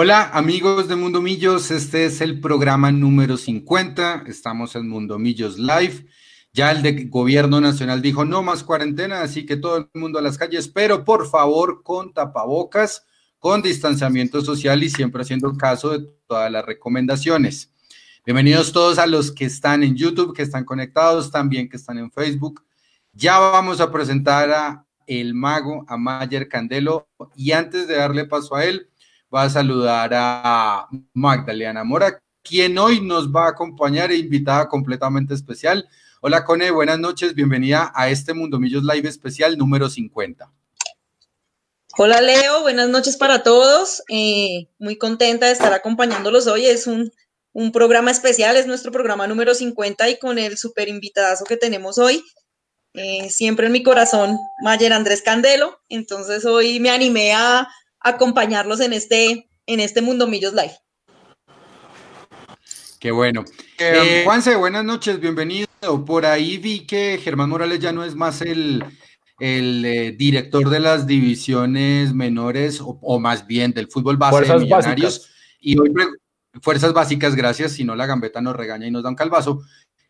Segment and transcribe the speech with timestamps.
[0.00, 5.58] Hola amigos de Mundo Millos, este es el programa número 50, estamos en Mundo Millos
[5.58, 6.06] Live.
[6.52, 10.22] Ya el de gobierno nacional dijo no más cuarentena, así que todo el mundo a
[10.22, 13.06] las calles, pero por favor con tapabocas,
[13.40, 17.72] con distanciamiento social y siempre haciendo caso de todas las recomendaciones.
[18.24, 22.12] Bienvenidos todos a los que están en YouTube, que están conectados, también que están en
[22.12, 22.62] Facebook.
[23.14, 28.54] Ya vamos a presentar a el mago, a Mayer Candelo, y antes de darle paso
[28.54, 28.88] a él,
[29.34, 35.86] va a saludar a Magdalena Mora, quien hoy nos va a acompañar invitada completamente especial.
[36.22, 40.50] Hola Cone, buenas noches, bienvenida a este Mundo Millos Live especial número 50.
[41.98, 44.02] Hola Leo, buenas noches para todos.
[44.08, 46.66] Eh, muy contenta de estar acompañándolos hoy.
[46.66, 47.12] Es un,
[47.52, 51.98] un, programa especial, es nuestro programa número 50 y con el super invitadazo que tenemos
[51.98, 52.24] hoy.
[52.94, 55.80] Eh, siempre en mi corazón, Mayer Andrés Candelo.
[55.88, 57.68] Entonces hoy me animé a,
[58.00, 60.76] acompañarlos en este, en este Mundo Millos Live.
[63.00, 63.44] Qué bueno.
[63.78, 65.68] Eh, Juanse, buenas noches, bienvenido.
[66.04, 68.84] Por ahí vi que Germán Morales ya no es más el,
[69.38, 75.30] el eh, director de las divisiones menores, o, más bien del fútbol base de Millonarios.
[75.60, 75.92] Y hoy,
[76.60, 79.62] fuerzas básicas, gracias, si no la gambeta nos regaña y nos da un calvazo.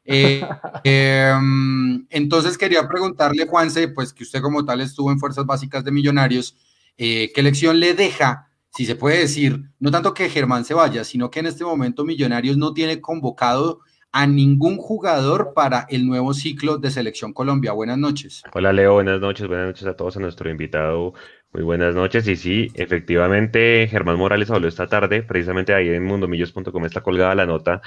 [0.05, 0.43] Eh,
[0.85, 5.91] em, entonces quería preguntarle, Juanse, pues que usted como tal estuvo en Fuerzas Básicas de
[5.91, 6.57] Millonarios,
[6.99, 11.05] eh, qué lección le deja, si se puede decir, no tanto que Germán se vaya,
[11.05, 16.35] sino que en este momento Millonarios no tiene convocado a ningún jugador para el nuevo
[16.35, 17.73] ciclo de Selección Colombia.
[17.73, 18.43] Buenas noches.
[18.53, 21.15] Hola Leo, buenas noches, buenas noches a todos, a nuestro invitado.
[21.53, 22.27] Muy buenas noches.
[22.27, 27.47] Y sí, efectivamente, Germán Morales habló esta tarde, precisamente ahí en mundomillos.com está colgada la
[27.47, 27.81] nota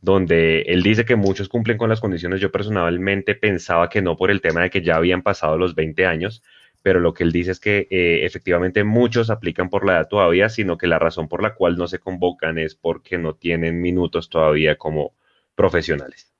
[0.00, 2.40] donde él dice que muchos cumplen con las condiciones.
[2.40, 6.06] Yo personalmente pensaba que no por el tema de que ya habían pasado los 20
[6.06, 6.42] años,
[6.86, 10.48] pero lo que él dice es que eh, efectivamente muchos aplican por la edad todavía,
[10.48, 14.30] sino que la razón por la cual no se convocan es porque no tienen minutos
[14.30, 15.12] todavía como
[15.56, 16.32] profesionales.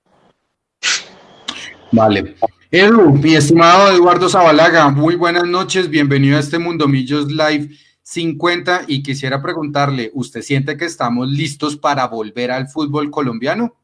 [1.90, 2.36] Vale.
[2.70, 7.70] Edu, mi estimado Eduardo Zabalaga, muy buenas noches, bienvenido a este Mundo Millos Live
[8.02, 13.74] 50 y quisiera preguntarle, ¿usted siente que estamos listos para volver al fútbol colombiano?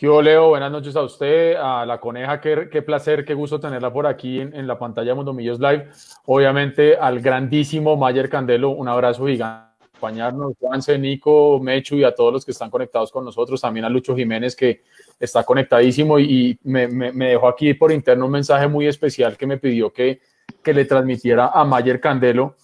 [0.00, 0.48] ¿Qué Leo?
[0.48, 4.66] Buenas noches a usted, a la coneja, qué, placer, qué gusto tenerla por aquí en,
[4.66, 5.90] la pantalla de Mundo Millos Live.
[6.24, 12.32] Obviamente al grandísimo Mayer Candelo, un abrazo gigante acompañarnos, Juanse, Nico, Mechu y a todos
[12.32, 14.84] los que están conectados con nosotros, también a Lucho Jiménez que
[15.18, 19.58] está conectadísimo y, me, me, dejó aquí por interno un mensaje muy especial que me
[19.58, 20.22] pidió que,
[20.62, 22.56] que le transmitiera a Mayer Candelo.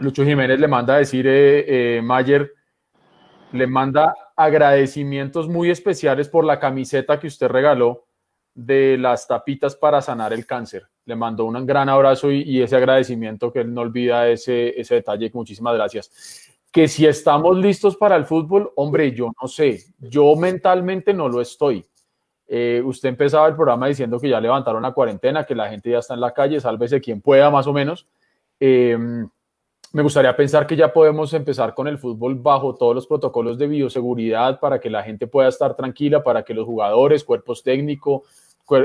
[0.00, 2.52] Lucho Jiménez le manda a decir, eh, eh, Mayer,
[3.52, 8.04] le manda agradecimientos muy especiales por la camiseta que usted regaló
[8.54, 10.86] de las tapitas para sanar el cáncer.
[11.04, 15.30] Le mandó un gran abrazo y, ese agradecimiento que él no olvida ese, ese detalle.
[15.32, 16.50] Muchísimas gracias.
[16.70, 19.84] Que si estamos listos para el fútbol, hombre, yo no sé.
[19.98, 21.84] Yo mentalmente no lo estoy.
[22.48, 25.98] Eh, usted empezaba el programa diciendo que ya levantaron la cuarentena, que la gente ya
[25.98, 28.06] está en la calle, sálvese quien pueda más o menos.
[28.58, 28.96] Eh,
[29.96, 33.66] me gustaría pensar que ya podemos empezar con el fútbol bajo todos los protocolos de
[33.66, 38.20] bioseguridad para que la gente pueda estar tranquila, para que los jugadores, cuerpos técnicos,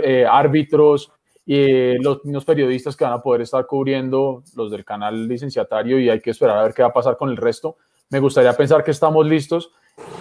[0.05, 1.11] eh, árbitros
[1.45, 5.99] y eh, los mismos periodistas que van a poder estar cubriendo los del canal licenciatario
[5.99, 7.75] y hay que esperar a ver qué va a pasar con el resto.
[8.11, 9.71] Me gustaría pensar que estamos listos.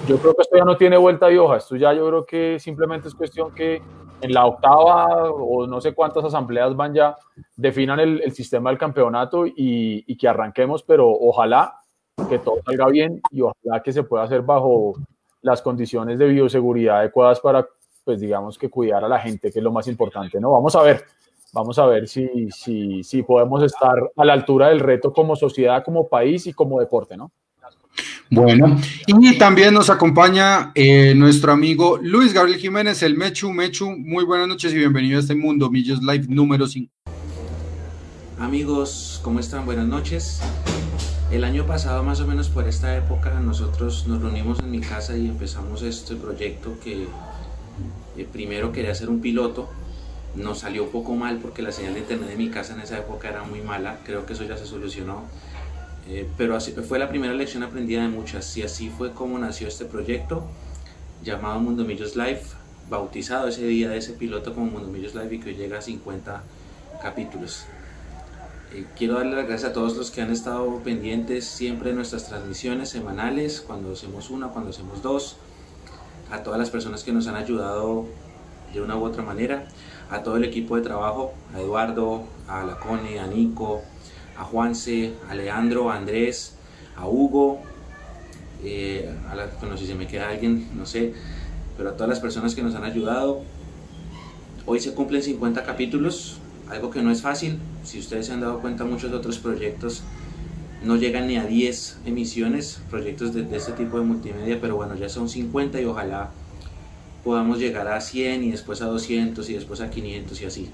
[0.06, 1.56] Yo creo que esto ya no tiene vuelta de hoja.
[1.56, 3.82] Esto ya yo creo que simplemente es cuestión que
[4.20, 7.16] en la octava o no sé cuántas asambleas van ya,
[7.56, 11.80] definan el, sistema del campeonato y, que arranquemos, pero ojalá
[12.28, 14.94] que todo salga bien y ojalá que se pueda hacer bajo
[15.42, 17.66] las condiciones de bioseguridad adecuadas para,
[18.04, 20.52] pues digamos que cuidar a la gente, que es lo más importante, ¿no?
[20.52, 21.04] Vamos a ver,
[21.54, 25.82] vamos a ver si, si, si podemos estar a la altura del reto como sociedad,
[25.82, 27.32] como país y como deporte, ¿no?
[28.32, 33.52] Bueno, y también nos acompaña eh, nuestro amigo Luis Gabriel Jiménez, el Mechu.
[33.52, 36.92] Mechu, muy buenas noches y bienvenido a este Mundo Millos Live número 5.
[38.38, 39.66] Amigos, ¿cómo están?
[39.66, 40.40] Buenas noches.
[41.32, 45.16] El año pasado, más o menos por esta época, nosotros nos reunimos en mi casa
[45.16, 47.08] y empezamos este proyecto que
[48.16, 49.68] eh, primero quería hacer un piloto.
[50.36, 52.96] Nos salió un poco mal porque la señal de internet de mi casa en esa
[52.96, 53.98] época era muy mala.
[54.04, 55.24] Creo que eso ya se solucionó
[56.12, 58.56] eh, pero así, fue la primera lección aprendida de muchas.
[58.56, 60.44] Y así fue como nació este proyecto
[61.22, 62.42] llamado Mundo Millos Live,
[62.88, 65.82] bautizado ese día de ese piloto como Mundo Millos Live y que hoy llega a
[65.82, 66.42] 50
[67.00, 67.64] capítulos.
[68.72, 72.26] Eh, quiero darle las gracias a todos los que han estado pendientes siempre de nuestras
[72.28, 75.36] transmisiones semanales, cuando hacemos una, cuando hacemos dos,
[76.32, 78.06] a todas las personas que nos han ayudado
[78.72, 79.68] de una u otra manera,
[80.10, 83.82] a todo el equipo de trabajo, a Eduardo, a Lacone, a Nico,
[84.40, 86.54] a Juanse, a Leandro, a Andrés,
[86.96, 87.60] a Hugo,
[88.64, 89.50] eh, a la,
[89.96, 91.12] me queda alguien, no sé,
[91.76, 93.42] pero a todas las personas que nos han ayudado.
[94.64, 96.38] Hoy se cumplen 50 capítulos,
[96.70, 97.58] algo que no es fácil.
[97.84, 100.02] Si ustedes se han dado cuenta, muchos otros proyectos
[100.82, 104.94] no llegan ni a 10 emisiones, proyectos de, de, este tipo de multimedia, pero bueno,
[104.94, 106.30] ya son 50 y ojalá
[107.22, 110.70] podamos llegar a 100 y después a 200 y después a 500 y así.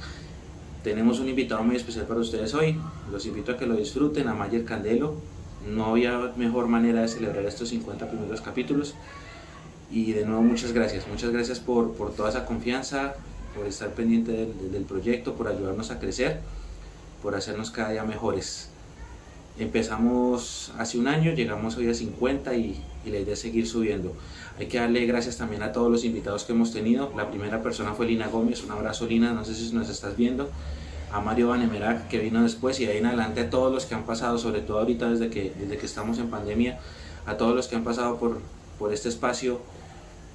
[0.86, 2.78] Tenemos un invitado muy especial para ustedes hoy,
[3.10, 5.16] los invito a que lo disfruten, a Mayer Candelo.
[5.68, 8.94] No había mejor manera de celebrar estos 50 primeros capítulos.
[9.90, 13.16] Y de nuevo muchas gracias, muchas gracias por, por toda esa confianza,
[13.56, 16.38] por estar pendiente del, del proyecto, por ayudarnos a crecer,
[17.20, 18.68] por hacernos cada día mejores.
[19.58, 24.14] Empezamos hace un año, llegamos hoy a 50 y, y, la idea es seguir subiendo.
[24.58, 27.10] Hay que darle gracias también a todos los invitados que hemos tenido.
[27.16, 30.50] La primera persona fue Lina Gómez, un abrazo Lina, no sé si nos estás viendo.
[31.10, 34.04] A Mario Vanemerac que vino después y ahí en adelante a todos los que han
[34.04, 36.78] pasado, sobre todo ahorita desde que, desde que estamos en pandemia,
[37.24, 38.40] a todos los que han pasado por,
[38.78, 39.60] por este espacio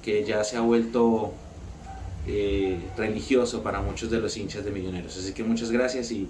[0.02, 1.32] que ya se ha vuelto
[2.26, 5.16] eh, religioso para muchos de los hinchas de Millonarios.
[5.16, 6.28] Así que muchas gracias y,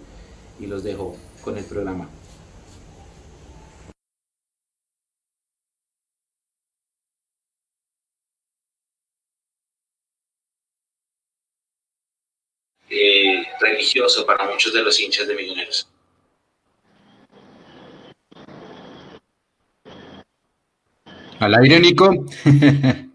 [0.60, 2.08] y los dejo con el programa.
[12.94, 15.88] Eh, religioso para muchos de los hinchas de Millonarios.
[21.38, 22.26] Al aire, Nico.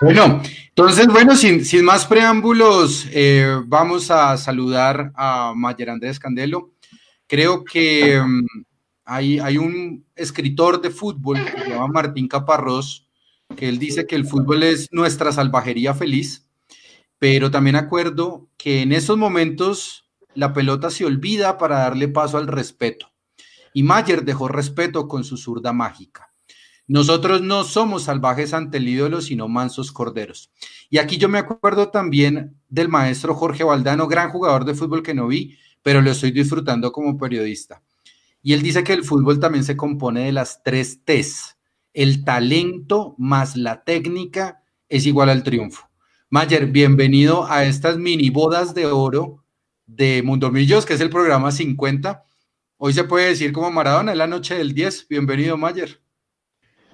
[0.00, 6.72] bueno, entonces, bueno, sin, sin más preámbulos, eh, vamos a saludar a Mayer Andrés Candelo.
[7.26, 8.46] Creo que um,
[9.04, 13.06] hay, hay un escritor de fútbol que se llama Martín Caparrós,
[13.54, 16.46] que él dice que el fútbol es nuestra salvajería feliz
[17.22, 22.48] pero también acuerdo que en esos momentos la pelota se olvida para darle paso al
[22.48, 23.12] respeto.
[23.72, 26.34] Y Mayer dejó respeto con su zurda mágica.
[26.88, 30.50] Nosotros no somos salvajes ante el ídolo, sino mansos corderos.
[30.90, 35.14] Y aquí yo me acuerdo también del maestro Jorge Valdano, gran jugador de fútbol que
[35.14, 37.84] no vi, pero lo estoy disfrutando como periodista.
[38.42, 41.56] Y él dice que el fútbol también se compone de las tres T's.
[41.94, 45.91] El talento más la técnica es igual al triunfo.
[46.34, 49.44] Mayer, bienvenido a estas mini bodas de oro
[49.84, 52.24] de Mundomillos, que es el programa 50.
[52.78, 55.08] Hoy se puede decir como Maradona, es la noche del 10.
[55.08, 56.00] Bienvenido, Mayer.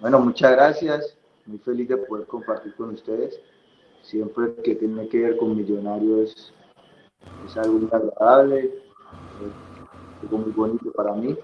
[0.00, 1.16] Bueno, muchas gracias.
[1.46, 3.38] Muy feliz de poder compartir con ustedes.
[4.02, 6.52] Siempre que tiene que ver con millonarios
[7.46, 8.72] es algo muy agradable,
[10.20, 11.36] algo muy bonito para mí.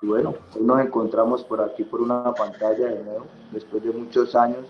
[0.00, 4.36] Y bueno, hoy nos encontramos por aquí por una pantalla de nuevo, después de muchos
[4.36, 4.66] años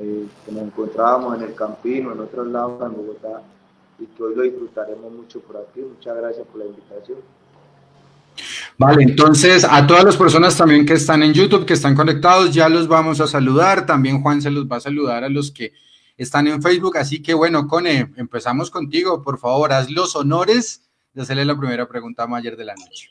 [0.00, 3.42] eh, que nos encontrábamos en el Campino, en otros lados, en Bogotá,
[3.98, 5.80] y que hoy lo disfrutaremos mucho por aquí.
[5.80, 7.18] Muchas gracias por la invitación.
[8.78, 12.70] Vale, entonces a todas las personas también que están en YouTube, que están conectados, ya
[12.70, 13.84] los vamos a saludar.
[13.84, 15.74] También Juan se los va a saludar a los que
[16.16, 16.96] están en Facebook.
[16.96, 19.22] Así que bueno, Cone, empezamos contigo.
[19.22, 20.80] Por favor, haz los honores
[21.12, 23.08] de hacerle la primera pregunta a Mayer de la noche.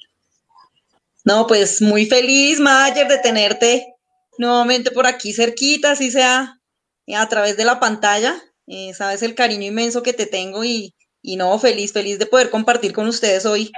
[1.24, 3.94] No, pues muy feliz, Mayer, de tenerte
[4.40, 6.59] nuevamente por aquí cerquita, así sea
[7.16, 8.36] a través de la pantalla.
[8.68, 12.50] Eh, sabes el cariño inmenso que te tengo y, y, no, feliz, feliz de poder
[12.50, 13.72] compartir con ustedes hoy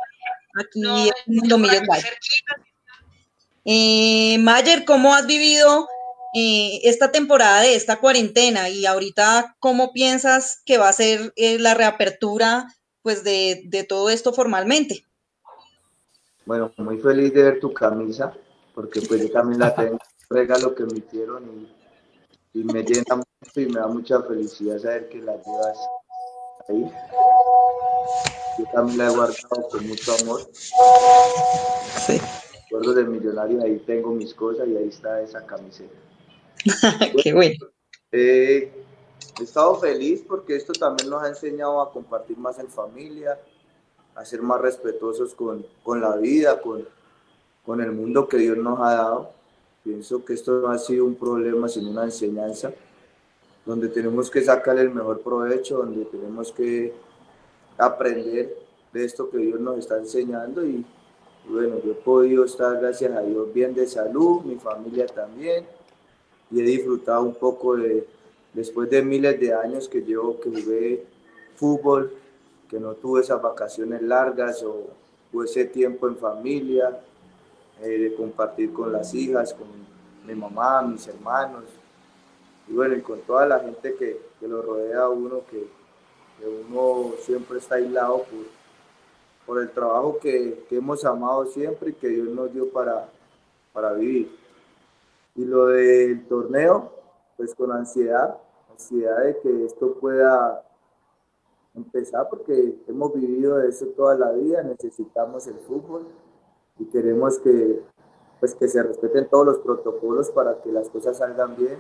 [0.60, 2.10] aquí no, en Domillos Live.
[3.64, 5.88] Eh, Mayer, ¿cómo has vivido
[6.34, 11.60] eh, esta temporada de esta cuarentena y ahorita cómo piensas que va a ser eh,
[11.60, 12.68] la reapertura
[13.02, 15.06] pues de, de, todo esto formalmente?
[16.46, 18.34] Bueno, muy feliz de ver tu camisa,
[18.74, 21.82] porque pues yo también la tengo, regalo que me hicieron y
[22.54, 23.24] y me llena
[23.56, 25.78] y me da mucha felicidad saber que la llevas
[26.70, 26.92] ahí.
[28.60, 30.42] Yo también la he guardado con mucho amor.
[32.06, 32.22] Sí.
[32.64, 35.94] Recuerdo de millonario, ahí tengo mis cosas y ahí está esa camiseta.
[37.24, 37.68] Qué bueno.
[38.12, 38.72] Eh,
[39.40, 43.40] he estado feliz porque esto también nos ha enseñado a compartir más en familia,
[44.16, 46.88] a ser más respetuosos con, con la vida, con,
[47.66, 49.42] con el mundo que Dios nos ha dado
[49.84, 52.72] Pienso que esto no ha sido un problema, sino una enseñanza,
[53.66, 56.94] donde tenemos que sacarle el mejor provecho, donde tenemos que
[57.78, 58.58] aprender
[58.92, 60.86] de esto que Dios nos está enseñando y,
[61.48, 65.66] bueno, yo he podido estar, gracias a Dios, bien de salud, mi familia también,
[66.50, 68.06] y he disfrutado un poco de,
[68.54, 71.06] después de miles de años que llevo que jugué
[71.56, 72.12] fútbol,
[72.70, 74.88] que no tuve esas vacaciones largas o,
[75.34, 77.00] o ese tiempo en familia,
[77.82, 79.68] eh, de compartir con las hijas, con
[80.28, 81.64] mi mamá, mis hermanos,
[82.72, 85.68] y bueno, y con toda la gente que, que lo rodea uno, que,
[86.70, 88.46] uno siempre está aislado por,
[89.46, 93.10] por el trabajo que, que, hemos amado siempre y que Dios nos dio para,
[93.74, 94.34] para vivir.
[95.36, 96.94] Y lo del torneo,
[97.36, 98.38] pues con ansiedad,
[98.72, 100.64] ansiedad de que esto pueda
[101.76, 106.08] empezar porque hemos vivido eso toda la vida, necesitamos el fútbol
[106.80, 107.82] y queremos que,
[108.40, 111.78] pues, que se respeten todos los protocolos para que las cosas salgan bien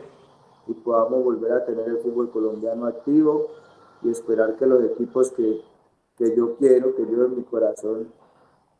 [0.68, 3.48] y podamos volver a tener el fútbol colombiano activo
[4.03, 5.62] y esperar que los equipos que,
[6.18, 8.12] que yo quiero, que yo en mi corazón,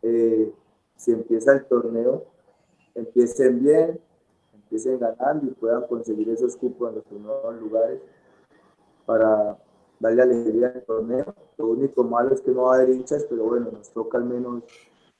[0.01, 0.53] eh,
[0.95, 2.25] si empieza el torneo,
[2.95, 4.00] empiecen bien,
[4.53, 8.01] empiecen ganando y puedan conseguir esos cupos en los primeros lugares
[9.05, 9.57] para
[10.00, 11.33] darle alegría al torneo.
[11.57, 14.25] Lo único malo es que no va a haber hinchas, pero bueno, nos toca al
[14.25, 14.63] menos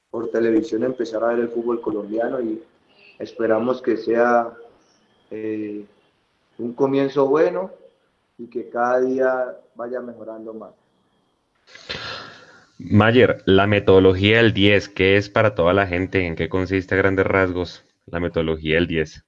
[0.10, 2.62] por televisión empezar a ver el fútbol colombiano y
[3.20, 4.54] esperamos que sea
[5.30, 5.86] eh,
[6.62, 7.72] un comienzo bueno
[8.38, 10.72] y que cada día vaya mejorando más.
[12.78, 16.26] Mayer, la metodología del 10, ¿qué es para toda la gente?
[16.26, 19.24] ¿En qué consiste a grandes rasgos la metodología del 10?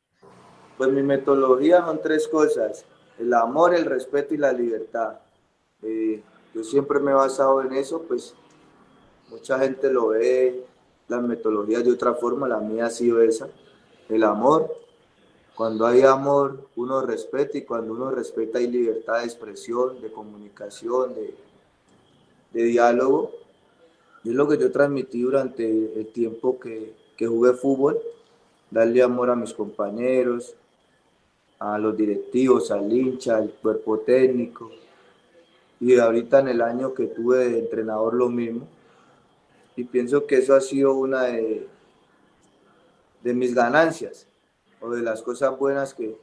[0.77, 2.85] Pues mi metodología son tres cosas,
[3.19, 5.19] el amor, el respeto y la libertad.
[5.83, 6.21] Eh,
[6.53, 8.33] yo siempre me he basado en eso, pues
[9.29, 10.65] mucha gente lo ve,
[11.07, 13.47] las metodologías de otra forma, la mía ha sido esa,
[14.09, 14.82] el amor.
[15.55, 21.13] Cuando hay amor, uno respeta y cuando uno respeta hay libertad de expresión, de comunicación,
[21.13, 21.35] de,
[22.53, 23.31] de diálogo.
[24.23, 27.99] Y es lo que yo transmití durante el tiempo que, que jugué fútbol,
[28.71, 30.55] darle amor a mis compañeros,
[31.59, 34.71] a los directivos, al hincha, al cuerpo técnico,
[35.79, 38.67] y ahorita en el año que tuve de entrenador lo mismo.
[39.75, 41.67] Y pienso que eso ha sido una de,
[43.21, 44.27] de mis ganancias
[44.83, 46.15] o de las cosas buenas que,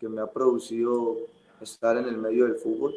[0.00, 1.16] que me ha producido
[1.60, 2.94] estar en el medio del fútbol,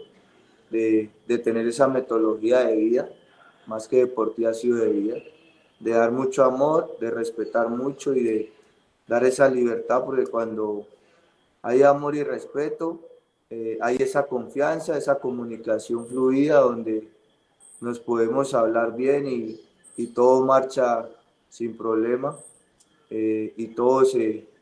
[0.72, 3.10] de, de, tener esa metodología de vida,
[3.68, 5.18] más que deportiva ha sido de vida,
[5.80, 8.54] de dar mucho amor, de respetar mucho y de
[9.08, 10.88] dar esa libertad, porque cuando
[11.62, 13.00] hay amor y respeto,
[13.52, 17.08] eh, hay esa confianza, esa comunicación fluida donde
[17.80, 19.62] nos podemos hablar bien y,
[19.98, 21.08] y todo marcha
[21.50, 22.36] sin problema
[23.12, 24.55] eh, y todo se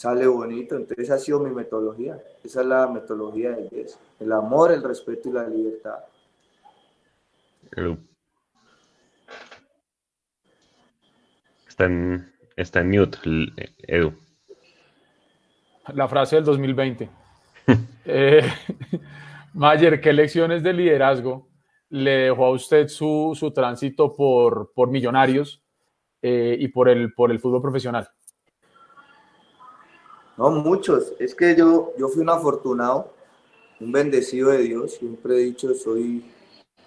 [0.00, 0.76] sale bonito.
[0.76, 2.18] Entonces, esa ha sido mi metodología.
[2.42, 3.98] Esa es la metodología de 10.
[4.20, 5.98] El amor, el respeto y la libertad.
[11.68, 13.18] Está en, está en mute,
[13.80, 14.14] Edu.
[15.92, 17.10] La frase del 2020.
[18.12, 18.42] Eh,
[19.52, 21.48] Mayer, ¿qué lecciones de liderazgo
[21.90, 25.62] le dejó a usted su, su tránsito por, por Millonarios
[26.22, 28.08] eh, y por el, por el fútbol profesional?
[30.40, 31.12] No, muchos.
[31.18, 33.12] Es que yo, yo fui un afortunado,
[33.78, 34.92] un bendecido de Dios.
[34.92, 36.24] Siempre he dicho, soy,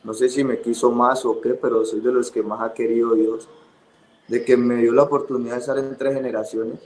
[0.03, 2.73] no sé si me quiso más o qué, pero soy de los que más ha
[2.73, 3.47] querido Dios.
[4.27, 6.79] De que me dio la oportunidad de estar en tres generaciones,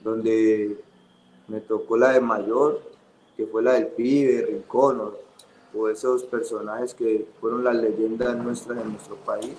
[0.00, 0.76] donde
[1.46, 2.82] me tocó la de mayor,
[3.34, 5.14] que fue la del pibe, Rincón,
[5.72, 9.54] o, esos personajes que fueron las leyendas nuestras en nuestro país.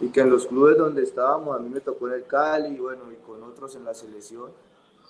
[0.00, 2.78] Y que en los clubes donde estábamos, a mí me tocó en el Cali, y
[2.78, 4.50] bueno, y con otros en la selección,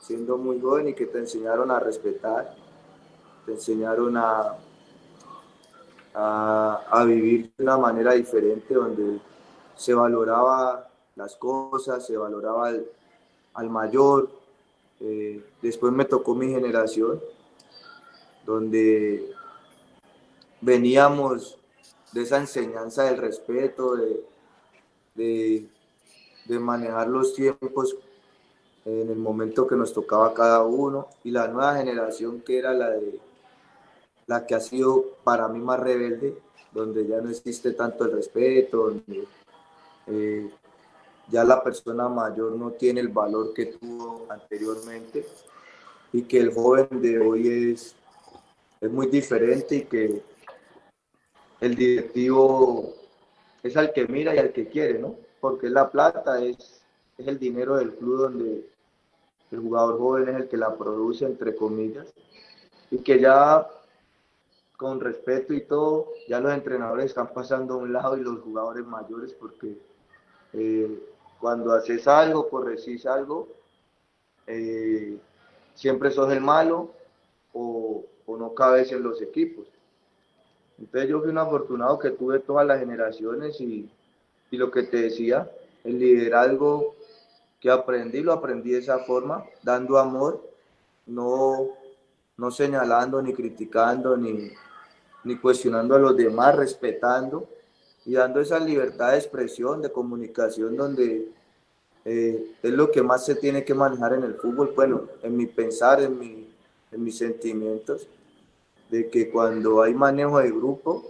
[0.08, 2.56] siendo muy joven y que te enseñaron a respetar,
[3.44, 4.56] te enseñaron a,
[6.14, 9.20] a, vivir de una manera diferente, donde
[9.76, 12.72] se valoraba las cosas, se valoraba
[13.52, 14.30] al, mayor,
[15.00, 17.20] eh, después me tocó mi generación,
[18.46, 19.30] donde
[20.62, 21.58] veníamos
[22.12, 25.68] de esa enseñanza del respeto, de,
[26.46, 27.94] de, manejar los tiempos
[28.88, 32.90] en el momento que nos tocaba cada uno, y la nueva generación que era la
[32.90, 33.20] de
[34.26, 36.38] la que ha sido para mí más rebelde,
[36.72, 39.24] donde ya no existe tanto el respeto, donde
[40.06, 40.50] eh,
[41.28, 45.26] ya la persona mayor no tiene el valor que tuvo anteriormente
[46.12, 47.94] y que el joven de hoy es,
[48.80, 50.22] es muy diferente y que
[51.60, 52.94] el directivo
[53.62, 55.16] es al que mira y al que quiere, ¿no?
[55.40, 56.82] Porque la plata es,
[57.16, 58.66] es el dinero del club donde
[59.50, 62.12] el jugador joven es el que la produce, entre comillas,
[62.90, 63.66] y que ya
[64.76, 68.86] con respeto y todo, ya los entrenadores están pasando a un lado y los jugadores
[68.86, 69.76] mayores porque
[70.52, 71.02] eh,
[71.40, 73.48] cuando haces algo, corregís algo,
[74.46, 75.18] eh,
[75.74, 76.92] siempre sos el malo
[77.52, 79.66] o, no cabes en los equipos.
[80.78, 83.90] Entonces yo fui un afortunado que tuve todas las generaciones y,
[84.50, 85.50] y lo que te decía,
[85.82, 86.94] el liderazgo
[87.60, 90.48] que aprendí, lo aprendí de esa forma, dando amor,
[91.06, 91.68] no,
[92.36, 94.50] no señalando, ni criticando, ni,
[95.24, 97.48] ni cuestionando a los demás, respetando
[98.04, 101.28] y dando esa libertad de expresión, de comunicación, donde
[102.04, 105.46] eh, es lo que más se tiene que manejar en el fútbol, bueno, en mi
[105.46, 106.48] pensar, en, mi,
[106.92, 108.08] en mis sentimientos,
[108.88, 111.04] de que cuando hay manejo de grupo,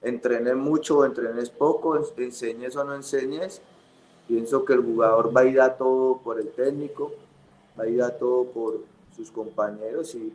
[0.00, 3.60] entrenes mucho o entrenes poco, enseñes o no enseñes,
[4.30, 7.10] pienso que el jugador va a ir a todo por el técnico,
[7.76, 8.78] va a ir a todo por
[9.16, 10.32] sus compañeros y,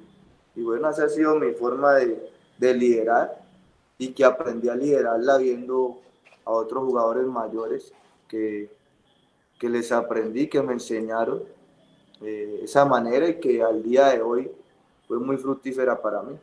[0.61, 3.41] bueno, esa ha sido mi forma de, de liderar
[3.97, 5.97] y que aprendí a liderarla viendo
[6.43, 7.93] a otros jugadores mayores
[8.27, 8.69] que,
[9.57, 11.43] que les aprendí, que me enseñaron
[12.21, 14.51] eh, esa manera y que al día de hoy
[15.07, 16.35] fue muy fructífera para mí.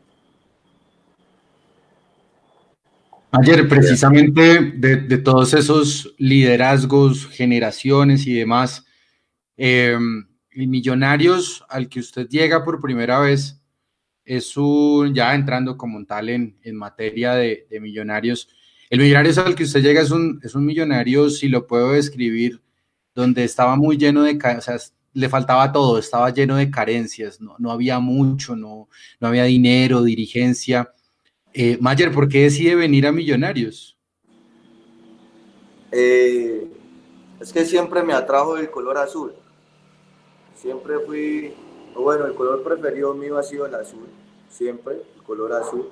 [3.33, 8.85] Ayer, precisamente de, de todos esos liderazgos, generaciones y demás,
[9.57, 9.97] eh,
[10.55, 13.59] Millonarios al que usted llega por primera vez,
[14.25, 18.49] es un, ya entrando como tal en, en materia de, de, millonarios,
[18.91, 22.61] el millonario al que usted llega es un, es un millonario, si lo puedo describir,
[23.15, 24.77] donde estaba muy lleno de, o sea,
[25.15, 30.03] le faltaba todo, estaba lleno de carencias, no, no había mucho, no, no había dinero,
[30.03, 30.93] dirigencia.
[31.55, 33.99] Eh, Mayer, ¿por qué decide venir a Millonarios?
[35.91, 36.67] Eh,
[37.41, 39.35] es que siempre me atrajo el color azul.
[40.55, 41.55] Siempre fui
[41.95, 44.09] bueno, el color preferido mío ha sido el azul,
[44.49, 45.91] siempre, el color azul.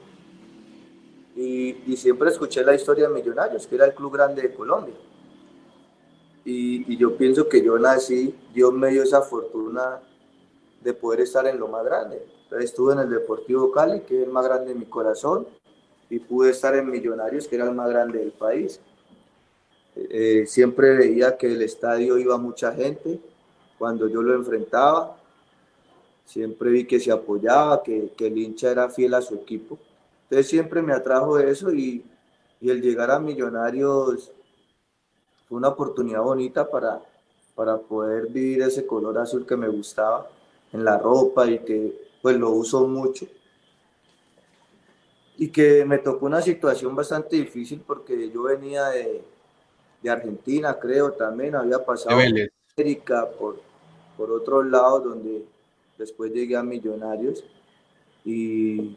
[1.36, 4.94] Y, siempre escuché la historia de Millonarios, que era el club grande de Colombia.
[6.44, 10.00] Y, y, yo pienso que yo nací, Dios me dio esa fortuna
[10.80, 12.22] de poder estar en lo más grande.
[12.58, 15.46] Estuve en el Deportivo Cali, que es el más grande de mi corazón,
[16.08, 18.80] y pude estar en Millonarios, que era el más grande del país.
[19.94, 23.20] Eh, siempre veía que el estadio iba mucha gente
[23.78, 25.20] cuando yo lo enfrentaba
[26.30, 29.76] siempre vi que se apoyaba, que, que, el hincha era fiel a su equipo.
[30.24, 32.04] Entonces siempre me atrajo eso y,
[32.60, 34.30] y, el llegar a Millonarios
[35.48, 37.02] fue una oportunidad bonita para,
[37.56, 40.28] para poder vivir ese color azul que me gustaba
[40.72, 43.26] en la ropa y que pues lo uso mucho.
[45.38, 49.24] Y que me tocó una situación bastante difícil porque yo venía de,
[50.02, 52.18] de Argentina, creo, también había pasado
[52.76, 53.60] América por,
[54.16, 55.44] por otros lados donde
[55.96, 57.42] después llegué a Millonarios
[58.24, 58.96] y,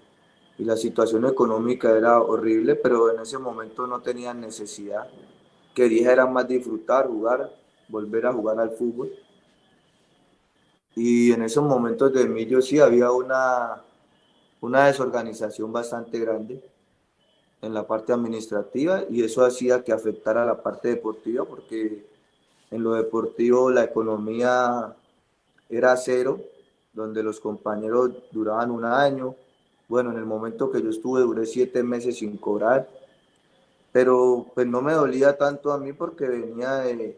[0.57, 5.07] y, la situación económica era horrible, pero en ese momento no tenía necesidad.
[5.73, 7.53] Quería era más disfrutar, jugar,
[7.87, 9.11] volver a jugar al fútbol.
[10.95, 13.81] Y en esos momentos de yo sí había una,
[14.61, 16.61] una desorganización bastante grande
[17.61, 22.05] en la parte administrativa y eso hacía que afectara la parte deportiva porque
[22.69, 24.93] en lo deportivo la economía
[25.69, 26.39] era cero
[26.91, 29.35] donde los compañeros duraban un año.
[29.87, 32.87] Bueno, en el momento que yo estuve duré siete meses sin cobrar,
[33.91, 37.17] pero pues no me dolía tanto a mí porque venía de,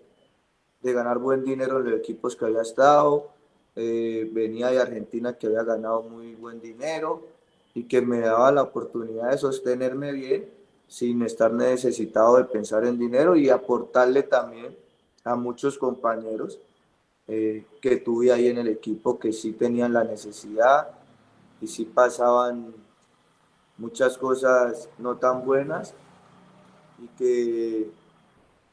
[0.82, 3.35] de ganar buen dinero en los equipos que había estado,
[3.76, 7.28] eh, venía de Argentina que había ganado muy buen dinero
[7.74, 10.50] y que me daba la oportunidad de sostenerme bien
[10.88, 14.76] sin estar necesitado de pensar en dinero y aportarle también
[15.24, 16.60] a muchos compañeros
[17.28, 20.92] eh, que tuve ahí en el equipo que sí tenían la necesidad
[21.60, 22.74] y sí pasaban
[23.78, 25.94] muchas cosas no tan buenas
[27.04, 27.90] y que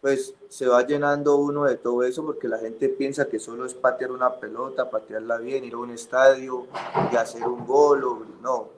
[0.02, 3.72] pues se va llenando uno de todo eso porque la gente piensa que solo es
[3.72, 6.66] patear una pelota, patearla bien, ir a un estadio
[7.12, 8.68] y hacer un gol, o, no.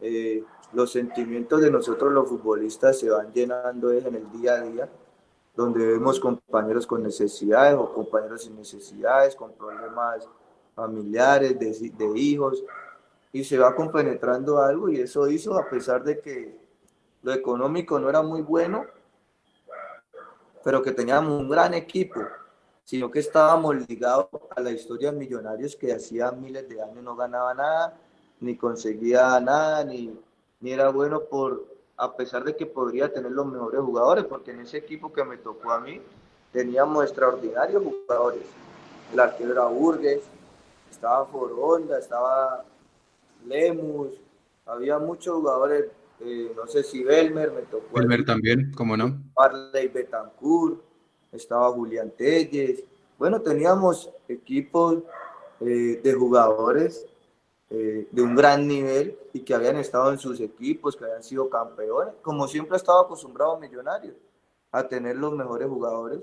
[0.00, 4.88] Eh, los sentimientos de nosotros los futbolistas se van llenando en el día a día
[5.54, 10.28] donde vemos compañeros con necesidades o compañeros sin necesidades, con problemas
[10.74, 12.64] familiares, de, de hijos,
[13.32, 16.58] y se va compenetrando algo y eso hizo, a pesar de que
[17.22, 18.86] lo económico no era muy bueno,
[20.64, 22.20] pero que teníamos un gran equipo,
[22.84, 27.14] sino que estábamos ligados a la historia de millonarios que hacía miles de años no
[27.14, 27.96] ganaba nada,
[28.40, 30.18] ni conseguía nada, ni,
[30.60, 34.60] ni era bueno por, a pesar de que podría tener los mejores jugadores, porque en
[34.60, 36.00] ese equipo que me tocó a mí
[36.50, 38.42] teníamos extraordinarios jugadores.
[39.12, 40.22] El arquero era Burgues,
[40.90, 42.64] estaba Foronda, estaba
[43.46, 44.12] Lemus,
[44.64, 45.86] había muchos jugadores,
[46.20, 47.96] eh, no sé si Belmer me tocó.
[47.96, 49.22] Belmer también, ¿cómo no?
[49.34, 50.80] Parley Betancourt,
[51.32, 52.84] estaba Julián Telles.
[53.18, 55.02] Bueno, teníamos equipos
[55.60, 57.06] eh, de jugadores
[57.70, 61.48] eh, de un gran nivel y que habían estado en sus equipos, que habían sido
[61.48, 64.14] campeones, como siempre ha estado acostumbrado Millonarios,
[64.70, 66.20] a tener los mejores jugadores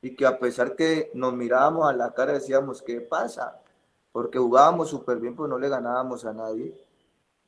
[0.00, 3.60] y que a pesar que nos mirábamos a la cara decíamos, ¿qué pasa?
[4.12, 6.74] Porque jugábamos súper bien, pues no le ganábamos a nadie.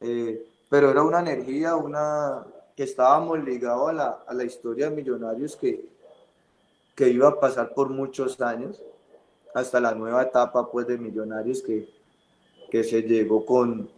[0.00, 4.96] Eh, pero era una energía, una que estábamos ligados a la, a la historia de
[4.96, 5.84] Millonarios que,
[6.94, 8.80] que iba a pasar por muchos años,
[9.52, 11.88] hasta la nueva etapa pues de Millonarios que,
[12.70, 13.90] que se llegó con,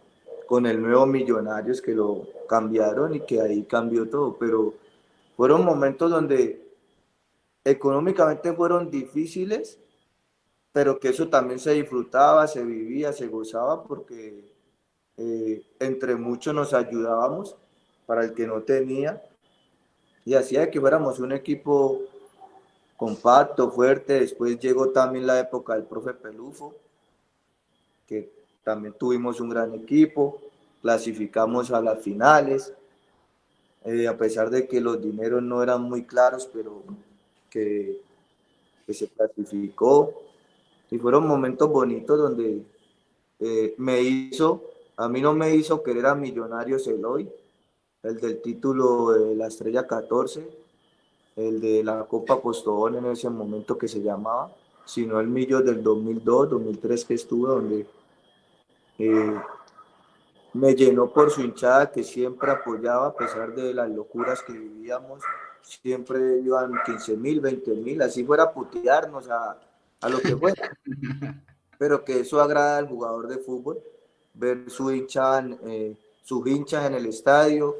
[0.47, 4.73] con el nuevo Millonarios que lo cambiaron y que ahí cambió todo, pero
[5.37, 6.67] fueron momentos donde
[7.63, 9.79] económicamente fueron difíciles,
[10.71, 14.52] pero que eso también se disfrutaba, se vivía, se gozaba, porque
[15.17, 17.55] eh, entre muchos nos ayudábamos
[18.05, 19.21] para el que no tenía,
[20.25, 22.01] y hacía que fuéramos un equipo
[22.97, 24.21] compacto, fuerte.
[24.21, 26.73] Después llegó también la época del profe Pelufo,
[28.07, 28.31] que
[28.63, 30.39] también tuvimos un gran equipo,
[30.81, 32.73] clasificamos a las finales,
[33.83, 36.83] eh, a pesar de que los dineros no eran muy claros, pero
[37.49, 38.01] que,
[38.85, 40.13] que se clasificó.
[40.89, 42.63] Y fueron momentos bonitos donde
[43.39, 44.63] eh, me hizo,
[44.97, 47.31] a mí no me hizo querer a Millonarios Eloy,
[48.03, 50.47] el del título de la Estrella 14,
[51.35, 54.53] el de la Copa Postobón en ese momento que se llamaba,
[54.85, 57.87] sino el Millo del 2002, 2003 que estuve, donde
[58.99, 59.41] eh,
[60.53, 65.23] me llenó por su hinchada que siempre apoyaba a pesar de las locuras que vivíamos.
[65.61, 69.57] Siempre iban 15 mil, 20 mil, así fuera a putearnos a,
[70.01, 70.77] a lo que fuera.
[71.79, 73.81] Pero que eso agrada al jugador de fútbol,
[74.33, 77.75] ver su hincha, eh, sus hinchas en el estadio.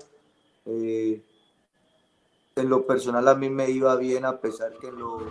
[0.65, 1.21] Eh,
[2.55, 5.21] en lo personal a mí me iba bien a pesar que en lo,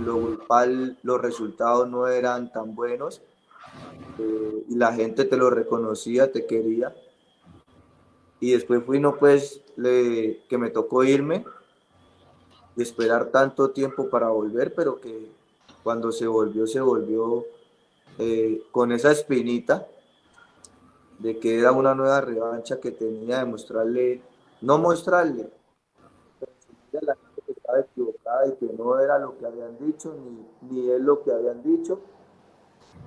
[0.00, 0.38] lo
[1.02, 3.20] los resultados no eran tan buenos
[4.18, 6.94] eh, y la gente te lo reconocía, te quería.
[8.40, 11.44] Y después fui, no pues, que me tocó irme
[12.74, 15.28] y esperar tanto tiempo para volver, pero que
[15.84, 17.44] cuando se volvió, se volvió
[18.72, 19.86] con esa espinita
[21.22, 24.22] de que era una nueva revancha que tenía de mostrarle,
[24.60, 25.48] no mostrarle,
[26.90, 30.68] pero la gente que estaba equivocada y que no era lo que habían dicho, ni,
[30.68, 32.00] ni es lo que habían dicho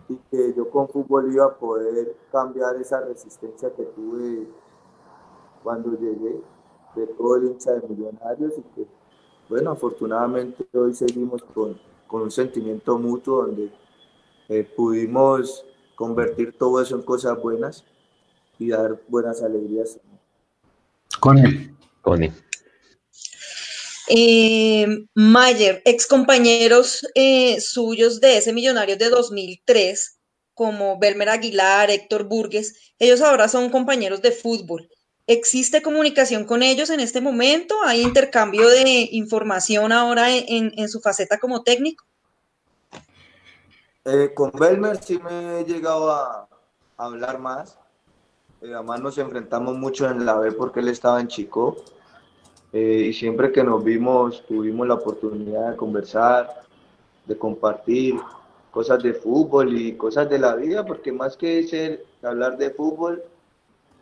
[0.07, 4.47] y que yo con fútbol iba a poder cambiar esa resistencia que tuve
[5.63, 6.41] cuando llegué
[6.95, 8.87] de todo el hincha de millonarios y que
[9.49, 13.71] bueno afortunadamente hoy seguimos con, con un sentimiento mutuo donde
[14.47, 17.83] eh, pudimos convertir todo eso en cosas buenas
[18.59, 19.99] y dar buenas alegrías.
[21.19, 21.75] Con él.
[22.01, 22.33] Con él.
[24.07, 30.19] Eh, Mayer, ex compañeros eh, suyos de ese Millonarios de 2003,
[30.53, 34.87] como Belmer Aguilar, Héctor Burgues, ellos ahora son compañeros de fútbol.
[35.27, 37.75] ¿Existe comunicación con ellos en este momento?
[37.83, 42.05] ¿Hay intercambio de información ahora en, en su faceta como técnico?
[44.05, 46.47] Eh, con Belmer sí me he llegado a
[46.95, 47.79] hablar más.
[48.65, 51.77] Eh, además nos enfrentamos mucho en la B porque él estaba en Chico
[52.73, 56.63] eh, y siempre que nos vimos tuvimos la oportunidad de conversar,
[57.27, 58.15] de compartir
[58.71, 63.21] cosas de fútbol y cosas de la vida, porque más que ser hablar de fútbol,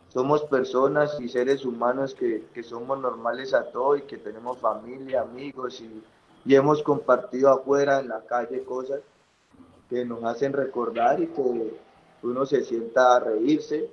[0.07, 5.21] somos personas y seres humanos que, que somos normales a todo y que tenemos familia,
[5.21, 6.01] amigos y,
[6.45, 9.01] y hemos compartido afuera en la calle cosas
[9.89, 11.73] que nos hacen recordar y que
[12.23, 13.89] uno se sienta a reírse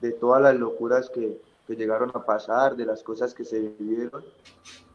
[0.00, 4.24] de todas las locuras que, que llegaron a pasar, de las cosas que se vivieron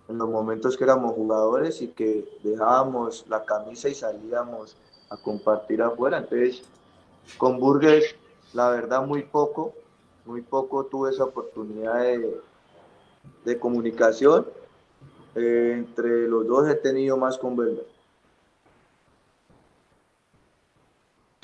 [0.09, 4.75] en los momentos que éramos jugadores y que dejábamos la camisa y salíamos
[5.09, 6.17] a compartir afuera.
[6.17, 6.63] Entonces,
[7.37, 8.15] con Burgues,
[8.53, 9.73] la verdad, muy poco,
[10.25, 12.41] muy poco tuve esa oportunidad de,
[13.45, 14.45] de comunicación.
[15.35, 17.57] Eh, entre los dos he tenido más con.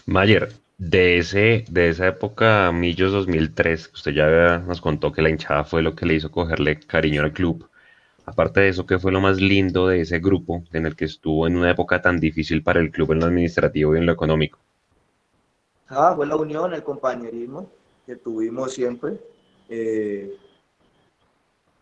[0.05, 5.63] Mayer, de, ese, de esa época, Millos 2003, usted ya nos contó que la hinchada
[5.63, 7.69] fue lo que le hizo cogerle cariño al club.
[8.25, 11.47] Aparte de eso, ¿qué fue lo más lindo de ese grupo en el que estuvo
[11.47, 14.59] en una época tan difícil para el club en lo administrativo y en lo económico?
[15.89, 17.69] Ah, fue la unión, el compañerismo
[18.05, 19.19] que tuvimos siempre.
[19.67, 20.37] Eh,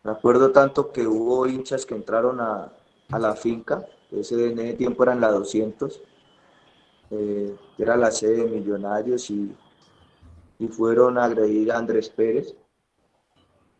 [0.03, 2.71] me acuerdo tanto que hubo hinchas que entraron a,
[3.11, 6.01] a la finca, ese en ese tiempo eran la 200,
[7.11, 9.55] eh, era la sede de Millonarios y,
[10.59, 12.55] y fueron a agredir a Andrés Pérez.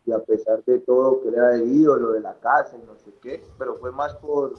[0.06, 3.12] Y a pesar de todo, que era el ídolo de la casa y no sé
[3.20, 4.54] qué, pero fue más por,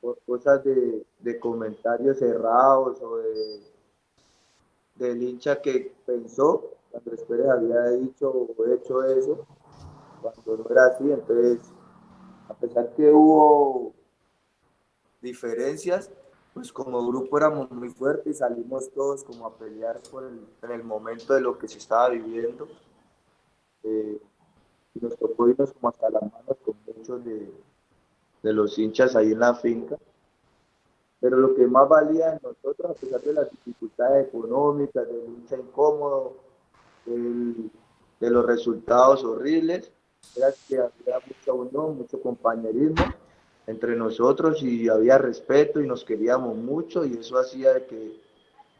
[0.00, 3.60] por cosas de, de comentarios cerrados o de,
[4.94, 9.46] del hincha que pensó que Andrés Pérez había dicho o hecho eso,
[10.22, 11.10] cuando no era así.
[11.10, 11.60] Entonces,
[12.48, 13.92] a pesar que hubo
[15.20, 16.10] diferencias,
[16.54, 20.70] pues como grupo éramos muy fuertes y salimos todos como a pelear por el, en
[20.70, 22.68] el momento de lo que se estaba viviendo.
[23.84, 24.20] Eh,
[24.94, 27.50] y nos tocó irnos como hasta las manos con muchos de,
[28.42, 29.96] los hinchas ahí en la finca.
[31.20, 35.56] Pero lo que más valía en nosotros, a pesar de las dificultades económicas, del hincha
[35.56, 36.36] incómodo,
[37.06, 39.90] de los resultados horribles,
[40.36, 43.04] era que había mucha unión, mucho compañerismo
[43.66, 48.20] entre nosotros y había respeto y nos queríamos mucho y eso hacía que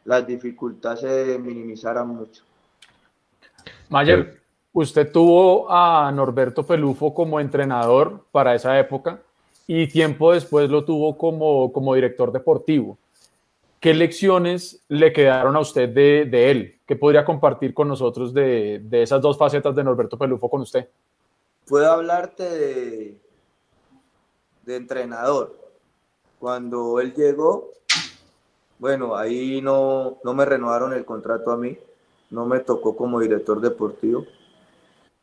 [0.05, 2.43] las dificultades se minimizaran mucho.
[3.89, 4.41] Mayer,
[4.73, 9.21] usted tuvo a Norberto Pelufo como entrenador para esa época
[9.67, 12.99] y tiempo después lo tuvo como, como director deportivo.
[13.79, 16.81] ¿Qué lecciones le quedaron a usted de, de él?
[16.87, 20.89] ¿Qué podría compartir con nosotros de, de, esas dos facetas de Norberto Pelufo con usted?
[21.67, 23.22] Puedo hablarte de,
[24.63, 25.57] de entrenador.
[26.39, 27.73] Cuando él llegó,
[28.79, 31.79] bueno, ahí no, no me renovaron el contrato a mí,
[32.31, 34.25] no me tocó como director deportivo.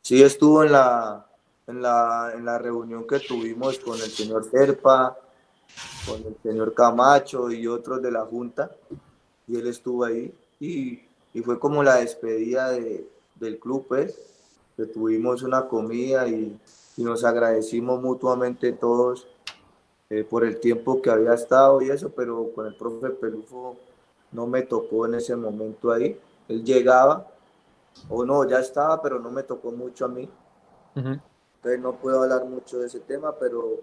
[0.02, 1.25] Sí estuvo en la,
[1.67, 5.17] en la, en la reunión que tuvimos con el señor Serpa,
[6.08, 8.71] con el señor Camacho y otros de la Junta,
[9.47, 11.02] y él estuvo ahí, y,
[11.34, 14.15] y fue como la despedida de, del club, pues,
[14.78, 16.58] que tuvimos una comida y,
[16.99, 19.25] y nos agradecimos mutuamente todos
[20.09, 23.77] eh, por el tiempo que había estado y eso, pero con el profe Pelufo
[24.33, 26.19] no me tocó en ese momento ahí.
[26.49, 27.25] Él llegaba,
[28.09, 30.29] o no, ya estaba, pero no me tocó mucho a mí.
[30.93, 33.79] Entonces no puedo hablar mucho de ese tema, pero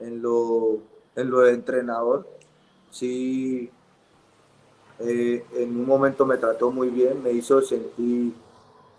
[0.00, 0.78] en lo,
[1.14, 2.26] en lo de entrenador,
[2.90, 3.70] sí,
[4.98, 8.34] eh, en un momento me trató muy bien, me hizo sentir,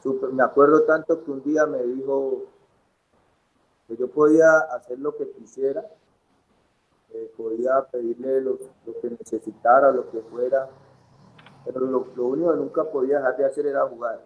[0.01, 2.52] super, me acuerdo tanto que un día me dijo
[3.97, 5.85] yo podía hacer lo que quisiera
[7.13, 10.67] eh, podía pedirle lo, que necesitara, lo que fuera,
[11.63, 14.19] pero lo, único que nunca podía dejar de hacer era jugar.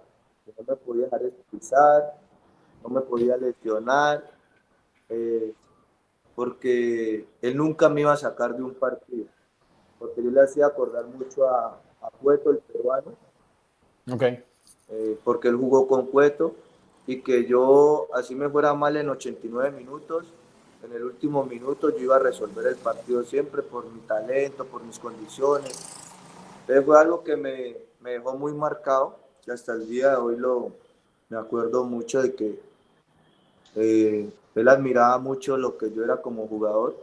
[0.45, 2.13] No me podía dejar de pisar,
[2.81, 4.23] no me podía lesionar,
[5.09, 5.53] eh,
[6.33, 9.27] porque él nunca me iba a sacar de un partido,
[9.99, 13.11] porque yo le hacía acordar mucho a, a Cueto, el peruano,
[14.13, 14.41] okay.
[14.87, 16.55] Eh, porque él jugó con Cueto
[17.07, 20.25] y que yo, así me fuera mal en 89 minutos,
[20.83, 24.83] en el último minuto yo iba a resolver el partido siempre por mi talento, por
[24.83, 25.71] mis condiciones.
[26.61, 30.35] Entonces fue algo que me, me dejó muy marcado y hasta el día de hoy
[30.35, 30.73] lo,
[31.29, 32.59] me acuerdo mucho de que
[33.75, 36.95] eh, él admiraba mucho lo que yo era como jugador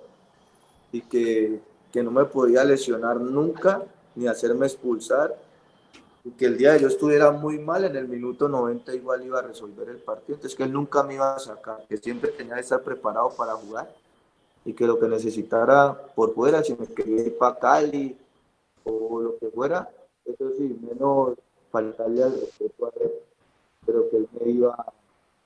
[0.93, 3.83] y que, que no me podía lesionar nunca
[4.14, 5.35] ni hacerme expulsar
[6.33, 9.43] que el día de yo estuviera muy mal, en el minuto 90 igual iba a
[9.43, 10.37] resolver el partido.
[10.37, 13.53] Entonces que él nunca me iba a sacar, que siempre tenía que estar preparado para
[13.53, 13.95] jugar
[14.65, 18.17] y que lo que necesitara por fuera, si me quería ir para Cali
[18.85, 19.91] o lo que fuera,
[20.25, 21.35] eso sí, menos
[21.71, 23.13] faltarle al respeto a él,
[23.85, 24.93] pero que él me iba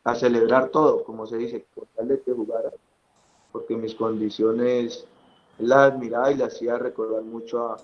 [0.05, 2.71] a celebrar todo, como se dice, por de que jugara,
[3.51, 5.05] porque mis condiciones,
[5.59, 7.79] las admiraba y le hacía recordar mucho a,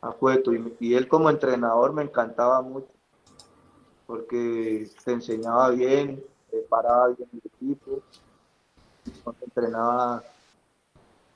[0.00, 0.52] a Cueto.
[0.52, 2.88] Y, él como entrenador me encantaba mucho,
[4.06, 8.02] porque te enseñaba bien, preparaba bien el equipo,
[9.42, 10.22] entrenaba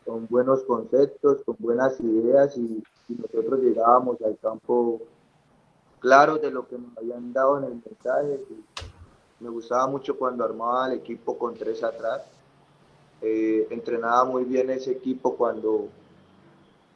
[0.05, 4.99] con buenos conceptos, con buenas ideas y, nosotros llegábamos al campo
[6.01, 8.41] claros de lo que nos habían dado en el mensaje.
[9.41, 12.23] me gustaba mucho cuando armaba el equipo con tres atrás.
[13.21, 15.89] Eh, entrenaba muy bien ese equipo cuando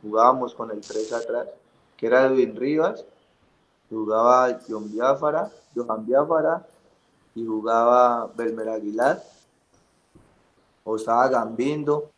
[0.02, 1.48] jugábamos con el 3 atrás,
[1.96, 3.04] que era Edwin Rivas,
[3.90, 6.66] jugaba John Biafara, Johan Biafara
[7.34, 9.22] y jugaba Belmer Aguilar,
[10.84, 12.10] o estaba Gambindo,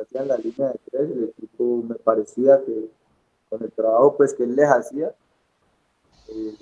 [0.00, 2.88] hacían la línea de tres, el equipo me parecía que
[3.48, 5.12] con el trabajo pues que él les hacía,
[6.28, 6.54] eh,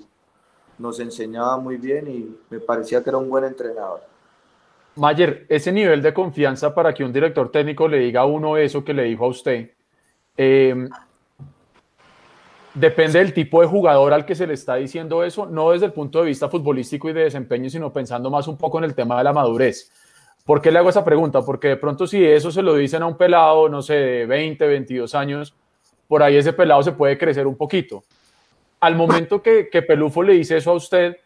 [0.77, 4.01] nos enseñaba muy bien y me parecía que era un buen entrenador.
[4.95, 8.83] Mayer, ese nivel de confianza para que un director técnico le diga a uno eso
[8.83, 9.71] que le dijo a usted,
[10.43, 10.89] eh,
[12.73, 15.93] depende del tipo de jugador al que se le está diciendo eso, no desde el
[15.93, 19.19] punto de vista futbolístico y de desempeño, sino pensando más un poco en el tema
[19.19, 19.91] de la madurez.
[20.43, 21.43] ¿Por qué le hago esa pregunta?
[21.43, 24.65] Porque de pronto si eso se lo dicen a un pelado, no sé, de 20,
[24.65, 25.53] 22 años,
[26.07, 28.03] por ahí ese pelado se puede crecer un poquito.
[28.79, 31.17] Al momento que, Pelufo le dice eso a usted,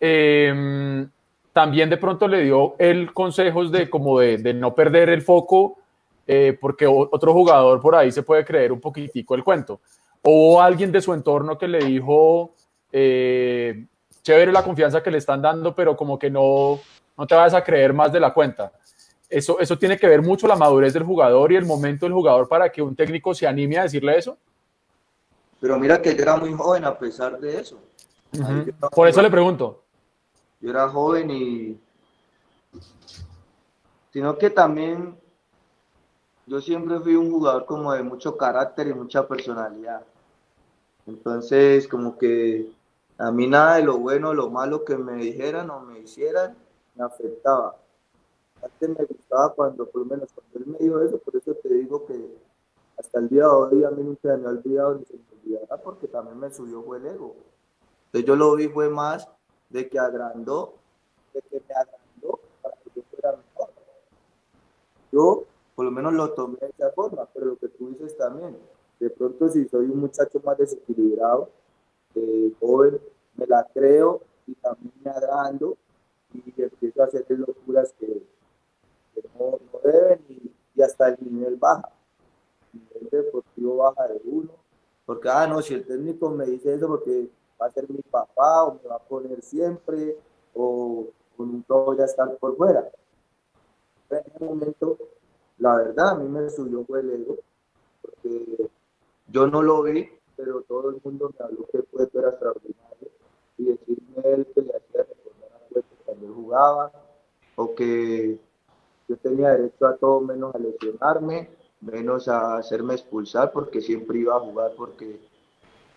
[0.00, 1.06] eh,
[1.52, 5.78] también de pronto le dio el consejos de como de no perder el foco
[6.26, 9.80] eh, porque otro jugador por ahí se puede creer un poquitico el cuento.
[10.22, 12.54] O alguien de su entorno que le dijo,
[12.90, 13.86] eh,
[14.22, 16.80] chévere la confianza que le están dando, pero como que no,
[17.16, 18.72] no te vas a creer más de la cuenta.
[19.28, 22.48] Eso, eso tiene que ver mucho la madurez del jugador y el momento del jugador
[22.48, 24.38] para que un técnico se anime a decirle eso.
[25.60, 27.80] Pero mira que yo era muy joven a pesar de eso.
[28.94, 29.82] Por eso le pregunto.
[30.60, 31.78] Yo era joven y
[34.12, 35.18] sino que también
[36.46, 40.02] yo siempre fui un jugador como de mucho carácter y mucha personalidad.
[41.06, 42.70] Entonces, como que
[43.18, 46.56] a mí nada de lo bueno o lo malo que me dijeran o me hicieran
[46.94, 47.76] me afectaba.
[48.62, 51.68] Antes me gustaba cuando, por lo menos cuando él me dijo eso, por eso te
[51.68, 52.38] digo que
[52.96, 55.76] hasta el día de hoy a mí nunca me ha olvidado ni se me olvidará
[55.78, 57.34] porque también me subió fue el ego.
[58.06, 59.28] Entonces yo lo vi fue más
[59.68, 60.74] de que agrandó,
[61.34, 63.70] de que me agrandó para que yo fuera mejor.
[65.12, 68.56] Yo por lo menos lo tomé de esa forma, pero lo que tú dices también,
[69.00, 71.48] de pronto si soy un muchacho más desequilibrado,
[72.14, 73.00] eh, joven,
[73.36, 75.76] me la creo y también me agrando
[76.32, 78.22] y empiezo a hacer locuras que,
[79.38, 81.88] no, deben y, hasta el nivel baja.
[82.72, 84.50] El nivel deportivo baja de uno,
[85.06, 87.28] porque, ah, no, si el técnico me dice eso porque
[87.60, 90.16] va a ser mi papá o me va a poner siempre
[90.54, 91.06] o,
[91.38, 92.90] nunca voy a estar por fuera.
[94.10, 94.98] En ese momento,
[95.58, 97.36] la verdad, a mí me subió fue el ego,
[98.02, 98.70] porque
[99.28, 103.08] yo no lo vi, pero todo el mundo me habló que fue extraordinario
[103.58, 106.92] y decirme él que le hacía recordar a cuando jugaba
[107.56, 108.38] o que
[109.08, 114.36] yo tenía derecho a todo menos a lesionarme, menos a hacerme expulsar porque siempre iba
[114.36, 115.20] a jugar porque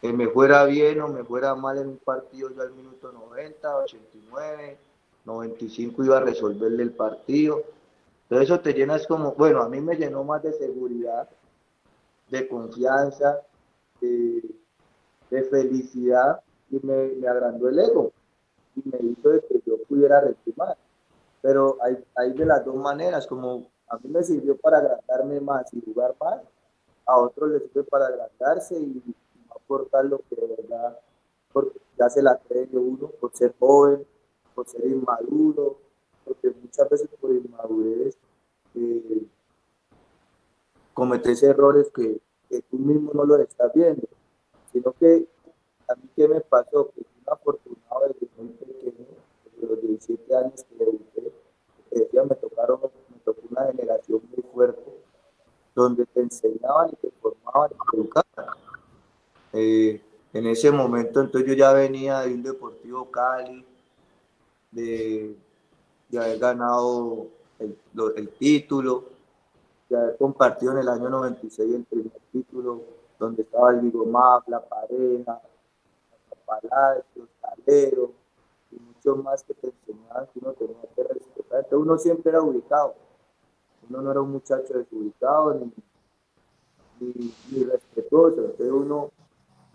[0.02, 3.78] que me fuera bien o me fuera mal en un partido yo al minuto 90,
[3.78, 4.78] 89,
[5.26, 7.64] 95 iba a resolverle el partido.
[8.30, 11.30] Todo eso te llenas como, bueno, a mí me llenó más de seguridad,
[12.30, 13.42] de confianza,
[14.02, 14.44] de,
[15.50, 18.12] felicidad y me, agrandó el ego
[18.76, 20.78] y me hizo de que yo pudiera retomar.
[21.42, 25.74] Pero hay, hay de las dos maneras, como a mí me sirvió para agrandarme más
[25.74, 26.42] y jugar más,
[27.06, 29.02] a otros les sirve para agrandarse y
[29.50, 31.00] aportar lo que de verdad
[31.58, 34.06] porque ya se la cree uno por ser joven,
[34.54, 35.80] por ser inmaduro,
[36.28, 38.18] porque muchas veces por inmadurez
[38.76, 39.26] eh,
[40.94, 42.20] cometes errores que,
[42.70, 44.08] tú mismo no lo estás viendo,
[44.72, 45.28] sino que
[45.88, 49.06] a mí que me pasó, que fui afortunado desde muy pequeño,
[49.46, 51.34] desde los 17 años que debuté,
[51.90, 54.82] que decía, me tocaron, me tocó una generación muy fuerte,
[55.76, 58.56] donde te enseñaban y te formaban y te educaban.
[59.54, 60.02] Eh,
[60.34, 63.66] en ese momento, entonces yo ya venía de un Deportivo Cali,
[64.72, 65.36] de,
[66.16, 67.28] haber ganado
[67.60, 69.06] el, título,
[69.90, 72.82] de haber compartido en el año 96 el primer título,
[73.20, 74.06] donde estaba el Vigo
[74.48, 75.42] la Pareja,
[76.46, 78.12] Palacios, Calero,
[78.72, 81.60] y muchos más que te enseñaban que uno tenía que respetar.
[81.60, 82.96] Entonces uno siempre era ubicado.
[83.90, 85.74] Uno no era un muchacho desubicado ni,
[87.00, 88.42] ni, ni respetuoso.
[88.42, 89.12] Entonces uno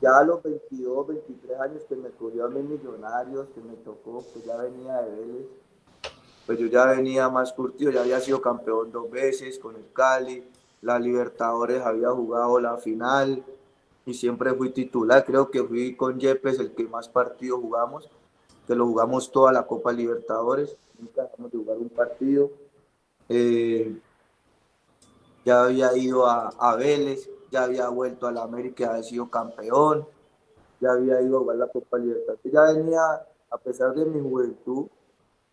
[0.01, 4.25] ya a los 22, 23 años que me cogió a mis millonarios, que me tocó,
[4.35, 5.47] que ya venía de Vélez,
[6.47, 10.45] pues yo ya venía más curtido, ya había sido campeón dos veces con el Cali,
[10.81, 13.45] la Libertadores había jugado la final
[14.05, 18.11] y siempre fui titular, creo que fui con Yepes el que más partidos jugamos,
[18.67, 22.51] que lo jugamos toda la Copa Libertadores, nunca dejamos de jugar un partido.
[23.29, 23.97] Eh,
[25.45, 30.07] ya había ido a, a Vélez, ya había vuelto a la América, había sido campeón,
[30.81, 32.35] ya había ido a jugar la Copa Libertad.
[32.45, 33.01] Ya venía,
[33.51, 34.87] a pesar de mi juventud,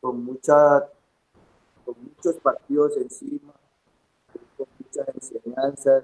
[0.01, 0.89] con, mucha,
[1.85, 3.53] con muchos partidos encima,
[4.57, 6.03] con muchas enseñanzas,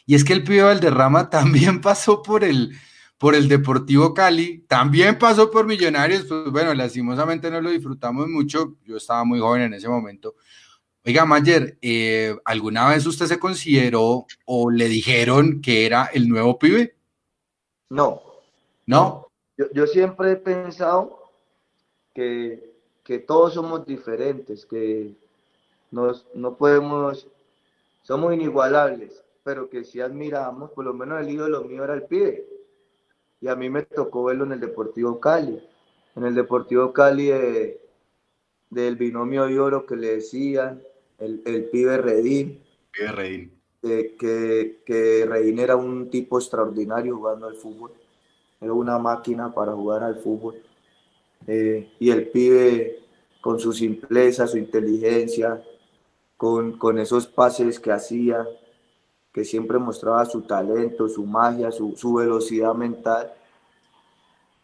[0.05, 2.77] Y es que el pibe Valderrama también pasó por el,
[3.19, 8.77] por el Deportivo Cali, también pasó por Millonarios, pues bueno, lastimosamente no lo disfrutamos mucho,
[8.85, 10.35] yo estaba muy joven en ese momento.
[11.05, 16.57] Oiga, Mayer, eh, ¿alguna vez usted se consideró o le dijeron que era el nuevo
[16.57, 16.95] pibe?
[17.89, 18.21] No.
[18.85, 19.27] ¿No?
[19.57, 21.19] Yo, yo siempre he pensado
[22.15, 22.71] que,
[23.03, 25.13] que todos somos diferentes, que
[25.91, 27.27] nos, no podemos,
[28.01, 32.58] somos inigualables, pero que si admiramos, por lo menos el ídolo mío era el pibe.
[33.41, 35.61] Y a mí me tocó verlo en el Deportivo Cali.
[36.15, 37.81] En el Deportivo Cali de,
[38.69, 40.81] del binomio de oro que le decían,
[41.17, 42.61] el, el pibe Redín.
[42.91, 43.51] Pibe Redín.
[43.81, 47.91] Que, que, que Redín era un tipo extraordinario jugando al fútbol.
[48.59, 50.55] Era una máquina para jugar al fútbol.
[51.47, 52.99] Eh, y el pibe
[53.41, 55.63] con su simpleza, su inteligencia,
[56.35, 58.45] con, con esos pases que hacía,
[59.39, 63.33] que siempre mostraba su talento, su magia, su, su, velocidad mental.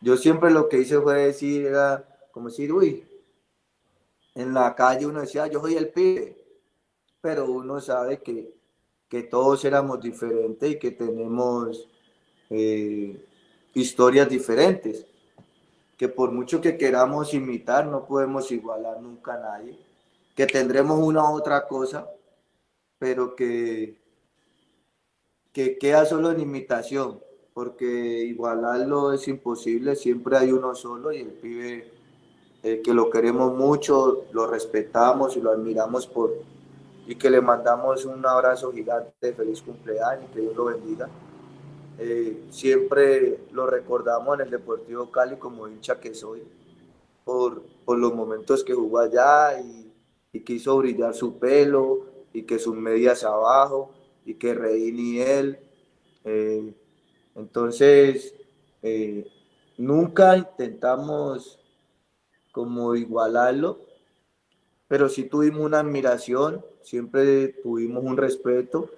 [0.02, 2.04] Yo siempre lo que hice fue decir, era
[2.34, 3.06] como decir, uy,
[4.34, 6.38] en la calle uno decía, yo soy el pibe,
[7.22, 8.54] pero uno sabe que,
[9.08, 11.88] que todos éramos diferentes y que tenemos
[12.50, 13.26] eh,
[13.76, 15.06] historias diferentes,
[15.96, 19.80] que por mucho que queramos imitar, no podemos igualar nunca a nadie,
[20.36, 22.10] que tendremos una u otra cosa,
[23.00, 24.04] pero que
[25.56, 27.22] que queda solo en imitación,
[27.54, 31.90] porque igualarlo es imposible, siempre hay uno solo y el pibe
[32.62, 36.34] eh, que lo queremos mucho, lo respetamos y lo admiramos por
[37.08, 41.08] y que le mandamos un abrazo gigante, feliz cumpleaños, que Dios lo bendiga.
[42.00, 46.44] Eh, siempre lo recordamos en el Deportivo Cali como hincha que soy,
[47.24, 49.90] por, por los momentos que jugó allá y,
[50.34, 53.95] y quiso brillar su pelo y que sus medias abajo
[54.26, 55.60] y que reí ni él.
[56.24, 56.74] Eh,
[57.36, 58.34] entonces,
[58.82, 59.32] eh,
[59.78, 61.60] nunca intentamos
[62.52, 63.80] como igualarlo,
[64.88, 68.90] pero sí tuvimos una admiración, siempre tuvimos un respeto,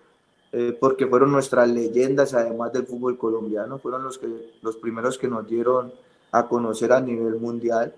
[0.54, 4.28] eh, porque fueron nuestras leyendas, además del fútbol colombiano, fueron los, que,
[4.62, 5.94] los primeros que nos dieron
[6.32, 7.94] a conocer a nivel mundial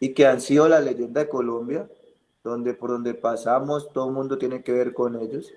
[0.00, 1.86] y que han sido la leyenda de Colombia
[2.44, 5.50] donde por donde pasamos todo el mundo tiene que ver con ellos,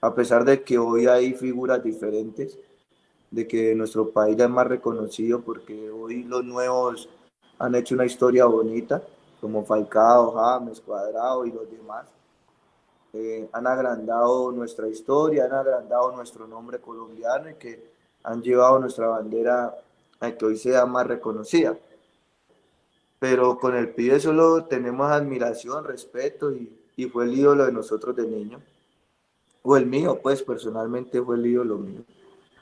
[0.00, 2.58] a pesar de que hoy hay figuras diferentes,
[3.30, 7.08] de que nuestro país ya es más reconocido porque hoy los nuevos
[7.58, 9.02] han hecho una historia bonita,
[9.40, 12.06] como Falcao, James, Cuadrado y los demás.
[13.12, 17.92] Eh, han agrandado nuestra historia, han agrandado nuestro nombre colombiano y que
[18.24, 19.74] han llevado nuestra bandera
[20.18, 21.76] a que hoy sea más reconocida
[23.22, 28.16] pero con el pibe solo tenemos admiración, respeto y, y, fue el ídolo de nosotros
[28.16, 28.60] de niño.
[29.62, 32.00] O el mío, pues personalmente fue el ídolo mío.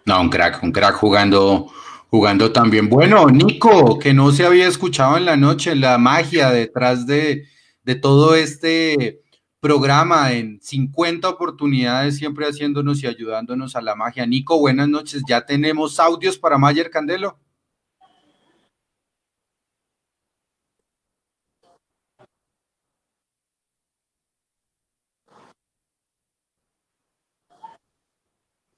[0.04, 1.68] No, un crack, un crack jugando,
[2.10, 2.90] jugando también.
[2.90, 7.46] Bueno, Nico, que no se había escuchado en la noche, la magia detrás de,
[7.82, 9.22] de todo este
[9.60, 14.26] programa en 50 oportunidades, siempre haciéndonos y ayudándonos a la magia.
[14.26, 15.22] Nico, buenas noches.
[15.26, 17.38] Ya tenemos audios para Mayer Candelo.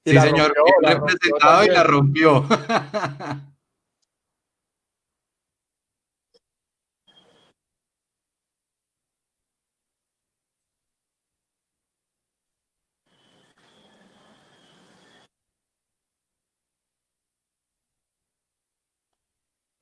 [0.05, 2.45] Sí, señor, rompió, bien representado y la rompió.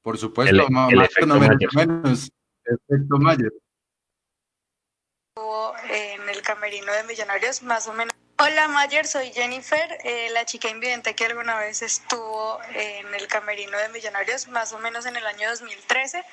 [0.04, 2.30] Por supuesto, El- no, el más efecto no menos, menos.
[2.66, 3.52] Efecto Mayer.
[5.30, 8.14] estuvo en el camerino de Millonarios, más o menos.
[8.44, 13.78] Hola Mayer, soy Jennifer, eh, la chica invidente que alguna vez estuvo en el camerino
[13.78, 16.24] de Millonarios, más o menos en el año 2013.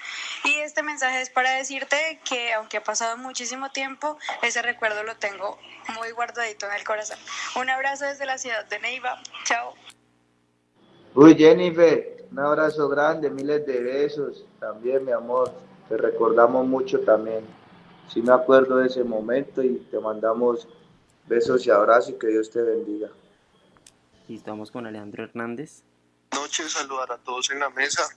[0.45, 5.17] Y este mensaje es para decirte que aunque ha pasado muchísimo tiempo, ese recuerdo lo
[5.17, 5.59] tengo
[5.97, 7.19] muy guardadito en el corazón.
[7.61, 9.21] Un abrazo desde la ciudad de Neiva.
[9.45, 9.75] Chao.
[11.15, 14.47] Uy, Jennifer, un abrazo grande, miles de besos.
[14.61, 15.53] También, mi amor,
[15.91, 17.45] te recordamos mucho también.
[18.11, 20.67] Sí me acuerdo de ese momento y te mandamos
[21.29, 23.09] besos y abrazos y que Dios te bendiga.
[24.29, 25.83] Y estamos con Alejandro Hernández.
[26.33, 28.09] noches, saludar a todos en la mesa.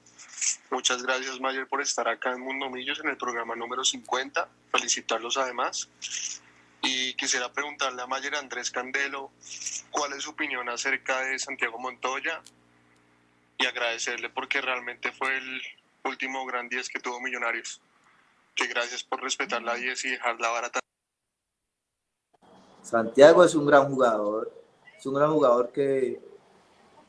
[0.69, 4.49] Muchas gracias, Mayer, por estar acá en Mundo Millos en el programa número 50.
[4.71, 5.89] Felicitarlos además.
[6.81, 9.31] Y quisiera preguntarle a Mayer Andrés Candelo
[9.91, 12.41] cuál es su opinión acerca de Santiago Montoya
[13.57, 15.61] y agradecerle porque realmente fue el
[16.03, 17.79] último gran 10 que tuvo Millonarios.
[18.55, 20.80] Que gracias por respetar la 10 y dejar la barata.
[22.81, 24.51] Santiago es un gran jugador,
[24.97, 26.19] es un gran jugador que,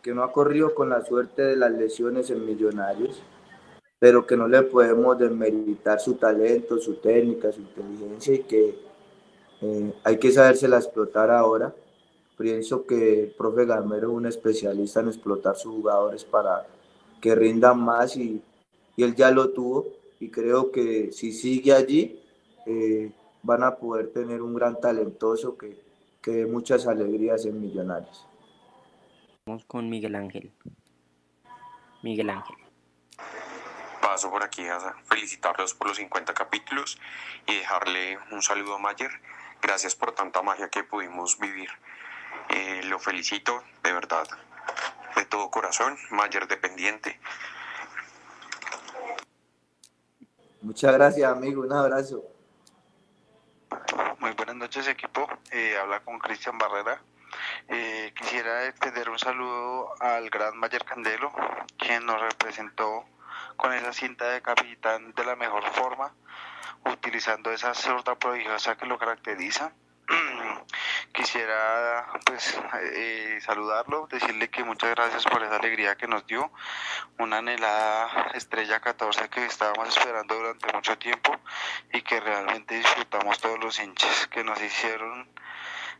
[0.02, 3.22] que no ha corrido con la suerte de las lesiones en Millonarios,
[3.98, 8.78] pero que no le podemos desmeritar su talento, su técnica, su inteligencia y que
[9.62, 11.74] eh, hay que sabérsela explotar ahora.
[12.36, 16.66] Pienso que el profe Gamero es un especialista en explotar sus jugadores para
[17.20, 18.42] que rindan más y,
[18.96, 19.86] y él ya lo tuvo
[20.18, 22.20] y creo que si sigue allí
[22.66, 23.12] eh,
[23.42, 25.82] van a poder tener un gran talentoso que,
[26.20, 28.26] que dé muchas alegrías en Millonarios.
[29.46, 30.52] Vamos con Miguel Ángel.
[32.02, 32.56] Miguel Ángel.
[34.00, 36.98] Paso por aquí a felicitarlos por los 50 capítulos
[37.46, 39.10] y dejarle un saludo a Mayer.
[39.60, 41.70] Gracias por tanta magia que pudimos vivir.
[42.48, 44.26] Eh, lo felicito, de verdad,
[45.16, 45.96] de todo corazón.
[46.10, 47.18] Mayer dependiente.
[50.60, 51.62] Muchas gracias, amigo.
[51.62, 52.24] Un abrazo.
[54.18, 55.28] Muy buenas noches, equipo.
[55.50, 57.00] Eh, habla con Cristian Barrera.
[57.68, 61.32] Eh, quisiera extender un saludo al gran Mayer Candelo,
[61.78, 63.04] quien nos representó
[63.56, 66.14] con esa cinta de capitán de la mejor forma,
[66.84, 69.72] utilizando esa sorda prodigiosa que lo caracteriza.
[71.12, 72.58] Quisiera pues
[72.94, 76.50] eh, saludarlo, decirle que muchas gracias por esa alegría que nos dio,
[77.18, 81.38] una anhelada estrella 14 que estábamos esperando durante mucho tiempo
[81.92, 85.28] y que realmente disfrutamos todos los hinchas que nos hicieron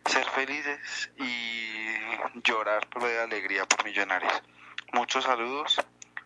[0.07, 1.87] ser felices y
[2.43, 4.43] llorar por de alegría por Millonarios.
[4.93, 5.81] Muchos saludos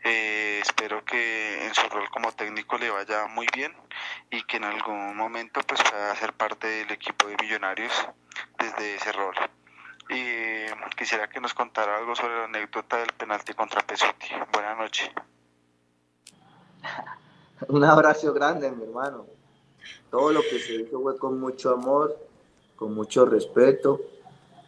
[0.08, 3.72] eh, espero que en su rol como técnico le vaya muy bien
[4.30, 7.92] y que en algún momento pues pueda ser parte del equipo de Millonarios
[8.56, 9.34] desde ese rol.
[10.08, 14.28] Y quisiera que nos contara algo sobre la anécdota del penalti contra Pesuti.
[14.52, 15.10] Buenas noches.
[17.68, 19.26] Un abrazo grande, mi hermano.
[20.08, 22.16] Todo lo que se hizo fue con mucho amor,
[22.76, 24.00] con mucho respeto,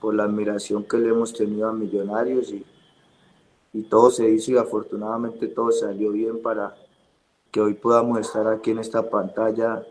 [0.01, 2.67] por la admiración que le hemos tenido a Millonarios y
[3.73, 6.75] y todo se hizo y afortunadamente todo salió bien para
[7.51, 9.85] que hoy podamos estar aquí en esta pantalla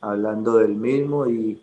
[0.00, 1.62] hablando del mismo y,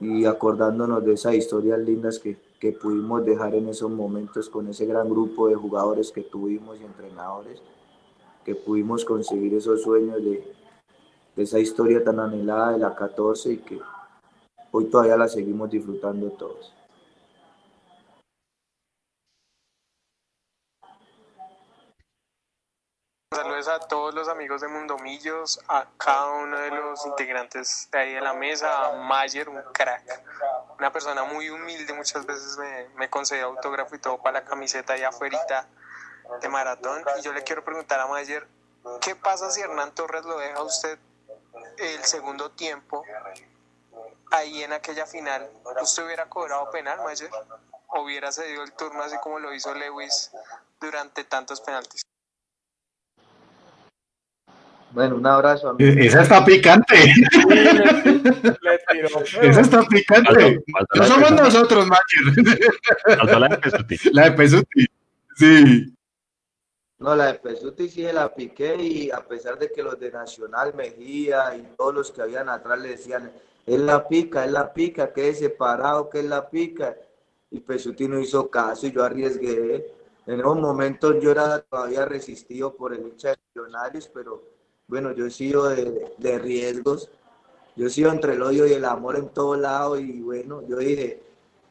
[0.00, 4.86] y acordándonos de esas historias lindas que, que, pudimos dejar en esos momentos con ese
[4.86, 7.60] gran grupo de jugadores que tuvimos y entrenadores,
[8.44, 10.52] que pudimos conseguir esos sueños de,
[11.36, 13.80] de esa historia tan anhelada de la 14 y que
[14.70, 16.72] hoy todavía la seguimos disfrutando todos.
[23.34, 28.14] Saludos a todos los amigos de Mundomillos, a cada uno de los integrantes de ahí
[28.14, 30.22] de la mesa, a Mayer, un crack,
[30.78, 34.94] una persona muy humilde, muchas veces me, me concede autógrafo y todo para la camiseta
[34.94, 35.38] allá afuera
[36.40, 37.04] de maratón.
[37.18, 38.46] Y yo le quiero preguntar a Mayer,
[39.00, 40.98] ¿qué pasa si Hernán Torres lo deja a usted
[41.78, 43.04] el segundo tiempo
[44.30, 45.48] ahí en aquella final?
[45.80, 47.30] ¿Usted hubiera cobrado penal, Mayer?
[47.88, 50.30] ¿O hubiera cedido el turno así como lo hizo Lewis
[50.80, 52.07] durante tantos penaltis?
[54.98, 55.68] Bueno, un abrazo.
[55.68, 56.00] Amigo.
[56.00, 56.96] Esa está picante.
[59.42, 60.60] Esa está picante.
[60.92, 63.38] No somos nosotros, Macher.
[63.38, 63.96] la de Pesuti.
[64.12, 64.86] La de Pesuti.
[65.36, 65.96] Sí.
[66.98, 70.74] No, la de Pesuti sí la piqué y a pesar de que los de Nacional,
[70.74, 73.30] Mejía y todos los que habían atrás le decían,
[73.66, 76.96] es la pica, es la pica, que es separado, que es la pica.
[77.52, 79.92] Y Pesuti no hizo caso y yo arriesgué.
[80.26, 84.57] En esos momentos yo era todavía resistido por el hincha de Millonarios, pero
[84.88, 87.10] bueno, yo he sido de, de, riesgos,
[87.76, 90.78] yo he sido entre el odio y el amor en todo lado y bueno, yo
[90.78, 91.22] dije,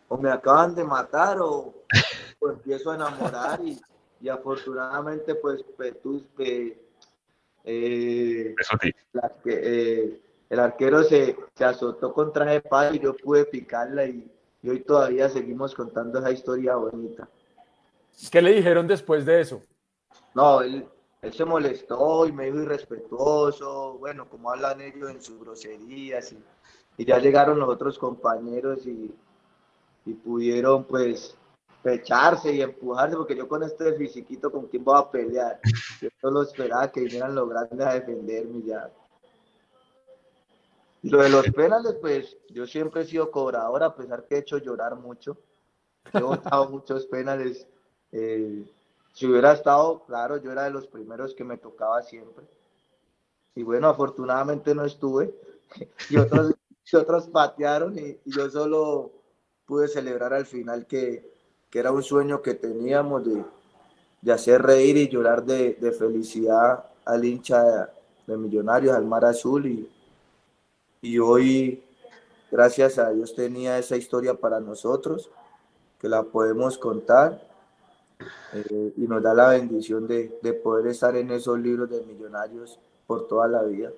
[0.07, 1.73] o me acaban de matar o,
[2.39, 3.79] o empiezo a enamorar y,
[4.21, 6.77] y afortunadamente pues Petus, eh,
[7.65, 8.55] eh,
[9.13, 14.31] la, eh, el arquero se, se azotó con traje de y yo pude picarla y,
[14.61, 17.27] y hoy todavía seguimos contando esa historia bonita.
[18.31, 19.61] ¿Qué le dijeron después de eso?
[20.33, 20.87] No, él,
[21.21, 26.33] él se molestó y me dijo irrespetuoso, bueno, como hablan ellos en sus groserías,
[26.97, 29.13] y, ya llegaron los otros compañeros y,
[30.05, 31.35] y, pudieron pues
[31.83, 35.59] pecharse y empujarse, porque yo con este fisiquito, ¿con quién voy a pelear?
[36.01, 38.91] Yo solo esperaba que vinieran los grandes a defenderme ya.
[41.03, 44.57] Lo de los penales, pues yo siempre he sido cobrador, a pesar que he hecho
[44.57, 45.37] llorar mucho.
[46.13, 47.67] He votado muchos penales.
[48.11, 48.65] Eh,
[49.17, 52.45] si hubiera estado, claro, yo era de los primeros que me tocaba siempre.
[53.55, 55.33] Y bueno, afortunadamente no estuve.
[56.11, 56.53] Y otros,
[56.85, 59.11] y otros patearon y, yo solo
[59.65, 61.33] pude celebrar al final que,
[61.71, 63.43] que era un sueño que teníamos de,
[64.21, 67.87] de hacer reír y llorar de, de, felicidad al hincha de,
[68.27, 69.65] de Millonarios, al Mar Azul.
[69.65, 69.89] Y,
[71.01, 71.83] y hoy,
[72.51, 75.31] gracias a Dios, tenía esa historia para nosotros,
[75.99, 77.46] que la podemos contar
[78.53, 82.79] eh, y nos da la bendición de, de poder estar en esos libros de millonarios
[83.05, 83.89] por toda la vida.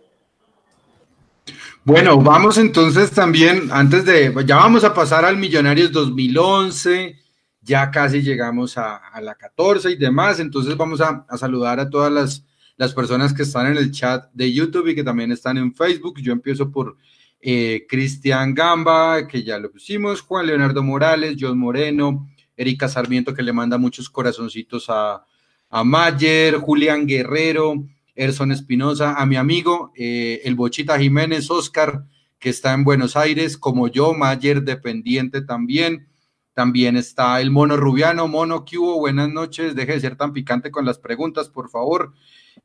[1.83, 7.17] Bueno, vamos entonces también, antes de, ya vamos a pasar al Millonarios 2011,
[7.61, 12.11] ya casi llegamos a, la 14 y demás, entonces vamos a, a saludar a todas
[12.11, 12.45] las,
[12.77, 16.19] las, personas que están en el chat de YouTube y que también están en Facebook.
[16.21, 16.97] Yo empiezo por
[17.41, 22.29] eh, Cristian Gamba, que ya lo pusimos, Juan Leonardo Morales, John Moreno,
[22.59, 25.23] Erika Sarmiento, que le manda muchos corazoncitos a,
[25.69, 32.03] a Mayer, Julián Guerrero, Erson Espinosa, a mi amigo, eh, el Bochita Jiménez, Oscar,
[32.37, 36.09] que está en Buenos Aires, como yo, Mayer dependiente también.
[36.53, 38.99] También está el Mono Rubiano, Mono, ¿qué hubo?
[38.99, 42.11] Buenas noches, deje de ser tan picante con las preguntas, por favor.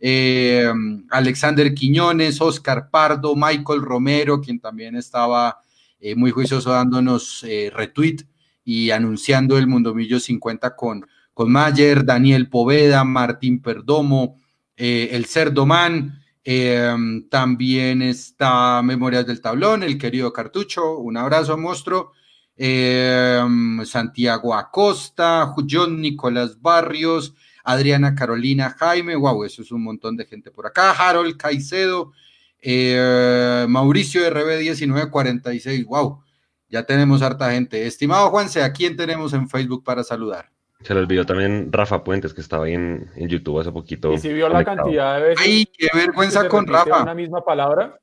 [0.00, 0.68] Eh,
[1.10, 5.60] Alexander Quiñones, Oscar Pardo, Michael Romero, quien también estaba
[6.00, 8.26] eh, muy juicioso dándonos retweet
[8.64, 14.40] y anunciando el Mundomillo 50 con, con Mayer, Daniel Poveda, Martín Perdomo,
[14.76, 16.94] eh, el Cerdomán, eh,
[17.30, 22.12] también está Memorias del Tablón, el querido Cartucho, un abrazo monstruo,
[22.56, 23.42] eh,
[23.84, 27.34] Santiago Acosta, John Nicolás Barrios,
[27.64, 32.12] Adriana Carolina Jaime, wow, eso es un montón de gente por acá, Harold Caicedo,
[32.60, 36.23] eh, Mauricio RB 1946, wow,
[36.68, 37.86] ya tenemos harta gente.
[37.86, 40.50] Estimado Juanse, ¿a quién tenemos en Facebook para saludar?
[40.80, 44.12] Se le olvidó también Rafa Puentes, que estaba ahí en, en YouTube hace poquito.
[44.12, 45.46] Y si vio la cantidad de veces.
[45.46, 47.02] ¡Ay, qué vergüenza que se con Rafa!
[47.02, 47.98] Una misma palabra.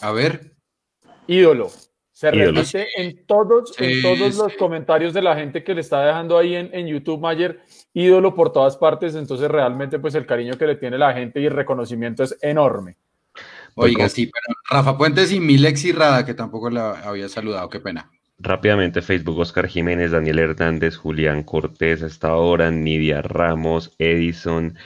[0.00, 0.54] A ver.
[1.26, 1.68] Ídolo.
[2.12, 2.60] Se Ídolo.
[2.62, 6.38] repite en todos, Sí, en todos los comentarios de la gente que le está dejando
[6.38, 7.60] ahí en, en YouTube, Mayer,
[7.92, 9.14] ídolo por todas partes.
[9.14, 12.96] Entonces, realmente, pues el cariño que le tiene la gente y el reconocimiento es enorme.
[13.78, 18.10] Oiga, sí, pero Rafa Puentes y Milex Rada, que tampoco la había saludado, qué pena.
[18.40, 24.76] Rápidamente, Facebook, Oscar Jiménez, Daniel Hernández, Julián Cortés, hasta ahora, Nidia Ramos, Edison,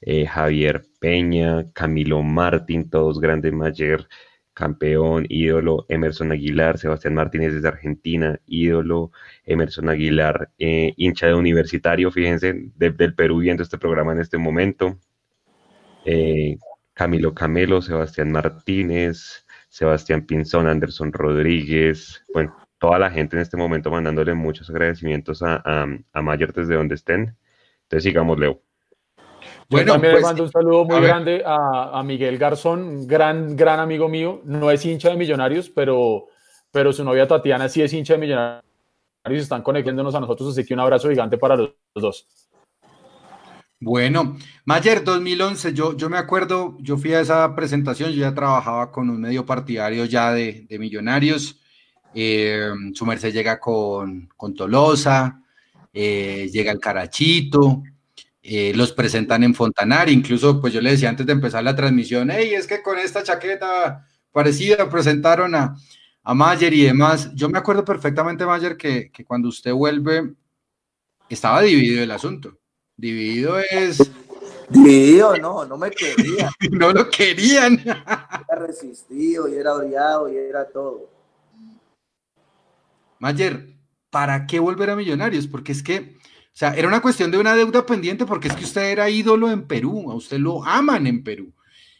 [0.00, 4.08] eh, Javier Peña, Camilo Martín, todos grandes Mayer,
[4.54, 9.10] campeón, ídolo, Emerson Aguilar, Sebastián Martínez desde Argentina, ídolo,
[9.44, 14.38] Emerson Aguilar, eh, hincha de universitario, fíjense, desde el Perú viendo este programa en este
[14.38, 14.98] momento.
[16.06, 16.56] Eh,
[17.02, 23.90] Camilo Camelo, Sebastián Martínez, Sebastián Pinzón, Anderson Rodríguez, bueno, toda la gente en este momento
[23.90, 27.36] mandándole muchos agradecimientos a, a, a Mayer desde donde estén.
[27.82, 28.62] Entonces sigamos, Leo.
[29.40, 32.82] Yo Bueno, también pues, le mando un saludo muy a grande a, a Miguel Garzón,
[32.82, 34.40] un gran, gran amigo mío.
[34.44, 36.28] No es hincha de Millonarios, pero,
[36.70, 38.62] pero su novia Tatiana sí es hincha de Millonarios.
[39.24, 42.28] Están conectándonos a nosotros, así que un abrazo gigante para los dos.
[43.84, 48.92] Bueno, Mayer 2011, yo, yo me acuerdo, yo fui a esa presentación, yo ya trabajaba
[48.92, 51.60] con un medio partidario ya de, de Millonarios,
[52.14, 55.42] eh, su merced llega con, con Tolosa,
[55.92, 57.82] eh, llega el Carachito,
[58.40, 62.30] eh, los presentan en Fontanar, incluso pues yo le decía antes de empezar la transmisión,
[62.30, 65.74] hey, es que con esta chaqueta parecida presentaron a,
[66.22, 67.32] a Mayer y demás.
[67.34, 70.34] Yo me acuerdo perfectamente, Mayer, que, que cuando usted vuelve,
[71.28, 72.61] estaba dividido el asunto.
[73.02, 74.12] Dividido es,
[74.68, 76.52] Dividido, no, no me quería.
[76.70, 77.80] no lo querían.
[77.80, 81.10] Era resistido y era odiado y era todo.
[83.18, 83.74] Mayer,
[84.08, 85.48] ¿para qué volver a Millonarios?
[85.48, 88.62] Porque es que, o sea, era una cuestión de una deuda pendiente porque es que
[88.62, 91.52] usted era ídolo en Perú, a usted lo aman en Perú.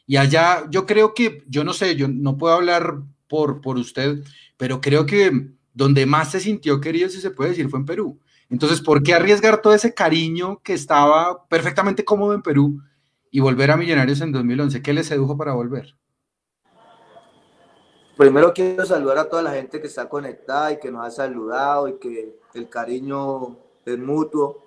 [0.06, 4.22] Y allá yo creo que, yo no sé, yo no puedo hablar por, por usted,
[4.56, 8.20] pero creo que donde más se sintió querido, si se puede decir, fue en Perú.
[8.52, 12.82] Entonces, ¿por qué arriesgar todo ese cariño que estaba perfectamente cómodo en Perú
[13.30, 14.82] y volver a Millonarios en 2011?
[14.82, 15.94] ¿Qué le sedujo para volver?
[18.14, 21.88] Primero quiero saludar a toda la gente que está conectada y que nos ha saludado
[21.88, 24.62] y que el cariño es mutuo,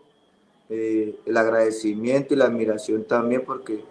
[0.68, 3.86] eh, el agradecimiento y la admiración también porque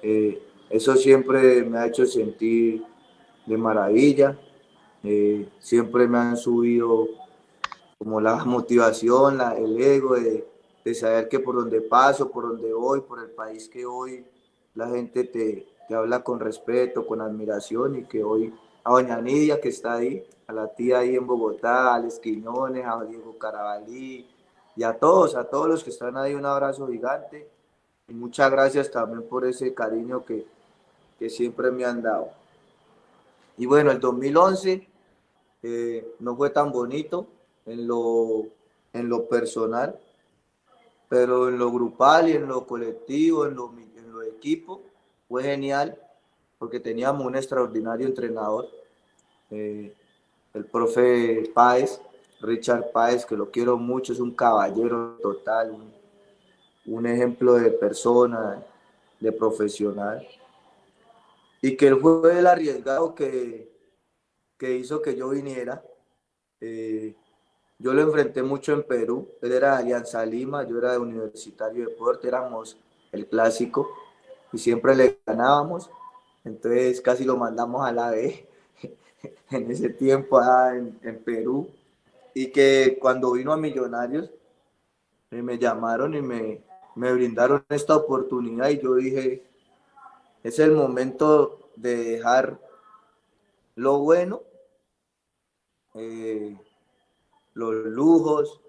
[0.00, 2.84] eh, eso siempre me ha hecho sentir
[3.46, 4.38] de maravilla,
[5.02, 7.23] eh, siempre me han subido
[7.98, 10.46] como la motivación, la, el ego de,
[10.84, 14.24] de, saber que por donde paso, por donde voy, por el país que voy,
[14.74, 19.60] la gente te, te habla con respeto, con admiración y que hoy a Doña Nidia
[19.60, 24.26] que está ahí, a la tía ahí en Bogotá, a Alex Quiñones, a Diego Carabalí
[24.76, 27.48] y a todos, a todos los que están ahí, un abrazo gigante
[28.08, 30.46] y muchas gracias también por ese cariño que,
[31.18, 32.28] que siempre me han dado.
[33.56, 34.88] Y bueno, el 2011
[35.62, 37.26] eh, no fue tan bonito
[37.66, 38.46] en lo,
[38.92, 39.98] en lo personal,
[41.08, 44.82] pero en lo grupal y en lo colectivo, en lo, en lo equipo,
[45.28, 45.98] fue genial
[46.58, 48.68] porque teníamos un extraordinario entrenador,
[49.50, 49.94] eh,
[50.54, 52.00] el profe Páez,
[52.40, 55.76] Richard Páez, que lo quiero mucho, es un caballero total,
[56.86, 58.64] un, ejemplo de persona,
[59.20, 60.26] de profesional,
[61.60, 63.70] y que él fue el arriesgado que,
[64.56, 65.82] que hizo que yo viniera.
[66.60, 67.14] Eh,
[67.84, 71.84] yo lo enfrenté mucho en Perú, él era de Alianza Lima, yo era de Universitario
[71.84, 72.78] de Deporte, éramos
[73.12, 73.90] el clásico
[74.54, 75.90] y siempre le ganábamos,
[76.44, 78.48] entonces casi lo mandamos a la B
[79.50, 80.40] en ese tiempo
[80.72, 81.68] en, en, Perú
[82.32, 84.30] y que cuando vino a Millonarios
[85.30, 86.62] eh, me llamaron y me,
[86.94, 89.44] me brindaron esta oportunidad y yo dije,
[90.42, 92.58] es el momento de dejar
[93.74, 94.40] lo bueno.
[95.92, 96.56] Eh,
[97.54, 98.60] los lujos,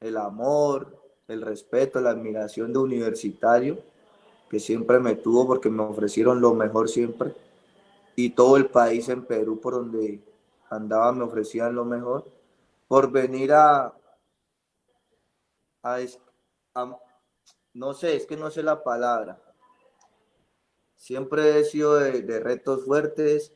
[0.00, 0.96] el amor,
[1.28, 3.78] el respeto, la admiración de universitario,
[4.48, 7.34] que siempre me tuvo porque me ofrecieron lo mejor siempre.
[8.16, 10.20] Y todo el país en Perú por donde
[10.70, 12.24] andaba me ofrecían lo mejor.
[12.88, 13.94] Por venir a,
[15.82, 15.98] a,
[17.74, 19.40] no sé, es que no sé la palabra.
[20.96, 23.52] Siempre he sido de, retos fuertes.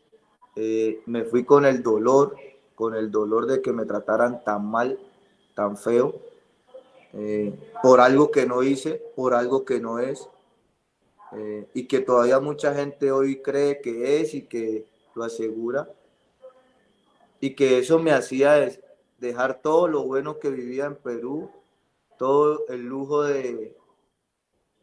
[0.55, 2.37] Eh, me fui con el dolor,
[2.75, 4.99] con el dolor de que me trataran tan mal,
[5.55, 6.15] tan feo,
[7.13, 7.53] eh,
[7.83, 10.29] por algo que no hice, por algo que no es,
[11.33, 15.89] eh, y que todavía mucha gente hoy cree que es y que lo asegura,
[17.41, 18.71] y que eso me hacía
[19.19, 21.51] dejar todo lo bueno que vivía en Perú,
[22.19, 23.77] todo el lujo de,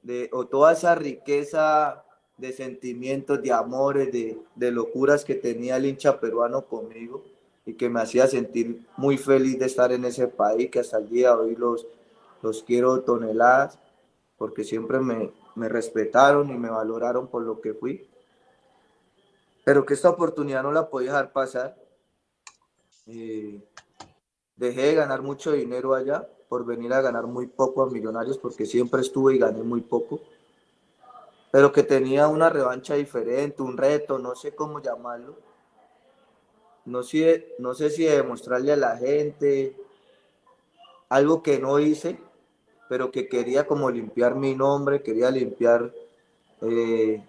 [0.03, 2.03] de o toda esa riqueza
[2.37, 7.23] de sentimientos, de amores, de, de locuras que tenía el hincha peruano conmigo
[7.69, 11.07] y que me hacía sentir muy feliz de estar en ese país, que hasta el
[11.07, 11.85] día de hoy los,
[12.41, 13.77] los quiero toneladas,
[14.37, 18.09] porque siempre me, me respetaron y me valoraron por lo que fui.
[19.63, 21.77] Pero que esta oportunidad no la podía dejar pasar.
[23.05, 23.63] Eh,
[24.55, 28.65] dejé de ganar mucho dinero allá por venir a ganar muy poco a Millonarios, porque
[28.65, 30.21] siempre estuve y gané muy poco.
[31.51, 35.48] Pero que tenía una revancha diferente, un reto, no sé cómo llamarlo
[36.89, 39.75] no sé, no sé si demostrarle a la gente
[41.07, 42.19] algo que no hice,
[42.89, 45.93] pero que quería como limpiar mi nombre, quería limpiar
[46.61, 47.23] eh,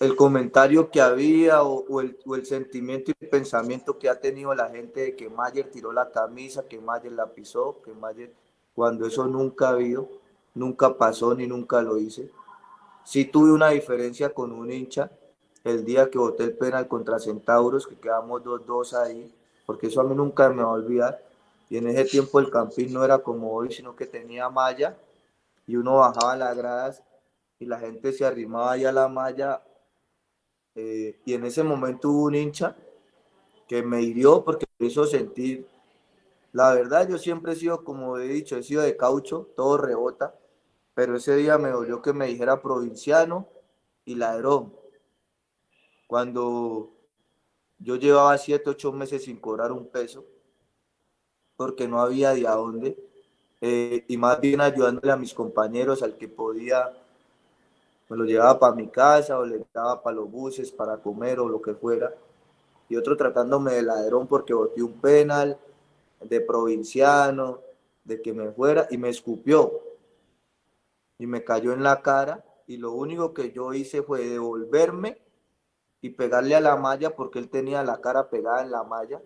[0.00, 5.16] el comentario que había o, el, sentimiento y pensamiento que ha tenido la gente de
[5.16, 8.32] que Mayer tiró la camisa, que Mayer la pisó, que Mayer,
[8.74, 10.08] cuando eso nunca ha habido,
[10.54, 12.30] nunca pasó ni nunca lo hice.
[13.04, 15.10] Sí tuve una diferencia con un hincha
[15.66, 19.34] el día que voté el penal contra Centauros, que quedamos 2-2 ahí,
[19.66, 21.20] porque eso a mí nunca me va a olvidar.
[21.68, 24.96] Y en ese tiempo el campín no era como hoy, sino que tenía malla
[25.66, 27.02] y uno bajaba las gradas
[27.58, 29.60] y la gente se arrimaba ahí a la malla.
[30.76, 32.76] Eh, y en ese momento hubo un hincha
[33.66, 35.66] que me hirió porque me hizo sentir.
[36.52, 40.36] La verdad, yo siempre he sido, como he dicho, he sido de caucho, todo rebota,
[40.94, 43.48] pero ese día me dolió que me dijera provinciano
[44.04, 44.85] y ladrón
[46.06, 46.90] cuando
[47.78, 50.24] yo llevaba siete, ocho meses sin cobrar un peso,
[51.56, 52.98] porque no había de a dónde,
[53.60, 56.92] eh, y más bien ayudándole a mis compañeros, al que podía,
[58.08, 61.48] me lo llevaba para mi casa o le daba para los buses, para comer o
[61.48, 62.14] lo que fuera,
[62.88, 65.58] y otro tratándome de ladrón porque boté un penal,
[66.20, 67.60] de provinciano,
[68.04, 69.80] de que me fuera, y me escupió,
[71.18, 75.25] y me cayó en la cara, y lo único que yo hice fue devolverme
[76.06, 79.20] y pegarle a la malla porque él tenía la cara pegada en la malla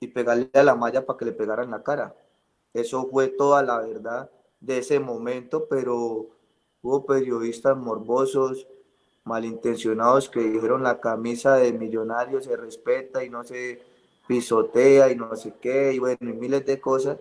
[0.00, 2.16] y pegarle a la malla para que le pegara en la cara.
[2.72, 6.26] Eso fue toda la verdad de ese momento, pero
[6.80, 8.66] hubo periodistas morbosos,
[9.24, 13.82] malintencionados que dijeron la camisa de millonario se respeta y no se
[14.26, 17.18] pisotea y no sé qué, y bueno, y miles de cosas.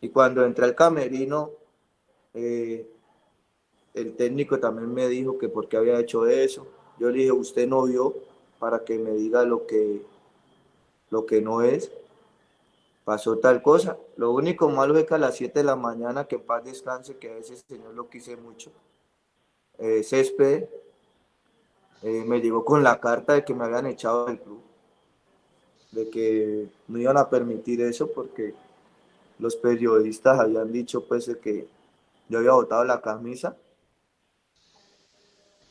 [0.00, 1.50] Y cuando entré al camerino,
[2.34, 2.84] eh,
[3.94, 6.66] el técnico también me dijo que por qué había hecho eso
[6.98, 8.14] yo le dije, usted no vio
[8.58, 10.02] para que me diga lo que,
[11.10, 11.90] lo que no es.
[13.04, 13.96] Pasó tal cosa.
[14.16, 17.16] Lo único malo es que a las 7 de la mañana, que en paz descanse,
[17.16, 18.70] que a veces Señor lo quise mucho,
[19.78, 20.64] eh, Césped
[22.02, 24.60] eh, me llegó con la carta de que me habían echado del club,
[25.92, 28.54] de que no iban a permitir eso porque
[29.38, 31.66] los periodistas habían dicho pues que
[32.28, 33.56] yo había botado la camisa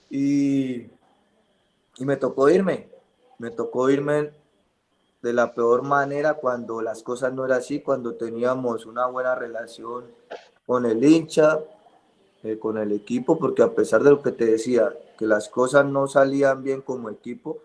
[0.09, 0.87] y
[1.97, 2.89] y me tocó irme,
[3.39, 4.31] me tocó irme
[5.21, 10.05] de la peor manera cuando las cosas no eran así, cuando teníamos una buena relación
[10.65, 11.59] con el hincha,
[12.43, 15.85] eh, con el equipo, porque a pesar de lo que te decía, que las cosas
[15.85, 17.59] no salían bien como equipo,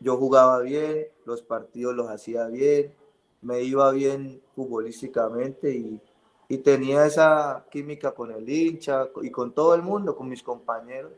[0.00, 2.94] yo jugaba bien, los partidos los hacía bien,
[3.42, 6.00] me iba bien futbolísticamente y,
[6.48, 11.12] y tenía esa química con el hincha y con todo el mundo, con mis compañeros.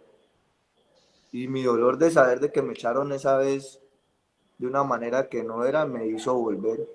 [1.33, 3.81] Y mi dolor de saber de que me echaron esa vez
[4.59, 6.89] de una manera que no era, me hizo volver,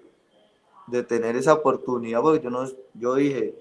[0.87, 3.55] de tener esa oportunidad, porque yo, no, yo dije,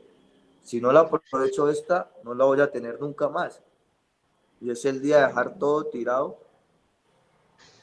[0.62, 3.60] si no la aprovecho esta, no la voy a tener nunca más.
[4.60, 6.38] Y es el día de dejar todo tirado,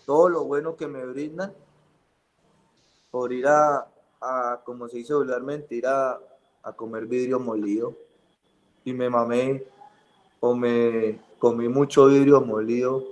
[0.06, 1.54] todo lo bueno que me brindan,
[3.12, 3.88] por ir a,
[4.64, 6.20] como se dice vulgarmente, ir a,
[6.64, 7.96] a comer vidrio molido.
[8.84, 9.64] Y me mamé
[10.40, 13.04] o me comí mucho vidrio molido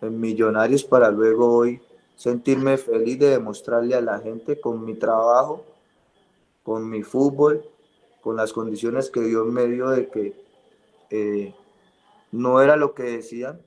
[0.00, 1.80] en Millonarios para luego hoy
[2.16, 5.64] sentirme feliz de demostrarle a la gente con mi trabajo,
[6.62, 7.64] con mi fútbol,
[8.20, 10.44] con las condiciones que dio en medio de que
[11.10, 11.54] eh,
[12.32, 13.60] no era lo que decían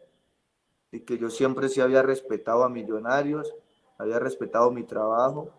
[0.92, 3.54] y que yo siempre sí había respetado a Millonarios,
[3.98, 5.50] había respetado mi trabajo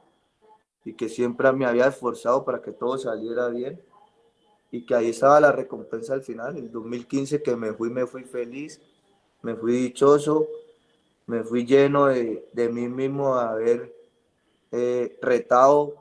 [0.84, 3.80] y que siempre me había esforzado para que todo saliera bien
[4.71, 6.57] y que ahí estaba la recompensa al final.
[6.57, 8.81] En 2015 que me fui, me fui feliz,
[9.43, 10.49] me fui dichoso,
[11.27, 13.95] me fui lleno de, de mí mismo a haber
[14.73, 15.95] eh, retado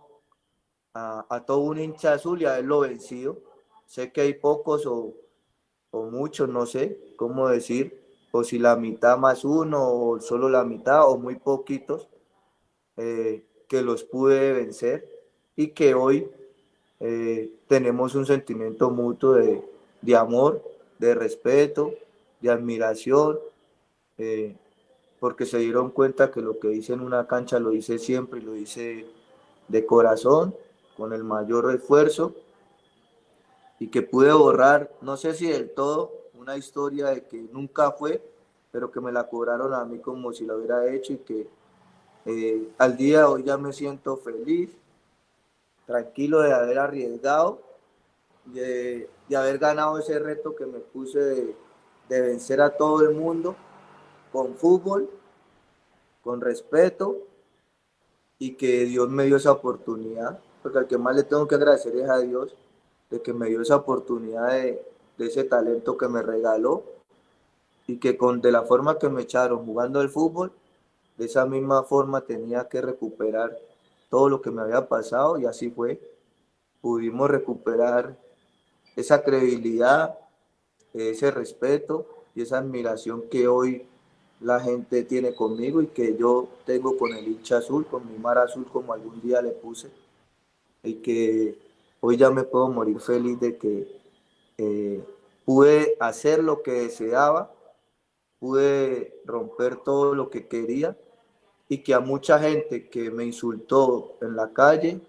[0.94, 3.38] a, a, todo un hincha azul y haberlo vencido.
[3.86, 5.14] Sé que hay pocos o,
[5.92, 10.64] o muchos, no sé cómo decir, o si la mitad más uno, o solo la
[10.64, 12.10] mitad, o muy poquitos,
[12.98, 15.10] eh, que los pude vencer
[15.56, 16.30] y que hoy
[17.00, 19.62] eh, tenemos un sentimiento mutuo de,
[20.02, 20.64] de, amor,
[21.00, 21.94] de respeto,
[22.42, 23.40] de admiración,
[24.18, 24.56] eh,
[25.20, 28.44] porque se dieron cuenta que lo que hice en una cancha lo hice siempre y
[28.44, 29.06] lo hice
[29.68, 30.56] de corazón,
[30.96, 32.34] con el mayor esfuerzo,
[33.80, 38.22] y que pude borrar, no sé si del todo, una historia de que nunca fue,
[38.72, 41.48] pero que me la cobraron a mí como si lo hubiera hecho y que
[42.26, 44.70] eh, al día de hoy ya me siento feliz,
[45.88, 47.60] tranquilo de haber arriesgado,
[48.46, 51.56] de, de haber ganado ese reto que me puse de,
[52.10, 53.56] vencer a todo el mundo
[54.32, 55.10] con fútbol,
[56.22, 57.18] con respeto
[58.38, 61.96] y que Dios me dio esa oportunidad, porque al que más le tengo que agradecer
[61.96, 62.54] es a Dios
[63.10, 64.86] de que me dio esa oportunidad de,
[65.18, 66.84] de ese talento que me regaló
[67.88, 70.52] y que con de la forma que me echaron jugando el fútbol,
[71.18, 73.58] de esa misma forma tenía que recuperar
[74.10, 76.00] todo lo que me había pasado y así fue.
[76.82, 78.18] Pudimos recuperar
[78.96, 80.18] esa credibilidad,
[80.94, 83.86] ese respeto y esa admiración que hoy
[84.40, 88.38] la gente tiene conmigo y que yo tengo con el hincha azul, con mi mar
[88.38, 89.90] azul como algún día le puse
[90.84, 91.58] y que
[92.00, 93.88] hoy ya me puedo morir feliz de que
[94.58, 95.04] eh,
[95.46, 97.52] pude hacer lo que deseaba,
[98.40, 100.96] pude romper todo lo que quería
[101.70, 105.02] y que a mucha gente que me insultó en la calle,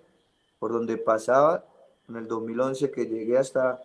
[0.59, 1.65] por donde pasaba,
[2.09, 3.81] en el 2011 que llegué hasta,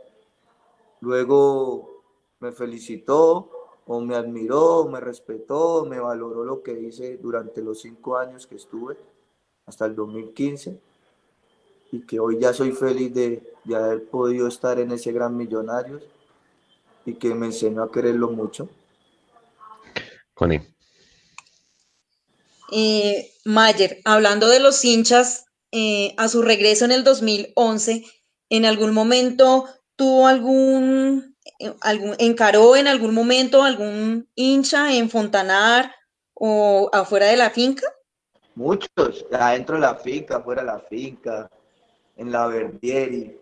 [1.02, 2.04] luego
[2.40, 3.50] me felicitó
[3.86, 8.56] o me admiró, me respetó, me valoró lo que hice durante los cinco años que
[8.56, 8.98] estuve,
[9.66, 10.80] hasta el 2015,
[11.92, 16.04] y que hoy ya soy feliz de, de haber podido estar en ese gran Millonarios
[17.06, 18.70] y que me enseñó a quererlo mucho.
[20.34, 20.73] Connie.
[22.76, 28.04] Eh, Mayer, hablando de los hinchas, eh, a su regreso en el 2011,
[28.50, 29.66] ¿en algún momento
[29.96, 35.94] tuvo algún, eh, algún, encaró en algún momento algún hincha en Fontanar
[36.34, 37.86] o afuera de la finca?
[38.56, 41.52] Muchos, adentro de la finca, afuera de la finca,
[42.18, 43.38] en la Verdieri,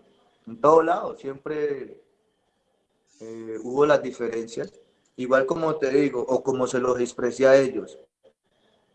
[0.46, 2.02] en todos lados, siempre
[3.64, 4.74] hubo las diferencias.
[5.16, 7.98] Igual como te digo, o como se los expresé a ellos,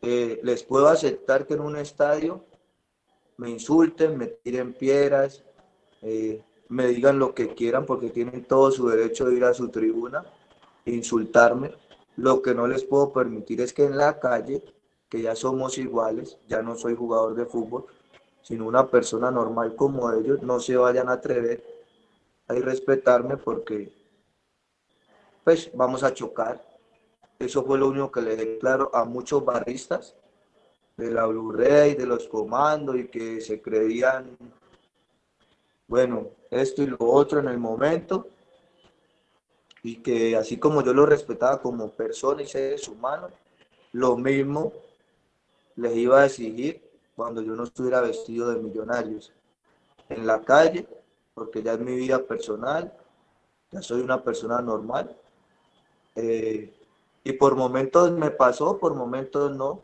[0.09, 2.45] eh, les puedo aceptar que en un estadio
[3.39, 5.43] me insulten, me tiren piedras,
[6.01, 9.69] eh, me digan lo que quieran porque tienen todo su derecho de ir a su
[9.69, 10.25] tribuna,
[10.85, 11.73] insultarme.
[12.15, 14.63] Lo que no les puedo permitir es que en la calle,
[15.09, 17.87] que ya somos iguales, ya no soy jugador de fútbol,
[18.43, 21.65] sino una persona normal como ellos, no se vayan a atrever
[22.47, 23.93] a irrespetarme porque
[25.43, 26.65] pues vamos a chocar
[27.39, 30.15] eso fue lo único que le declaro a muchos barristas
[30.97, 34.37] de la Blu-ray, de los comandos y que se creían,
[35.87, 38.29] bueno, esto y lo otro en el momento.
[39.83, 43.31] Y que así como yo lo respetaba como persona y seres humanos,
[43.93, 44.73] lo mismo
[45.77, 46.83] les iba a exigir
[47.15, 49.33] cuando yo no estuviera vestido de millonarios
[50.09, 50.87] en la calle,
[51.35, 52.93] porque ya es mi vida personal,
[53.71, 55.17] ya soy una persona normal.
[56.15, 56.76] Eh,
[57.27, 59.83] y por momentos me pasó, por momentos no.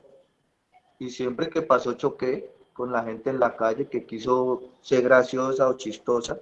[1.00, 5.68] Y siempre que pasó choqué con la gente en la calle que quiso ser graciosa
[5.68, 6.38] o chistosa.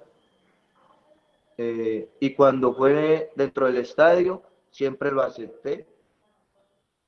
[1.57, 5.87] Eh, y cuando fue dentro del estadio, siempre lo acepté.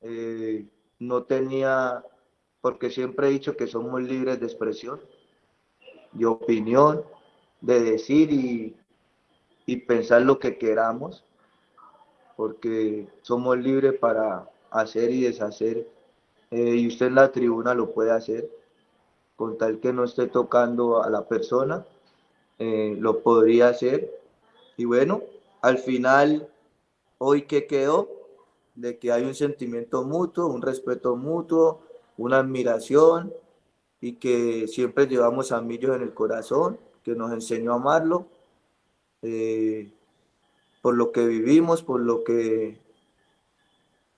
[0.01, 0.65] Eh,
[0.97, 2.03] no tenía,
[2.61, 4.99] porque siempre he dicho que somos libres de expresión,
[6.13, 7.03] de opinión,
[7.61, 8.75] de decir y,
[9.67, 11.23] y pensar lo que queramos,
[12.35, 15.87] porque somos libres para hacer y deshacer,
[16.51, 18.49] eh, y usted en la tribuna lo puede hacer,
[19.35, 21.85] con tal que no esté tocando a la persona,
[22.59, 24.21] eh, lo podría hacer.
[24.77, 25.21] Y bueno,
[25.61, 26.47] al final,
[27.17, 28.09] hoy que quedó,
[28.75, 31.81] de que hay un sentimiento mutuo, un respeto mutuo,
[32.17, 33.33] una admiración
[34.01, 38.27] y que siempre llevamos a Millos en el corazón, que nos enseñó a amarlo,
[39.21, 39.91] eh,
[40.83, 42.77] por lo que vivimos, por lo que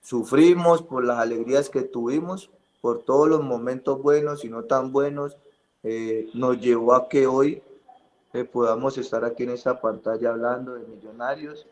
[0.02, 2.50] sufrimos, por las alegrías que tuvimos,
[2.80, 5.36] por todos los momentos buenos y no tan buenos,
[5.84, 7.62] eh, nos llevó a que hoy
[8.32, 11.68] eh, podamos estar aquí en esta pantalla hablando de millonarios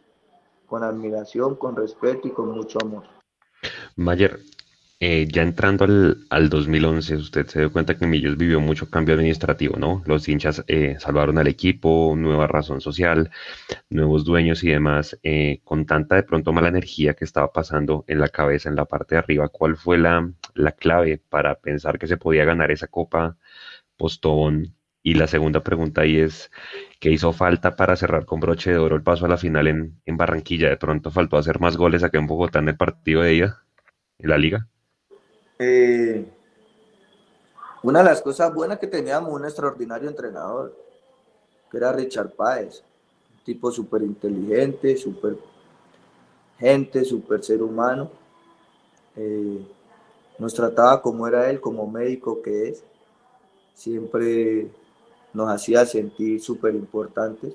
[0.69, 3.03] con admiración, con respeto y con mucho amor.
[3.97, 4.39] Mayer,
[5.07, 9.15] eh, ya entrando al, al, 2011, usted se dio cuenta que Millos vivió mucho cambio
[9.15, 10.03] administrativo, ¿no?
[10.07, 13.31] Los hinchas eh, salvaron al equipo, nueva razón social,
[13.91, 15.19] nuevos dueños y demás.
[15.23, 18.87] Eh, con tanta de pronto mala energía que estaba pasando en la cabeza, en la
[18.87, 22.87] parte de arriba, ¿cuál fue la, la clave para pensar que se podía ganar esa
[22.89, 23.37] copa
[23.97, 24.77] postón?
[25.03, 26.51] Y la segunda pregunta ahí es,
[27.01, 30.01] ¿qué hizo falta para cerrar con broche de oro el paso a la final en,
[30.07, 30.71] en Barranquilla?
[30.71, 33.59] ¿De pronto faltó hacer más goles acá en Bogotá en el partido de ella,
[34.19, 34.69] en la liga?
[35.59, 36.27] Eh,
[37.83, 40.75] una de las cosas buenas que teníamos un extraordinario entrenador,
[41.71, 42.83] que era Richard Páez,
[43.37, 45.37] un tipo súper inteligente, súper
[46.59, 48.11] gente, súper ser humano.
[49.17, 49.67] Eh,
[50.39, 52.85] nos trataba como era él, como médico que es.
[53.75, 54.69] Siempre
[55.33, 57.55] nos hacía sentir súper importantes.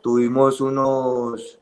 [0.00, 1.58] Tuvimos unos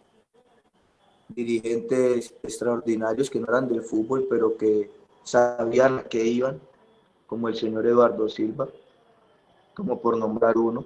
[1.35, 4.91] dirigentes extraordinarios que no eran del fútbol, pero que
[5.23, 6.61] sabían a qué iban,
[7.27, 8.69] como el señor Eduardo Silva,
[9.75, 10.85] como por nombrar uno,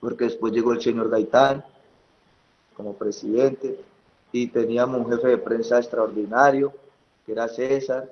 [0.00, 1.64] porque después llegó el señor Gaitán
[2.76, 3.80] como presidente
[4.32, 6.72] y teníamos un jefe de prensa extraordinario,
[7.24, 8.10] que era César,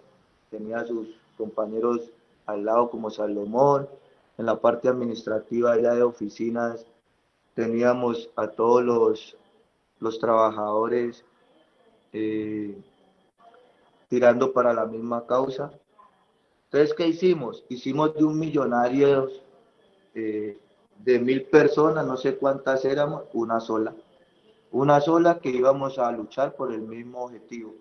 [0.51, 2.11] tenía sus compañeros
[2.47, 3.89] al lado como Salomón,
[4.39, 6.85] en la parte administrativa ya de oficinas
[7.55, 9.37] teníamos a todos los
[10.01, 11.25] los trabajadores
[12.13, 12.77] eh,
[14.09, 15.71] tirando para la misma causa.
[16.65, 17.65] Entonces, ¿qué hicimos?
[17.69, 19.29] Hicimos de un millonario
[20.15, 20.59] eh,
[20.99, 23.95] de mil personas, no sé cuántas éramos, una sola.
[24.73, 27.75] Una sola que íbamos a luchar por el mismo objetivo,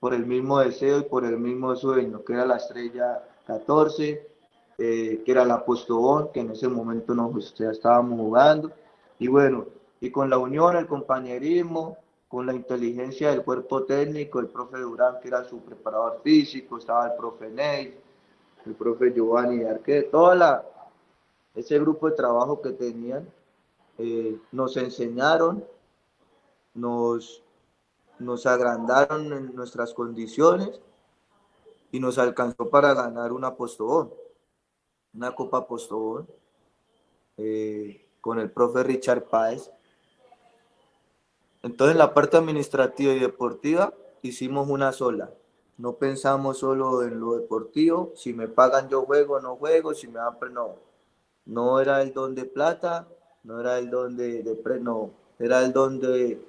[0.00, 4.26] por el mismo deseo y por el mismo sueño, que era la estrella 14,
[4.78, 8.72] eh, que era la Postobón, que en ese momento nos ya estábamos jugando.
[9.18, 9.66] Y bueno,
[10.00, 11.96] y con la unión, el compañerismo,
[12.28, 17.06] con la inteligencia del cuerpo técnico, el profe Durán, que era su preparador físico, estaba
[17.06, 17.98] el profe Ney,
[18.66, 20.64] el profe Giovanni Arque, toda
[21.54, 23.26] ese grupo de trabajo que tenían,
[23.98, 25.64] eh, nos enseñaron,
[26.74, 27.42] nos,
[28.18, 30.80] nos agrandaron en nuestras condiciones
[31.92, 34.12] y nos alcanzó para ganar una Postobón,
[35.14, 36.26] una Copa Postobón,
[37.38, 39.70] eh, con el profe Richard Páez,
[41.66, 43.92] entonces, en la parte administrativa y deportiva
[44.22, 45.32] hicimos una sola.
[45.78, 50.20] No pensamos solo en lo deportivo, si me pagan yo juego, no juego, si me
[50.20, 50.76] dan, no.
[51.44, 53.08] No era el don de plata,
[53.42, 54.56] no era el don de, de
[55.40, 56.40] era el don de,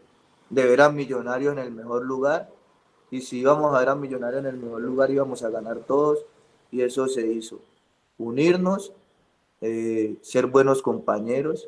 [0.52, 2.52] ver a Millonarios en el mejor lugar.
[3.10, 6.26] Y si íbamos a ver a Millonarios en el mejor lugar, íbamos a ganar todos.
[6.70, 7.60] Y eso se hizo.
[8.20, 8.94] Unirnos,
[9.62, 11.68] eh, ser buenos compañeros,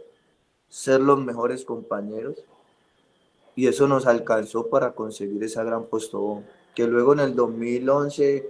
[0.68, 2.46] ser los mejores compañeros
[3.60, 6.46] y eso nos alcanzó para conseguir esa gran postobón.
[6.74, 8.50] Que luego en el 2011,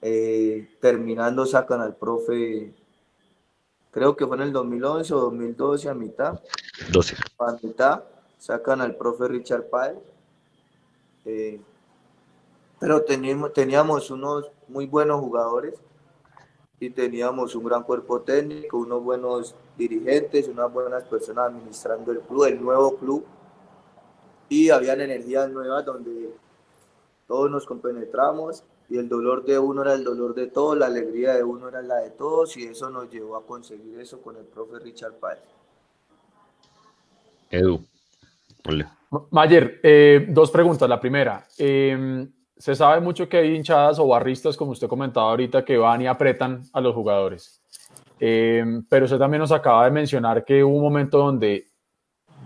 [0.00, 2.72] eh, terminando, sacan al profe,
[3.90, 6.40] creo que fue en el 2011 o 2012 a mitad.
[6.90, 7.16] 12.
[7.38, 8.02] A mitad,
[8.38, 9.98] sacan al profe Richard Páez.
[11.26, 11.60] Eh,
[12.78, 15.74] pero teníamos, teníamos unos muy buenos jugadores
[16.78, 22.44] y teníamos un gran cuerpo técnico, unos buenos dirigentes, unas buenas personas administrando el club,
[22.46, 23.26] el nuevo club
[24.50, 26.28] y habían energías nuevas donde
[27.26, 31.34] todos nos compenetramos y el dolor de uno era el dolor de todos, la alegría
[31.34, 34.44] de uno era la de todos y eso nos llevó a conseguir eso con el
[34.44, 35.38] profe Richard Páez.
[37.48, 37.80] Edu,
[39.30, 40.88] Mayer, eh, dos preguntas.
[40.88, 45.64] La primera, em, se sabe mucho que hay hinchadas o barristas, como usted comentaba ahorita,
[45.64, 47.62] que van y apretan a los jugadores.
[48.18, 51.69] Em, pero usted también nos acaba de mencionar que hubo un momento donde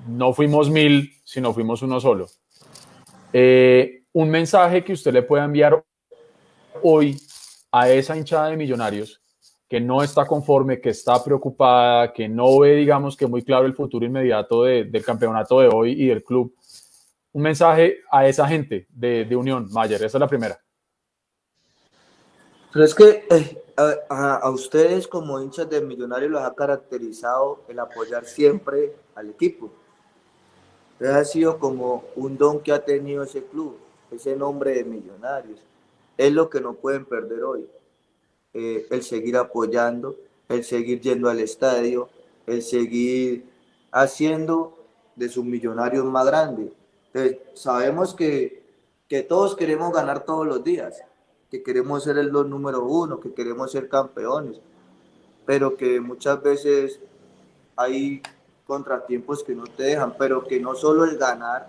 [0.06, 2.26] no fuimos mil, sino fuimos uno solo.
[3.32, 5.84] Eh, un mensaje que usted le pueda enviar
[6.82, 7.16] hoy
[7.72, 9.20] a esa hinchada de millonarios
[9.68, 13.74] que no está conforme, que está preocupada, que no ve, digamos, que muy claro el
[13.74, 16.54] futuro inmediato del campeonato de hoy y del club.
[17.32, 20.60] Un mensaje a esa gente de, Unión, Mayer, esa es la primera.
[22.72, 23.64] Pero es que eh,
[24.08, 29.72] a, ustedes como hinchas de Millonarios los ha caracterizado el apoyar siempre al equipo.
[31.00, 33.76] Ha sido como un don que ha tenido ese club,
[34.10, 35.60] ese nombre de Millonarios.
[36.16, 37.68] Es lo que no pueden perder hoy.
[38.52, 40.14] Eh, el seguir apoyando,
[40.48, 42.08] el seguir yendo al estadio,
[42.46, 43.44] el seguir
[43.90, 44.78] haciendo
[45.16, 46.72] de sus millonarios más grandes.
[47.54, 48.62] sabemos que,
[49.08, 51.02] que todos queremos ganar todos los días,
[51.50, 54.60] que queremos ser el dos número uno, que queremos ser campeones,
[55.46, 57.00] pero que muchas veces
[57.76, 58.22] hay
[58.66, 61.68] contratiempos que no te dejan, pero que no solo el ganar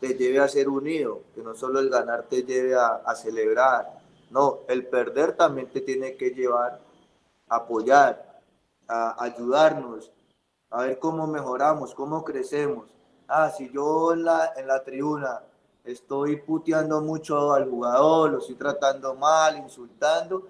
[0.00, 4.60] te lleve a ser unido, que no solo el ganar te lleve a, celebrar, no,
[4.68, 6.80] el perder también te tiene que llevar
[7.48, 8.40] a apoyar,
[8.86, 10.12] a ayudarnos,
[10.70, 12.86] a ver cómo mejoramos, cómo crecemos.
[13.26, 15.42] Ah, si yo en la, en la tribuna
[15.84, 20.46] estoy puteando mucho al jugador, lo estoy tratando mal, insultando,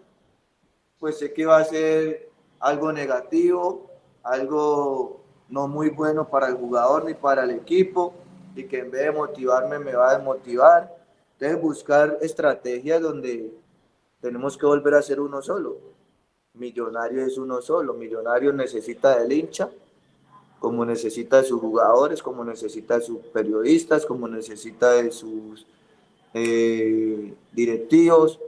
[0.99, 2.31] pues sé que va a ser
[2.61, 3.91] algo negativo,
[4.23, 5.18] algo
[5.49, 8.15] no muy bueno para el jugador ni para el equipo
[8.55, 10.97] y que en vez de motivarme me va a desmotivar.
[11.35, 13.53] Entonces buscar estrategias donde
[14.21, 15.79] tenemos que volver a ser uno solo.
[16.55, 19.71] Millonario es uno solo, Millonario necesita del hincha
[20.59, 25.67] como necesita de sus jugadores, como necesita de sus periodistas, como necesita de sus
[26.35, 28.41] eh, directivos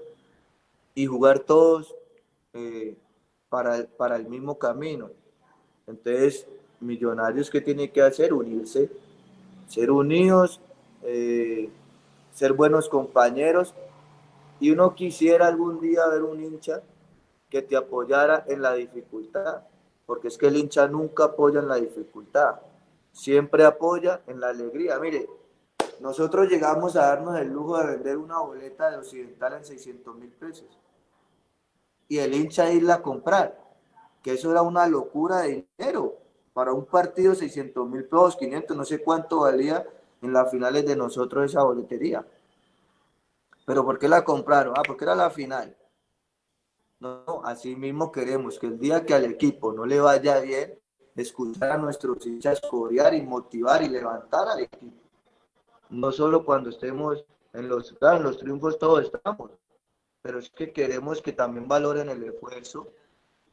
[0.94, 1.94] y jugar todos
[2.52, 2.96] eh,
[3.48, 5.10] para, para el mismo camino.
[5.86, 6.46] Entonces,
[6.80, 8.32] Millonarios, ¿qué tiene que hacer?
[8.32, 8.90] Unirse,
[9.68, 10.60] ser unidos,
[11.02, 11.70] eh,
[12.34, 13.74] ser buenos compañeros.
[14.58, 16.82] Y uno quisiera algún día ver un hincha
[17.48, 19.62] que te apoyara en la dificultad
[20.10, 22.56] porque es que el hincha nunca apoya en la dificultad,
[23.12, 24.98] siempre apoya en la alegría.
[24.98, 25.28] Mire,
[26.00, 30.30] nosotros llegamos a darnos el lujo de vender una boleta de Occidental en 600 mil
[30.30, 30.66] pesos
[32.08, 33.56] y el hincha irla a comprar,
[34.20, 36.16] que eso era una locura de dinero.
[36.52, 39.86] Para un partido 600 mil pesos, 500, no sé cuánto valía
[40.22, 42.26] en las finales de nosotros esa boletería.
[43.64, 44.74] Pero ¿por qué la compraron?
[44.76, 45.76] Ah, porque era la final.
[46.98, 50.78] No, así mismo queremos que el día que al equipo no le vaya bien,
[51.16, 54.96] escuchar a nuestros hinchas corear y motivar y levantar al equipo.
[55.88, 59.50] No solo cuando estemos en los, en los triunfos todos estamos,
[60.22, 62.88] pero es que queremos que también valoren el esfuerzo,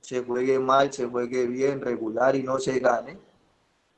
[0.08, 3.18] se juegue mal, se juegue bien, regular y no se gane,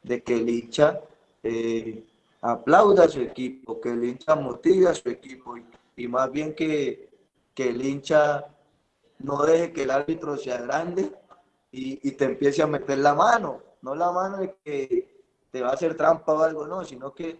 [0.02, 1.00] de que el hincha
[1.44, 2.04] eh,
[2.42, 5.56] aplauda a su equipo, que el hincha motive a su equipo
[5.96, 7.12] y, más bien que,
[7.54, 8.48] que el hincha
[9.20, 11.12] no deje que el árbitro sea grande
[11.72, 15.74] y, te empiece a meter la mano, no la mano de que te va a
[15.74, 17.40] hacer trampa o algo, no, sino que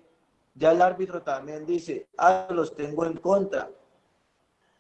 [0.54, 3.68] ya el árbitro también dice, ah, los tengo en contra.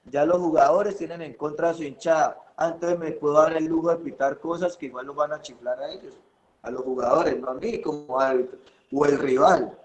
[0.09, 2.37] Ya los jugadores tienen en contra a su hinchada.
[2.57, 5.79] Ah, me puedo dar el lujo de pitar cosas que igual los van a chiflar
[5.79, 6.19] a ellos,
[6.61, 8.57] a los jugadores, no a mí como árbitro.
[8.91, 9.77] O el rival.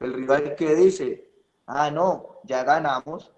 [0.00, 1.30] El rival que dice,
[1.66, 3.32] ah, no, ya ganamos,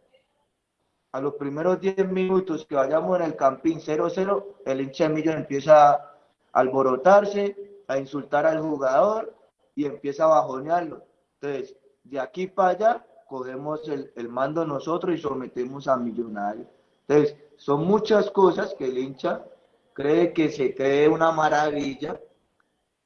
[1.13, 5.93] a los primeros 10 minutos que vayamos en el campín 0-0, el hincha de empieza
[5.93, 6.19] a
[6.53, 9.35] alborotarse, a insultar al jugador
[9.75, 11.05] y empieza a bajonearlo.
[11.41, 16.67] Entonces, de aquí para allá, cogemos el, mando nosotros y sometemos a Millonarios.
[17.07, 19.45] Entonces, son muchas cosas que el hincha
[19.93, 22.21] cree que se cree una maravilla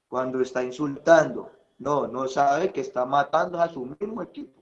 [0.08, 1.50] cuando está insultando.
[1.78, 4.60] No, no sabe que está matando a su mismo equipo.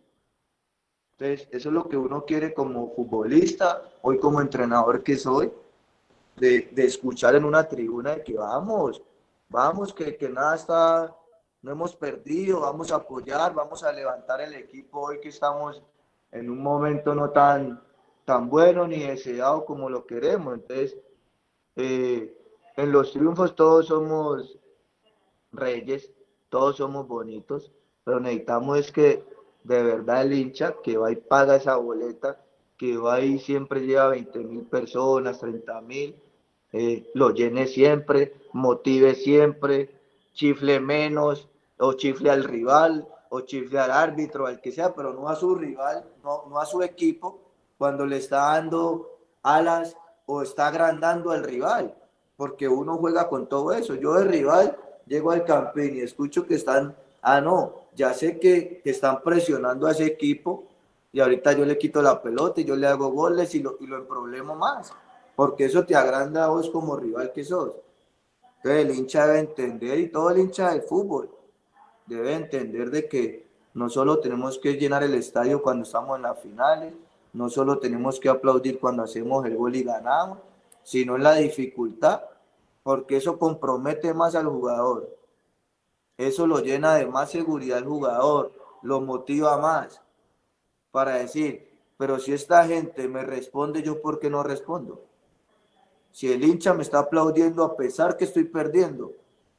[1.19, 5.53] Entonces, eso es lo que uno quiere como futbolista, hoy como entrenador que soy,
[6.37, 9.03] de, escuchar en una tribuna de que vamos,
[9.49, 11.17] vamos, que, que nada está,
[11.63, 15.83] no hemos perdido, vamos a apoyar, vamos a levantar el equipo hoy que estamos
[16.31, 17.83] en un momento no tan,
[18.25, 20.55] tan bueno ni deseado como lo queremos.
[20.55, 20.97] Entonces,
[21.77, 22.35] eh,
[22.77, 24.59] en los triunfos todos somos
[25.53, 26.13] reyes,
[26.49, 27.73] todos somos bonitos,
[28.05, 29.25] pero necesitamos es que
[29.65, 32.41] de verdad el hincha que va y paga esa boleta,
[32.77, 36.17] que va y siempre lleva 20 mil personas, 30 mil,
[36.73, 39.98] eh, lo llene siempre, motive siempre,
[40.39, 41.49] chifle menos,
[41.79, 45.53] o chifle al rival, o chifle al árbitro, al que sea, pero no a su
[45.57, 47.41] rival, no, no a su equipo,
[47.77, 49.97] cuando le está dando alas
[50.27, 51.93] o está agrandando al rival,
[52.37, 53.97] porque uno juega con todo eso.
[53.97, 58.81] Yo de rival llego al campín y escucho que están, ah, no, ya sé que,
[58.83, 60.65] que están presionando a ese equipo
[61.13, 63.89] y ahorita yo le quito la pelota y yo le hago goles y lo, y
[63.89, 64.93] lo emproblemo más,
[65.35, 67.73] porque eso te agranda a vos como rival que sos.
[68.59, 71.31] Entonces el hincha debe entender y todo el hincha del fútbol
[72.07, 76.41] debe entender de que no solo tenemos que llenar el estadio cuando estamos en las
[76.41, 76.95] finales,
[77.33, 80.39] no solo tenemos que aplaudir cuando hacemos el gol y ganamos,
[80.83, 82.23] sino en la dificultad,
[82.83, 85.17] porque eso compromete más al jugador.
[86.17, 88.53] Eso lo llena de más seguridad al jugador,
[88.83, 90.01] lo motiva más
[90.91, 95.05] para decir, pero si esta gente me responde, yo por qué no respondo.
[96.19, 99.13] Si el hincha me está aplaudiendo a pesar que estoy perdiendo,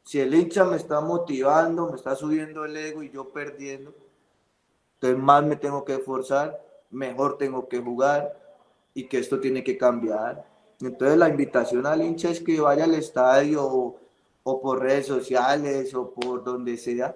[0.04, 3.94] si el hincha me está motivando, me está subiendo el ego y yo perdiendo,
[4.96, 8.38] entonces más me tengo que esforzar, mejor tengo que jugar
[8.94, 10.46] y que esto tiene que cambiar.
[10.82, 13.64] Entonces la invitación al hincha es que vaya al estadio
[14.44, 17.16] o, por redes sociales o por donde sea,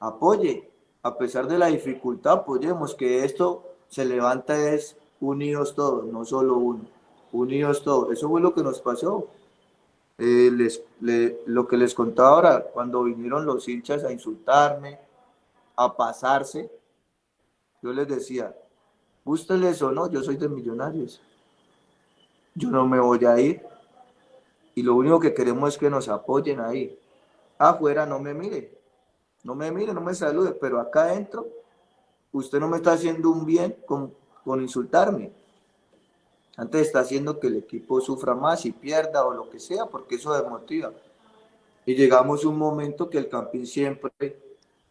[0.00, 0.70] apoye,
[1.02, 6.56] a pesar de la dificultad, apoyemos que esto se levanta es unidos todos, no solo
[6.56, 6.86] uno,
[7.32, 8.12] unidos todos.
[8.12, 9.28] Eso fue lo que nos pasó.
[10.18, 10.82] Eh, les,
[11.46, 14.98] lo que les contaba ahora, cuando vinieron los hinchas a insultarme,
[15.74, 16.70] a pasarse,
[17.82, 18.54] yo les decía,
[19.24, 21.20] gústeles o no, yo soy de millonarios.
[22.54, 23.62] Yo no me voy a ir.
[24.74, 26.98] Y lo único que queremos es que nos apoyen ahí.
[27.58, 28.78] Afuera no me mire,
[29.44, 31.46] no me mire, no me salude, pero acá adentro
[32.32, 34.14] usted no me está haciendo un bien con,
[34.44, 35.32] con insultarme.
[36.56, 40.16] Antes está haciendo que el equipo sufra más y pierda o lo que sea, porque
[40.16, 40.92] eso desmotiva.
[41.86, 44.12] Y llegamos a un momento que el Campín siempre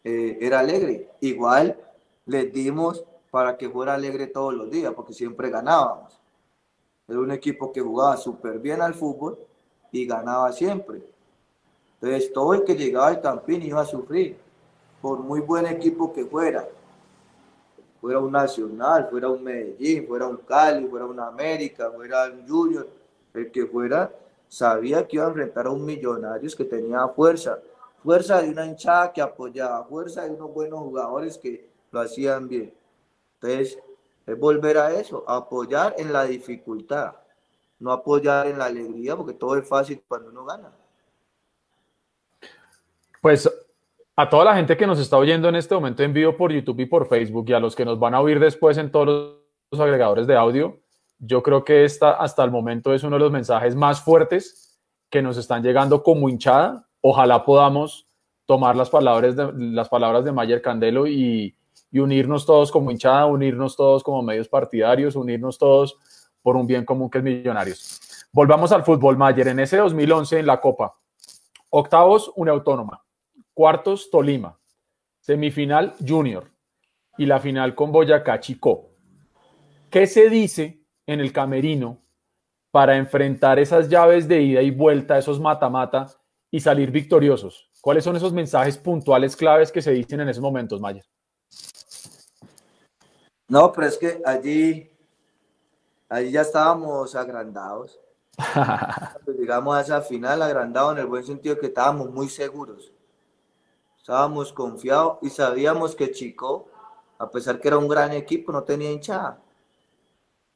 [0.02, 1.10] eh, era alegre.
[1.20, 1.78] Igual
[2.26, 6.18] les dimos para que fuera alegre todos los días, porque siempre ganábamos.
[7.08, 9.38] Era un equipo que jugaba súper bien al fútbol
[9.92, 11.02] y ganaba siempre.
[12.00, 14.36] Entonces todo el que llegaba al Campín iba a sufrir,
[15.00, 16.68] por muy buen equipo que fuera
[18.02, 22.88] fuera un Nacional, fuera un Medellín, fuera un Cali, fuera un América, fuera un Junior,
[23.32, 24.12] el que fuera,
[24.48, 27.60] sabía que iba a enfrentar a un Millonarios que tenía fuerza,
[28.02, 32.74] fuerza de una hinchada que apoyaba, fuerza de unos buenos jugadores que lo hacían bien.
[33.34, 33.78] Entonces,
[34.26, 37.14] es volver a eso, apoyar en la dificultad,
[37.78, 40.72] no apoyar en la alegría, porque todo es fácil cuando uno gana.
[43.20, 43.48] Pues
[44.16, 46.80] a toda la gente que nos está oyendo en este momento en vivo por YouTube
[46.80, 49.38] y por Facebook y a los que nos van a oír después en todos
[49.70, 50.80] los agregadores de audio,
[51.18, 54.78] yo creo que esta hasta el momento es uno de los mensajes más fuertes
[55.08, 56.86] que nos están llegando como hinchada.
[57.00, 58.06] Ojalá podamos
[58.44, 61.56] tomar las palabras de, las palabras de Mayer Candelo y,
[61.90, 65.96] y unirnos todos como hinchada, unirnos todos como medios partidarios, unirnos todos
[66.42, 68.26] por un bien común que es Millonarios.
[68.32, 69.48] Volvamos al fútbol, Mayer.
[69.48, 70.96] En ese 2011 en la Copa,
[71.70, 73.02] octavos, una autónoma
[73.54, 74.58] cuartos Tolima,
[75.20, 76.50] semifinal Junior
[77.18, 78.90] y la final con Boyacá Chico.
[79.90, 82.02] ¿Qué se dice en el camerino
[82.70, 86.06] para enfrentar esas llaves de ida y vuelta, esos mata-mata
[86.50, 87.70] y salir victoriosos?
[87.80, 91.04] ¿Cuáles son esos mensajes puntuales claves que se dicen en esos momentos, Mayer?
[93.48, 94.90] No, pero es que allí,
[96.08, 97.98] allí ya estábamos agrandados.
[99.38, 102.92] llegamos a esa final agrandado en el buen sentido que estábamos muy seguros
[104.02, 106.68] Estábamos confiados y sabíamos que Chico,
[107.18, 109.40] a pesar que era un gran equipo, no tenía hinchada.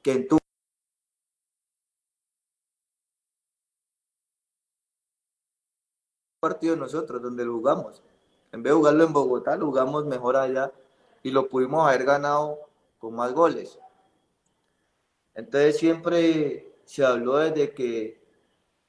[0.03, 0.37] Que en tu
[6.41, 8.03] partido nosotros, donde lo jugamos.
[8.51, 10.73] En vez de jugarlo en Bogotá, lo jugamos mejor allá
[11.23, 12.59] y lo pudimos haber ganado
[12.99, 13.79] con más goles.
[15.35, 18.26] Entonces siempre se habló desde que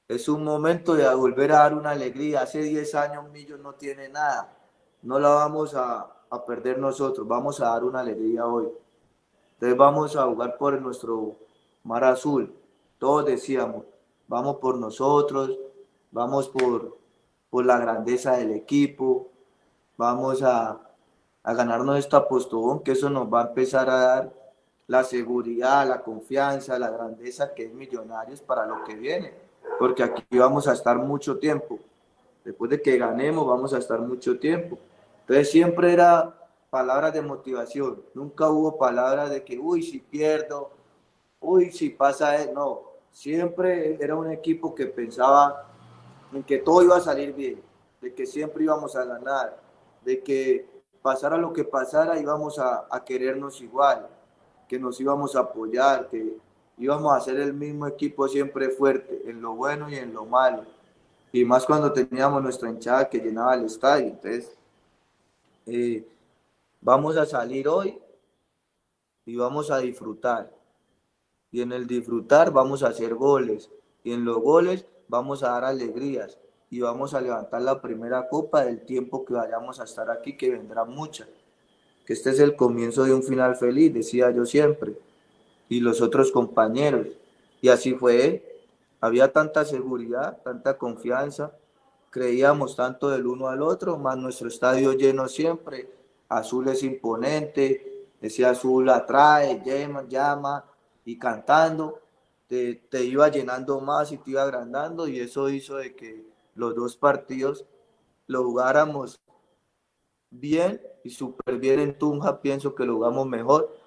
[0.08, 2.40] es un momento de volver a dar una alegría.
[2.40, 4.56] Hace 10 años Millos no tiene nada.
[5.02, 6.14] No la vamos a,
[6.46, 7.28] perder nosotros.
[7.28, 8.68] Vamos a dar una alegría hoy.
[9.54, 11.36] Entonces vamos a jugar por nuestro
[11.84, 12.54] mar azul.
[12.98, 13.84] Todos decíamos,
[14.26, 15.58] vamos por nosotros,
[16.10, 16.96] vamos por,
[17.50, 19.28] por la grandeza del equipo,
[19.96, 20.80] vamos a,
[21.42, 24.32] a ganarnos esta postobón, que eso nos va a empezar a dar
[24.86, 29.47] la seguridad, la confianza, la grandeza que es Millonarios para lo que viene
[29.78, 31.78] porque aquí vamos a estar mucho tiempo.
[32.44, 34.78] Después de que ganemos, vamos a estar mucho tiempo.
[35.20, 36.34] Entonces siempre era
[36.70, 40.70] palabras de motivación, nunca hubo palabras de que, uy, si pierdo,
[41.40, 45.66] uy, si pasa, no, siempre era un equipo que pensaba
[46.32, 47.62] en que todo iba a salir bien,
[48.00, 49.58] de que siempre íbamos a ganar,
[50.04, 50.66] de que
[51.00, 54.06] pasara lo que pasara íbamos a, a querernos igual,
[54.68, 56.36] que nos íbamos a apoyar, que
[56.78, 60.64] íbamos a ser el mismo equipo siempre fuerte, en lo bueno y en lo malo.
[61.30, 64.06] y más cuando teníamos nuestra hinchada que llenaba el estadio.
[64.06, 64.56] Entonces,
[65.66, 66.06] eh,
[66.80, 67.98] vamos a salir hoy
[69.26, 70.50] y vamos a disfrutar.
[71.50, 73.70] Y en el disfrutar vamos a hacer goles.
[74.02, 76.38] Y en los goles vamos a dar alegrías.
[76.70, 80.50] Y vamos a levantar la primera copa del tiempo que vayamos a estar aquí, que
[80.50, 81.26] vendrá mucha.
[82.06, 84.96] Que este es el comienzo de un final feliz, decía yo siempre.
[85.68, 87.06] Y los otros compañeros.
[87.60, 88.44] Y así fue.
[89.00, 91.52] Había tanta seguridad, tanta confianza.
[92.10, 95.88] Creíamos tanto del uno al otro, más nuestro estadio lleno siempre.
[96.28, 100.64] Azul es imponente, ese azul atrae, llama, llama
[101.04, 102.00] y cantando
[102.48, 106.74] te, te, iba llenando más y te iba agrandando y eso hizo de que los
[106.74, 107.64] dos partidos
[108.26, 109.20] lo jugáramos
[110.30, 113.77] bien y súper bien en Tunja, pienso que lo jugamos mejor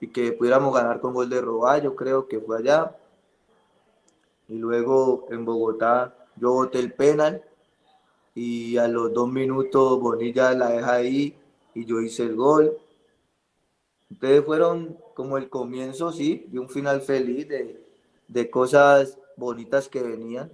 [0.00, 2.96] y que pudiéramos ganar con gol de Roballo, creo que fue allá.
[4.48, 7.42] Y luego en Bogotá yo boté el penal
[8.34, 11.36] y a los dos minutos Bonilla la deja ahí
[11.74, 12.76] y yo hice el gol.
[14.10, 17.84] Ustedes fueron como el comienzo, sí, de un final feliz, de,
[18.26, 20.50] de cosas bonitas que venían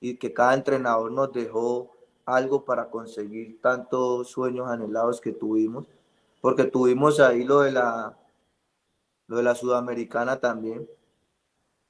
[0.00, 1.90] y que cada entrenador nos dejó
[2.24, 5.86] algo para conseguir tantos sueños anhelados que tuvimos,
[6.40, 8.16] porque tuvimos ahí lo de la,
[9.26, 10.88] lo de la Sudamericana también,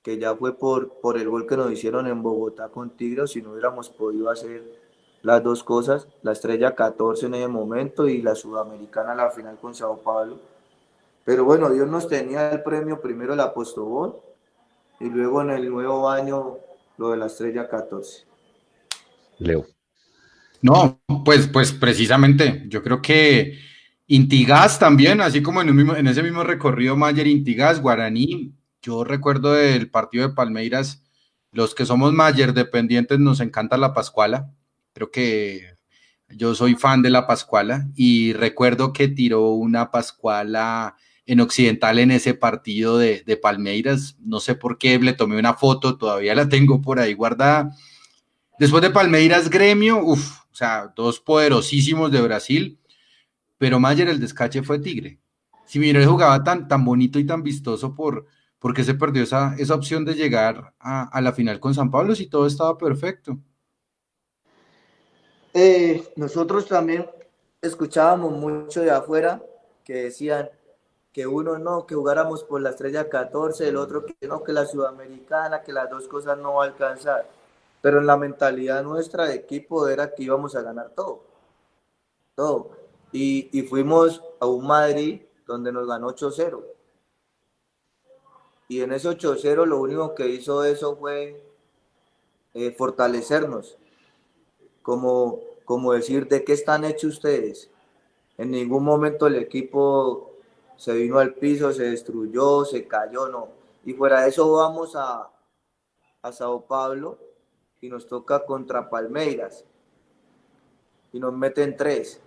[0.03, 3.43] que ya fue por, por el gol que nos hicieron en Bogotá con Tigres, si
[3.43, 4.63] no hubiéramos podido hacer
[5.23, 9.75] las dos cosas, la estrella 14 en ese momento y la Sudamericana la final con
[9.75, 10.41] Sao Paulo.
[11.25, 14.17] Pero bueno, Dios nos tenía el premio primero el Apostobol
[14.99, 16.59] y luego en el nuevo año
[16.99, 18.25] lo de la estrella 14.
[19.39, 19.67] Leo.
[20.61, 23.59] No, pues, pues precisamente, yo creo que
[24.13, 28.53] Intigas también, así como en, el mismo, en ese mismo recorrido Mayer, Intigas, Guaraní,
[28.83, 31.03] yo recuerdo del partido de Palmeiras,
[31.51, 34.53] los que somos Mayer dependientes nos encanta la Pascuala,
[34.93, 35.79] creo que
[36.29, 40.95] yo soy fan de la Pascuala y recuerdo que tiró una Pascuala
[41.25, 45.55] en Occidental en ese partido de, de Palmeiras, no sé por qué, le tomé una
[45.55, 47.75] foto, todavía la tengo por ahí guardada.
[48.59, 52.79] Después de Palmeiras, Gremio, uff, o sea, dos poderosísimos de Brasil,
[53.63, 55.21] pero Mayer el descache fue Tigre.
[55.67, 58.27] Si Millonarios jugaba tan, tan bonito y tan vistoso, por,
[58.75, 62.27] qué se perdió esa, esa opción de llegar a, la final con San Pablo si
[62.27, 63.39] todo estaba perfecto?
[65.55, 67.07] Eh, nosotros también
[67.61, 69.41] escuchábamos mucho de afuera
[69.85, 70.51] que decían
[71.13, 74.67] que uno no, que jugáramos por la estrella 14, el otro que no, que la
[74.67, 77.29] sudamericana, que las dos cosas no alcanzar
[77.81, 81.25] pero en la mentalidad nuestra de equipo era que íbamos a ganar todo,
[82.35, 82.82] todo.
[83.13, 86.65] Y, fuimos a un Madrid donde nos ganó 8-0.
[88.69, 91.45] Y en ese 8-0 lo único que hizo eso fue
[92.55, 93.77] eh, fortalecernos,
[94.81, 97.71] como, como decir, ¿de qué están hechos ustedes?
[98.39, 100.33] En ningún momento el equipo
[100.77, 103.49] se vino al piso, se destruyó, se cayó, no.
[103.85, 105.31] Y fuera de eso vamos a,
[106.23, 107.19] a Sao Paulo
[107.81, 109.65] y nos toca contra Palmeiras
[111.13, 112.21] y nos meten tres.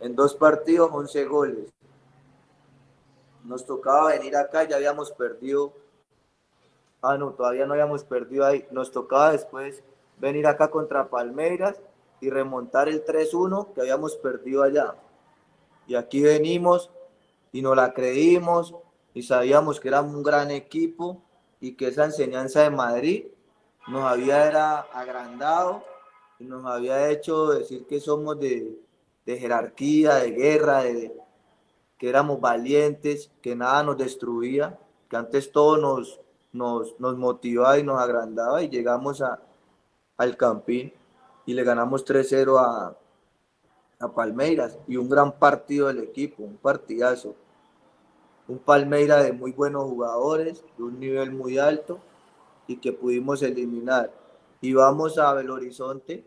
[0.00, 1.72] En dos partidos, 11 goles.
[3.44, 5.72] Nos tocaba venir acá, ya habíamos perdido.
[7.00, 8.66] Ah, no, todavía no habíamos perdido ahí.
[8.70, 9.82] Nos tocaba después
[10.18, 11.80] venir acá contra Palmeiras
[12.20, 14.96] y remontar el 3-1 que habíamos perdido allá.
[15.86, 16.90] Y aquí venimos
[17.52, 18.74] y nos la creímos
[19.14, 21.22] y sabíamos que era un gran equipo
[21.60, 23.26] y que esa enseñanza de Madrid
[23.88, 25.84] nos había era agrandado
[26.38, 28.76] y nos había hecho decir que somos de,
[29.26, 31.12] jerarquía, de guerra, de,
[31.98, 34.78] que éramos valientes, que nada nos destruía,
[35.10, 36.20] que antes todo nos,
[36.52, 39.40] nos, nos motivaba y nos agrandaba y llegamos a,
[40.16, 40.92] al Campín
[41.44, 42.96] y le ganamos 3-0 a,
[43.98, 47.34] a Palmeiras y un gran partido del equipo, un partidazo.
[48.48, 51.98] Un Palmeira de muy buenos jugadores, de un nivel muy alto
[52.68, 54.12] y que pudimos eliminar.
[54.60, 56.24] Y vamos a Belo Horizonte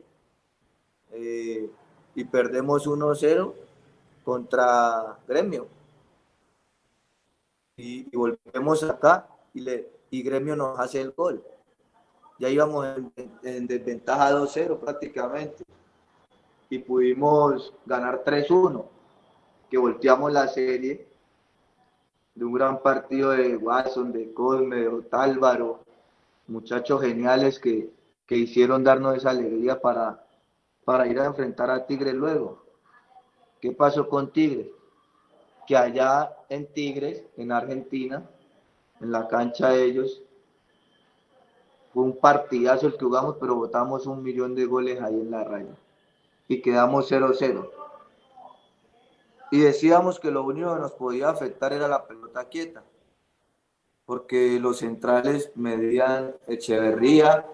[1.12, 1.70] eh,
[2.16, 3.54] y perdemos 1-0
[4.24, 5.68] contra Gremio.
[7.78, 11.44] Y, volvemos acá y, le, y Gremio nos hace el gol.
[12.38, 12.88] Ya íbamos
[13.44, 15.64] en, desventaja 2-0 prácticamente.
[16.70, 18.86] Y pudimos ganar 3-1,
[19.70, 21.08] que volteamos la serie
[22.36, 25.84] de un gran partido de Watson, de Colme, de Otálvaro,
[26.48, 27.92] muchachos geniales que,
[28.30, 30.24] hicieron darnos esa alegría para,
[30.90, 32.64] para ir a enfrentar a Tigres luego.
[33.62, 34.66] ¿Qué pasó con Tigres?
[35.68, 38.28] Que allá en Tigres, en Argentina,
[39.00, 40.24] en la cancha de ellos,
[41.94, 45.44] fue un partidazo el que jugamos, pero botamos un millón de goles ahí en la
[45.44, 45.76] raya
[46.48, 47.70] y quedamos 0-0.
[49.52, 52.84] Y decíamos que lo único que nos podía afectar era la pelota quieta,
[54.08, 57.46] porque los centrales medían Echeverría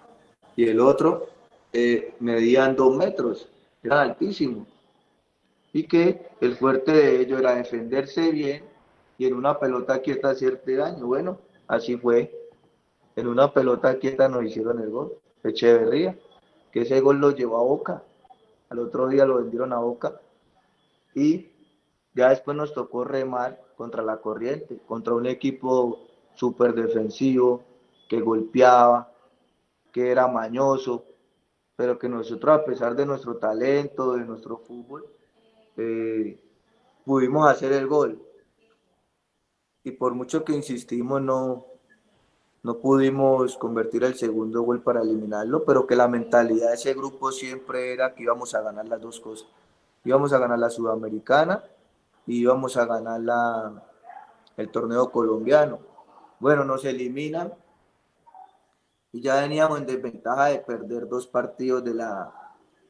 [0.56, 1.35] y el otro
[2.20, 3.48] medían dos metros,
[3.82, 4.66] eran altísimos.
[5.72, 8.64] Y que el fuerte de ellos era defenderse bien
[9.18, 11.06] y en una pelota quieta hacerte daño.
[11.06, 12.50] Bueno, así fue.
[13.14, 15.12] En una pelota quieta nos hicieron el gol.
[15.42, 16.18] Echeverría,
[16.72, 18.02] que ese gol lo llevó a Boca.
[18.68, 20.20] Al otro día lo vendieron a Boca.
[21.14, 21.50] Y
[22.14, 26.00] ya después nos tocó remar contra la corriente, contra un equipo
[26.34, 27.62] súper defensivo,
[28.08, 29.12] que golpeaba,
[29.92, 31.04] que era mañoso,
[31.76, 35.06] pero que nosotros a pesar de nuestro talento, de nuestro fútbol,
[35.76, 36.42] eh,
[37.04, 38.20] pudimos hacer el gol.
[39.84, 41.66] Y por mucho que insistimos, no,
[42.62, 47.30] no pudimos convertir el segundo gol para eliminarlo, pero que la mentalidad de ese grupo
[47.30, 49.46] siempre era que íbamos a ganar las dos cosas.
[50.02, 51.62] Íbamos a ganar la sudamericana
[52.26, 53.84] y íbamos a ganar la,
[54.56, 55.78] el torneo colombiano.
[56.40, 57.52] Bueno, nos eliminan
[59.16, 62.32] y ya veníamos en desventaja de perder dos partidos de la,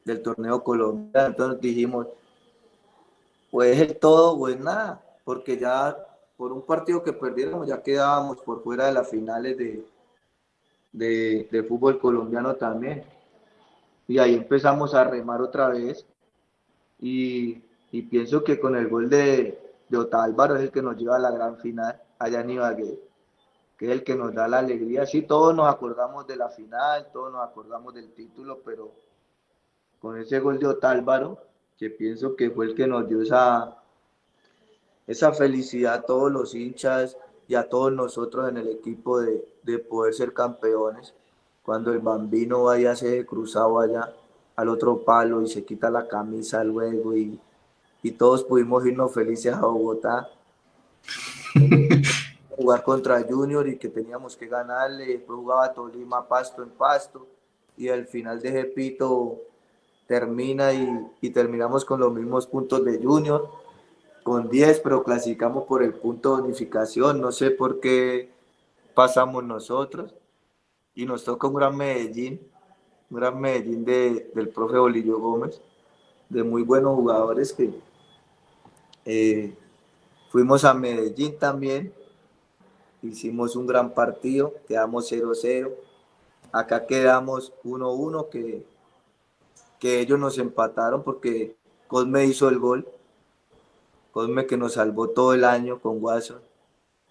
[0.03, 1.27] del torneo colombiano.
[1.27, 2.07] Entonces dijimos,
[3.49, 5.97] pues el todo pues nada, porque ya
[6.35, 11.97] por un partido que perdiéramos ya quedábamos por fuera de las finales de, de, fútbol
[11.99, 13.03] colombiano también.
[14.07, 16.05] Y ahí empezamos a remar otra vez
[16.99, 21.15] y y pienso que con el gol de, de Otálvaro es el que nos lleva
[21.15, 22.99] a la gran final allá en Ibagué,
[23.77, 25.05] que es el que nos da la alegría.
[25.05, 28.91] Sí, todos nos acordamos de la final, todos nos acordamos del título, pero
[29.99, 31.37] con ese gol de Otálvaro,
[31.77, 33.77] que pienso que fue el que nos dio esa,
[35.05, 37.17] esa felicidad a todos los hinchas
[37.47, 41.13] y a todos nosotros en el equipo de, de poder ser campeones.
[41.61, 44.11] Cuando el bambino vaya a ser cruzado allá
[44.55, 47.39] al otro palo y se quita la camisa luego y,
[48.01, 50.29] y todos pudimos irnos felices a Bogotá.
[52.57, 57.27] jugar contra Junior y que teníamos que ganarle, después jugaba Tolima pasto en pasto
[57.77, 59.39] y al final de Jepito
[60.07, 63.47] termina y, terminamos con los mismos puntos de Junior,
[64.23, 68.31] con 10, pero clasificamos por el punto de unificación, no sé por qué
[68.95, 70.15] pasamos nosotros
[70.95, 72.41] y nos toca un gran Medellín,
[73.11, 75.61] un gran Medellín de, del profe Bolillo Gómez,
[76.29, 77.69] de muy buenos jugadores que,
[79.05, 79.55] eh,
[80.31, 81.93] fuimos a Medellín también,
[83.07, 85.73] hicimos un gran partido, quedamos 0-0.
[86.51, 88.65] Acá quedamos 1-1 que,
[89.79, 91.57] que ellos nos empataron porque
[91.87, 92.87] Cosme hizo el gol.
[94.11, 96.41] Cosme que nos salvó todo el año con Watson.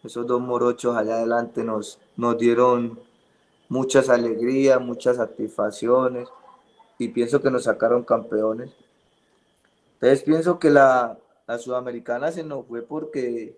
[0.04, 3.00] Esos dos morochos allá adelante nos, nos dieron
[3.68, 6.28] muchas alegrías, muchas satisfacciones
[6.98, 8.70] y pienso que nos sacaron campeones.
[9.94, 13.56] Entonces pienso que la, la sudamericana se nos fue porque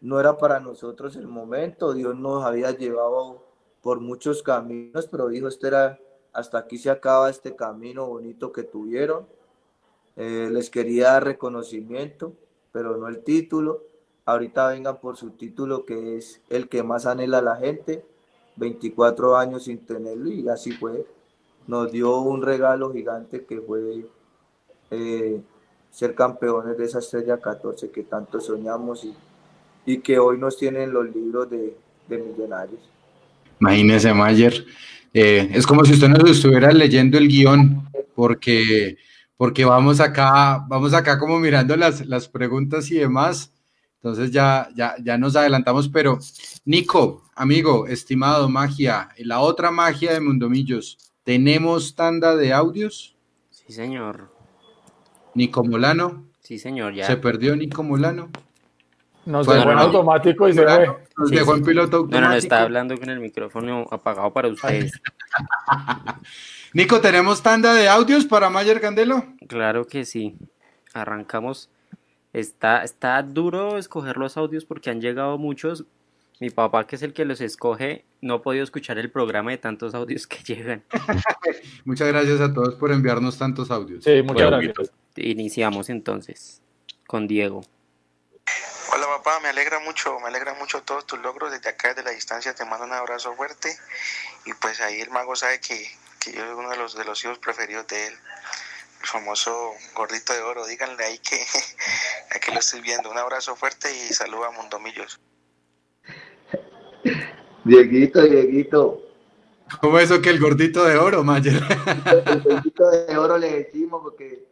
[0.00, 3.44] no era para nosotros el momento, Dios nos había llevado
[3.82, 5.98] por muchos caminos, pero dijo, este era,
[6.32, 9.26] hasta aquí se acaba este camino bonito que tuvieron.
[10.16, 12.32] Eh, les quería dar reconocimiento,
[12.72, 13.84] pero no el título.
[14.24, 18.04] Ahorita vengan por su título, que es el que más anhela la gente.
[18.56, 21.06] 24 años sin tenerlo y así fue.
[21.66, 24.06] Nos dio un regalo gigante que fue
[24.90, 25.40] eh,
[25.90, 29.14] ser campeones de esa estrella 14 que tanto soñamos y,
[29.86, 31.76] y que hoy nos tienen los libros de,
[32.08, 32.80] de millonarios.
[33.60, 34.66] Imagínese, Mayer.
[35.14, 38.98] Eh, es como si usted nos estuviera leyendo el guion, porque,
[39.36, 43.52] porque vamos acá, vamos acá como mirando las, las preguntas y demás.
[44.02, 46.18] Entonces ya, ya, ya nos adelantamos, pero
[46.64, 53.16] Nico, amigo, estimado, magia, la otra magia de Mundomillos, ¿tenemos tanda de audios?
[53.50, 54.30] Sí, señor.
[55.34, 56.26] Nico Molano.
[56.40, 57.06] Sí, señor, ya.
[57.06, 58.30] Se perdió Nico Molano.
[59.26, 60.86] Nos dejó en automático y se fue.
[61.16, 62.20] Nos dejó en piloto automático.
[62.20, 64.92] No, no, está hablando con el micrófono apagado para ustedes.
[66.72, 69.24] Nico, ¿tenemos tanda de audios para Mayer Candelo?
[69.48, 70.36] Claro que sí.
[70.94, 71.70] Arrancamos.
[72.32, 75.84] Está, está duro escoger los audios porque han llegado muchos.
[76.38, 79.58] Mi papá, que es el que los escoge, no ha podido escuchar el programa de
[79.58, 80.84] tantos audios que llegan.
[81.84, 84.04] Muchas gracias a todos por enviarnos tantos audios.
[84.04, 84.92] Sí, muchas bueno, gracias.
[85.16, 86.60] Iniciamos entonces
[87.06, 87.62] con Diego.
[88.92, 91.50] Hola papá, me alegra mucho, me alegra mucho todos tus logros.
[91.50, 93.76] Desde acá, desde la distancia, te mando un abrazo fuerte.
[94.44, 95.90] Y pues ahí el mago sabe que,
[96.20, 98.14] que yo soy uno de los, de los hijos preferidos de él.
[99.00, 100.66] El famoso gordito de oro.
[100.66, 101.36] Díganle ahí que
[102.34, 103.10] aquí lo estoy viendo.
[103.10, 105.20] Un abrazo fuerte y saluda a Mundomillos.
[107.64, 109.02] Dieguito, Dieguito,
[109.80, 111.60] ¿Cómo eso que el gordito de oro, Mayer?
[112.26, 114.46] El gordito de oro le decimos porque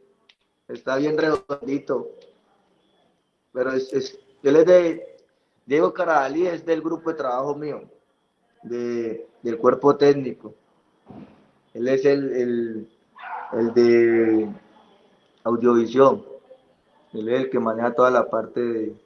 [0.69, 2.11] está bien redondito.
[3.53, 5.17] Pero es, es, él es de,
[5.67, 7.83] Diego Carajali es del grupo de trabajo mío,
[8.63, 10.55] de, del cuerpo técnico.
[11.73, 12.89] Él es el, el,
[13.53, 14.49] el de
[15.45, 16.25] audiovisión.
[17.13, 18.97] Él es el que maneja toda la parte de,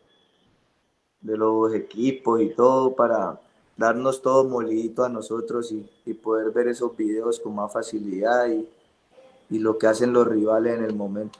[1.21, 3.41] los equipos y todo para
[3.77, 8.67] darnos todo molidito a nosotros y, poder ver esos videos con más facilidad y,
[9.59, 11.39] lo que hacen los rivales en el momento.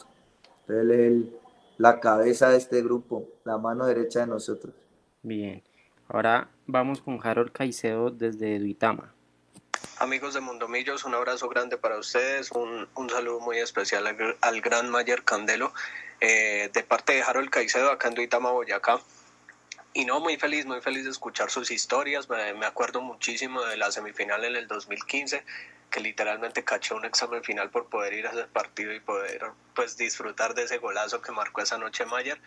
[0.69, 1.38] Él es el,
[1.79, 4.75] la cabeza de este grupo, la mano derecha de nosotros.
[5.23, 5.63] Bien,
[6.09, 9.15] ahora vamos con Harold Caicedo desde Duitama.
[10.01, 14.61] Amigos de Mundomillos, un abrazo grande para ustedes, un, un saludo muy especial al, al
[14.61, 15.73] gran Mayer Candelo,
[16.21, 19.01] eh, de parte de Harold Caicedo, acá en Duitama, Boyacá.
[19.95, 22.29] Y no, muy feliz, muy feliz de escuchar sus historias.
[22.29, 25.45] Me, me, acuerdo muchísimo de la semifinal en el 2015,
[25.91, 29.43] que literalmente caché un examen final por poder ir a ese partido y poder
[29.75, 32.41] pues disfrutar de ese golazo que marcó esa noche Mayer.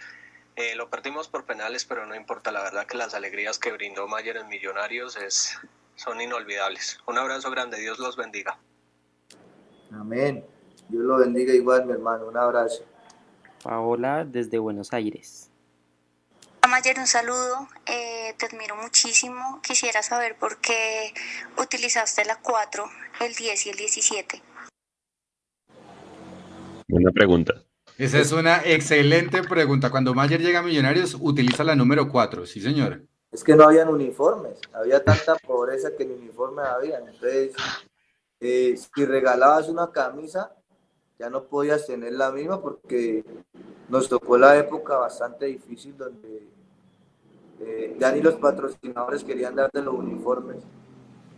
[0.56, 4.08] Eh, lo perdimos por penales, pero no importa, la verdad que las alegrías que brindó
[4.08, 5.58] Mayer en Millonarios es,
[5.96, 7.00] son inolvidables.
[7.08, 8.58] Un abrazo grande, Dios los bendiga.
[9.92, 10.46] Amén.
[10.90, 12.28] Dios lo bendiga igual, mi hermano.
[12.28, 12.84] Un abrazo.
[13.64, 15.51] Paola desde Buenos Aires.
[16.72, 19.60] Mayer, un saludo, eh, te admiro muchísimo.
[19.62, 21.14] Quisiera saber por qué
[21.62, 22.86] utilizaste la 4,
[23.20, 24.42] el 10 y el 17.
[26.88, 27.56] Buena pregunta.
[27.98, 29.90] Esa es una excelente pregunta.
[29.90, 33.02] Cuando Mayer llega a Millonarios, utiliza la número 4, sí, señor.
[33.34, 37.00] Es que no habían uniformes, había tanta pobreza que ni uniformes había.
[37.00, 37.52] Entonces,
[38.40, 40.56] eh, si regalabas una camisa,
[41.20, 43.26] ya no podías tener la misma porque
[43.90, 46.61] nos tocó la época bastante difícil donde
[47.64, 50.64] eh, ya ni los patrocinadores querían darte los uniformes.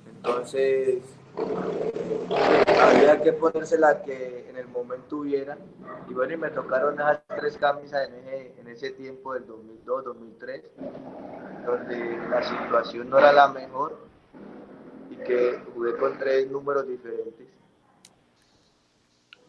[0.07, 1.03] Entonces,
[2.81, 5.57] había que ponerse la que en el momento hubiera.
[6.09, 10.03] Y bueno, y me tocaron esas tres camisas en ese, en ese tiempo del 2002,
[10.05, 10.63] 2003,
[11.65, 13.97] donde la situación no era la mejor
[15.09, 17.47] y que jugué con tres números diferentes.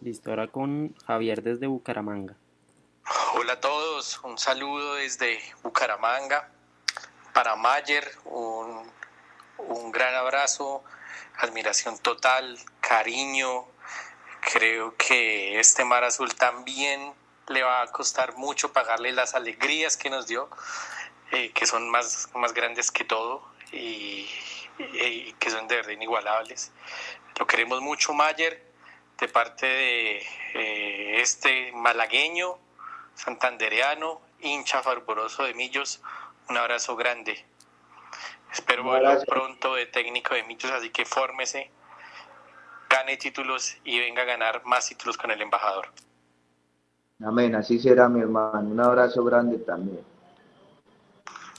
[0.00, 2.36] Listo, ahora con Javier desde Bucaramanga.
[3.36, 6.53] Hola a todos, un saludo desde Bucaramanga.
[7.34, 8.90] Para Mayer, un,
[9.58, 10.82] un gran abrazo,
[11.38, 13.66] admiración total, cariño.
[14.40, 17.12] Creo que este Mar Azul también
[17.48, 20.48] le va a costar mucho pagarle las alegrías que nos dio,
[21.32, 24.30] eh, que son más, más grandes que todo y,
[25.38, 26.72] que son de verdad inigualables.
[27.38, 28.64] Lo queremos mucho, Mayer,
[29.18, 32.58] de parte de eh, este malagueño,
[33.14, 36.00] santandereano, hincha fervoroso de Millos.
[36.48, 37.44] Un abrazo grande.
[38.52, 41.70] Espero verlo pronto de técnico de Millos, así que fórmese,
[42.88, 45.88] gane títulos y venga a ganar más títulos con el embajador.
[47.24, 48.68] Amén, así será mi hermano.
[48.70, 50.04] Un abrazo grande también.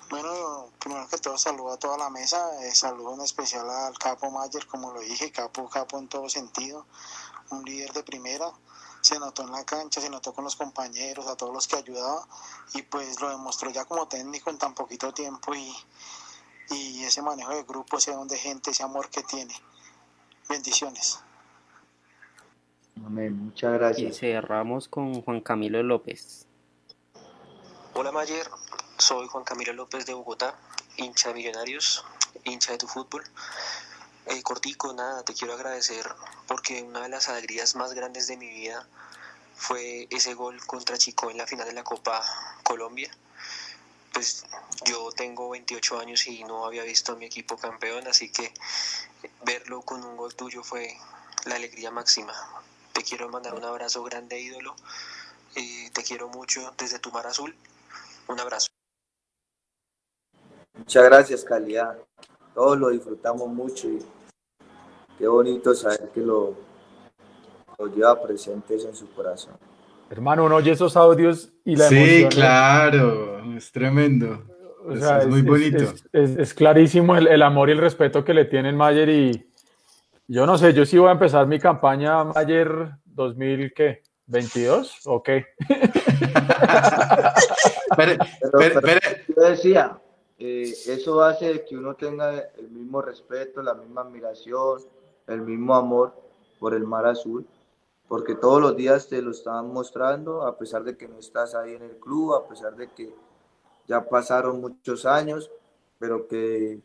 [0.09, 4.29] Bueno, primero que todo saludo a toda la mesa, eh, saludo en especial al Capo
[4.29, 6.85] Mayer, como lo dije, Capo, Capo en todo sentido,
[7.49, 8.51] un líder de primera,
[9.05, 12.27] se notó en la cancha, se notó con los compañeros, a todos los que ayudaba
[12.73, 15.71] y pues lo demostró ya como técnico en tan poquito tiempo y,
[16.71, 19.53] y ese manejo de grupo, ese don de gente, ese amor que tiene.
[20.49, 21.19] Bendiciones.
[23.05, 24.15] Amén, muchas gracias.
[24.15, 26.47] Y cerramos con Juan Camilo López.
[27.93, 28.49] Hola Mayer,
[28.97, 30.57] soy Juan Camilo López de Bogotá,
[30.97, 32.03] hincha de Millonarios,
[32.43, 33.23] hincha de tu fútbol.
[34.27, 36.07] Eh, cortico, nada, te quiero agradecer
[36.47, 38.87] porque una de las alegrías más grandes de mi vida
[39.55, 42.23] fue ese gol contra Chico en la final de la Copa
[42.63, 43.11] Colombia.
[44.13, 44.45] Pues
[44.85, 48.51] yo tengo 28 años y no había visto a mi equipo campeón, así que
[49.43, 50.97] verlo con un gol tuyo fue
[51.45, 52.33] la alegría máxima.
[52.93, 54.75] Te quiero mandar un abrazo grande, ídolo.
[55.55, 57.55] Eh, te quiero mucho desde tu mar azul.
[58.27, 58.69] Un abrazo.
[60.73, 61.97] Muchas gracias, calidad.
[62.55, 63.99] Todos lo disfrutamos mucho y
[65.19, 66.55] qué bonito saber que lo,
[67.77, 69.55] lo lleva presentes en su corazón.
[70.09, 72.31] Hermano, uno oye esos audios y la sí, emoción.
[72.31, 74.45] Sí, claro, es tremendo.
[74.85, 75.83] O es, sea, es, muy bonito.
[76.13, 79.51] Es, es clarísimo el, el, amor y el respeto que le tienen Mayer y
[80.27, 84.01] yo no sé, yo sí voy a empezar mi campaña Mayer 2000, ¿qué?
[84.29, 85.47] ¿22 o qué?
[87.97, 88.17] pero,
[88.57, 88.99] pero, pero,
[89.35, 89.99] yo decía,
[90.37, 94.81] eh, eso hace que uno tenga el mismo respeto, la misma admiración,
[95.27, 96.13] el mismo amor
[96.59, 97.45] por el mar azul,
[98.07, 101.73] porque todos los días te lo están mostrando, a pesar de que no estás ahí
[101.73, 103.13] en el club, a pesar de que
[103.87, 105.49] ya pasaron muchos años,
[105.99, 106.79] pero que,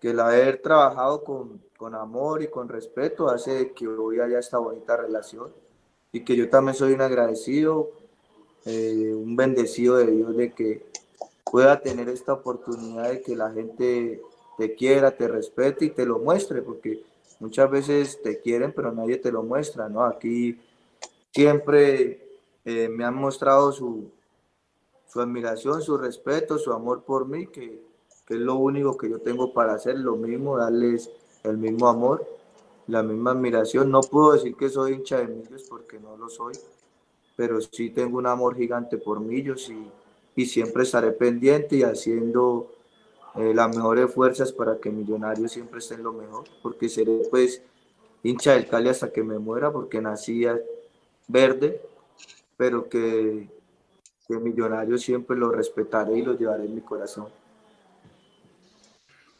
[0.00, 4.58] que el haber trabajado con, con amor y con respeto hace que hoy haya esta
[4.58, 5.52] bonita relación
[6.12, 7.90] y que yo también soy un agradecido,
[8.64, 10.86] eh, un bendecido de Dios de que
[11.44, 14.20] pueda tener esta oportunidad de que la gente
[14.56, 17.02] te quiera, te respete y te lo muestre, porque
[17.40, 20.04] muchas veces te quieren, pero nadie te lo muestra, ¿no?
[20.04, 20.58] Aquí
[21.32, 24.10] siempre eh, me han mostrado su,
[25.06, 27.82] su admiración, su respeto, su amor por mí, que,
[28.26, 31.10] que, es lo único que yo tengo para hacer, lo mismo, darles
[31.42, 32.26] el mismo amor,
[32.86, 33.90] la misma admiración.
[33.90, 36.54] No puedo decir que soy hincha de Millos porque no lo soy,
[37.36, 39.90] pero sí tengo un amor gigante por Millos y,
[40.36, 42.72] y siempre estaré pendiente y haciendo
[43.36, 47.62] eh, las mejores fuerzas para que Millonarios siempre esté en lo mejor, porque seré pues
[48.22, 50.44] hincha del Cali hasta que me muera, porque nací
[51.28, 51.80] verde,
[52.56, 53.48] pero que,
[54.28, 57.26] que Millonarios siempre lo respetaré y lo llevaré en mi corazón.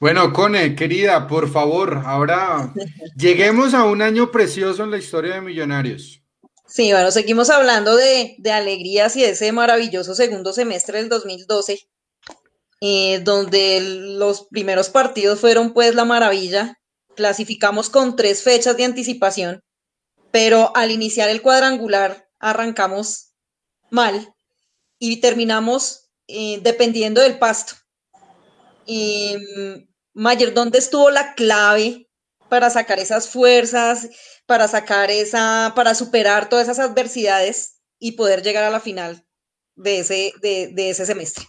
[0.01, 2.75] Bueno, Cone, querida, por favor, ahora
[3.17, 6.24] lleguemos a un año precioso en la historia de Millonarios.
[6.67, 11.89] Sí, bueno, seguimos hablando de, de alegrías y de ese maravilloso segundo semestre del 2012
[12.87, 16.79] eh, donde los primeros partidos fueron pues la maravilla.
[17.17, 19.63] Clasificamos con tres fechas de anticipación,
[20.31, 23.33] pero al iniciar el cuadrangular arrancamos
[23.91, 24.35] mal
[24.99, 27.73] y terminamos eh, dependiendo del pasto.
[28.85, 29.35] Y,
[30.13, 32.04] Mayer, ¿dónde estuvo la clave
[32.55, 34.09] para sacar esas fuerzas,
[34.47, 39.27] para sacar esa, para superar todas esas adversidades y poder llegar a la final
[39.75, 41.47] de ese, de, ese semestre?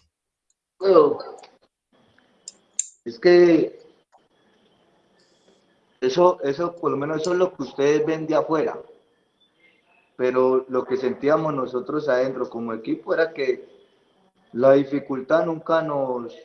[3.03, 3.79] es que
[6.01, 8.75] eso, eso, por lo menos eso es lo que ustedes ven de afuera.
[10.17, 13.63] Pero lo que sentíamos nosotros adentro como equipo era que
[14.53, 16.35] la dificultad nunca nos,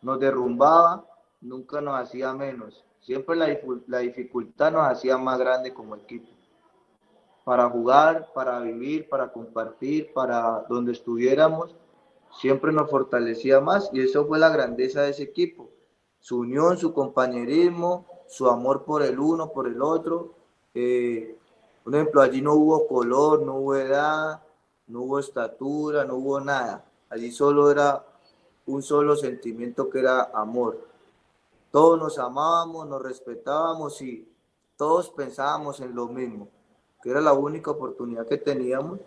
[0.00, 1.04] nos derrumbaba,
[1.40, 2.84] nunca nos hacía menos.
[3.02, 3.48] Siempre la,
[3.88, 6.28] la dificultad nos hacía más grande como equipo.
[7.44, 11.74] Para jugar, para vivir, para compartir, para donde estuviéramos,
[12.40, 15.68] siempre nos fortalecía más y eso fue la grandeza de ese equipo.
[16.20, 20.34] Su unión, su compañerismo, su amor por el uno, por el otro.
[20.72, 21.36] Eh,
[21.82, 24.40] por ejemplo, allí no hubo color, no hubo edad,
[24.86, 26.84] no hubo estatura, no hubo nada.
[27.10, 28.04] Allí solo era
[28.66, 30.91] un solo sentimiento que era amor.
[31.72, 34.32] Todos nos amábamos, nos respetábamos y
[34.76, 36.48] todos pensábamos en lo mismo,
[37.02, 39.00] que era la única oportunidad que teníamos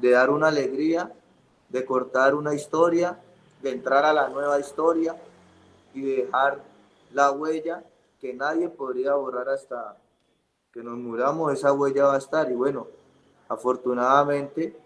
[0.00, 1.12] de dar una alegría
[1.68, 3.18] de cortar una historia,
[3.62, 5.16] de entrar a la nueva historia
[5.94, 6.62] y dejar
[7.12, 7.84] la huella
[8.20, 9.96] que nadie podría borrar hasta
[10.72, 12.50] que nos muramos, esa huella va a estar.
[12.50, 12.86] Y bueno,
[13.48, 14.76] afortunadamente,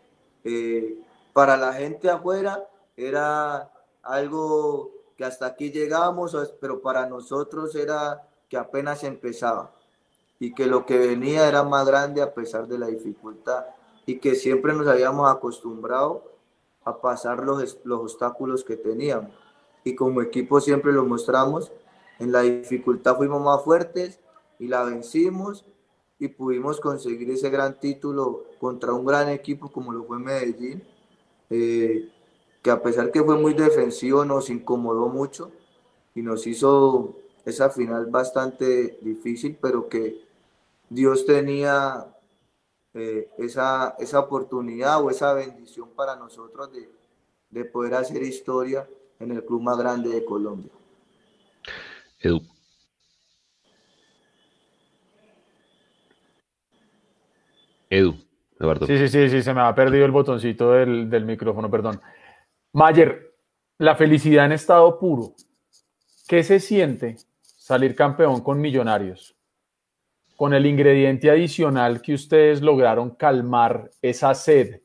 [0.44, 0.98] eh,
[1.32, 3.70] para la gente afuera era
[4.02, 4.90] algo
[5.22, 9.72] que hasta aquí llegamos, pero para nosotros era que apenas empezaba
[10.40, 13.66] y que lo que venía era más grande a pesar de la dificultad
[14.04, 16.24] y que siempre nos habíamos acostumbrado
[16.84, 19.30] a pasar los, los obstáculos que teníamos.
[19.84, 21.70] Y como equipo siempre lo mostramos,
[22.18, 24.18] en la dificultad fuimos más fuertes
[24.58, 25.64] y la vencimos
[26.18, 30.82] y pudimos conseguir ese gran título contra un gran equipo como lo fue Medellín,
[31.48, 32.10] eh,
[32.62, 35.50] que a pesar que fue muy defensivo nos incomodó mucho
[36.14, 40.24] y nos hizo esa final bastante difícil, pero que
[40.88, 42.06] Dios tenía
[42.94, 46.88] eh, esa, esa oportunidad o esa bendición para nosotros de,
[47.50, 50.70] de poder hacer historia en el club más grande de Colombia.
[52.20, 52.40] Edu.
[57.90, 58.14] Edu,
[58.58, 58.86] Eduardo.
[58.86, 62.00] Sí, sí, sí, sí, se me ha perdido el botoncito del, del micrófono, perdón.
[62.72, 63.34] Mayer,
[63.78, 65.34] la felicidad en estado puro.
[66.26, 69.36] ¿Qué se siente salir campeón con Millonarios?
[70.42, 74.82] con el ingrediente adicional que ustedes lograron calmar esa sed,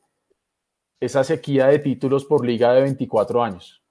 [1.00, 3.82] esa sequía de títulos por liga de 24 años?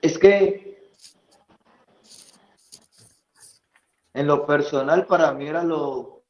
[0.00, 0.88] Es que
[4.12, 6.22] en lo personal para mí era lo,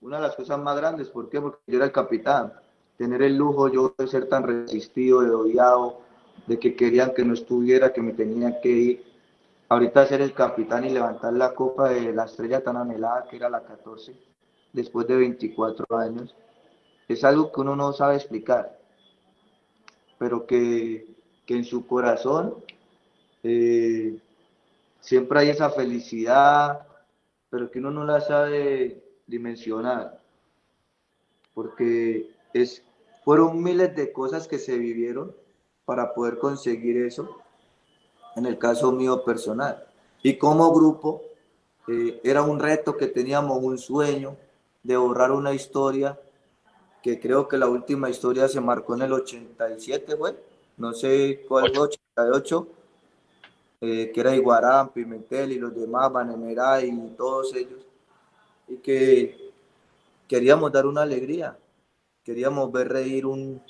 [0.00, 1.10] una de las cosas más grandes.
[1.10, 1.42] ¿Por qué?
[1.42, 2.54] Porque yo era el capitán.
[2.98, 6.00] Tener el lujo yo de ser tan resistido, de odiado,
[6.46, 9.04] de que querían que no estuviera, que me tenía que ir.
[9.68, 13.50] Ahorita ser el capitán y levantar la copa de la estrella tan anhelada que era
[13.50, 14.14] la 14,
[14.72, 16.34] después de 24 años,
[17.08, 18.78] es algo que uno no sabe explicar,
[20.18, 21.14] pero que,
[21.48, 22.54] en su corazón
[23.42, 24.18] eh,
[25.00, 26.86] siempre hay esa felicidad,
[27.50, 30.20] pero que uno no la sabe dimensionar,
[31.54, 32.82] porque es,
[33.26, 35.34] fueron miles de cosas que se vivieron
[35.84, 37.28] para poder conseguir eso
[38.36, 39.84] en el caso mío personal.
[40.22, 41.22] Y como grupo,
[41.88, 44.36] eh, era un reto que teníamos, un sueño
[44.84, 46.16] de borrar una historia
[47.02, 50.40] que creo que la última historia se marcó en el 87, fue,
[50.76, 52.68] no sé cuál, 88,
[53.80, 57.80] eh, que era Iguarán, Pimentel y los demás, Banemera y todos ellos,
[58.68, 59.50] y que
[60.28, 61.58] queríamos dar una alegría,
[62.26, 63.62] queríamos ver reír un,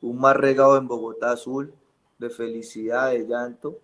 [0.00, 1.74] un mar regado en Bogotá azul,
[2.16, 3.80] de felicidad, de llanto,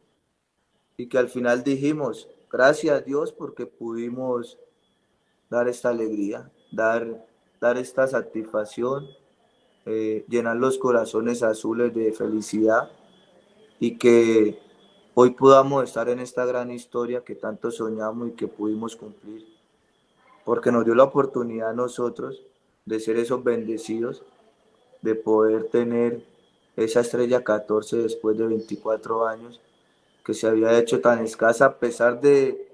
[0.96, 4.58] y que al final dijimos, gracias a Dios porque pudimos
[5.50, 7.26] dar esta alegría, dar,
[7.60, 9.08] dar esta satisfacción,
[9.86, 12.92] eh, llenar los corazones azules de felicidad
[13.80, 14.56] y que
[15.14, 19.44] hoy podamos estar en esta gran historia que tanto soñamos y que pudimos cumplir,
[20.44, 22.40] porque nos dio la oportunidad a nosotros
[22.84, 24.22] de ser esos bendecidos,
[25.02, 26.24] de poder tener
[26.76, 29.60] esa estrella 14 después de 24 años
[30.24, 32.66] que se había hecho tan escasa a pesar de,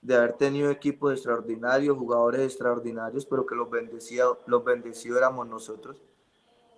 [0.00, 3.68] de haber tenido equipos extraordinarios, jugadores extraordinarios, pero que los
[4.46, 5.96] los bendecidos éramos nosotros,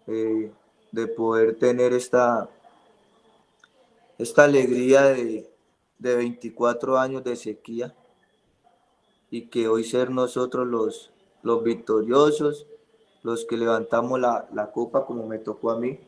[0.08, 0.50] eh,
[0.90, 2.50] de poder tener esta,
[4.18, 5.48] esta alegría de,
[5.98, 7.94] de 24 años de sequía
[9.30, 11.12] y que hoy ser nosotros los,
[11.42, 12.66] los victoriosos,
[13.22, 16.00] los que levantamos la, la copa como me tocó a mí.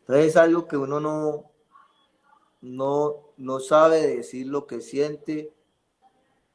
[0.00, 1.44] Entonces es algo que uno no,
[2.60, 5.52] no, no sabe decir lo que siente,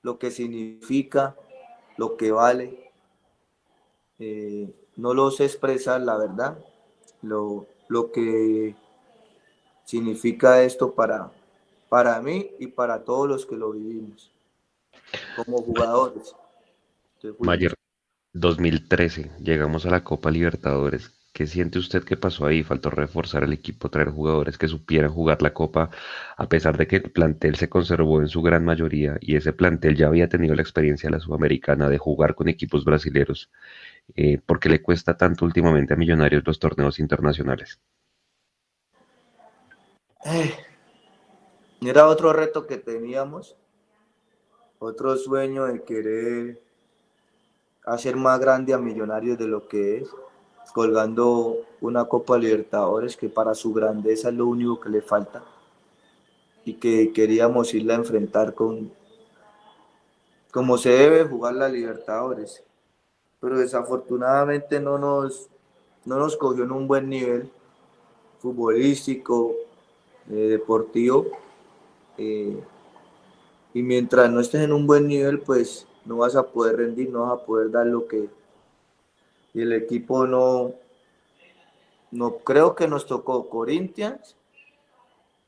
[0.01, 1.35] lo que significa,
[1.97, 2.91] lo que vale.
[4.19, 6.63] Eh, no lo sé expresar, la verdad,
[7.21, 8.75] lo, lo que
[9.83, 11.31] significa esto para,
[11.89, 14.31] para mí y para todos los que lo vivimos
[15.35, 16.35] como jugadores.
[17.39, 17.73] Mayer,
[18.33, 21.11] 2013, llegamos a la Copa Libertadores.
[21.33, 22.63] ¿Qué siente usted que pasó ahí?
[22.63, 25.89] Faltó reforzar el equipo, traer jugadores que supieran jugar la Copa,
[26.35, 29.95] a pesar de que el plantel se conservó en su gran mayoría y ese plantel
[29.95, 33.49] ya había tenido la experiencia de la Sudamericana de jugar con equipos brasileños.
[34.15, 37.79] Eh, ¿Por qué le cuesta tanto últimamente a Millonarios los torneos internacionales?
[40.25, 40.53] Eh,
[41.81, 43.55] era otro reto que teníamos,
[44.79, 46.70] otro sueño de querer
[47.85, 50.09] hacer más grande a Millonarios de lo que es
[50.73, 55.43] colgando una Copa Libertadores que para su grandeza es lo único que le falta
[56.63, 58.91] y que queríamos irla a enfrentar con
[60.51, 62.63] como se debe jugar la Libertadores.
[63.39, 65.49] Pero desafortunadamente no nos,
[66.05, 67.49] no nos cogió en un buen nivel
[68.39, 69.55] futbolístico,
[70.29, 71.25] eh, deportivo.
[72.17, 72.61] Eh,
[73.73, 77.21] y mientras no estés en un buen nivel, pues no vas a poder rendir, no
[77.21, 78.29] vas a poder dar lo que,
[79.53, 80.73] y el equipo no,
[82.11, 84.35] no creo que nos tocó Corinthians.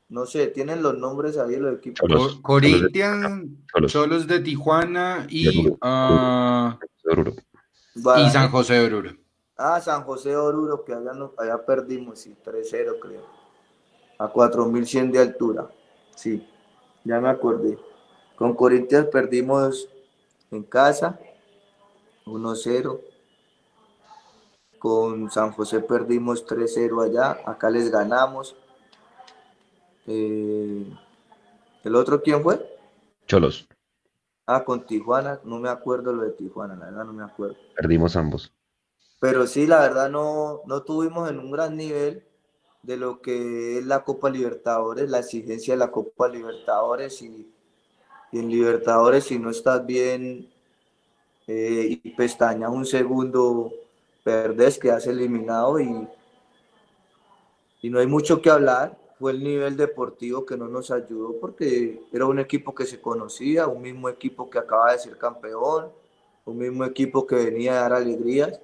[0.08, 2.38] No sé, tienen los nombres ahí los equipos.
[2.42, 3.50] Corinthians,
[3.86, 6.78] Cholos de Tijuana y, uh,
[7.94, 9.10] y San José de Oruro.
[9.56, 13.22] Ah, San José de Oruro, que allá, no, allá perdimos, sí, 3-0 creo.
[14.18, 15.70] A 4100 de altura.
[16.14, 16.46] Sí,
[17.04, 17.78] ya me acordé.
[18.36, 19.88] Con Corinthians perdimos
[20.50, 21.18] en casa
[22.26, 23.00] 1-0
[24.78, 28.54] con San José perdimos 3-0 allá, acá les ganamos.
[30.06, 30.86] Eh,
[31.82, 32.78] ¿El otro quién fue?
[33.26, 33.66] Cholos.
[34.44, 37.56] Ah, con Tijuana, no me acuerdo lo de Tijuana, la verdad no me acuerdo.
[37.74, 38.52] Perdimos ambos.
[39.20, 42.22] Pero sí, la verdad no, no tuvimos en un gran nivel
[42.82, 47.53] de lo que es la Copa Libertadores, la exigencia de la Copa Libertadores y,
[48.38, 50.48] en Libertadores si no estás bien
[51.46, 53.72] eh, y pestañas un segundo
[54.22, 56.08] perdés, quedas eliminado y,
[57.82, 58.98] y no hay mucho que hablar.
[59.18, 63.68] Fue el nivel deportivo que no nos ayudó porque era un equipo que se conocía,
[63.68, 65.90] un mismo equipo que acaba de ser campeón,
[66.44, 68.60] un mismo equipo que venía a dar alegrías.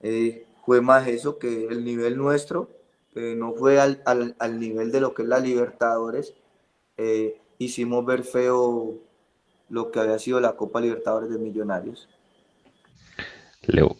[0.00, 2.68] Eh, fue más eso que el nivel nuestro,
[3.14, 6.34] no fue al, al, al, nivel de lo que es la Libertadores.
[6.96, 8.94] Eh, hicimos ver feo
[9.68, 12.08] lo que había sido la Copa Libertadores de Millonarios.
[13.66, 13.96] Leo,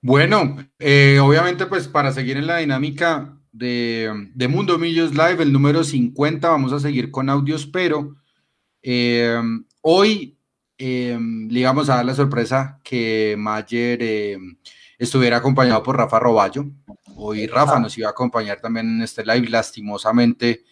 [0.00, 5.52] bueno, eh, obviamente pues para seguir en la dinámica de, de, Mundo Millos Live, el
[5.52, 8.16] número 50, vamos a seguir con audios, pero
[8.82, 9.40] eh,
[9.82, 10.38] hoy
[10.78, 14.38] eh, le íbamos a dar la sorpresa que Mayer eh,
[14.96, 16.66] estuviera acompañado por Rafa Roballo.
[17.16, 20.64] Hoy Rafa nos iba a acompañar también en este live, lastimosamente.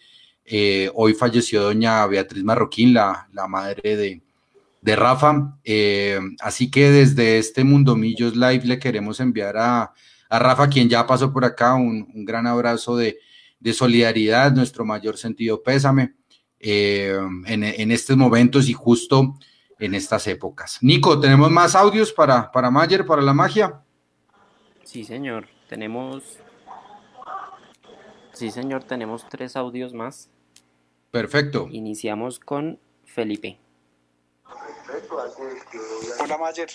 [0.49, 4.21] Eh, hoy falleció doña Beatriz Marroquín, la, la madre de,
[4.81, 5.59] de Rafa.
[5.65, 9.93] Eh, así que desde este Mundo Millos Live le queremos enviar a,
[10.29, 13.19] Rafa, quien ya pasó por acá, un, gran abrazo de,
[13.59, 16.15] de solidaridad, nuestro mayor sentido pésame
[16.59, 19.37] eh, en, en, estos momentos y justo
[19.79, 20.79] en estas épocas.
[20.81, 23.81] Nico, ¿tenemos más audios para, para Mayer, para la magia?
[24.83, 25.47] Sí, señor.
[25.67, 26.23] Tenemos.
[28.33, 30.29] Sí, señor, tenemos tres audios más.
[31.17, 31.67] Perfecto.
[31.71, 33.57] Iniciamos con Felipe.
[36.19, 36.69] Hola Mayer,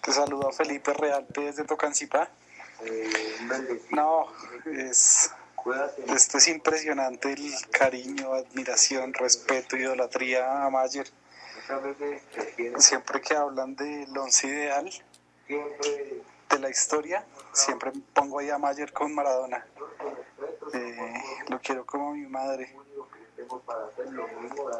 [0.00, 2.28] te saludo a Felipe Real desde Tocancipá.
[3.92, 4.26] No,
[4.66, 5.30] es,
[6.08, 11.06] esto es impresionante el cariño, admiración, respeto, idolatría a Mayer.
[12.78, 14.90] Siempre que hablan del once ideal
[15.46, 19.64] de la historia, siempre pongo ahí a Mayer con Maradona.
[20.74, 21.14] Eh,
[21.48, 22.74] lo quiero como mi madre.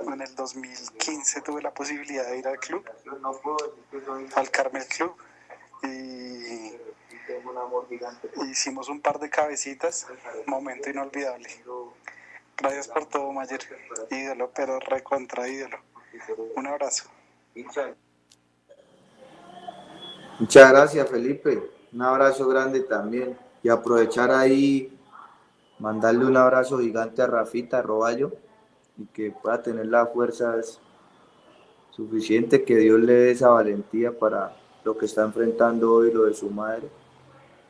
[0.07, 2.85] En el 2015 tuve la posibilidad de ir al club,
[4.35, 5.15] al Carmel Club,
[5.83, 6.73] y
[8.51, 10.07] hicimos un par de cabecitas,
[10.47, 11.49] momento inolvidable.
[12.57, 13.61] Gracias por todo, Mayer.
[14.11, 15.79] Ídolo, pero recontra ídolo.
[16.57, 17.09] Un abrazo.
[20.39, 21.63] Muchas gracias, Felipe.
[21.93, 23.39] Un abrazo grande también.
[23.63, 24.99] Y aprovechar ahí,
[25.79, 28.33] mandarle un abrazo gigante a Rafita Roballo
[28.99, 30.57] y que pueda tener la fuerza
[31.91, 36.35] suficiente, que Dios le dé esa valentía para lo que está enfrentando hoy, lo de
[36.35, 36.89] su madre.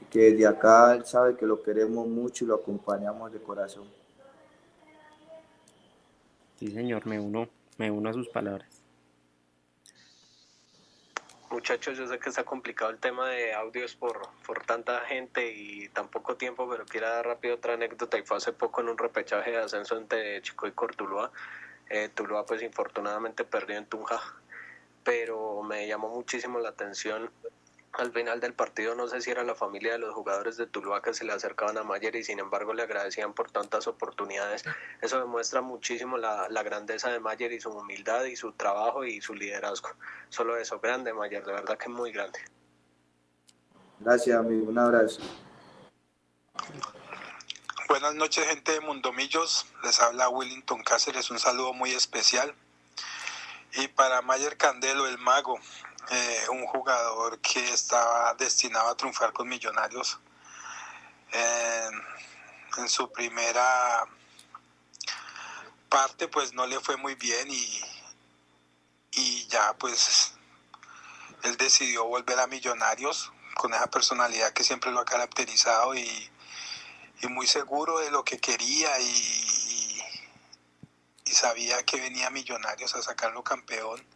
[0.01, 3.87] Y que desde acá él sabe que lo queremos mucho y lo acompañamos de corazón.
[6.57, 8.78] Sí, señor, me uno, me uno a sus palabras.
[11.51, 15.89] Muchachos, yo sé que está complicado el tema de audios por, por tanta gente y
[15.89, 18.99] tan poco tiempo, pero quiero dar rápido otra anécdota y fue hace poco en un
[18.99, 21.33] repechaje de ascenso entre Chico y Cortuluá.
[21.89, 24.21] Eh, Tuluá pues infortunadamente perdió en Tunja,
[25.03, 27.31] pero me llamó muchísimo la atención
[27.93, 31.03] al final del partido no sé si era la familia de los jugadores de Tuluá
[31.03, 34.65] que se le acercaban a Mayer y sin embargo le agradecían por tantas oportunidades.
[35.01, 39.21] Eso demuestra muchísimo la, la grandeza de Mayer y su humildad y su trabajo y
[39.21, 39.91] su liderazgo.
[40.29, 42.39] Solo eso, grande Mayer, de verdad que es muy grande.
[44.01, 44.71] Gracias, amigo.
[44.71, 45.21] Un abrazo.
[47.89, 49.67] Buenas noches, gente de Mundomillos.
[49.83, 51.31] Les habla Willington Cáceres.
[51.31, 52.55] Un saludo muy especial.
[53.75, 55.59] Y para Mayer Candelo, el mago,
[56.11, 60.19] eh, un jugador que estaba destinado a triunfar con Millonarios.
[61.33, 64.05] En, su primera
[65.89, 67.81] parte pues no le fue muy bien y,
[69.11, 70.35] y ya pues
[71.43, 76.31] él decidió volver a Millonarios con esa personalidad que siempre lo ha caracterizado y,
[77.21, 80.03] y muy seguro de lo que quería y,
[81.25, 84.07] y sabía que venía Millonarios a sacarlo campeón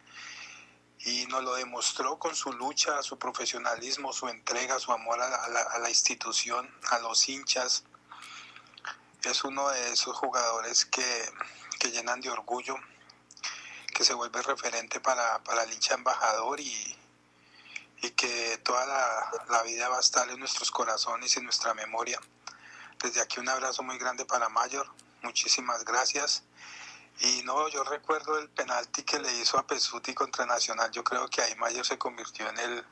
[1.05, 5.61] y nos lo demostró con su lucha, su profesionalismo, su entrega, su amor a la,
[5.61, 7.83] a la, institución, a los hinchas.
[9.23, 11.33] Es uno de esos jugadores que,
[11.79, 12.75] que llenan de orgullo,
[13.93, 16.97] que se vuelve referente para, para el hincha embajador y,
[18.01, 21.73] y que toda la, la, vida va a estar en nuestros corazones y en nuestra
[21.73, 22.19] memoria.
[23.03, 24.89] Desde aquí un abrazo muy grande para Mayor,
[25.21, 26.43] muchísimas gracias
[27.19, 30.91] y no, yo recuerdo el penalti que le hizo a Pesuti contra Nacional.
[30.91, 32.83] Yo creo que ahí Mayer se convirtió en el,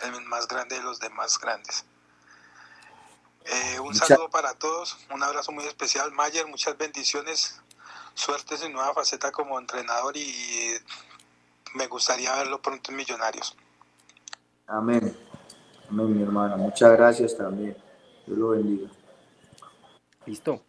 [0.00, 1.84] el más grande de los demás grandes.
[3.44, 4.06] Eh, un Mucha...
[4.06, 6.10] saludo para todos, un abrazo muy especial.
[6.12, 7.60] Mayer, muchas bendiciones,
[8.14, 10.74] suerte en su nueva faceta como entrenador y
[11.74, 13.56] me gustaría verlo pronto en Millonarios.
[14.66, 15.16] Amén.
[15.88, 16.56] Amén, mi hermano.
[16.56, 17.76] Muchas gracias también.
[18.26, 18.90] Dios lo bendiga.
[20.24, 20.65] Listo.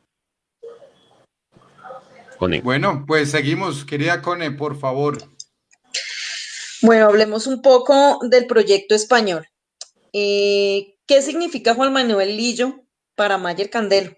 [2.37, 2.61] Cone.
[2.61, 3.85] Bueno, pues seguimos.
[3.85, 5.17] Querida Cone, por favor.
[6.81, 9.47] Bueno, hablemos un poco del proyecto español.
[10.13, 12.83] Eh, ¿Qué significa Juan Manuel Lillo
[13.15, 14.11] para Mayer Candelo?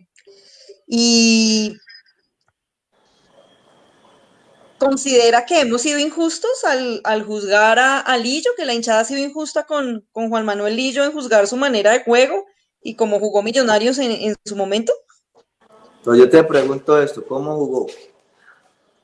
[0.87, 1.77] Y
[4.79, 9.05] considera que hemos sido injustos al, al juzgar a, a, Lillo, que la hinchada ha
[9.05, 12.45] sido injusta con, con, Juan Manuel Lillo en juzgar su manera de juego
[12.81, 14.93] y cómo jugó Millonarios en, en su momento.
[15.97, 17.87] Entonces yo te pregunto esto, ¿cómo jugó?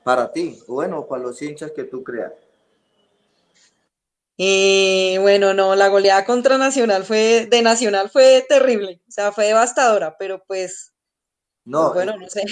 [0.06, 2.32] Para ti, bueno, para los hinchas que tú creas.
[4.38, 9.46] Eh, bueno, no, la goleada contra Nacional fue, de Nacional fue terrible, o sea, fue
[9.46, 10.94] devastadora, pero pues,
[11.64, 12.44] no, pues bueno, no sé.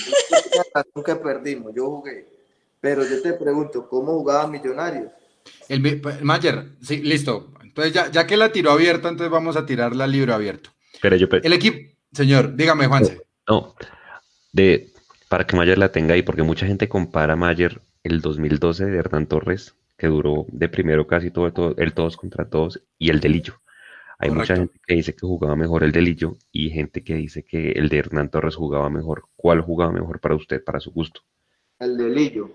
[1.06, 2.26] que perdimos, yo jugué,
[2.82, 5.12] pero yo te pregunto, ¿cómo jugaba Millonarios?
[5.70, 7.54] El, el Mayer, sí, listo.
[7.62, 10.72] Entonces, ya, ya, que la tiró abierta, entonces vamos a tirarla libro abierto.
[11.04, 13.22] Pero yo, el equipo, señor, dígame, Juanse.
[13.48, 13.76] No,
[14.54, 14.93] de,
[15.34, 19.26] para que Mayer la tenga ahí, porque mucha gente compara Mayer el 2012 de Hernán
[19.26, 23.30] Torres, que duró de primero casi todo, todo el todos contra todos, y el de
[23.30, 23.56] Lillo.
[24.20, 27.44] Hay mucha gente que dice que jugaba mejor el de Lillo y gente que dice
[27.44, 29.24] que el de Hernán Torres jugaba mejor.
[29.36, 31.22] ¿Cuál jugaba mejor para usted, para su gusto?
[31.80, 32.52] El de Lillo.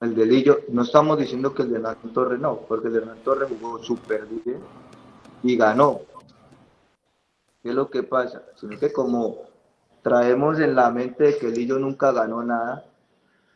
[0.00, 2.98] El de Lillo, no estamos diciendo que el de Hernán Torres no, porque el de
[2.98, 4.58] Hernán Torres jugó súper bien
[5.44, 6.00] y ganó.
[7.62, 8.42] ¿Qué es lo que pasa?
[8.56, 9.47] Sino que como
[10.02, 12.84] traemos en la mente que Lillo nunca ganó nada,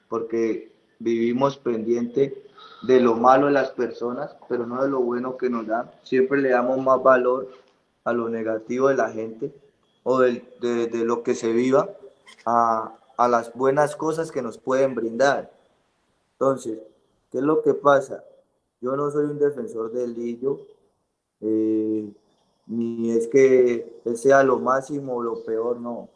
[0.09, 2.45] porque vivimos pendiente
[2.83, 5.91] de lo malo de las personas, pero no de lo bueno que nos dan.
[6.03, 7.49] Siempre le damos más valor
[8.05, 9.55] a lo negativo de la gente
[10.03, 11.89] o de, de, lo que se viva
[12.45, 15.51] a, a, las buenas cosas que nos pueden brindar.
[16.33, 16.79] Entonces,
[17.31, 18.25] ¿qué es lo que pasa?
[18.81, 20.61] Yo no soy un defensor del Lillo,
[21.41, 22.13] eh,
[22.67, 26.09] ni es que sea lo máximo o lo peor, no.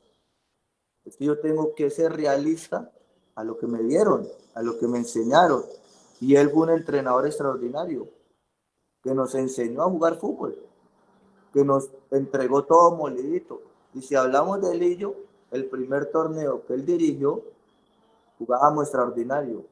[1.06, 2.92] Es que yo tengo que ser realista
[3.36, 5.64] a lo que me dieron, a lo que me enseñaron.
[6.20, 8.08] Y él fue un entrenador extraordinario,
[9.02, 10.58] que nos enseñó a jugar fútbol,
[11.52, 13.62] que nos entregó todo molidito.
[13.94, 15.14] Y si hablamos de Lillo,
[15.52, 17.42] el primer torneo que él dirigió,
[18.38, 19.64] jugábamos extraordinario.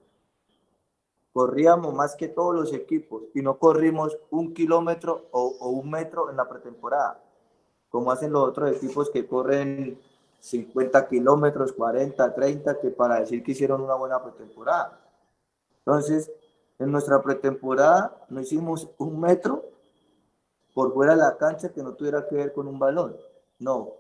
[1.33, 6.31] Corríamos más que todos los equipos y no corrimos un kilómetro o, o un metro
[6.31, 7.21] en la pretemporada,
[7.89, 9.99] como hacen los otros equipos que corren
[10.45, 15.01] 50 kilómetros, 40, 30, que para decir que hicieron una buena pretemporada.
[15.79, 16.31] Entonces,
[16.79, 19.65] en nuestra pretemporada no hicimos un metro
[20.75, 23.17] por fuera de la cancha que no tuviera que ver con un balón.
[23.59, 23.95] No.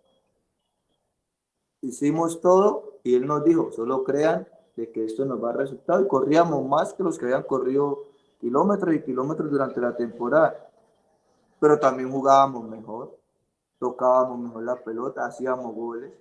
[1.81, 4.47] Hicimos todo y él nos dijo, solo crean
[4.77, 6.03] de que esto nos va a resultar.
[6.03, 8.05] Y corríamos más que los que habían corrido
[8.39, 10.71] kilómetros y kilómetros durante la temporada.
[11.59, 13.17] Pero también jugábamos mejor,
[13.79, 16.13] tocábamos mejor la pelota, hacíamos goles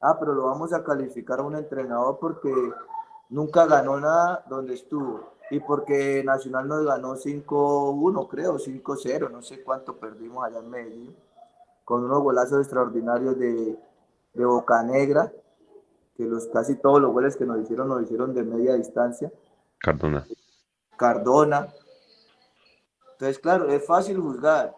[0.00, 2.52] ah, pero lo vamos a calificar a un entrenador porque
[3.28, 9.62] nunca ganó nada donde estuvo y porque Nacional nos ganó 5-1, creo, 5-0, no sé
[9.62, 11.16] cuánto perdimos allá en Medellín,
[11.84, 13.76] con unos golazos extraordinarios de,
[14.32, 15.32] de Boca Negra,
[16.16, 19.32] que los casi todos los goles que nos hicieron nos hicieron de media distancia.
[19.78, 20.24] Cardona.
[20.96, 21.68] Cardona.
[23.12, 24.76] Entonces, claro, es fácil juzgar,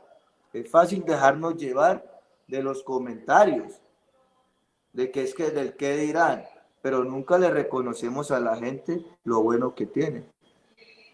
[0.54, 2.02] es fácil dejarnos llevar
[2.48, 3.81] de los comentarios
[4.92, 6.44] de que es que del qué dirán,
[6.82, 10.24] pero nunca le reconocemos a la gente lo bueno que tiene.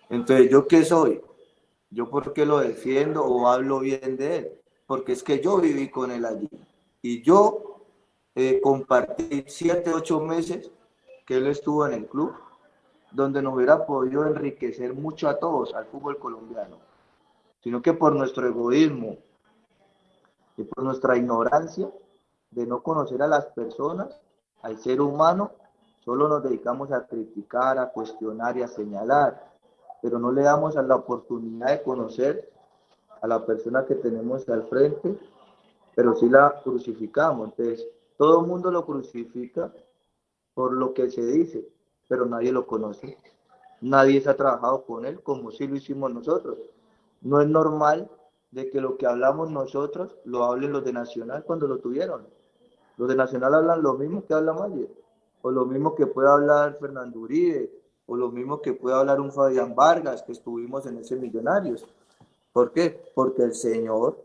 [0.08, 1.20] Entonces, ¿yo qué soy?
[1.90, 4.52] ¿Yo por qué lo defiendo o hablo bien de él?
[4.86, 6.48] Porque es que yo viví con él allí.
[7.02, 7.84] Y yo
[8.34, 10.70] eh, compartí siete, ocho meses
[11.26, 12.34] que él estuvo en el club,
[13.12, 16.78] donde nos hubiera podido enriquecer mucho a todos, al fútbol colombiano.
[17.62, 19.18] Sino que por nuestro egoísmo
[20.56, 21.90] y por nuestra ignorancia,
[22.50, 24.20] de no conocer a las personas,
[24.62, 25.52] al ser humano,
[26.04, 29.52] solo nos dedicamos a criticar, a cuestionar y a señalar,
[30.00, 32.50] pero no le damos la oportunidad de conocer
[33.20, 35.18] a la persona que tenemos al frente,
[35.94, 37.48] pero sí la crucificamos.
[37.50, 39.72] Entonces, todo el mundo lo crucifica
[40.54, 41.68] por lo que se dice,
[42.08, 43.16] pero nadie lo conoce.
[43.80, 46.58] Nadie se ha trabajado con él como si lo hicimos nosotros.
[47.20, 48.10] No es normal
[48.50, 52.26] de que lo que hablamos nosotros lo hablen los de Nacional cuando lo tuvieron.
[52.98, 54.88] Los de Nacional hablan lo mismo que habla Mayer,
[55.40, 57.70] o lo mismo que puede hablar Fernando Uribe,
[58.06, 61.86] o lo mismo que puede hablar un Fabián Vargas, que estuvimos en ese Millonarios.
[62.52, 63.00] ¿Por qué?
[63.14, 64.20] Porque el señor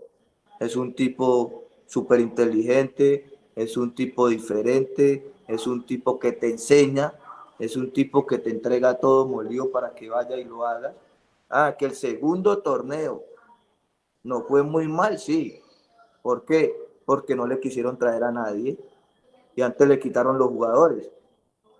[0.60, 7.14] es un tipo súper inteligente, es un tipo diferente, es un tipo que te enseña,
[7.60, 10.96] es un tipo que te entrega todo molido para que vaya y lo haga.
[11.48, 13.22] Ah, que el segundo torneo
[14.24, 15.62] no fue muy mal, sí.
[16.24, 16.83] ¿Por qué?
[17.06, 18.78] Porque no le quisieron traer a nadie
[19.56, 21.10] y antes le quitaron los jugadores.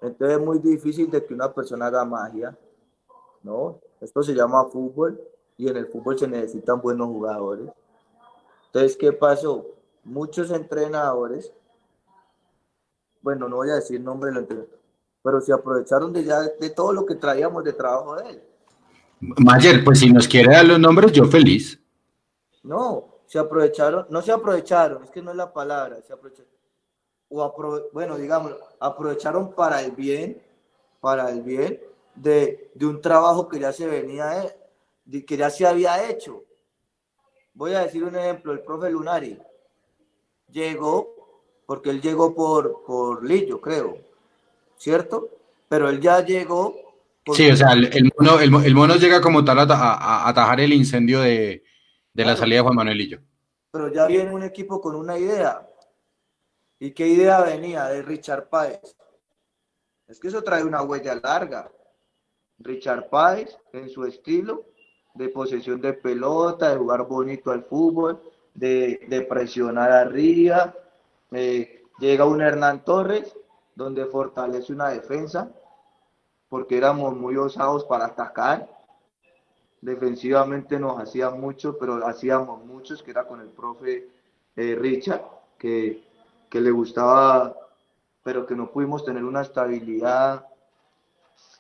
[0.02, 2.58] Entonces es muy difícil de que una persona haga magia,
[3.42, 3.80] ¿no?
[4.02, 5.20] Esto se llama fútbol
[5.58, 7.70] y en el fútbol se necesitan buenos jugadores.
[8.66, 9.66] Entonces, ¿qué pasó?
[10.04, 11.54] Muchos entrenadores,
[13.22, 14.80] bueno, no voy a decir nombre del entrenador,
[15.22, 18.44] pero se aprovecharon de ya de todo lo que traíamos de trabajo de él.
[19.22, 21.80] Mayer, pues si nos quiere dar los nombres, yo feliz.
[22.64, 26.52] No, se aprovecharon, no se aprovecharon, es que no es la palabra, se aprovecharon,
[27.30, 30.40] o bueno, digamos, aprovecharon para el bien,
[31.02, 31.80] para el bien
[32.14, 34.56] de, de un trabajo que ya se venía,
[35.04, 36.44] de, que ya se había hecho.
[37.56, 39.40] Voy a decir un ejemplo, el profe Lunari
[40.52, 43.98] llegó, porque él llegó por, por Lillo, creo,
[44.78, 45.30] ¿cierto?
[45.68, 46.76] Pero él ya llegó.
[47.34, 51.20] Sí, o sea, el, mono, el, mono llega como tal a, a atajar el incendio
[51.22, 51.64] de,
[52.14, 53.20] de la salida de Juan Manuelillo.
[53.72, 55.68] Pero ya viene un equipo con una idea.
[56.80, 58.96] ¿Y qué idea venía de Richard Páez?
[60.08, 61.72] Es que eso trae una huella larga.
[62.60, 64.66] Richard Páez, en su estilo,
[65.16, 68.22] de posesión de pelota, de jugar bonito al fútbol,
[68.54, 70.76] de, presionar arriba.
[71.32, 73.36] Eh, llega un Hernán Torres,
[73.76, 75.52] donde fortalece una defensa,
[76.50, 78.70] porque éramos muy osados para atacar.
[79.84, 84.08] Defensivamente nos hacían mucho, pero hacíamos muchos, que era con el profe
[84.56, 85.24] eh, Richard,
[85.58, 86.02] que,
[86.50, 87.54] que le gustaba,
[88.24, 90.48] pero que no pudimos tener una estabilidad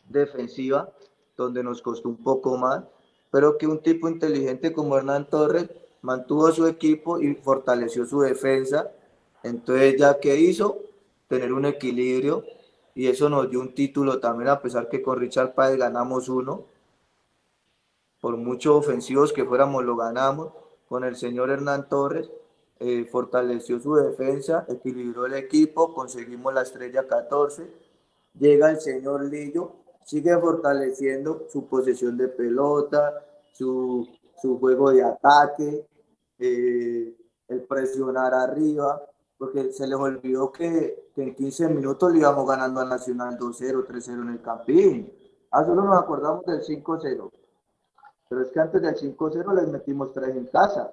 [0.07, 0.89] defensiva,
[1.35, 2.85] donde nos costó un poco más,
[3.29, 5.69] pero que un tipo inteligente como Hernán Torres
[6.01, 8.89] mantuvo su equipo y fortaleció su defensa.
[9.43, 10.77] Entonces, ya que hizo,
[11.27, 12.45] tener un equilibrio
[12.95, 16.71] y eso nos dio un título también, a pesar que con Richard Páez ganamos uno.
[18.23, 20.53] Por muchos ofensivos que fuéramos, lo ganamos.
[20.87, 22.31] Con el señor Hernán Torres,
[22.79, 27.67] eh, fortaleció su defensa, equilibró el equipo, conseguimos la estrella 14.
[28.39, 29.73] Llega el señor Lillo,
[30.05, 33.13] sigue fortaleciendo su posesión de pelota,
[33.51, 34.07] su,
[34.41, 35.85] su juego de ataque,
[36.39, 37.13] eh,
[37.49, 39.03] el presionar arriba,
[39.37, 44.21] porque se les olvidó que, en 15 minutos le íbamos ganando a Nacional 2-0, 3-0
[44.21, 45.13] en el Campín.
[45.51, 47.29] Ah, solo nos acordamos del 5-0.
[48.33, 50.91] Pero es que antes del 5-0 les metimos 3 en casa.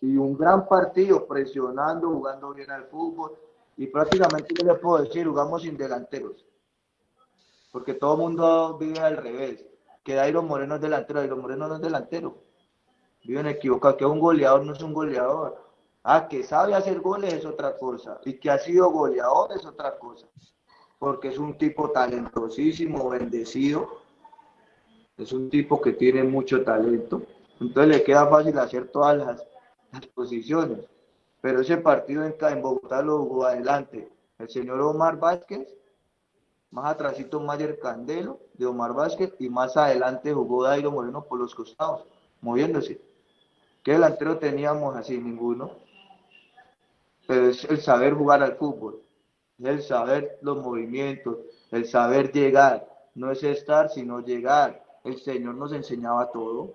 [0.00, 3.36] Y un gran partido, presionando, jugando bien al fútbol.
[3.76, 6.46] Y prácticamente, yo les puedo decir, jugamos sin delanteros.
[7.70, 9.66] Porque todo el mundo vive al revés.
[10.02, 12.38] Que Dairo Moreno es delantero, Dairo Moreno no es delantero.
[13.22, 15.62] Viven equivocados, que un goleador no es un goleador.
[16.04, 18.18] Ah, que sabe hacer goles es otra cosa.
[18.24, 20.26] Y que ha sido goleador es otra cosa.
[20.98, 24.03] Porque es un tipo talentosísimo, bendecido.
[25.16, 27.22] Es un tipo que tiene mucho talento.
[27.60, 29.46] Entonces le queda fácil hacer todas las,
[30.14, 30.88] posiciones.
[31.40, 34.10] Pero ese partido en, Bogotá lo jugó adelante.
[34.38, 35.68] El señor Omar Vázquez,
[36.72, 41.54] más atrásito Mayer Candelo de Omar Vázquez y más adelante jugó Dairo Moreno por los
[41.54, 42.04] costados,
[42.40, 43.00] moviéndose.
[43.84, 45.16] ¿Qué delantero teníamos así?
[45.16, 45.70] Ninguno.
[47.28, 49.00] Pero es el saber jugar al fútbol,
[49.62, 51.38] el saber los movimientos,
[51.70, 52.88] el saber llegar.
[53.14, 54.83] No es estar, sino llegar.
[55.04, 56.72] El Señor nos enseñaba todo.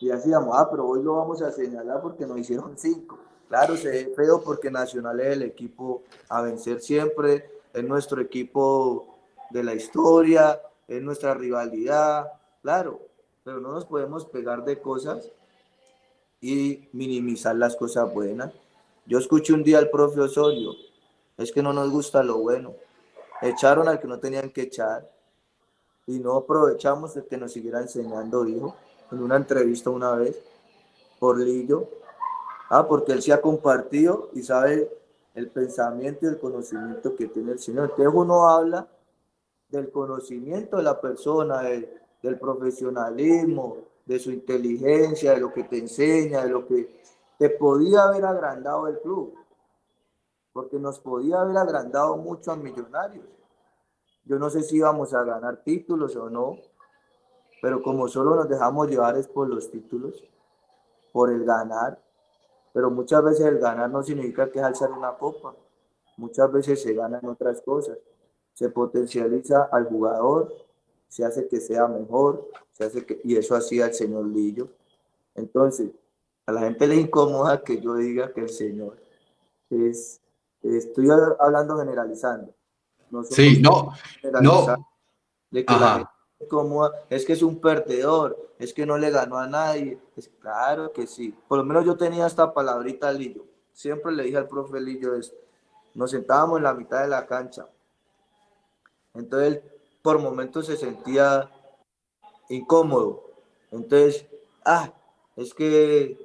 [0.00, 3.18] Y decíamos, ah, pero hoy lo vamos a señalar porque nos hicieron cinco.
[3.48, 9.16] Claro, se ve feo porque Nacional es el equipo a vencer siempre, es nuestro equipo
[9.50, 12.32] de la historia, es nuestra rivalidad,
[12.62, 13.00] claro,
[13.44, 15.30] pero no nos podemos pegar de cosas
[16.40, 18.52] y minimizar las cosas buenas.
[19.06, 20.72] Yo escuché un día al profe Osorio,
[21.36, 22.74] es que no nos gusta lo bueno.
[23.40, 25.13] Echaron al que no tenían que echar
[26.06, 28.76] y no aprovechamos de que nos siguiera enseñando, dijo,
[29.10, 30.38] en una entrevista una vez
[31.18, 31.88] por Lillo.
[32.70, 34.90] Ah, porque él se ha compartido y sabe
[35.34, 37.90] el pensamiento y el conocimiento que tiene el Señor.
[37.90, 38.88] Entonces uno habla
[39.68, 43.76] del conocimiento de la persona, del profesionalismo,
[44.06, 47.02] de su inteligencia, de lo que te enseña, de lo que
[47.38, 49.34] te podía haber agrandado el club,
[50.52, 53.24] porque nos podía haber agrandado mucho a millonarios.
[54.24, 56.58] Yo no sé si íbamos a ganar títulos o no,
[57.60, 60.24] pero como solo nos dejamos llevar es por los títulos,
[61.12, 62.02] por el ganar,
[62.72, 65.54] pero muchas veces el ganar no significa que es alzar una copa,
[66.16, 67.98] muchas veces se ganan otras cosas,
[68.52, 70.52] se potencializa al jugador,
[71.08, 74.68] se hace que sea mejor, se hace que, y eso hacía el señor Lillo.
[75.34, 75.90] Entonces,
[76.46, 78.96] a la gente le incomoda que yo diga que el señor
[79.70, 80.20] es,
[80.62, 82.53] estoy hablando generalizando.
[83.22, 83.92] Sí, no,
[84.40, 84.66] no.
[85.50, 86.10] De que la gente
[86.40, 89.98] incomoda, es que es un perdedor, es que no le ganó a nadie.
[90.16, 91.34] Es, claro que sí.
[91.46, 93.44] Por lo menos yo tenía esta palabrita Lillo.
[93.72, 95.36] Siempre le dije al profe Lillo esto.
[95.94, 97.68] Nos sentábamos en la mitad de la cancha.
[99.14, 99.62] Entonces
[100.04, 101.50] por momentos se sentía
[102.50, 103.24] incómodo.
[103.70, 104.26] Entonces,
[104.66, 104.92] ah,
[105.34, 106.18] es que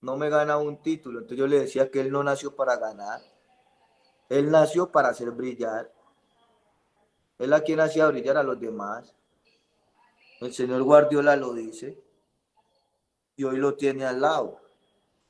[0.00, 1.18] no me gana un título.
[1.18, 3.20] Entonces yo le decía que él no nació para ganar.
[4.30, 5.92] Él nació para hacer brillar.
[7.38, 9.14] Él a quien hacía brillar a los demás.
[10.40, 11.98] El señor Guardiola lo dice.
[13.36, 14.60] Y hoy lo tiene al lado.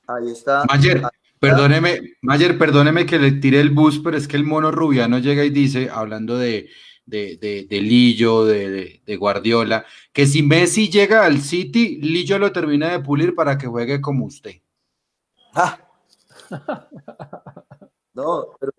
[0.07, 0.65] Ahí está.
[0.69, 1.03] Mayer,
[1.41, 5.45] perdóneme, Mayer, perdóneme que le tire el bus, pero es que el mono rubiano llega
[5.45, 6.69] y dice, hablando de,
[7.07, 12.91] de, de, Lillo, de, de, Guardiola, que si Messi llega al City, Lillo lo termina
[12.91, 14.61] de pulir para que juegue como usted.
[15.55, 15.79] Ah.
[18.17, 18.73] No, pero,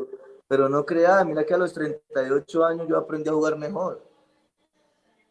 [0.48, 4.02] pero no crea, mira que a los 38 años yo aprendí a jugar mejor.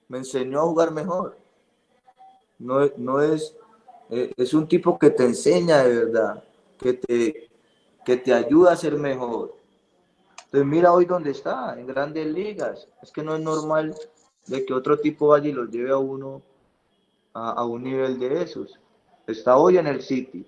[0.08, 1.36] Me enseñó a jugar mejor.
[2.58, 3.56] No, no es,
[4.10, 6.44] eh, es un tipo que te enseña de verdad,
[6.78, 7.50] que te,
[8.04, 9.56] que te ayuda a ser mejor
[10.46, 12.88] entonces mira hoy dónde está, en grandes ligas.
[13.02, 13.94] Es que no es normal
[14.46, 16.40] de que otro tipo vaya y los lleve a uno
[17.34, 18.78] a, un nivel de esos.
[19.26, 20.46] Está hoy en el City.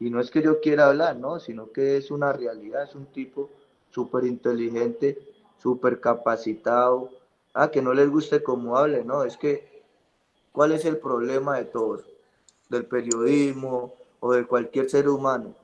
[0.00, 1.40] Y no es que yo quiera hablar, ¿no?
[1.40, 3.50] Sino que es una realidad, es un tipo
[3.90, 5.18] súper inteligente,
[5.58, 7.10] súper capacitado.
[7.54, 9.24] Ah, que no les guste cómo hable, ¿no?
[9.24, 9.82] Es que,
[10.52, 12.04] ¿cuál es el problema de todos?
[12.68, 15.54] Del periodismo o de cualquier ser humano.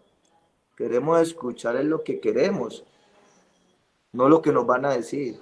[0.77, 2.85] Queremos escuchar lo que queremos,
[4.13, 5.41] no lo que nos van a decir.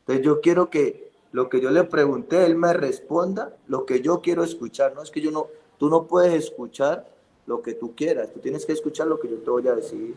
[0.00, 4.20] Entonces yo quiero que lo que yo le pregunté, él me responda lo que yo
[4.20, 4.94] quiero escuchar.
[4.94, 5.46] No es que yo no,
[5.78, 7.08] tú no puedes escuchar
[7.46, 10.14] lo que tú quieras, tú tienes que escuchar lo que yo te voy a decir.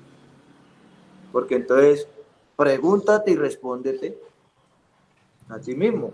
[1.32, 2.08] Porque entonces,
[2.56, 4.18] pregúntate y respóndete
[5.50, 6.12] a ti mismo.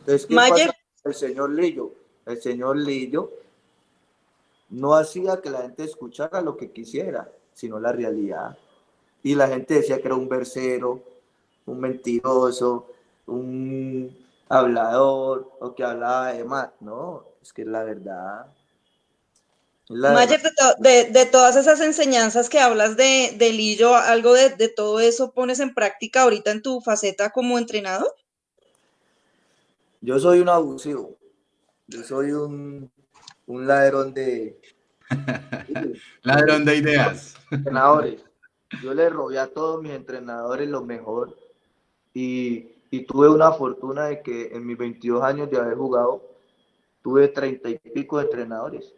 [0.00, 0.70] Entonces, ¿qué pasa?
[1.02, 1.92] El señor Lillo,
[2.26, 3.30] el señor Lillo
[4.68, 8.56] no hacía que la gente escuchara lo que quisiera, sino la realidad.
[9.22, 11.02] Y la gente decía que era un versero,
[11.66, 12.86] un mentiroso,
[13.26, 14.16] un
[14.48, 16.70] hablador o que hablaba de más.
[16.80, 18.46] No, es que es la verdad.
[19.90, 20.40] Mayer,
[20.78, 25.58] de, todas esas enseñanzas que hablas de, de Lillo, ¿algo de, de, todo eso pones
[25.60, 28.14] en práctica ahorita en tu faceta como entrenador?
[30.00, 31.16] Yo soy un abusivo.
[31.88, 32.90] Yo soy un,
[33.46, 34.60] un ladrón de...
[36.22, 37.34] ladrón de ideas.
[37.50, 38.22] Entrenadores.
[38.82, 41.36] Yo le robé a todos mis entrenadores lo mejor
[42.14, 46.22] y y tuve una fortuna de que en mis 22 años de haber jugado,
[47.02, 48.92] tuve 30 y pico de entrenadores,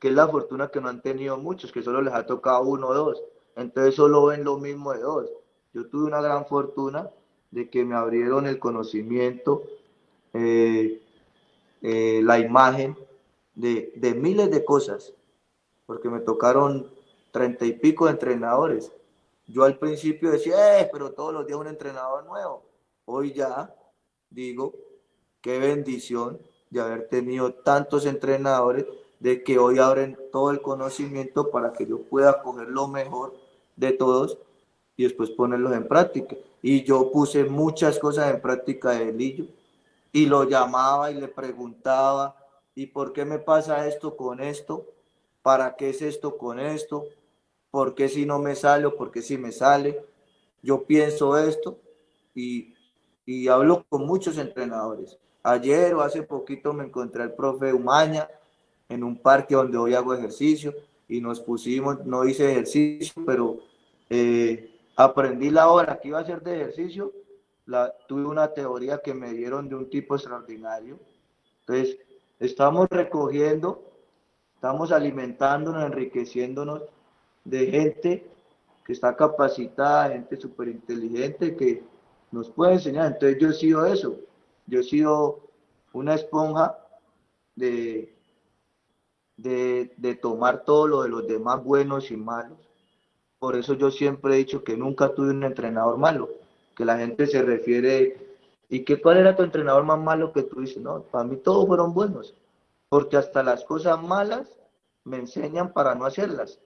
[0.00, 2.88] que es la fortuna que no han tenido muchos, que solo les ha tocado uno
[2.88, 3.22] o dos,
[3.54, 5.30] entonces solo ven lo mismo de dos.
[5.72, 7.08] Yo tuve una gran fortuna
[7.52, 9.62] de que me abrieron el conocimiento,
[10.32, 11.00] eh,
[11.82, 12.96] eh, la imagen
[13.54, 15.12] de, de miles de cosas,
[15.86, 16.90] porque me tocaron
[17.30, 18.90] treinta y pico de entrenadores
[19.50, 22.62] yo al principio decía, eh, pero todos los días un entrenador nuevo.
[23.04, 23.74] Hoy ya
[24.30, 24.74] digo,
[25.40, 26.40] qué bendición
[26.70, 28.86] de haber tenido tantos entrenadores,
[29.20, 33.34] de que hoy abren todo el conocimiento para que yo pueda coger lo mejor
[33.76, 34.38] de todos
[34.96, 36.36] y después ponerlos en práctica.
[36.62, 39.44] Y yo puse muchas cosas en práctica de Lillo
[40.10, 42.34] y lo llamaba y le preguntaba,
[42.74, 44.86] ¿y por qué me pasa esto con esto?
[45.42, 47.04] ¿Para qué es esto con esto?
[47.70, 50.02] ¿Por qué si no me sale o por qué si me sale?
[50.62, 51.78] Yo pienso esto
[52.34, 52.74] y,
[53.26, 55.18] y hablo con muchos entrenadores.
[55.42, 58.28] Ayer o hace poquito me encontré al profe Umaña
[58.90, 60.74] en un parque donde hoy hago ejercicio
[61.08, 63.60] y nos pusimos, no hice ejercicio, pero
[64.10, 67.12] eh, aprendí la hora que iba a hacer de ejercicio.
[67.66, 70.98] La, tuve una teoría que me dieron de un tipo extraordinario.
[71.60, 71.98] Entonces,
[72.40, 73.80] estamos recogiendo,
[74.56, 76.82] estamos alimentándonos, enriqueciéndonos
[77.44, 78.26] de gente
[78.84, 81.84] que está capacitada, gente súper inteligente que
[82.32, 83.12] nos puede enseñar.
[83.12, 84.16] Entonces yo he sido eso,
[84.66, 85.40] yo he sido
[85.92, 86.76] una esponja
[87.54, 88.19] de,
[89.42, 92.58] de, tomar todo lo de los demás buenos y malos.
[93.38, 96.28] Por eso yo siempre he dicho que nunca tuve un entrenador malo,
[96.76, 98.36] que la gente se refiere,
[98.68, 100.82] ¿y qué cuál era tu entrenador más malo que tú dices?
[100.82, 102.34] No, para mí todos fueron buenos,
[102.88, 104.58] porque hasta las cosas malas
[105.04, 106.60] me enseñan para no hacerlas.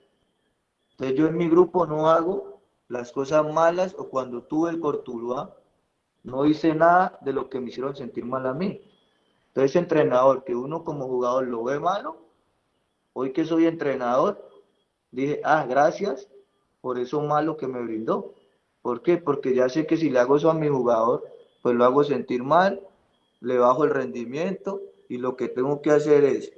[0.91, 5.55] Entonces yo en mi grupo no hago las cosas malas o cuando tuve el Cortuluá,
[6.23, 8.81] no hice nada de lo que me hicieron sentir mal a mí.
[9.47, 12.24] Entonces entrenador, que uno como jugador lo ve malo,
[13.17, 14.45] hoy que soy entrenador,
[15.09, 16.27] dije, ah, gracias
[16.81, 18.33] por eso malo que me brindó.
[18.81, 19.17] ¿Por qué?
[19.17, 21.25] Porque ya sé que si le hago eso a mi jugador,
[21.63, 22.85] pues lo hago sentir mal,
[23.39, 26.51] le bajo el rendimiento y lo que tengo que hacer es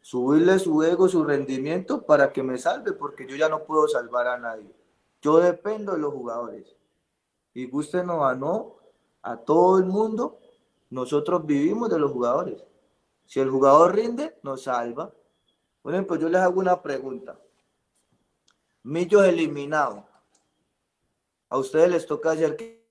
[0.00, 4.28] subirle su ego, su rendimiento para que me salve, porque yo ya no puedo salvar
[4.28, 4.72] a nadie.
[5.20, 6.76] Yo dependo de los jugadores.
[7.54, 8.76] Y gusten o no,
[9.20, 10.38] a todo el mundo,
[10.90, 12.62] nosotros vivimos de los jugadores.
[13.26, 15.12] Si el jugador rinde, nos salva.
[15.82, 17.38] Por ejemplo, yo les hago una pregunta.
[18.84, 20.04] Millos eliminados.
[21.48, 22.82] A ustedes les toca hacer que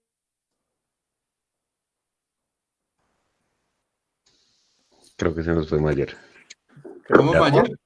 [5.22, 6.18] Creo que se nos fue Mayer.
[7.16, 7.78] ¿Cómo Mayer?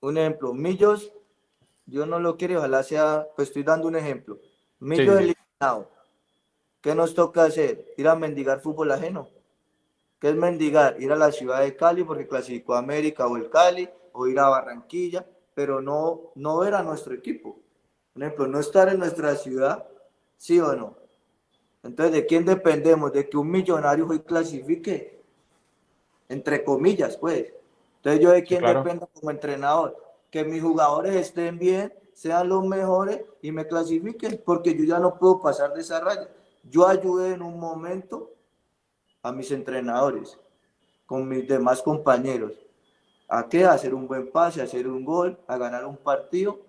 [0.00, 1.12] Un ejemplo, Millos,
[1.86, 4.40] yo no lo quiero, ojalá sea, pues estoy dando un ejemplo.
[4.80, 5.92] Millos eliminado.
[6.80, 7.94] ¿Qué nos toca hacer?
[7.96, 9.28] Ir a mendigar fútbol ajeno.
[10.18, 11.00] ¿Qué es mendigar?
[11.00, 14.38] Ir a la ciudad de Cali porque clasificó a América o el Cali, o ir
[14.40, 15.24] a Barranquilla,
[15.54, 17.58] pero no, no ver a nuestro equipo.
[18.12, 19.86] Por ejemplo, no estar en nuestra ciudad,
[20.36, 20.96] sí o no.
[21.84, 23.12] Entonces, ¿de quién dependemos?
[23.12, 25.22] De que un millonario hoy clasifique,
[26.28, 27.52] entre comillas, pues.
[27.96, 29.96] Entonces yo de quién dependo como entrenador,
[30.30, 35.16] que mis jugadores estén bien, sean los mejores y me clasifiquen, porque yo ya no
[35.16, 36.28] puedo pasar de esa raya.
[36.64, 38.32] Yo ayudé en un momento
[39.22, 40.38] a mis entrenadores
[41.06, 42.52] con mis demás compañeros.
[43.28, 43.64] ¿A qué?
[43.64, 46.60] Hacer un buen pase, a hacer un gol, a ganar un partido,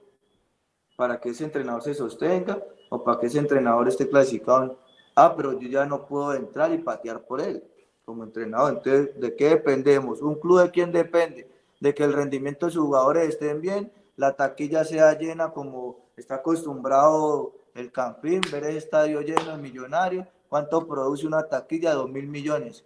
[0.96, 4.78] para que ese entrenador se sostenga o para que ese entrenador esté clasificado.
[5.16, 7.64] Ah, pero yo ya no puedo entrar y patear por él
[8.04, 8.74] como entrenador.
[8.74, 10.22] Entonces, ¿de qué dependemos?
[10.22, 11.50] ¿Un club de quién depende?
[11.80, 16.36] De que el rendimiento de sus jugadores estén bien, la taquilla sea llena como está
[16.36, 20.28] acostumbrado el Campín, ver el estadio lleno de millonarios.
[20.50, 21.94] ¿Cuánto produce una taquilla?
[21.94, 22.84] Dos mil millones.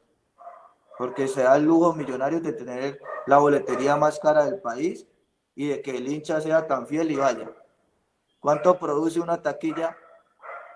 [0.97, 5.07] Porque se da el lujo millonario de tener la boletería más cara del país
[5.55, 7.51] y de que el hincha sea tan fiel y vaya.
[8.39, 9.97] ¿Cuánto produce una taquilla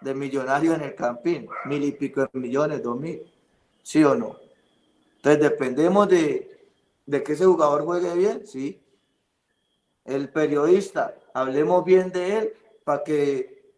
[0.01, 1.47] de millonarios en el Campín?
[1.65, 3.21] Mil y pico de millones, dos mil.
[3.83, 4.37] ¿Sí o no?
[5.17, 6.71] Entonces dependemos de,
[7.05, 8.81] de que ese jugador juegue bien, sí.
[10.05, 12.53] El periodista, hablemos bien de él
[12.85, 13.73] para que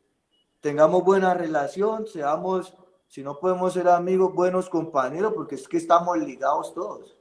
[0.62, 2.76] tengamos buena relación, seamos,
[3.10, 7.18] si no podemos ser amigos, buenos compañeros, porque es que estamos ligados todos.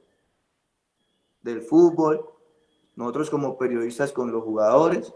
[1.41, 2.29] Del fútbol,
[2.95, 5.11] nosotros como periodistas con los jugadores,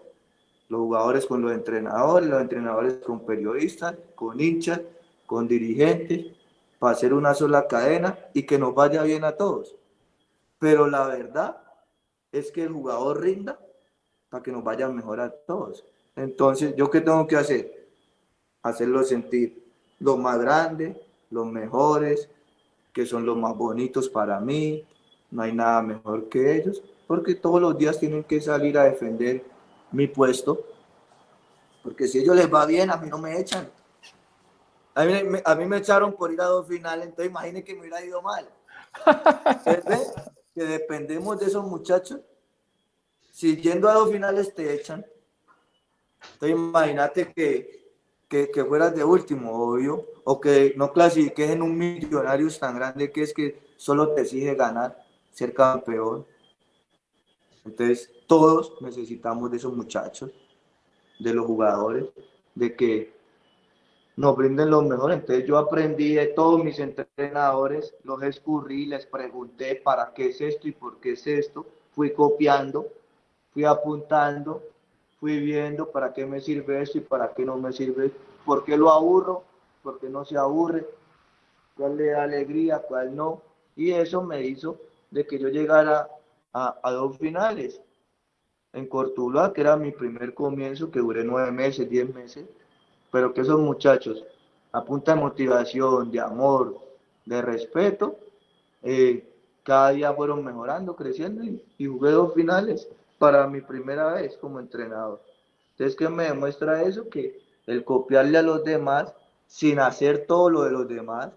[0.69, 4.81] los jugadores con los entrenadores, los entrenadores con periodistas, con hinchas,
[5.27, 6.35] con dirigentes,
[6.79, 9.75] para hacer una sola cadena y que nos vaya bien a todos.
[10.57, 11.61] Pero la verdad
[12.31, 13.59] es que el jugador rinda
[14.27, 15.85] para que nos vaya mejor a todos.
[16.15, 17.89] Entonces, ¿yo qué tengo que hacer?
[18.63, 19.62] Hacerlo sentir
[19.99, 20.97] los más grandes,
[21.29, 22.29] los mejores,
[22.91, 24.85] que son los más bonitos para mí.
[25.31, 29.43] No hay nada mejor que ellos, porque todos los días tienen que salir a defender
[29.91, 30.65] mi puesto.
[31.81, 33.69] Porque si ellos les va bien, a mí no me echan.
[34.95, 35.13] A mí,
[35.43, 38.21] a mí me echaron por ir a dos finales, entonces imagínense que me hubiera ido
[38.21, 38.47] mal.
[40.53, 42.19] que dependemos de esos muchachos
[43.33, 45.03] si yendo a dos finales te echan,
[46.33, 47.82] entonces imagínate que,
[48.51, 53.21] que, fueras de último, obvio, o que no clasifiques en un millonario tan grande que
[53.21, 54.97] es que solo te exige ganar,
[55.31, 56.25] ser campeón.
[57.65, 60.31] Entonces, todos necesitamos de esos muchachos,
[61.19, 62.05] de los jugadores,
[62.55, 63.13] de que
[64.15, 65.11] nos brinden lo mejor.
[65.11, 70.67] Entonces, yo aprendí de todos mis entrenadores, los escurrí, les pregunté para qué es esto
[70.67, 72.87] y por qué es esto, fui copiando
[73.53, 74.63] fui apuntando,
[75.23, 78.11] fui viendo para qué me sirve esto y para qué no me sirve,
[78.45, 79.43] por qué lo aburro,
[79.81, 80.85] por qué no se aburre,
[81.77, 83.41] cuál le da alegría, cuál no.
[83.77, 84.77] Y eso me hizo
[85.11, 86.09] de que yo llegara
[86.51, 87.79] a, dos finales.
[88.73, 92.45] En Cortuluá, que era mi primer comienzo, que duré nueve meses, diez meses,
[93.09, 94.25] pero que esos muchachos,
[94.73, 96.77] a punta de motivación, de amor,
[97.25, 98.17] de respeto,
[98.81, 99.25] eh,
[99.63, 102.89] cada día fueron mejorando, creciendo y, y jugué dos finales
[103.23, 105.23] para mi primera vez como entrenador.
[105.71, 107.07] Entonces, ¿qué me demuestra eso?
[107.07, 109.13] Que el copiarle a los demás
[109.47, 111.29] sin hacer todo lo de los demás,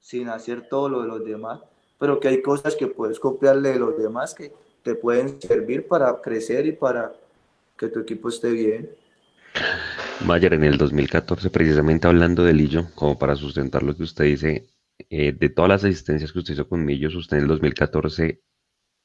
[0.00, 1.60] sin hacer todo lo de los demás,
[2.00, 6.20] pero que hay cosas que puedes copiarle de los demás que te pueden servir para
[6.20, 7.12] crecer y para
[7.78, 8.90] que tu equipo esté bien.
[10.26, 14.66] Mayer, en el 2014, precisamente hablando de Lillo, como para sustentar lo que usted dice,
[15.08, 18.42] eh, de todas las asistencias que usted hizo con Millos, usted en el 2014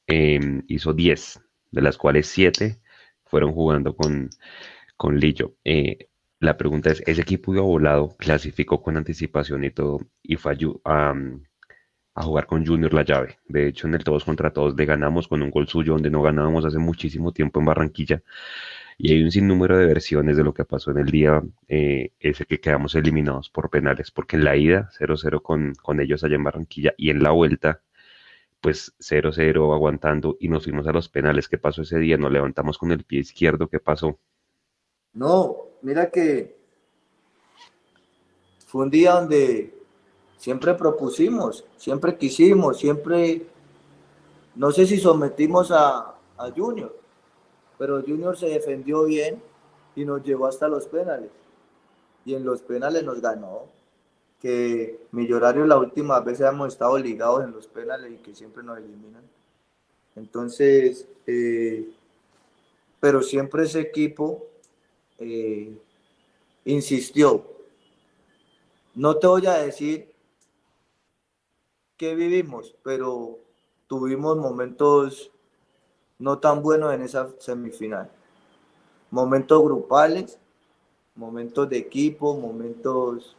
[0.08, 2.80] em, hizo 10 de las cuales siete
[3.24, 4.30] fueron jugando con,
[4.96, 5.54] con Lillo.
[5.64, 6.08] Eh,
[6.40, 11.14] la pregunta es, ¿ese equipo iba volado, clasificó con anticipación y todo, y fue a,
[12.14, 13.38] a, jugar con Junior la llave?
[13.46, 16.22] De hecho, en el todos contra todos le ganamos con un gol suyo donde no
[16.22, 18.22] ganábamos hace muchísimo tiempo en Barranquilla.
[18.98, 22.46] Y hay un sinnúmero de versiones de lo que pasó en el día eh, ese
[22.46, 26.44] que quedamos eliminados por penales, porque en la ida 0-0 con, con ellos allá en
[26.44, 27.82] Barranquilla y en la vuelta
[28.60, 31.48] pues 0-0 aguantando y nos fuimos a los penales.
[31.48, 32.16] ¿Qué pasó ese día?
[32.16, 33.68] Nos levantamos con el pie izquierdo.
[33.68, 34.18] ¿Qué pasó?
[35.12, 36.56] No, mira que
[38.66, 39.74] fue un día donde
[40.36, 43.46] siempre propusimos, siempre quisimos, siempre,
[44.54, 46.94] no sé si sometimos a, a Junior,
[47.78, 49.42] pero Junior se defendió bien
[49.96, 51.30] y nos llevó hasta los penales.
[52.24, 53.77] Y en los penales nos ganó
[54.40, 58.78] que Millonarios la última vez hemos estado ligados en los penales y que siempre nos
[58.78, 59.22] eliminan.
[60.14, 61.90] Entonces, eh,
[63.00, 64.46] pero siempre ese equipo
[65.18, 65.76] eh,
[66.64, 67.44] insistió.
[68.94, 70.12] No te voy a decir
[71.96, 73.38] que vivimos, pero
[73.86, 75.32] tuvimos momentos
[76.18, 78.10] no tan buenos en esa semifinal.
[79.10, 80.38] Momentos grupales,
[81.14, 83.36] momentos de equipo, momentos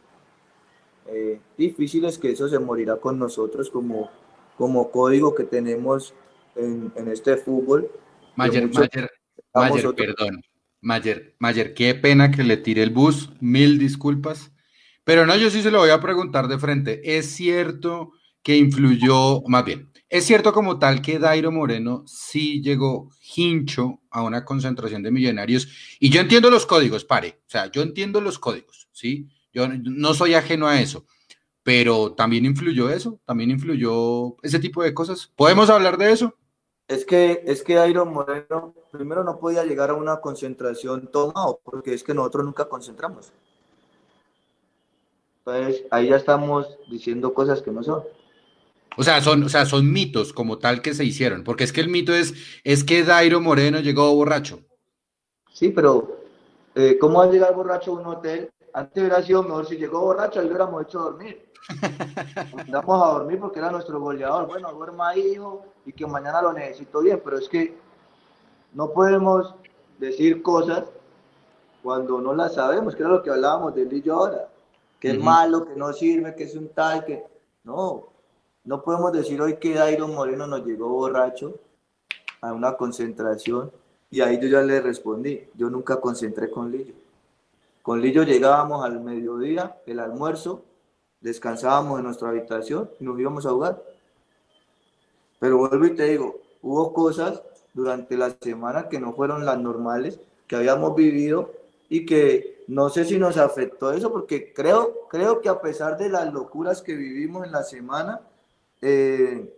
[1.06, 4.10] eh, difíciles que eso se morirá con nosotros como,
[4.56, 6.14] como código que tenemos
[6.56, 7.90] en, en este fútbol.
[8.36, 9.10] Mayer, Mayer,
[9.54, 10.42] Mayer perdón.
[10.80, 14.52] Mayer, Mayer, qué pena que le tire el bus, mil disculpas.
[15.04, 17.16] Pero no, yo sí se lo voy a preguntar de frente.
[17.16, 18.12] ¿Es cierto
[18.42, 24.22] que influyó, más bien, Es cierto como tal que Dairo Moreno sí llegó hincho a
[24.22, 28.38] una concentración de millonarios y yo entiendo los códigos, pare, o sea, yo entiendo los
[28.38, 29.28] códigos, ¿sí?
[29.52, 31.04] Yo no soy ajeno a eso,
[31.62, 35.32] pero también influyó eso, también influyó ese tipo de cosas.
[35.36, 36.34] ¿Podemos hablar de eso?
[36.88, 41.94] Es que, es que Dairo Moreno primero no podía llegar a una concentración tomado, porque
[41.94, 43.32] es que nosotros nunca concentramos.
[45.38, 48.02] Entonces, ahí ya estamos diciendo cosas que no son.
[48.96, 51.80] O sea, son, o sea, son mitos como tal que se hicieron, porque es que
[51.80, 54.60] el mito es, es que Dairo Moreno llegó borracho.
[55.52, 56.18] Sí, pero
[56.74, 58.50] eh, ¿cómo va a llegar borracho a un hotel?
[58.72, 61.50] Antes hubiera sido mejor si llegó borracho, ahí lo hubiéramos hecho dormir.
[62.68, 64.46] Vamos a dormir porque era nuestro goleador.
[64.46, 67.76] Bueno, duerma ahí, hijo, y que mañana lo necesito bien, pero es que
[68.72, 69.54] no podemos
[69.98, 70.84] decir cosas
[71.82, 74.48] cuando no las sabemos, que era lo que hablábamos de él y yo ahora,
[74.98, 77.24] que es malo, que no sirve, que es un tal, que
[77.64, 78.06] no,
[78.64, 81.54] no podemos decir hoy que Dairo Moreno nos llegó borracho
[82.40, 83.70] a una concentración
[84.10, 86.94] y ahí yo ya le respondí, yo nunca concentré con Lillo.
[87.90, 90.62] Con Lillo llegábamos al mediodía, el almuerzo,
[91.20, 93.82] descansábamos en nuestra habitación y nos íbamos a jugar.
[95.40, 97.42] Pero vuelvo y te digo, hubo cosas
[97.74, 101.50] durante la semana que no fueron las normales, que habíamos vivido
[101.88, 106.10] y que no sé si nos afectó eso, porque creo, creo que a pesar de
[106.10, 108.20] las locuras que vivimos en la semana,
[108.82, 109.52] eh,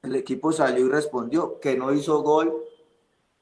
[0.00, 2.54] el equipo salió y respondió, que no hizo gol,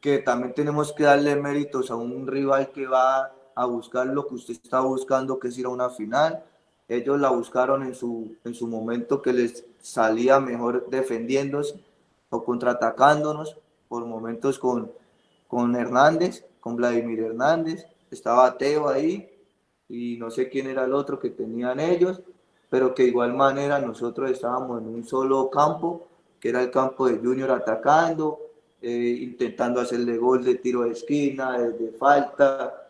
[0.01, 4.35] que también tenemos que darle méritos a un rival que va a buscar lo que
[4.35, 6.45] usted está buscando, que es ir a una final.
[6.89, 11.81] Ellos la buscaron en su, en su momento que les salía mejor defendiéndose
[12.31, 13.57] o contraatacándonos,
[13.89, 14.91] por momentos con,
[15.47, 19.31] con Hernández, con Vladimir Hernández, estaba Teo ahí
[19.89, 22.23] y no sé quién era el otro que tenían ellos,
[22.71, 26.09] pero que de igual manera nosotros estábamos en un solo campo,
[26.41, 28.41] que era el campo de Junior atacando,
[28.83, 32.84] eh, intentando hacerle gol de tiro de esquina, de, falta,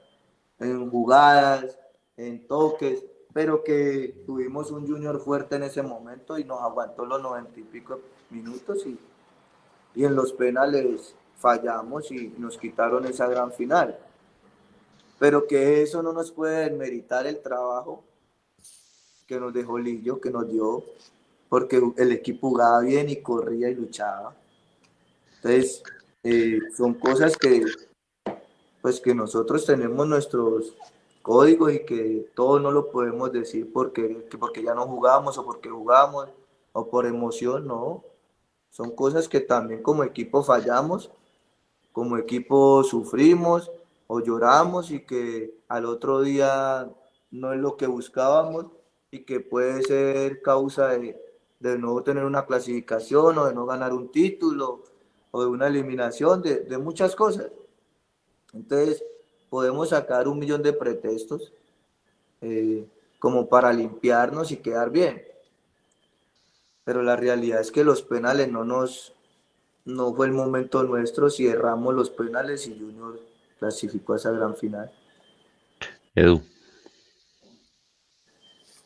[0.58, 1.78] en jugadas,
[2.16, 7.20] en toques, pero que tuvimos un Junior fuerte en ese momento y nos aguantó los
[7.20, 8.00] noventa y pico
[8.30, 8.98] minutos y,
[9.94, 13.98] y en los penales fallamos y nos quitaron esa gran final.
[15.18, 18.04] Pero que eso no nos puede meritar el trabajo
[19.26, 20.84] que nos dejó Lillo, que nos dio,
[21.48, 24.34] porque el equipo jugaba bien y corría y luchaba.
[25.36, 25.82] Entonces,
[26.22, 27.64] eh, son cosas que,
[28.84, 30.76] pues que nosotros tenemos nuestros
[31.22, 35.70] códigos y que todo no lo podemos decir porque, porque ya no jugamos o porque
[35.70, 36.28] jugamos
[36.74, 38.04] o por emoción, no.
[38.68, 41.10] Son cosas que también como equipo fallamos,
[41.92, 43.72] como equipo sufrimos
[44.06, 46.86] o lloramos y que al otro día
[47.30, 48.66] no es lo que buscábamos
[49.10, 51.18] y que puede ser causa de,
[51.58, 54.82] de no tener una clasificación o de no ganar un título
[55.30, 57.50] o de una eliminación, de, de muchas cosas.
[58.54, 59.04] Entonces,
[59.50, 61.52] podemos sacar un millón de pretextos
[62.40, 62.86] eh,
[63.18, 65.22] como para limpiarnos y quedar bien.
[66.84, 69.14] Pero la realidad es que los penales no nos,
[69.84, 73.18] no fue el momento nuestro si erramos los penales y Junior
[73.58, 74.90] clasificó a esa gran final.
[76.14, 76.42] Edu.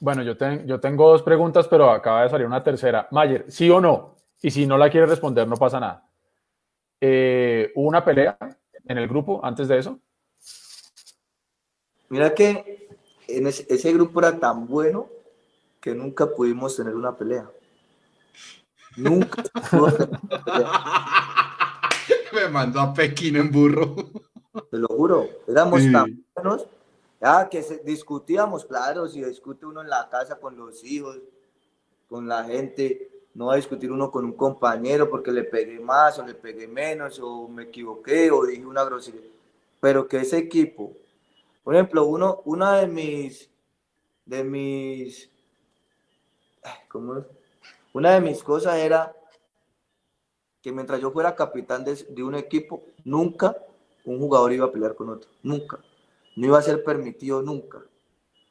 [0.00, 0.34] Bueno, yo,
[0.64, 3.08] yo tengo dos preguntas, pero acaba de salir una tercera.
[3.10, 4.14] Mayer, ¿sí o no?
[4.40, 6.08] Y si no la quiere responder, no pasa nada.
[7.00, 8.38] Eh, ¿Hubo una pelea
[8.88, 10.00] en el grupo antes de eso?
[12.08, 12.88] Mira que
[13.28, 15.08] en ese, grupo era tan bueno
[15.80, 17.50] que nunca pudimos tener una pelea.
[18.96, 19.44] Nunca.
[22.32, 23.94] Me mandó a Pekín en burro.
[24.70, 26.66] Te lo juro, éramos tan buenos
[27.20, 31.18] ya que discutíamos, claro, si discute uno en la casa con los hijos,
[32.08, 36.18] con la gente, no va a discutir uno con un compañero porque le pegué más
[36.18, 39.30] o le pegué menos o me equivoqué o dije una grosería.
[39.80, 40.92] Pero que ese equipo,
[41.62, 43.48] por ejemplo, uno, una de mis,
[44.24, 45.30] de mis,
[46.88, 47.24] ¿cómo
[47.92, 49.14] Una de mis cosas era
[50.60, 53.56] que mientras yo fuera capitán de, de un equipo, nunca
[54.04, 55.78] un jugador iba a pelear con otro, nunca
[56.38, 57.82] no iba a ser permitido nunca.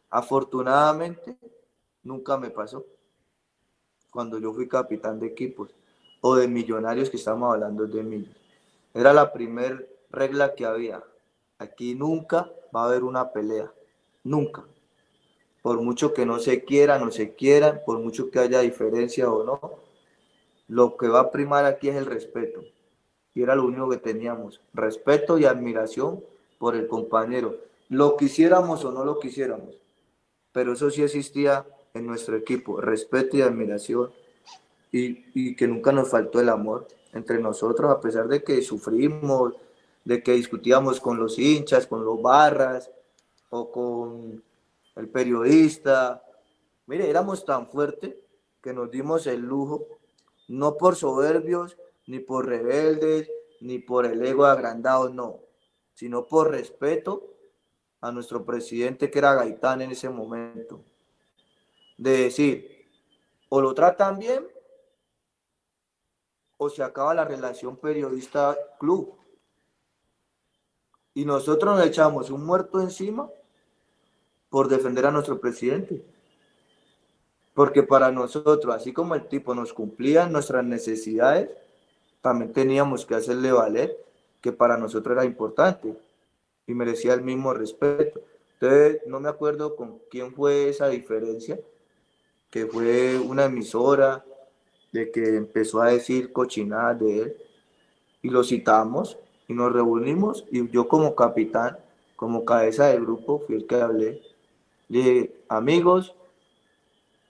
[0.09, 1.37] Afortunadamente,
[2.03, 2.85] nunca me pasó
[4.17, 5.69] cuando yo fui capitán de equipos
[6.21, 8.27] o de millonarios que estamos hablando de mí.
[8.91, 9.79] Era la primera
[10.09, 11.03] regla que había.
[11.59, 13.71] Aquí nunca va a haber una pelea.
[14.23, 14.63] Nunca.
[15.61, 19.43] Por mucho que no se quieran o se quieran, por mucho que haya diferencia o
[19.43, 19.59] no,
[20.67, 22.63] lo que va a primar aquí es el respeto.
[23.35, 24.61] Y era lo único que teníamos.
[24.73, 26.23] Respeto y admiración
[26.57, 27.55] por el compañero
[27.89, 29.75] lo quisiéramos o no lo quisiéramos,
[30.51, 34.11] pero eso sí existía en nuestro equipo, respeto y admiración
[34.91, 39.53] y, que nunca nos faltó el amor entre nosotros, a pesar de que sufrimos,
[40.05, 42.89] de que discutíamos con los hinchas, con los barras
[43.49, 44.43] o con
[44.95, 46.23] el periodista.
[46.85, 48.15] Mire, éramos tan fuertes
[48.61, 49.87] que nos dimos el lujo,
[50.47, 53.29] no por soberbios, ni por rebeldes,
[53.59, 55.39] ni por el ego agrandado, no,
[55.93, 57.33] sino por respeto
[58.01, 60.81] a nuestro presidente que era Gaitán en ese momento.
[61.97, 62.87] De decir,
[63.49, 64.47] o lo tratan bien
[66.57, 69.13] o se acaba la relación periodista-club.
[71.13, 73.29] Y nosotros nos echamos un muerto encima
[74.49, 76.03] por defender a nuestro presidente.
[77.53, 81.49] Porque para nosotros, así como el tipo nos cumplía nuestras necesidades,
[82.21, 83.97] también teníamos que hacerle valer
[84.41, 85.95] que para nosotros era importante
[86.67, 88.21] y merecía el mismo respeto.
[88.53, 91.59] Entonces, no me acuerdo con quién fue esa diferencia,
[92.49, 94.23] que fue una emisora
[94.91, 97.37] de que empezó a decir cochinadas de él
[98.21, 99.17] y lo citamos
[99.47, 101.77] y nos reunimos y yo como capitán,
[102.15, 104.21] como cabeza del grupo, fui el que hablé.
[104.89, 106.15] Le dije, amigos,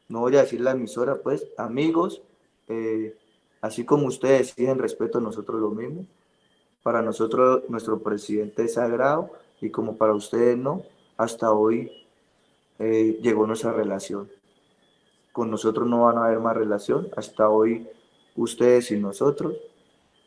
[0.08, 2.22] no voy a decir la emisora, pues, amigos,
[2.68, 3.16] eh,
[3.62, 6.06] así como ustedes siguen respeto a nosotros lo mismo,
[6.84, 9.30] para nosotros nuestro presidente es sagrado
[9.60, 10.84] y como para ustedes no,
[11.18, 11.92] hasta hoy
[12.80, 14.30] eh, llegó nuestra relación.
[15.38, 17.88] Con nosotros no van a haber más relación, hasta hoy
[18.36, 19.56] ustedes y nosotros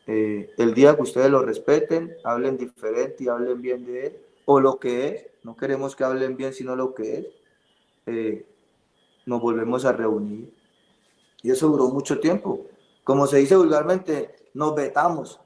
[0.07, 4.61] eh, el día que ustedes lo respeten, hablen diferente y hablen bien de él, o
[4.61, 7.25] lo que es, no queremos que hablen bien, sino lo que es,
[8.05, 8.45] eh,
[9.25, 10.53] nos volvemos a reunir.
[11.41, 12.67] Y eso duró mucho tiempo.
[13.03, 15.41] Como se dice vulgarmente, nos vetamos,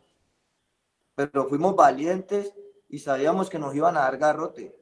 [1.16, 2.54] pero fuimos valientes
[2.88, 4.76] y sabíamos que nos iban a dar garrote,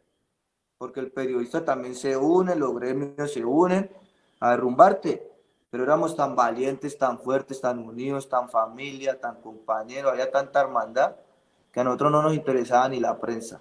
[0.78, 4.03] porque el periodista también se une, los gremios se unen
[4.44, 5.26] a derrumbarte.
[5.70, 11.16] Pero éramos tan valientes, tan fuertes, tan unidos, tan familia, tan compañeros, había tanta hermandad
[11.72, 13.60] que a nosotros no nos interesaba ni la prensa,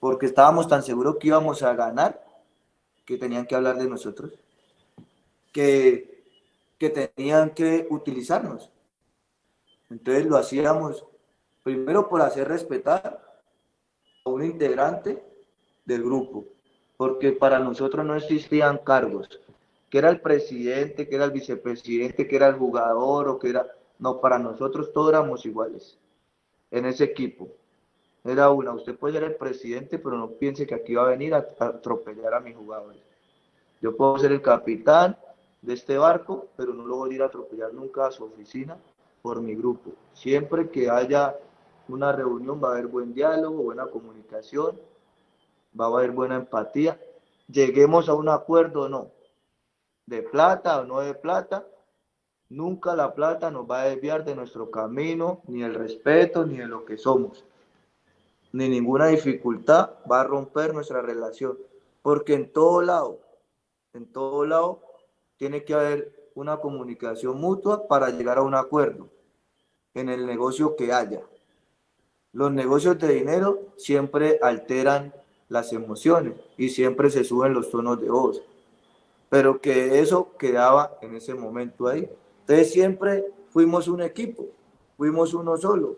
[0.00, 2.22] porque estábamos tan seguros que íbamos a ganar
[3.06, 4.32] que tenían que hablar de nosotros,
[5.52, 6.24] que,
[6.76, 8.70] que tenían que utilizarnos.
[9.88, 11.06] Entonces lo hacíamos
[11.62, 13.22] primero por hacer respetar
[14.24, 15.24] a un integrante
[15.86, 16.44] del grupo,
[16.96, 19.40] porque para nosotros no existían cargos,
[19.94, 23.64] que era el presidente, que era el vicepresidente, que era el jugador o que era...
[24.00, 26.00] No, para nosotros todos éramos iguales
[26.72, 27.46] en ese equipo.
[28.24, 31.32] Era una, usted puede ser el presidente, pero no piense que aquí va a venir
[31.32, 33.00] a, atropellar a mis jugadores.
[33.80, 35.16] Yo puedo ser el capitán
[35.62, 38.76] de este barco, pero no lo voy a ir a atropellar nunca a su oficina
[39.22, 39.92] por mi grupo.
[40.12, 41.36] Siempre que haya
[41.86, 44.76] una reunión va a haber buen diálogo, buena comunicación,
[45.80, 46.98] va a haber buena empatía.
[47.46, 49.13] Lleguemos a un acuerdo o no,
[50.06, 51.66] de plata o no de plata,
[52.48, 56.66] nunca la plata nos va a desviar de nuestro camino, ni el respeto, ni de
[56.66, 57.44] lo que somos.
[58.52, 61.58] Ni ninguna dificultad va a romper nuestra relación,
[62.02, 63.18] porque en todo lado,
[63.92, 64.80] en todo lado,
[65.36, 69.08] tiene que haber una comunicación mutua para llegar a un acuerdo
[69.94, 71.22] en el negocio que haya.
[72.32, 75.14] Los negocios de dinero siempre alteran
[75.48, 78.42] las emociones y siempre se suben los tonos de voz
[79.34, 82.08] pero que eso quedaba en ese momento ahí.
[82.42, 84.46] Entonces siempre fuimos un equipo,
[84.96, 85.96] fuimos uno solo,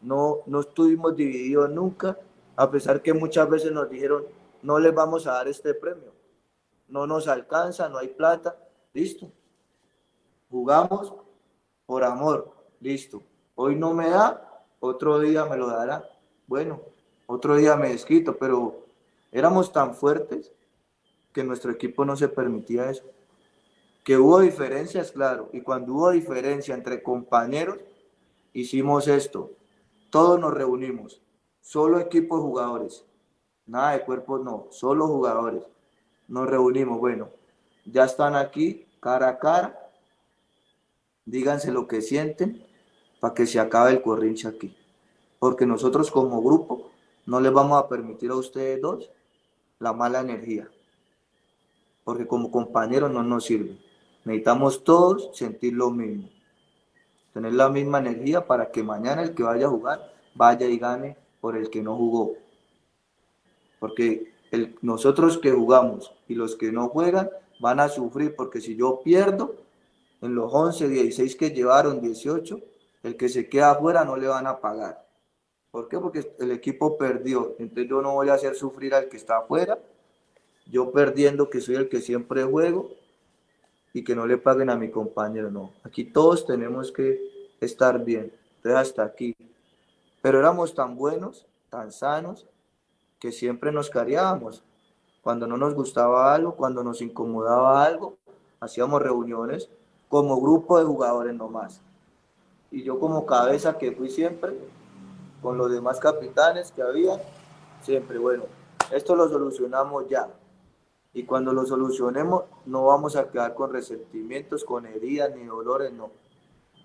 [0.00, 2.16] no, no estuvimos divididos nunca,
[2.54, 4.26] a pesar que muchas veces nos dijeron,
[4.62, 6.12] no les vamos a dar este premio,
[6.86, 8.56] no nos alcanza, no hay plata,
[8.92, 9.26] listo.
[10.48, 11.14] Jugamos
[11.84, 12.48] por amor,
[12.78, 13.24] listo.
[13.56, 16.08] Hoy no me da, otro día me lo dará.
[16.46, 16.80] Bueno,
[17.26, 18.84] otro día me desquito, pero
[19.32, 20.52] éramos tan fuertes
[21.32, 23.04] que nuestro equipo no se permitía eso.
[24.04, 27.78] Que hubo diferencias, claro, y cuando hubo diferencia entre compañeros,
[28.52, 29.50] hicimos esto.
[30.10, 31.20] Todos nos reunimos,
[31.60, 33.04] solo equipo de jugadores,
[33.66, 35.62] nada de cuerpos, no, solo jugadores.
[36.28, 37.30] Nos reunimos, bueno,
[37.84, 39.90] ya están aquí, cara a cara,
[41.24, 42.66] díganse lo que sienten
[43.20, 44.76] para que se acabe el corrinche aquí.
[45.38, 46.90] Porque nosotros como grupo
[47.24, 49.10] no les vamos a permitir a ustedes dos
[49.78, 50.68] la mala energía
[52.04, 53.76] porque como compañeros no nos sirve.
[54.24, 56.28] Necesitamos todos sentir lo mismo,
[57.32, 61.16] tener la misma energía para que mañana el que vaya a jugar vaya y gane
[61.40, 62.34] por el que no jugó.
[63.78, 67.30] Porque el, nosotros que jugamos y los que no juegan
[67.60, 69.56] van a sufrir porque si yo pierdo
[70.20, 72.60] en los 11, 16 que llevaron, 18,
[73.02, 75.04] el que se queda afuera no le van a pagar.
[75.70, 75.98] ¿Por qué?
[75.98, 77.56] Porque el equipo perdió.
[77.58, 79.78] Entonces yo no voy a hacer sufrir al que está afuera
[80.72, 82.90] yo perdiendo que soy el que siempre juego,
[83.92, 85.72] y que no le paguen a mi compañero, no.
[85.84, 87.20] Aquí todos tenemos que
[87.60, 88.32] estar bien.
[88.56, 89.36] Entonces hasta aquí.
[90.22, 92.46] Pero éramos tan buenos, tan sanos,
[93.18, 94.62] que siempre nos cariábamos.
[95.20, 98.16] Cuando no nos gustaba algo, cuando nos incomodaba algo,
[98.60, 99.68] hacíamos reuniones
[100.08, 101.80] como grupo de jugadores nomás.
[102.70, 104.56] Y yo como cabeza que fui siempre,
[105.42, 107.20] con los demás capitanes que había,
[107.82, 108.44] siempre, bueno,
[108.90, 110.28] esto lo solucionamos ya.
[111.14, 116.10] Y cuando lo solucionemos, no vamos a quedar con resentimientos, con heridas ni dolores, no.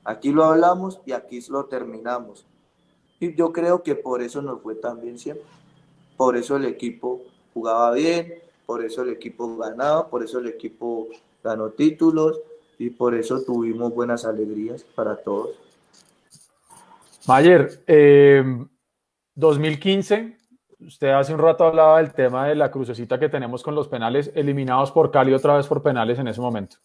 [0.04, 2.46] Aquí lo hablamos y aquí lo terminamos.
[3.20, 5.46] Y yo creo que por eso nos fue tan bien siempre.
[6.18, 7.22] Por eso el equipo
[7.54, 8.36] jugaba bien,
[8.66, 11.08] por eso el equipo ganaba, por eso el equipo
[11.44, 12.40] ganó títulos
[12.78, 15.52] y por eso tuvimos buenas alegrías para todos.
[17.28, 17.84] Mayer,
[19.36, 20.37] 2015, eh,
[20.80, 24.32] usted hace un rato hablaba del tema de la crucecita que tenemos con los penales,
[24.36, 26.78] eliminados por Cali otra vez por penales en ese momento.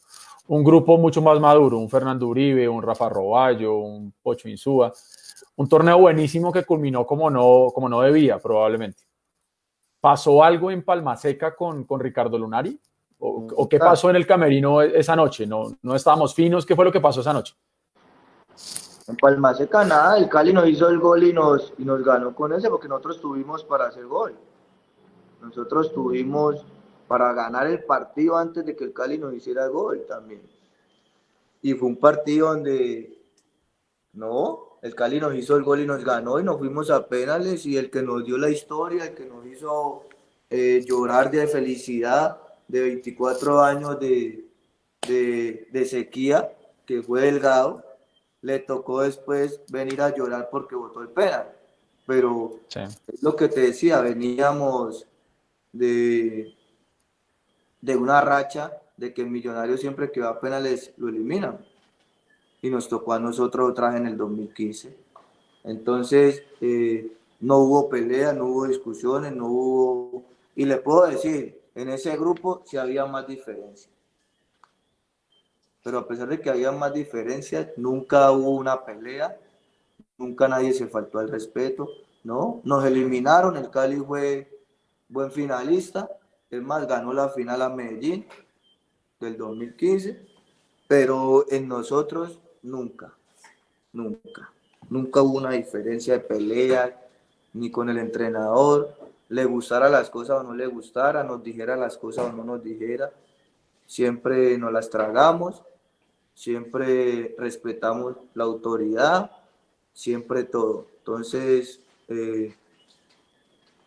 [0.49, 4.93] Un grupo mucho más maduro, un Fernando Uribe, un Rafa Roballo, un Pocho Insúa,
[5.57, 9.03] un torneo buenísimo que culminó como no, como no debía probablemente.
[10.01, 12.79] ¿Pasó algo en Palmaseca con, con Ricardo Lunari?
[13.25, 15.47] ¿O, qué pasó en el camerino esa noche?
[15.47, 16.67] ¿No, ¿No estábamos finos?
[16.67, 17.55] ¿Qué fue lo que pasó esa noche?
[19.09, 22.53] En Palmaseca nada, el Cali nos hizo el gol y nos, y nos ganó con
[22.53, 24.35] ese porque nosotros tuvimos para hacer gol.
[25.41, 26.65] Nosotros tuvimos
[27.09, 30.43] para ganar el partido antes de que el Cali nos hiciera el gol también.
[31.61, 33.23] Y fue un partido donde,
[34.13, 37.67] no, el Cali nos hizo el gol y nos ganó y nos fuimos a penales
[37.67, 40.03] y el que nos dio la historia, el que nos hizo
[40.51, 42.39] eh, llorar de felicidad
[42.69, 44.45] de 24 años de,
[45.07, 46.53] de, sequía,
[46.87, 47.85] que fue Delgado,
[48.43, 51.51] le tocó después venir a llorar porque votó el penal.
[52.07, 55.07] Pero es lo que te decía, veníamos
[55.73, 56.55] de,
[57.81, 61.65] de una racha de que el millonario siempre que va a penales lo eliminan
[62.61, 64.97] y nos tocó a nosotros otra vez en el 2015.
[65.65, 70.25] Entonces, eh, no hubo pelea, no hubo discusiones, no hubo...
[70.55, 73.92] Y le puedo decir, en ese grupo sí había más diferencias.
[75.83, 79.37] Pero a pesar de que había más diferencias, nunca hubo una pelea,
[80.17, 81.89] nunca nadie se faltó al respeto,
[82.25, 82.61] ¿no?
[82.65, 84.61] Nos eliminaron, el Cali fue
[85.09, 86.09] buen finalista,
[86.51, 88.27] es más, ganó la final a Medellín
[89.19, 90.27] del 2015,
[90.87, 93.13] pero en nosotros nunca,
[93.93, 94.53] nunca.
[94.89, 97.01] Nunca hubo una diferencia de pelea,
[97.55, 98.95] ni con el entrenador,
[99.29, 102.63] le gustara las cosas o no le gustara, nos dijera las cosas o no nos
[102.63, 103.11] dijera.
[103.87, 105.63] Siempre nos las tragamos,
[106.35, 109.31] siempre respetamos la autoridad,
[109.93, 110.87] siempre todo.
[110.99, 112.55] Entonces, eh,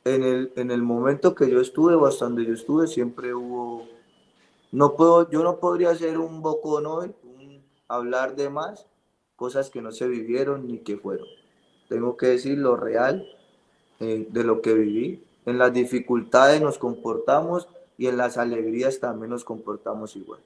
[0.04, 3.88] en, el, en el momento que yo estuve, bastante yo estuve, siempre hubo,
[4.72, 7.14] no puedo, yo no podría ser un bocón hoy,
[7.88, 8.86] hablar de más
[9.36, 11.28] cosas que no se vivieron ni que fueron.
[11.90, 13.28] Tengo que decir lo real
[14.00, 15.24] eh, de lo que viví.
[15.46, 17.68] En las dificultades nos comportamos
[17.98, 20.40] y en las alegrías también nos comportamos igual.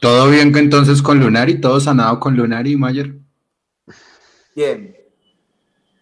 [0.00, 1.60] ¿Todo bien entonces con Lunari?
[1.60, 3.18] ¿Todo sanado con Lunari y Mayer?
[4.54, 4.96] ¿Quién?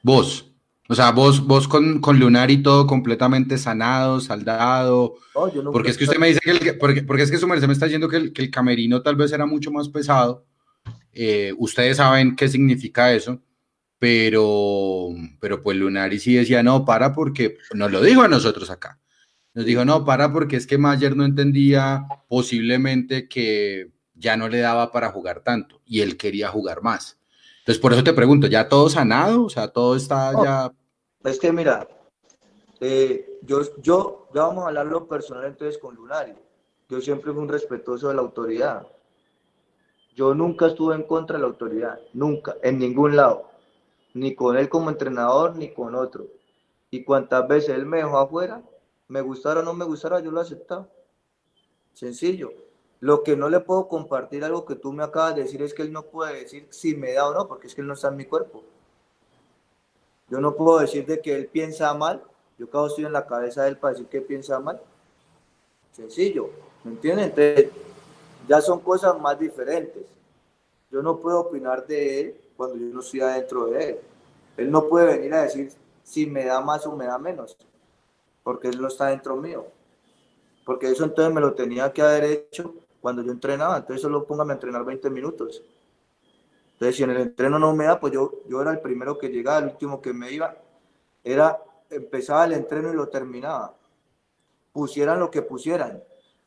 [0.03, 0.47] Vos.
[0.89, 5.17] O sea, vos, vos con, con Lunari todo completamente sanado, saldado.
[5.73, 7.73] porque es que usted me dice que el, porque, porque, es que su merced me
[7.73, 10.45] está diciendo que el, que el camerino tal vez era mucho más pesado.
[11.13, 13.41] Eh, ustedes saben qué significa eso,
[13.99, 15.09] pero,
[15.41, 19.01] pero pues Lunari sí decía, no, para porque nos lo dijo a nosotros acá.
[19.57, 24.59] Nos dijo, no, para porque es que Mayer no entendía posiblemente que ya no le
[24.59, 27.19] daba para jugar tanto y él quería jugar más.
[27.61, 29.45] Entonces, por eso te pregunto, ¿ya todo sanado?
[29.45, 30.71] O sea, todo está ya...
[31.25, 31.89] Es que mira,
[32.81, 36.35] eh, yo, yo, ya vamos a hablar lo personal entonces con Lunari.
[36.91, 38.87] Yo siempre fui un respetuoso de la autoridad.
[40.15, 43.49] Yo nunca estuve en contra de la autoridad, nunca, en ningún lado.
[44.13, 46.27] Ni con él como entrenador, ni con otro.
[46.91, 48.63] Y cuantas veces él me dejó afuera,
[49.09, 50.89] me gustara o no me gustara, yo lo aceptaba.
[51.93, 52.53] Sencillo.
[53.01, 55.83] Lo que no le puedo compartir, algo que tú me acabas de decir, es que
[55.83, 58.09] él no puede decir si me da o no, porque es que él no está
[58.09, 58.65] en mi cuerpo.
[60.29, 62.23] Yo no puedo decir de que él piensa mal.
[62.59, 64.81] Yo cada estoy en la cabeza de él para decir que piensa mal.
[65.93, 66.51] Sencillo,
[66.85, 67.71] ¿me entiendes?
[68.49, 70.05] Ya son cosas más diferentes.
[70.91, 73.99] Yo no puedo opinar de él cuando yo no estoy adentro de él.
[74.57, 75.71] Él no puede venir a decir
[76.03, 77.57] si me da más o me da menos,
[78.47, 79.67] porque él no está dentro mío.
[80.65, 84.53] Porque eso entonces me lo tenía que haber hecho cuando yo entrenaba, entonces solo póngame
[84.53, 85.65] a entrenar 20 minutos.
[86.75, 89.31] Entonces, si en el entreno no me da, pues yo, yo era el primero que
[89.31, 90.57] llegaba, el último que me iba,
[91.25, 91.61] era,
[91.91, 93.75] empezaba el entreno y lo terminaba.
[94.73, 96.01] Pusieran lo que pusieran.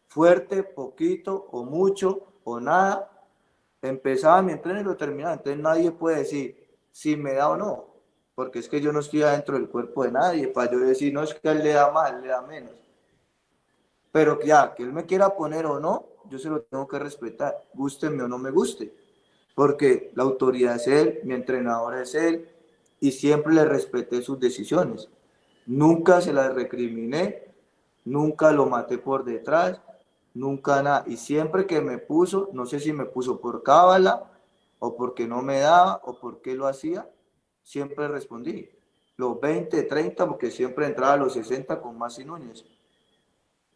[0.08, 3.12] fuerte, poquito o mucho o nada.
[3.82, 5.34] Empezaba mi entreno y lo terminaba.
[5.34, 7.89] Entonces nadie puede decir si me da o no,
[8.40, 11.22] porque es que yo no estoy adentro del cuerpo de nadie para yo decir, no
[11.24, 12.72] es que él le da más, él le da menos.
[14.14, 17.66] Pero ya, que él me quiera poner o no, yo se lo tengo que respetar,
[17.74, 18.94] gústeme o no me guste,
[19.54, 22.48] porque la autoridad es él, mi entrenador es él,
[23.02, 25.10] y siempre le respeté sus decisiones.
[25.66, 27.44] Nunca se las recriminé,
[28.06, 29.82] nunca lo maté por detrás,
[30.34, 31.04] nunca nada.
[31.08, 34.32] Y siempre que me puso, no sé si me puso por cábala
[34.80, 37.06] o porque no me daba o porque lo hacía,
[37.70, 38.68] siempre respondí.
[39.16, 42.66] Los 20, 30, porque siempre entraba a los 60 con más y Núñez.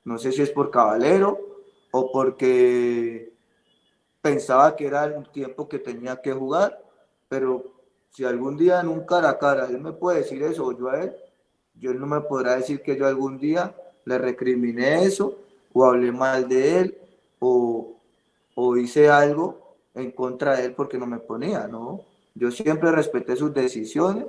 [0.03, 1.37] No sé si es por caballero
[1.91, 3.31] o porque
[4.19, 6.83] pensaba que era el tiempo que tenía que jugar,
[7.29, 7.71] pero
[8.09, 10.89] si algún día en un cara a cara él me puede decir eso o yo
[10.89, 11.15] a él,
[11.75, 15.37] yo no me podrá decir que yo algún día le recriminé eso
[15.71, 16.97] o hablé mal de él
[17.37, 17.95] o,
[18.55, 22.12] o hice algo en contra de él porque no me ponía, ¿no?
[22.35, 24.25] Yo siempre respeté sus decisiones,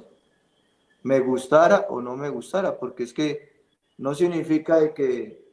[1.02, 3.66] me gustara o no me gustara, porque es que
[3.98, 5.52] no significa que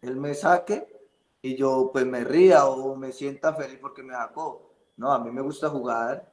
[0.00, 0.86] él me saque
[1.42, 4.72] y yo pues me ría o me sienta feliz porque me sacó.
[4.96, 6.32] No, a mí me gusta jugar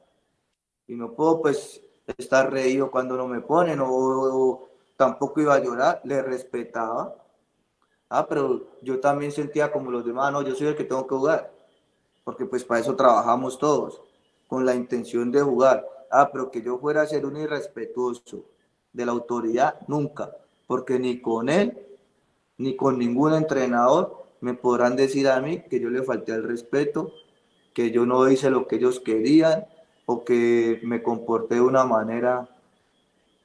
[0.86, 1.82] y no puedo pues
[2.16, 7.14] estar reído cuando no me ponen o, tampoco iba a llorar, le respetaba.
[8.08, 11.14] Ah, pero yo también sentía como los demás, no, yo soy el que tengo que
[11.14, 11.52] jugar,
[12.22, 14.00] porque pues para eso trabajamos todos,
[14.46, 15.86] con la intención de jugar.
[16.10, 18.44] Ah, pero que yo fuera a ser un irrespetuoso
[18.92, 21.76] de la autoridad, nunca, porque ni con él,
[22.58, 27.12] ni con ningún entrenador me podrán decir a mí que yo le falté el respeto,
[27.74, 29.66] que yo no hice lo que ellos querían,
[30.06, 32.48] o que me comporté de una manera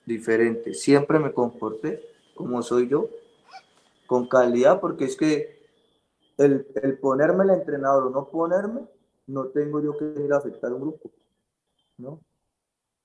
[0.05, 0.73] diferente.
[0.75, 2.01] Siempre me comporté
[2.35, 3.09] como soy yo,
[4.05, 5.59] con calidad, porque es que
[6.37, 8.81] el, el ponerme el entrenador o no ponerme,
[9.31, 11.11] no tengo yo que ir a afectar a un grupo,
[11.97, 12.19] ¿no?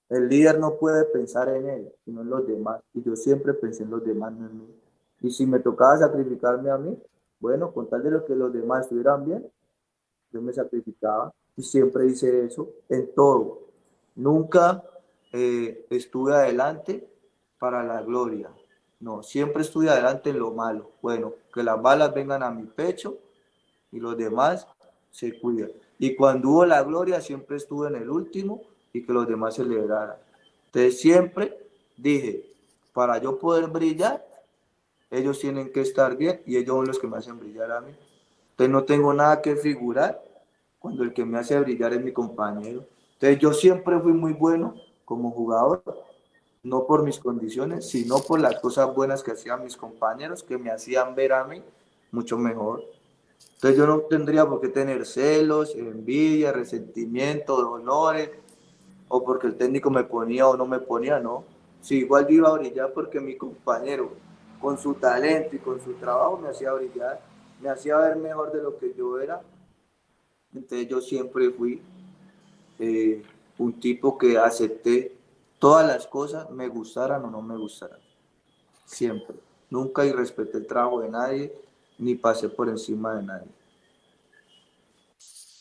[0.09, 2.81] El líder no puede pensar en él, sino en los demás.
[2.95, 4.81] Y yo siempre pensé en los demás, no en mí.
[5.23, 6.97] Y si me tocaba sacrificarme a mí,
[7.41, 9.51] bueno, con tal de lo que los demás estuvieran bien,
[10.33, 13.61] yo me sacrificaba y siempre hice eso en todo.
[14.15, 14.83] Nunca
[15.33, 17.09] eh, estuve adelante
[17.59, 18.51] para la gloria.
[19.01, 20.93] No, siempre estuve adelante en lo malo.
[21.03, 23.19] Bueno, que las balas vengan a mi pecho
[23.91, 24.67] y los demás
[25.11, 25.71] se cuidan.
[25.99, 30.17] Y cuando hubo la gloria, siempre estuve en el último y que los demás celebraran.
[30.67, 31.57] Entonces siempre
[31.97, 32.45] dije,
[32.93, 34.25] para yo poder brillar,
[35.11, 37.93] ellos tienen que estar bien y ellos son los que me hacen brillar a mí.
[38.51, 40.23] Entonces no tengo nada que figurar
[40.79, 42.85] cuando el que me hace brillar es mi compañero.
[43.15, 45.83] Entonces yo siempre fui muy bueno como jugador,
[46.63, 50.71] no por mis condiciones, sino por las cosas buenas que hacían mis compañeros, que me
[50.71, 51.63] hacían ver a mí
[52.11, 52.83] mucho mejor.
[53.55, 58.31] Entonces yo no tendría por qué tener celos, envidia, resentimiento, dolores,
[59.09, 61.45] o porque el técnico me ponía o no me ponía, no.
[61.81, 64.11] Si igual iba a brillar porque mi compañero,
[64.61, 67.21] con su talento y con su trabajo, me hacía brillar,
[67.61, 69.41] me hacía ver mejor de lo que yo era,
[70.55, 71.83] entonces yo siempre fui
[72.79, 73.23] eh,
[73.59, 75.17] un tipo que acepté
[75.59, 78.01] todas las cosas, me gustaran o no me gustaran.
[78.85, 79.37] Siempre.
[79.71, 81.53] Nunca irrespeté el trabajo de nadie,
[81.99, 83.49] ni pasé por encima de nadie.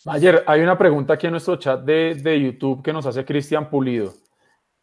[0.08, 3.70] Ayer hay una pregunta aquí en nuestro chat de, de YouTube que nos hace Cristian
[3.70, 4.14] Pulido.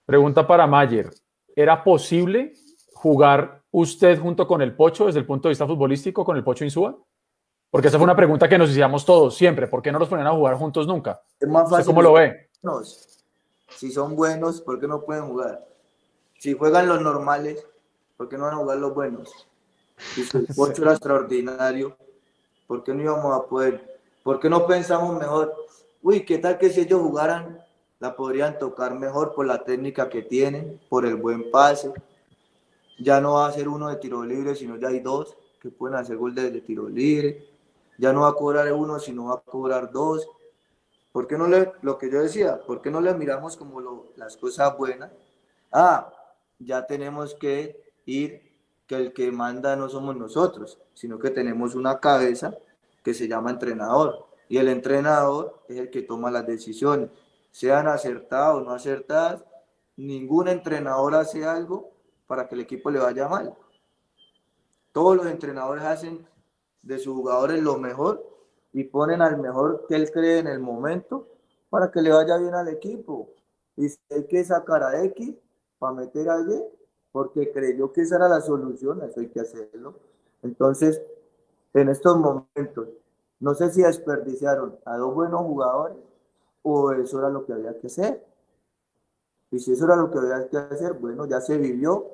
[0.05, 1.10] Pregunta para Mayer.
[1.55, 2.55] ¿Era posible
[2.94, 6.64] jugar usted junto con el Pocho desde el punto de vista futbolístico con el Pocho
[6.64, 6.98] Insúa?
[7.70, 9.66] Porque esa fue una pregunta que nos hacíamos todos siempre.
[9.66, 11.22] ¿Por qué no los ponían a jugar juntos nunca?
[11.39, 11.86] Es más fácil.
[11.86, 12.50] ¿Cómo lo ve?
[13.68, 15.66] Si son buenos, ¿por qué no pueden jugar?
[16.39, 17.66] Si juegan los normales,
[18.16, 19.48] ¿por qué no van a jugar los buenos?
[20.16, 21.97] El era extraordinario,
[22.66, 24.00] ¿por qué no íbamos a poder?
[24.22, 25.55] ¿Por qué no pensamos mejor?
[26.02, 27.64] Uy, ¿qué tal que si ellos jugaran,
[27.98, 31.92] la podrían tocar mejor por la técnica que tienen, por el buen pase?
[32.98, 35.97] Ya no va a ser uno de tiro libre, sino ya hay dos que pueden
[35.97, 37.52] hacer gol de tiro libre
[37.98, 40.28] ya no va a cobrar uno, sino va a cobrar dos.
[41.12, 44.36] ¿Por qué no le, lo que yo decía, por qué no le miramos como las
[44.36, 45.12] cosas buenas?
[45.70, 46.12] Ah,
[46.58, 48.51] ya tenemos que ir,
[48.99, 52.57] el que manda no somos nosotros, sino que tenemos una cabeza
[53.03, 54.27] que se llama entrenador.
[54.49, 57.11] Y el entrenador es el que toma las decisiones,
[57.51, 59.45] sean acertadas o no acertadas.
[59.97, 61.91] Ningún entrenador hace algo
[62.27, 63.55] para que el equipo le vaya mal.
[64.93, 66.27] Todos los entrenadores hacen
[66.83, 68.27] de sus jugadores lo mejor
[68.73, 71.29] y ponen al mejor que él cree en el momento
[71.71, 73.31] para que le vaya bien al equipo.
[73.77, 75.35] Y hay que sacar a X
[75.79, 76.62] para meter a Y,
[77.12, 79.94] porque creyó que esa era la solución, eso hay que hacerlo.
[80.42, 81.02] Entonces,
[81.74, 82.89] en estos momentos,
[83.41, 85.97] no sé si desperdiciaron a dos buenos jugadores
[86.62, 88.24] o eso era lo que había que hacer.
[89.50, 92.07] Y si eso era lo que había que hacer, bueno, ya se vivió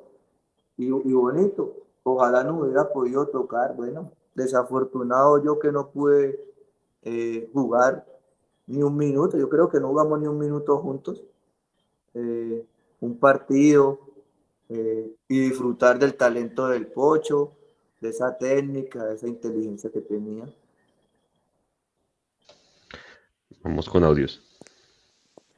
[0.77, 1.73] y, y bonito.
[2.03, 6.39] Ojalá no hubiera podido tocar, bueno, desafortunado yo que no pude
[7.03, 8.05] eh, jugar
[8.67, 11.23] ni un minuto, yo creo que no jugamos ni un minuto juntos,
[12.13, 12.65] eh,
[13.01, 13.99] un partido
[14.69, 17.53] eh, y disfrutar del talento del Pocho,
[17.99, 20.45] de esa técnica, de esa inteligencia que tenía.
[23.61, 24.41] Vamos con audios.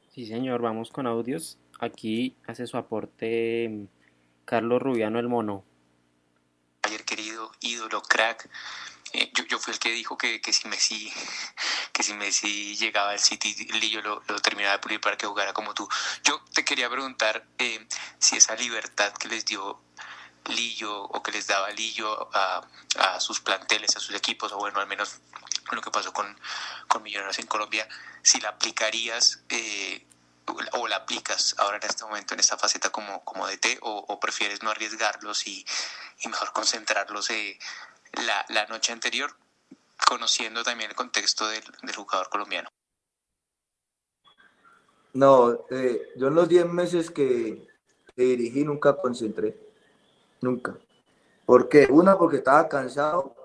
[0.10, 1.60] Sí, señor, vamos con audios.
[1.80, 3.86] Aquí hace su aporte mm,
[4.46, 5.64] Carlos Rubiano el Mono.
[6.84, 8.50] Ayer querido ídolo, crack,
[9.14, 11.12] eh, yo, yo, fui el que dijo que, que, si Messi
[11.94, 15.74] que si Messi llegaba al City Lillo lo, terminaba de pulir para que jugara como
[15.74, 15.88] tú.
[16.24, 17.88] Yo te quería preguntar eh,
[18.20, 19.82] si esa libertad que les dio
[20.46, 22.68] Lillo o que les daba Lillo a,
[22.98, 25.20] a, sus planteles, a sus equipos, o bueno, al menos
[25.72, 26.40] lo que pasó con,
[26.88, 27.88] con Millonarios en Colombia,
[28.24, 30.06] si la aplicarías eh,
[30.74, 34.20] o la aplicas ahora en este momento, en esta faceta como, como DT, o, o
[34.20, 35.66] prefieres no arriesgarlos y,
[36.20, 37.58] y mejor concentrarlos eh,
[38.14, 39.32] la, la, noche anterior,
[40.08, 42.70] conociendo también el contexto del, del jugador colombiano?
[45.14, 47.68] No, eh, yo en los 10 meses que,
[48.16, 49.58] que, dirigí nunca concentré,
[50.42, 50.78] nunca.
[51.46, 51.88] ¿Por qué?
[51.90, 53.36] Una, porque estaba cansado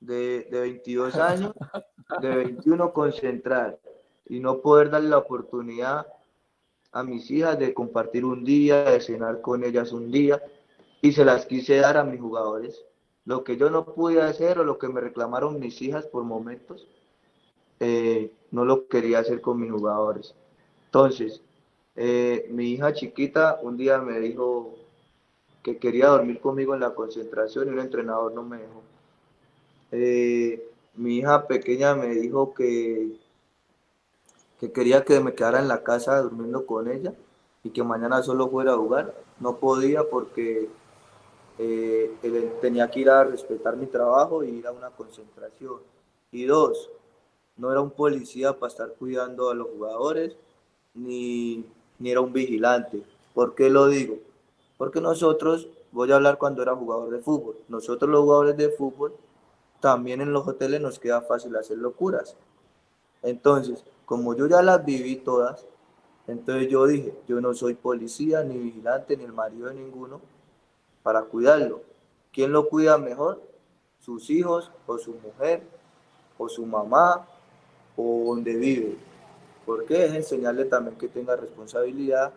[0.00, 1.52] de, de 22 años,
[2.20, 3.78] de 21 concentrar
[4.26, 6.06] y no poder darle la oportunidad
[6.92, 10.42] a mis hijas de compartir un día, de cenar con ellas un día,
[11.00, 12.84] y se las quise dar a mis jugadores
[13.24, 16.86] lo que yo no pude hacer o lo que me reclamaron mis hijas por momentos,
[17.80, 20.34] eh, no lo quería hacer con mis jugadores.
[20.86, 21.40] Entonces,
[21.96, 24.74] eh, mi hija chiquita un día me dijo
[25.62, 28.82] que quería dormir conmigo en la concentración y un entrenador no me dejó.
[29.92, 33.18] Eh, mi hija pequeña me dijo que,
[34.60, 37.14] que quería que me quedara en la casa durmiendo con ella
[37.62, 39.14] y que mañana solo fuera a jugar.
[39.40, 40.68] No podía porque
[41.58, 42.14] eh,
[42.60, 45.80] tenía que ir a respetar mi trabajo y ir a una concentración.
[46.30, 46.90] Y dos,
[47.56, 50.36] no era un policía para estar cuidando a los jugadores,
[50.94, 51.64] ni,
[51.98, 53.02] ni era un vigilante.
[53.34, 54.18] ¿Por qué lo digo?
[54.78, 59.14] Porque nosotros, voy a hablar cuando era jugador de fútbol, nosotros los jugadores de fútbol,
[59.80, 62.36] también en los hoteles nos queda fácil hacer locuras.
[63.22, 65.66] Entonces, como yo ya las viví todas,
[66.26, 70.20] entonces yo dije, yo no soy policía, ni vigilante, ni el marido de ninguno,
[71.02, 71.82] para cuidarlo.
[72.32, 73.42] ¿Quién lo cuida mejor?
[74.00, 75.62] Sus hijos o su mujer
[76.38, 77.26] o su mamá
[77.96, 78.96] o donde vive.
[79.66, 82.32] Porque es enseñarle también que tenga responsabilidad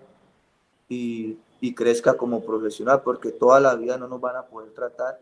[0.88, 5.19] y, y crezca como profesional, porque toda la vida no nos van a poder tratar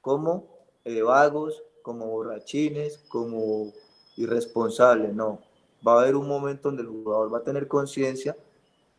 [0.00, 0.44] como
[0.84, 3.72] eh, vagos, como borrachines, como
[4.16, 5.40] irresponsables, no.
[5.86, 8.36] Va a haber un momento donde el jugador va a tener conciencia,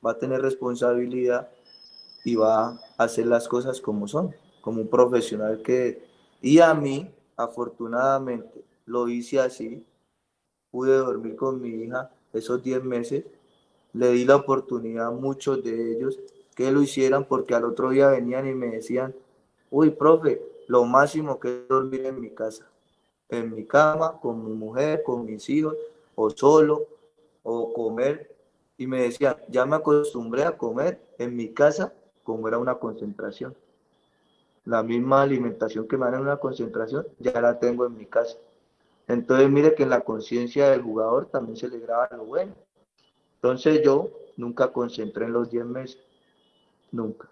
[0.06, 1.50] va a tener responsabilidad
[2.24, 6.04] y va a hacer las cosas como son, como un profesional que...
[6.42, 9.86] Y a mí, afortunadamente, lo hice así,
[10.72, 13.24] pude dormir con mi hija esos 10 meses,
[13.94, 16.20] le di la oportunidad a muchos de ellos
[16.56, 19.16] que lo hicieran porque al otro día venían y me decían,
[19.70, 22.68] uy, profe, lo máximo que es dormir en mi casa,
[23.30, 25.76] en mi cama, con mi mujer, con mis hijos,
[26.16, 26.88] o solo,
[27.44, 28.36] o comer.
[28.78, 31.94] Y me decían, ya me acostumbré a comer en mi casa
[32.24, 33.56] como era una concentración.
[34.66, 38.38] La misma alimentación que me dan en una concentración, ya la tengo en mi casa.
[39.08, 42.54] Entonces, mire que en la conciencia del jugador también se le graba lo bueno.
[43.36, 46.00] Entonces, yo nunca concentré en los 10 meses.
[46.92, 47.28] Nunca.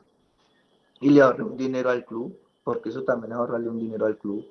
[0.99, 4.17] Y le ahorré un dinero al club, porque eso también es ahorrarle un dinero al
[4.17, 4.45] club.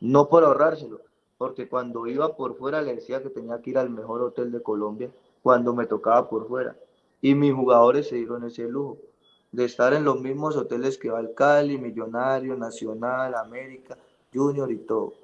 [0.00, 1.00] No por ahorrárselo,
[1.36, 4.62] porque cuando iba por fuera le decía que tenía que ir al mejor hotel de
[4.62, 5.10] Colombia
[5.42, 6.76] cuando me tocaba por fuera.
[7.20, 8.98] Y mis jugadores se dieron ese lujo
[9.54, 13.96] de estar en los mismos hoteles que va el Cali, Millonario, Nacional, América,
[14.32, 15.14] Junior y todo.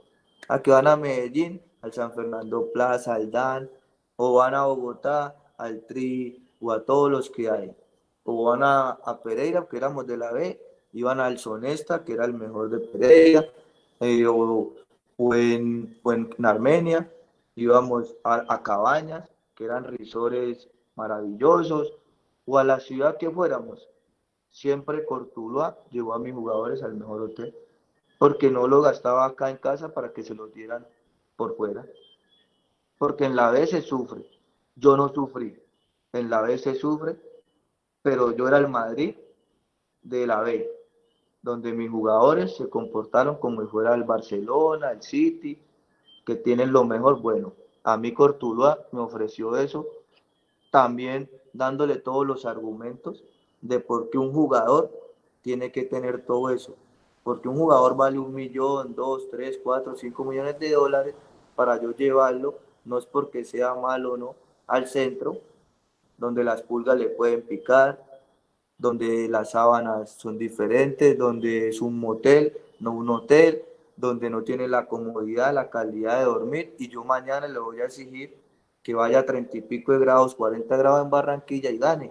[0.49, 3.69] A que van a Medellín, al San Fernando Plaza, al DAN,
[4.17, 7.75] o van a Bogotá, al TRI, o a todos los que hay.
[8.23, 10.61] O van a, a Pereira, que éramos de la B,
[10.93, 13.47] iban al Sonesta, que era el mejor de Pereira,
[13.99, 14.73] eh, o,
[15.17, 17.11] o, en, o, en, Armenia,
[17.57, 21.95] íbamos a, a Cabañas, que eran risores maravillosos,
[22.47, 23.89] o a la ciudad que fuéramos,
[24.51, 27.55] siempre Cortuluá llevó a mis jugadores al mejor hotel,
[28.19, 30.87] porque no lo gastaba acá en casa para que se los dieran
[31.37, 31.87] por fuera.
[32.99, 34.29] Porque en la B se sufre,
[34.77, 35.59] yo no sufrí,
[36.13, 37.17] en la B se sufre,
[38.03, 39.15] pero yo era el Madrid
[40.03, 40.71] de la B.
[41.43, 45.59] donde mis jugadores se comportaron como si fuera el Barcelona, el City,
[46.27, 47.23] que tienen lo mejor.
[47.23, 49.87] Bueno, a mí Cortuluá me ofreció eso,
[50.71, 53.25] también dándole todos los argumentos
[53.61, 54.91] de por qué un jugador
[55.43, 56.75] tiene que tener todo eso.
[57.23, 61.15] Porque un jugador vale un millón, dos, tres, cuatro, cinco millones de dólares
[61.55, 64.35] para yo llevarlo, no es porque sea malo o no,
[64.67, 65.39] al centro,
[66.17, 68.03] donde las pulgas le pueden picar,
[68.79, 73.63] donde las sábanas son diferentes, donde es un motel, no un hotel,
[73.97, 77.85] donde no tiene la comodidad, la calidad de dormir, y yo mañana le voy a
[77.85, 78.35] exigir
[78.83, 82.11] que vaya a treinta y pico de grados, 40 grados en Barranquilla y gane.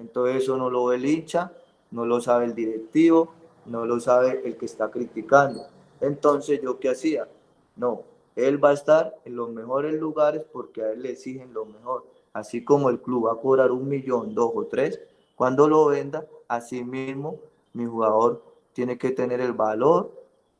[0.00, 1.52] Entonces eso no lo ve el hincha,
[1.90, 3.34] no lo sabe el directivo,
[3.66, 5.66] no lo sabe el que está criticando.
[6.00, 7.28] Entonces yo qué hacía?
[7.76, 8.02] No,
[8.34, 12.06] él va a estar en los mejores lugares porque a él le exigen lo mejor.
[12.32, 15.00] Así como el club va a cobrar un millón, dos o tres,
[15.34, 17.40] cuando lo venda, así mismo
[17.72, 20.12] mi jugador tiene que tener el valor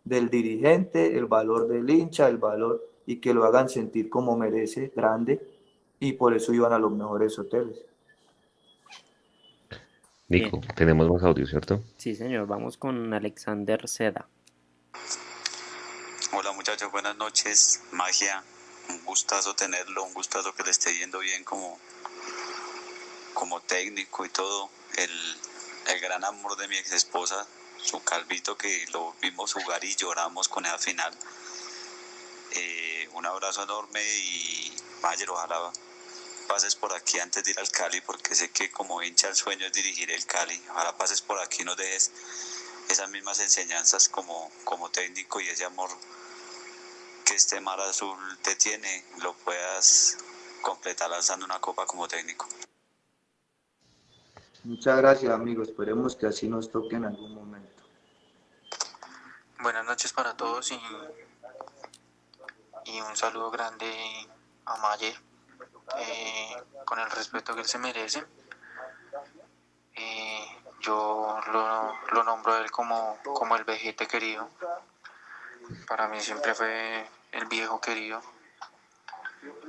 [0.04, 4.92] del dirigente, el valor del hincha, el valor y que lo hagan sentir como merece,
[4.94, 5.40] grande,
[5.98, 7.89] y por eso iban a los mejores hoteles.
[10.30, 11.82] Nico, tenemos más audio, ¿cierto?
[11.96, 14.28] Sí, señor, vamos con Alexander Seda.
[16.32, 17.82] Hola muchachos, buenas noches.
[17.90, 18.44] Magia,
[18.90, 21.80] un gustazo tenerlo, un gustazo que le esté yendo bien como,
[23.34, 24.70] como técnico y todo.
[24.98, 25.10] El,
[25.92, 27.44] el gran amor de mi ex esposa,
[27.78, 31.12] su calvito que lo vimos jugar y lloramos con esa final.
[32.52, 35.72] Eh, un abrazo enorme y Mayer, ojalá
[36.50, 39.66] pases por aquí antes de ir al Cali porque sé que como hincha el sueño
[39.66, 40.60] es dirigir el Cali.
[40.70, 42.10] Ojalá pases por aquí y nos dejes
[42.88, 45.90] esas mismas enseñanzas como, como técnico y ese amor
[47.24, 50.18] que este mar azul te tiene, lo puedas
[50.60, 52.48] completar alzando una copa como técnico.
[54.64, 55.68] Muchas gracias, amigos.
[55.68, 57.84] Esperemos que así nos toque en algún momento.
[59.60, 60.80] Buenas noches para todos y,
[62.86, 63.88] y un saludo grande
[64.64, 65.29] a Mayer,
[65.98, 68.24] eh, con el respeto que él se merece.
[69.94, 70.46] Eh,
[70.80, 74.48] yo lo, lo nombro a él como, como el vejete querido.
[75.86, 78.22] Para mí siempre fue el viejo querido.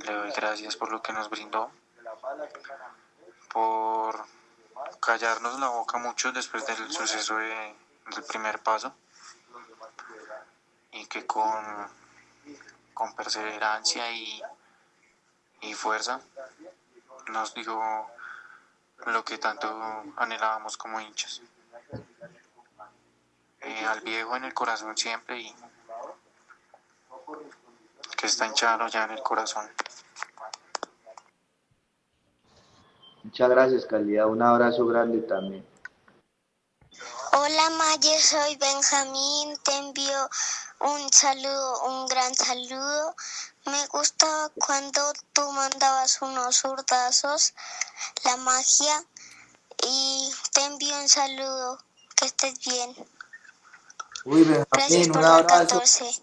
[0.04, 1.70] Le doy gracias por lo que nos brindó,
[3.52, 4.24] por
[5.00, 7.74] callarnos la boca mucho después del suceso de-
[8.14, 8.94] del primer paso
[10.90, 11.88] y que con,
[12.92, 14.42] con perseverancia y,
[15.62, 16.20] y fuerza
[17.28, 18.10] nos dijo
[19.06, 19.68] lo que tanto
[20.16, 21.40] anhelábamos como hinchas.
[23.60, 25.54] Eh, al viejo en el corazón siempre y
[28.16, 29.68] que está hinchado ya en el corazón.
[33.22, 34.26] Muchas gracias, calidad.
[34.26, 35.64] Un abrazo grande también.
[37.34, 40.28] Hola Mayer, soy Benjamín, te envío
[40.80, 43.16] un saludo, un gran saludo.
[43.64, 45.00] Me gustaba cuando
[45.32, 47.54] tú mandabas unos zurdazos,
[48.26, 49.02] la magia,
[49.82, 51.78] y te envío un saludo,
[52.16, 52.94] que estés bien.
[54.26, 55.78] Uy, Gracias Benjamín, por un abrazo.
[55.78, 56.22] 14.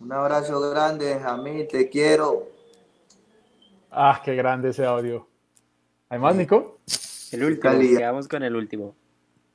[0.00, 1.68] Un abrazo grande, Benjamín.
[1.68, 2.48] Te quiero.
[3.90, 5.28] Ah, qué grande ese audio.
[6.08, 6.78] ¿Hay más, Nico?
[7.30, 7.98] El último, calidad.
[7.98, 8.96] quedamos con el último.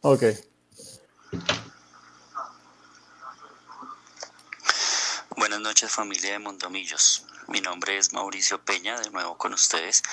[0.07, 0.21] Ok.
[5.35, 7.25] Buenas noches familia de Mondomillos.
[7.47, 10.03] Mi nombre es Mauricio Peña, de nuevo con ustedes.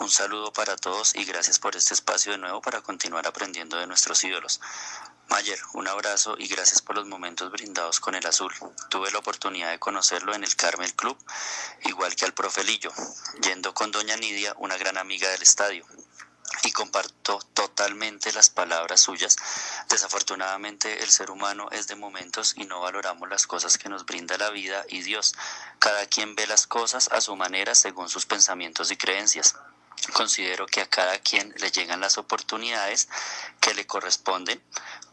[0.00, 3.86] Un saludo para todos y gracias por este espacio de nuevo para continuar aprendiendo de
[3.86, 4.60] nuestros ídolos.
[5.30, 8.52] Mayer, un abrazo y gracias por los momentos brindados con el azul.
[8.90, 11.16] Tuve la oportunidad de conocerlo en el Carmel Club,
[11.86, 12.92] igual que al profe Lillo,
[13.42, 15.86] yendo con doña Nidia, una gran amiga del estadio
[16.62, 19.36] y comparto totalmente las palabras suyas.
[19.88, 24.38] Desafortunadamente el ser humano es de momentos y no valoramos las cosas que nos brinda
[24.38, 25.34] la vida y Dios.
[25.78, 29.56] Cada quien ve las cosas a su manera según sus pensamientos y creencias.
[30.12, 33.08] Considero que a cada quien le llegan las oportunidades
[33.60, 34.62] que le corresponden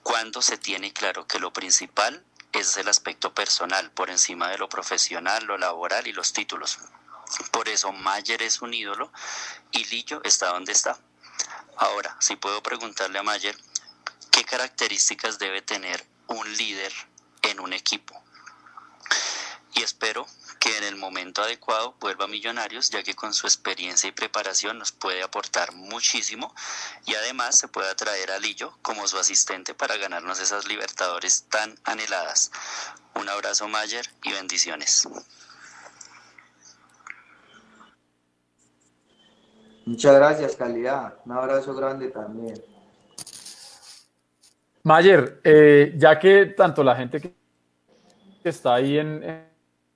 [0.04, 4.70] cuando se tiene claro que lo principal es el aspecto personal por encima de lo
[4.70, 6.80] profesional, lo laboral y los títulos.
[7.52, 9.12] Por eso Mayer es un ídolo
[9.72, 10.98] y Lillo está donde está.
[11.78, 13.58] Ahora, si puedo preguntarle a Mayer,
[14.32, 16.94] ¿qué características debe tener un líder
[17.42, 18.22] en un equipo?
[19.74, 20.26] Y espero
[20.60, 24.80] que en el momento adecuado vuelva a Millonarios, ya que con su experiencia y preparación
[24.80, 26.56] nos puede aportar muchísimo
[27.06, 31.78] y además se puede atraer a Lillo como su asistente para ganarnos esas libertadores tan
[31.84, 32.52] anheladas.
[33.16, 35.08] Un abrazo Mayer y bendiciones.
[39.86, 41.20] Muchas gracias, calidad.
[41.26, 42.56] Un abrazo grande también.
[44.84, 47.34] Mayer, eh, ya que tanto la gente que
[48.44, 49.48] está ahí en,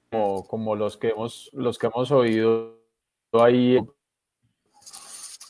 [0.10, 2.80] como, los que hemos los que hemos oído
[3.34, 3.80] ahí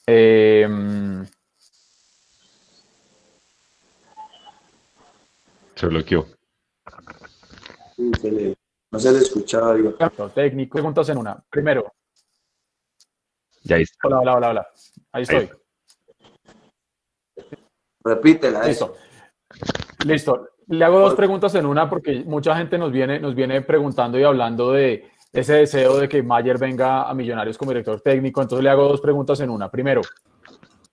[0.05, 1.25] em,
[5.75, 6.25] se bloqueó.
[7.95, 8.57] Sí, se le,
[8.91, 9.95] no se le escuchaba bien.
[10.33, 11.41] Técnico, preguntas en una.
[11.49, 11.93] Primero.
[13.63, 14.07] Ya está.
[14.07, 14.67] Hola, hola, hola, hola.
[15.11, 15.49] Ahí estoy.
[18.03, 18.65] Repítela.
[18.65, 18.95] Listo.
[20.05, 20.49] Listo.
[20.67, 24.23] Le hago dos preguntas en una porque mucha gente nos viene, nos viene preguntando y
[24.23, 28.41] hablando de ese deseo de que Mayer venga a Millonarios como director técnico.
[28.41, 29.69] Entonces le hago dos preguntas en una.
[29.69, 30.01] Primero,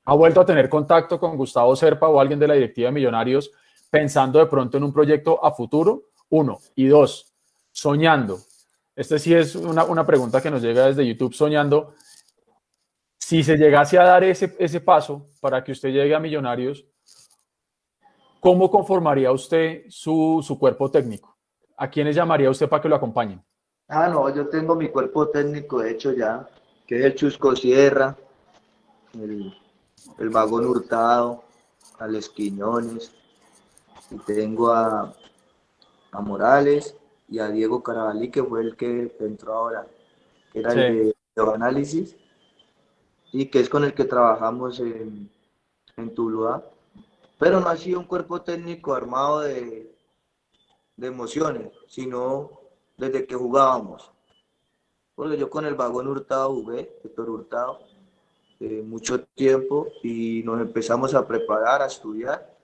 [0.05, 3.51] ¿ha vuelto a tener contacto con Gustavo Serpa o alguien de la directiva de Millonarios
[3.91, 6.05] pensando de pronto en un proyecto a futuro?
[6.31, 6.59] Uno.
[6.75, 7.35] Y dos,
[7.70, 8.39] soñando.
[8.95, 11.95] Este sí es una, una pregunta que nos llega desde YouTube, soñando.
[13.27, 16.87] Si se llegase a dar ese, ese paso para que usted llegue a Millonarios,
[18.39, 21.37] ¿cómo conformaría usted su, su, cuerpo técnico?
[21.77, 23.43] ¿A quiénes llamaría usted para que lo acompañen?
[23.89, 26.49] Ah, no, yo tengo mi cuerpo técnico hecho ya,
[26.87, 28.17] que es el Chusco Sierra,
[29.15, 29.53] el,
[30.21, 31.43] el Vagón Hurtado,
[31.99, 33.13] al Esquiñones,
[34.13, 35.13] y tengo a,
[36.13, 36.97] a, Morales
[37.29, 39.85] y a Diego Carabalí, que fue el que entró ahora,
[40.53, 40.79] que era sí.
[40.79, 42.17] el de, de, análisis,
[43.33, 45.31] y que es con el que trabajamos en,
[45.97, 46.65] en Tuluá
[47.39, 49.95] pero no ha sido un cuerpo técnico armado de,
[50.97, 52.51] de emociones, sino
[52.97, 54.11] desde que jugábamos.
[55.15, 57.81] Porque yo con el vagón Hurtado jugué, Héctor Hurtado,
[58.61, 62.55] eh, mucho tiempo y nos empezamos a preparar, a estudiar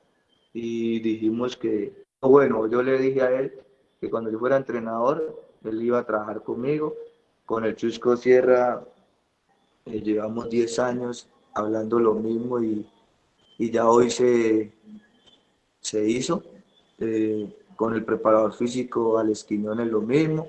[0.55, 3.61] y dijimos que, bueno, yo le dije a él
[4.01, 6.95] que cuando yo fuera entrenador, él iba a trabajar conmigo.
[7.45, 8.83] Con el Chusco Sierra
[9.87, 12.87] eh, llevamos 10 años hablando lo mismo y
[13.63, 14.73] y ya hoy se,
[15.81, 16.43] se hizo.
[16.99, 20.49] Eh, con el preparador físico al Esquiñón es lo mismo.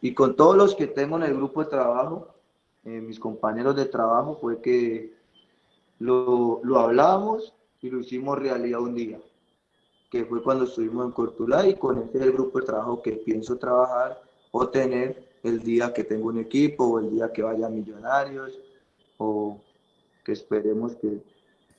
[0.00, 2.26] Y con todos los que tengo en el grupo de trabajo,
[2.84, 5.14] eh, mis compañeros de trabajo, fue que
[6.00, 9.20] lo, lo hablamos y lo hicimos realidad un día,
[10.10, 13.12] que fue cuando estuvimos en Cortulá y con este es el grupo de trabajo que
[13.12, 17.66] pienso trabajar o tener el día que tengo un equipo o el día que vaya
[17.66, 18.58] a Millonarios
[19.18, 19.60] o
[20.24, 21.18] que esperemos que,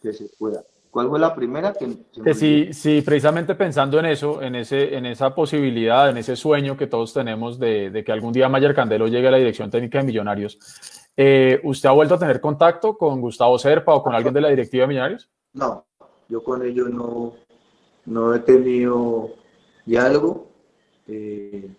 [0.02, 0.64] que se pueda.
[0.92, 1.72] ¿Cuál fue la primera?
[1.72, 1.90] Que,
[2.22, 6.76] que sí, sí, precisamente pensando en eso, en, ese, en esa posibilidad, en ese sueño
[6.76, 10.00] que todos tenemos de, de que algún día Mayer Candelo llegue a la dirección técnica
[10.00, 10.60] de Millonarios,
[11.16, 14.50] eh, ¿usted ha vuelto a tener contacto con Gustavo Serpa o con alguien de la
[14.50, 15.30] directiva de Millonarios?
[15.54, 15.86] No,
[16.28, 17.36] yo con ellos no,
[18.06, 19.30] no he tenido
[19.86, 20.50] diálogo,
[21.08, 21.70] eh,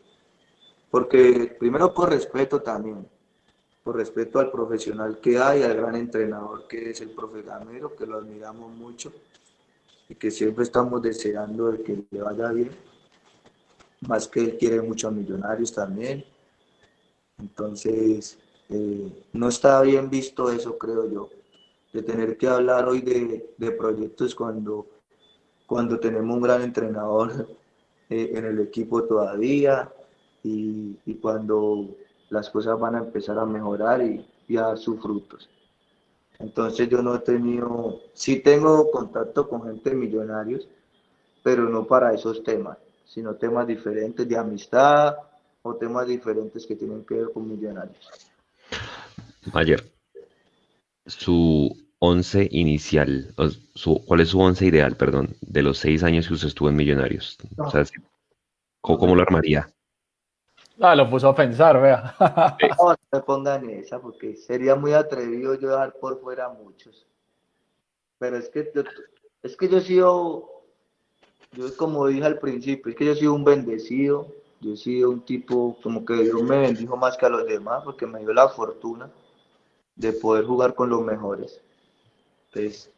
[0.92, 3.08] porque primero por respeto también,
[3.82, 8.06] por respeto al profesional que hay, al gran entrenador que es el profe Gamero, que
[8.06, 9.10] lo admiramos mucho
[10.06, 12.72] y que siempre estamos deseando de que le vaya bien.
[14.06, 16.26] Más que él quiere mucho a Millonarios también.
[17.38, 18.38] Entonces,
[18.68, 21.30] eh, no está bien visto eso, creo yo,
[21.94, 24.86] de tener que hablar hoy de, proyectos cuando,
[25.66, 27.48] cuando tenemos un gran entrenador
[28.10, 29.90] eh, en el equipo todavía
[30.42, 31.88] y, y cuando
[32.30, 35.48] las cosas van a empezar a mejorar y, y, a dar sus frutos.
[36.38, 40.66] Entonces yo no he tenido, sí tengo contacto con gente de millonarios,
[41.42, 45.14] pero no para esos temas, sino temas diferentes de amistad
[45.62, 48.08] o temas diferentes que tienen que ver con millonarios.
[49.52, 49.84] Ayer,
[51.06, 53.34] su once inicial,
[53.74, 56.76] su, ¿cuál es su once ideal, perdón, de los seis años que usted estuvo en
[56.76, 57.38] Millonarios?
[57.56, 57.64] No.
[57.64, 57.84] O sea,
[58.80, 59.72] ¿cómo, ¿cómo, lo armaría?
[60.84, 62.12] Ah, lo puso a pensar, vea.
[62.78, 67.06] no, no me pongan esa, porque sería muy atrevido yo dejar por fuera a muchos.
[68.18, 68.82] Pero es que yo,
[69.44, 70.48] es que yo he sido,
[71.52, 74.26] yo como dije al principio, es que yo he sido un bendecido,
[74.60, 77.84] yo he sido un tipo como que Dios me bendijo más que a los demás,
[77.84, 79.08] porque me dio la fortuna
[79.94, 81.60] de poder jugar con los mejores.
[82.46, 82.90] Entonces,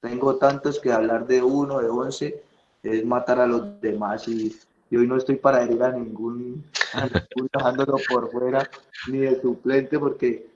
[0.00, 2.42] tengo tantos que hablar de uno, de once,
[2.82, 4.54] es matar a los demás y
[4.90, 6.64] y hoy no estoy para herir a ningún,
[7.52, 8.68] dejándolo por fuera
[9.08, 10.50] ni de suplente porque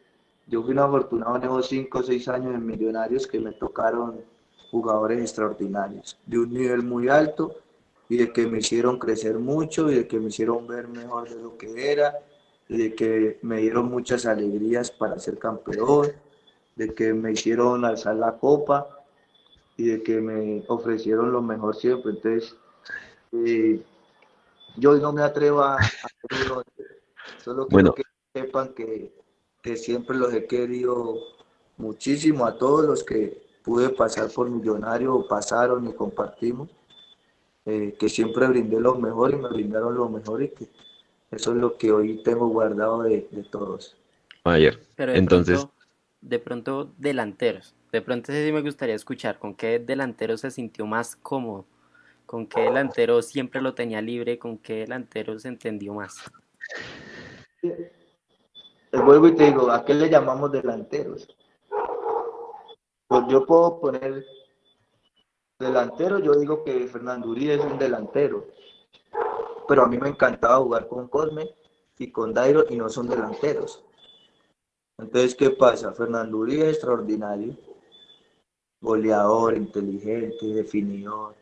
[0.46, 4.20] yo fui un afortunado en esos 5 o 6 años en Millonarios que me tocaron
[4.70, 7.54] jugadores extraordinarios, de un nivel muy alto
[8.08, 11.40] y de que me hicieron crecer mucho y de que me hicieron ver mejor de
[11.40, 12.18] lo que era
[12.68, 16.12] y de que me dieron muchas alegrías para ser campeón,
[16.74, 18.88] de que me hicieron alzar la copa
[19.76, 22.12] y de que me ofrecieron lo mejor siempre.
[22.12, 22.56] Entonces,
[23.32, 23.80] eh,
[24.76, 26.08] yo no me atrevo a, a
[27.42, 27.94] solo quiero bueno.
[27.94, 29.12] que sepan que,
[29.62, 31.18] que, siempre los he querido
[31.76, 36.68] muchísimo a todos los que pude pasar por Millonario, pasaron y compartimos,
[37.64, 40.68] eh, que siempre brindé lo mejor y me brindaron lo mejor y que
[41.30, 43.96] eso es lo que hoy tengo guardado de, de todos.
[44.44, 44.78] Ayer.
[44.94, 45.74] Pero de Entonces, pronto,
[46.20, 47.74] de pronto delanteros.
[47.90, 51.64] De pronto sí me gustaría escuchar con qué delantero se sintió más cómodo,
[52.26, 56.16] con qué delantero siempre lo tenía libre, con qué delantero se entendió más.
[57.60, 61.28] Te vuelvo y te digo, ¿a qué le llamamos delanteros?
[63.06, 64.24] Pues yo puedo poner
[65.58, 68.46] delantero, yo digo que Fernando Uribe es un delantero,
[69.68, 71.48] pero a mí me encantaba jugar con Cosme
[71.98, 73.84] y con Dairo y no son delanteros.
[74.98, 75.92] Entonces, ¿qué pasa?
[75.92, 77.56] Fernando Uribe es extraordinario,
[78.80, 81.34] goleador, inteligente, definidor.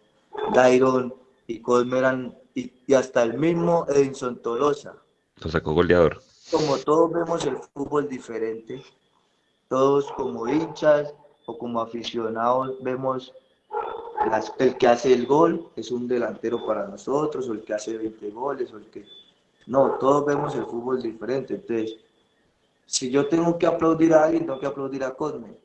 [0.55, 1.15] Dairon
[1.47, 4.97] y Cosme eran, y, y hasta el mismo Edinson Tolosa.
[5.43, 6.21] lo sacó goleador.
[6.51, 8.83] Como todos vemos el fútbol diferente,
[9.69, 11.15] todos como hinchas
[11.47, 13.33] o como aficionados vemos
[14.31, 17.97] las- el que hace el gol es un delantero para nosotros, o el que hace
[17.97, 19.05] 20 goles, o el que...
[19.67, 21.55] No, todos vemos el fútbol diferente.
[21.55, 21.97] Entonces,
[22.87, 25.57] si yo tengo que aplaudir a alguien, tengo que aplaudir a Cosme,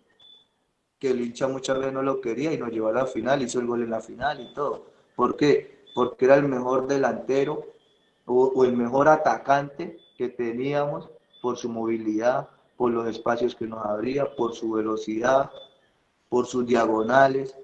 [1.00, 3.60] que el hincha muchas veces no lo quería y nos llevó a la final, hizo
[3.60, 4.86] el gol en la final y todo.
[5.16, 5.86] ¿Por qué?
[5.94, 7.66] Porque era el mejor delantero
[8.26, 11.10] o, el mejor atacante que teníamos
[11.42, 15.52] por su movilidad, por los espacios que nos abría, por su velocidad,
[16.30, 17.56] por sus diagonales.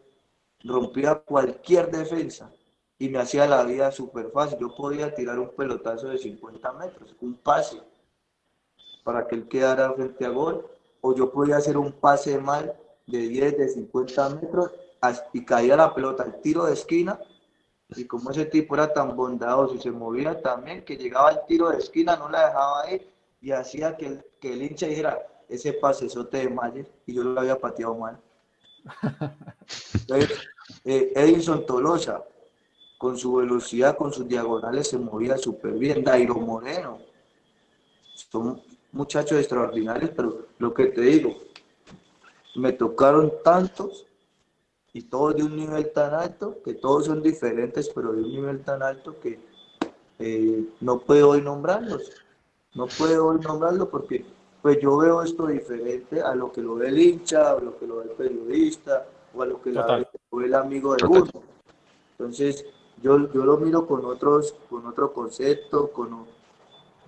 [0.64, 2.52] Rompía cualquier defensa
[2.98, 4.60] y me hacía la vida súper fácil.
[4.60, 7.82] Yo podía tirar un pelotazo de 50 metros, un pase,
[9.04, 10.66] para que él quedara frente a gol,
[11.02, 12.74] o yo podía hacer un pase mal
[13.08, 14.72] de 10, de 50 metros
[15.34, 17.20] y caía la pelota al tiro de esquina.
[17.96, 21.70] Y como ese tipo era tan bondadoso y se movía también, que llegaba al tiro
[21.70, 25.74] de esquina, no la dejaba ir y hacía que el, que el hincha dijera ese
[25.74, 28.20] pasesote de Mayer y yo lo había pateado mal.
[30.86, 32.24] Eh, Edinson Tolosa,
[32.98, 36.04] con su velocidad, con sus diagonales, se movía súper bien.
[36.04, 37.00] Dairo Moreno,
[38.14, 41.36] son muchachos extraordinarios, pero lo que te digo,
[42.56, 44.06] me tocaron tantos
[44.94, 48.62] y todos de un nivel tan alto, que todos son diferentes, pero de un nivel
[48.64, 49.40] tan alto que
[50.20, 52.12] eh, no puedo hoy nombrarlos.
[52.76, 54.26] No puedo hoy nombrarlos porque
[54.62, 57.86] pues yo veo esto diferente a lo que lo ve el hincha, a lo que
[57.88, 59.88] lo ve el periodista, o a lo que la-
[60.32, 61.30] lo ve el amigo de uno.
[62.18, 62.66] Entonces,
[63.02, 66.26] yo, yo lo miro con otros, con otro concepto, con,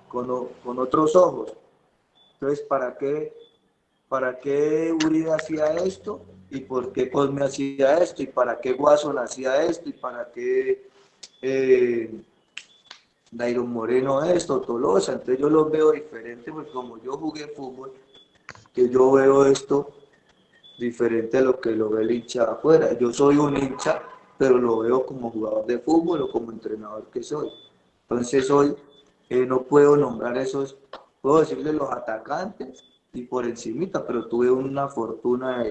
[0.10, 1.54] con, con otros ojos.
[2.34, 3.34] Entonces, ¿para qué,
[4.16, 6.22] ¿para qué Uribe hacía esto?
[6.50, 8.24] ¿Y por qué Cosme hacía esto?
[8.24, 9.90] ¿Y para qué Guasón hacía esto?
[9.90, 10.88] ¿Y para qué
[11.42, 12.10] eh,
[13.58, 15.12] Moreno esto, Tolosa?
[15.12, 17.92] Entonces yo los veo diferente, porque como yo jugué fútbol,
[18.74, 19.90] que yo veo esto
[20.80, 22.98] diferente a lo que lo ve el hincha afuera.
[22.98, 24.02] Yo soy un hincha,
[24.38, 27.52] pero lo veo como jugador de fútbol o como entrenador que soy.
[28.04, 28.78] Entonces hoy
[29.28, 30.78] eh, no puedo nombrar esos,
[31.20, 35.64] puedo decirle los atacantes y por encimita, pero tuve una fortuna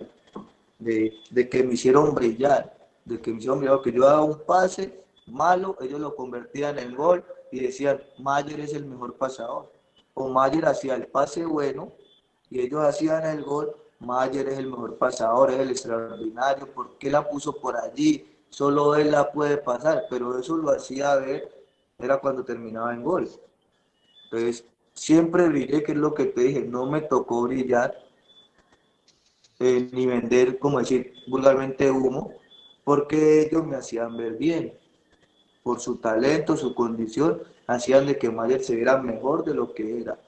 [0.78, 2.74] de, de, que me hicieron brillar,
[3.04, 6.94] de que me hicieron brillar, que yo daba un pase malo, ellos lo convertían en
[6.94, 9.70] gol y decían, Mayer es el mejor pasador.
[10.14, 11.92] O Mayer hacía el pase bueno
[12.50, 17.10] y ellos hacían el gol, Mayer es el mejor pasador, es el extraordinario, ¿por qué
[17.10, 18.26] la puso por allí?
[18.48, 21.52] Solo él la puede pasar, pero eso lo hacía ver,
[21.98, 23.28] era cuando terminaba en gol.
[24.24, 24.64] Entonces,
[24.94, 27.94] siempre brillé, que es lo que te dije, no me tocó brillar,
[29.58, 32.32] eh, ni vender, como decir vulgarmente, humo,
[32.84, 34.72] porque ellos me hacían ver bien.
[35.62, 40.00] Por su talento, su condición, hacían de que Mayer se viera mejor de lo que
[40.00, 40.18] era.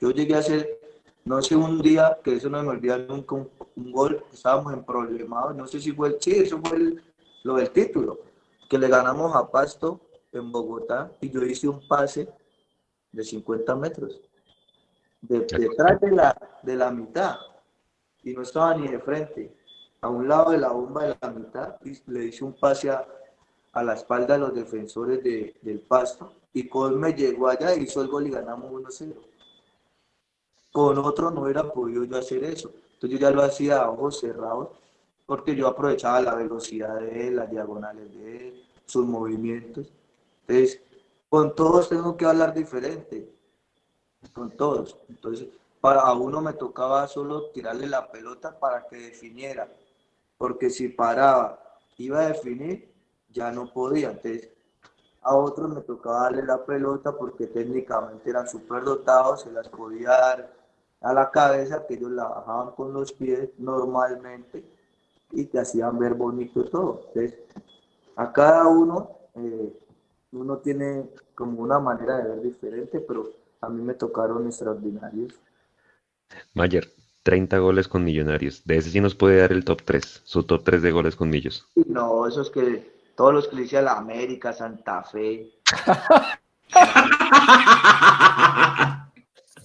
[0.00, 0.78] Yo llegué a ser,
[1.24, 4.84] no sé, un día, que eso no me olvida nunca, un, un gol, estábamos en
[4.84, 6.96] problemados, no sé si fue el, sí, eso fue
[7.42, 8.20] lo del título,
[8.68, 10.00] que le ganamos a Pasto
[10.32, 12.28] en Bogotá y yo hice un pase
[13.14, 14.20] de 50 metros,
[15.22, 17.36] de- detrás de la, de la mitad,
[18.22, 19.54] y no estaba ni de frente,
[20.00, 23.06] a un lado de la bomba de la mitad, y le hice un pase a,
[23.72, 28.08] a la espalda de los defensores de- del Pasto, y Cosme llegó allá, hizo el
[28.08, 29.14] gol y ganamos 1-0.
[30.72, 32.72] Con otro no hubiera podido yo hacer eso.
[32.94, 34.68] Entonces yo ya lo hacía a ojos cerrados,
[35.26, 39.86] porque yo aprovechaba la velocidad de él, las diagonales de él, sus movimientos.
[40.46, 40.80] Entonces,
[41.28, 43.32] con todos tengo que hablar diferente,
[44.32, 44.98] con todos.
[45.08, 45.48] Entonces,
[45.80, 49.68] para a uno me tocaba solo tirarle la pelota para que definiera,
[50.38, 51.60] porque si paraba,
[51.98, 52.90] iba a definir,
[53.30, 54.10] ya no podía.
[54.10, 54.50] Entonces,
[55.22, 60.10] a otros me tocaba darle la pelota porque técnicamente eran súper dotados, se las podía
[60.10, 60.52] dar
[61.00, 64.64] a la cabeza, que ellos la bajaban con los pies normalmente,
[65.32, 67.02] y te hacían ver bonito todo.
[67.08, 67.38] Entonces,
[68.16, 69.80] a cada uno, eh,
[70.34, 71.04] uno tiene
[71.34, 73.30] como una manera de ver diferente, pero
[73.60, 75.34] a mí me tocaron extraordinarios.
[76.54, 76.90] Mayer,
[77.22, 78.64] 30 goles con Millonarios.
[78.64, 81.30] De ese sí nos puede dar el top 3, su top 3 de goles con
[81.30, 81.66] Millos.
[81.86, 85.52] No, esos que todos los que le hice a la América, Santa Fe.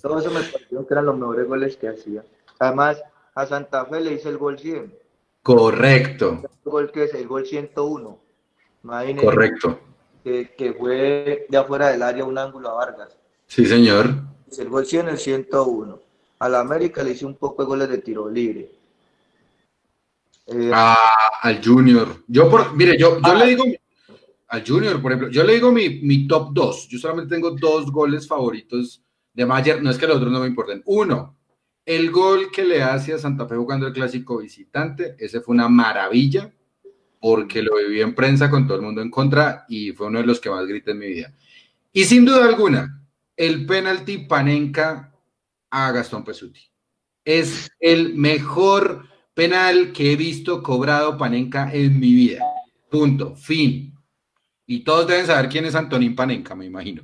[0.01, 2.23] Todo eso me pareció que eran los mejores goles que hacía.
[2.59, 3.01] Además,
[3.35, 4.93] a Santa Fe le hice el gol 100.
[5.41, 6.41] Correcto.
[6.43, 8.19] El gol que es el gol 101.
[8.83, 9.79] Imagínense Correcto.
[10.23, 13.17] Que, que fue de afuera del área un ángulo a Vargas.
[13.47, 14.13] Sí, señor.
[14.57, 15.99] El gol 100, el 101.
[16.39, 18.71] A la América le hice un poco de goles de tiro libre.
[20.47, 20.95] Eh, a,
[21.41, 22.23] al Junior.
[22.27, 23.63] Yo, por, mire, yo, yo le digo
[24.47, 26.87] al Junior, por ejemplo, yo le digo mi, mi top 2.
[26.89, 29.81] Yo solamente tengo dos goles favoritos de Mayer.
[29.81, 30.81] No es que los otros no me importen.
[30.85, 31.37] Uno,
[31.85, 35.15] el gol que le hace a Santa Fe jugando el clásico visitante.
[35.19, 36.51] Ese fue una maravilla
[37.19, 40.25] porque lo viví en prensa con todo el mundo en contra y fue uno de
[40.25, 41.33] los que más grité en mi vida.
[41.91, 43.03] Y sin duda alguna,
[43.35, 45.13] el penalti Panenka
[45.69, 46.61] a Gastón Pesuti.
[47.25, 52.43] Es el mejor penal que he visto cobrado Panenka en mi vida.
[52.89, 53.35] Punto.
[53.35, 53.95] Fin.
[54.65, 57.03] Y todos deben saber quién es Antonín Panenka, me imagino.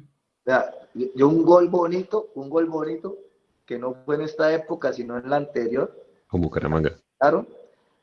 [1.16, 3.18] yo un gol bonito, un gol bonito,
[3.66, 6.06] que no fue en esta época, sino en la anterior.
[6.28, 6.96] Con Bucaramanga.
[7.18, 7.48] Claro.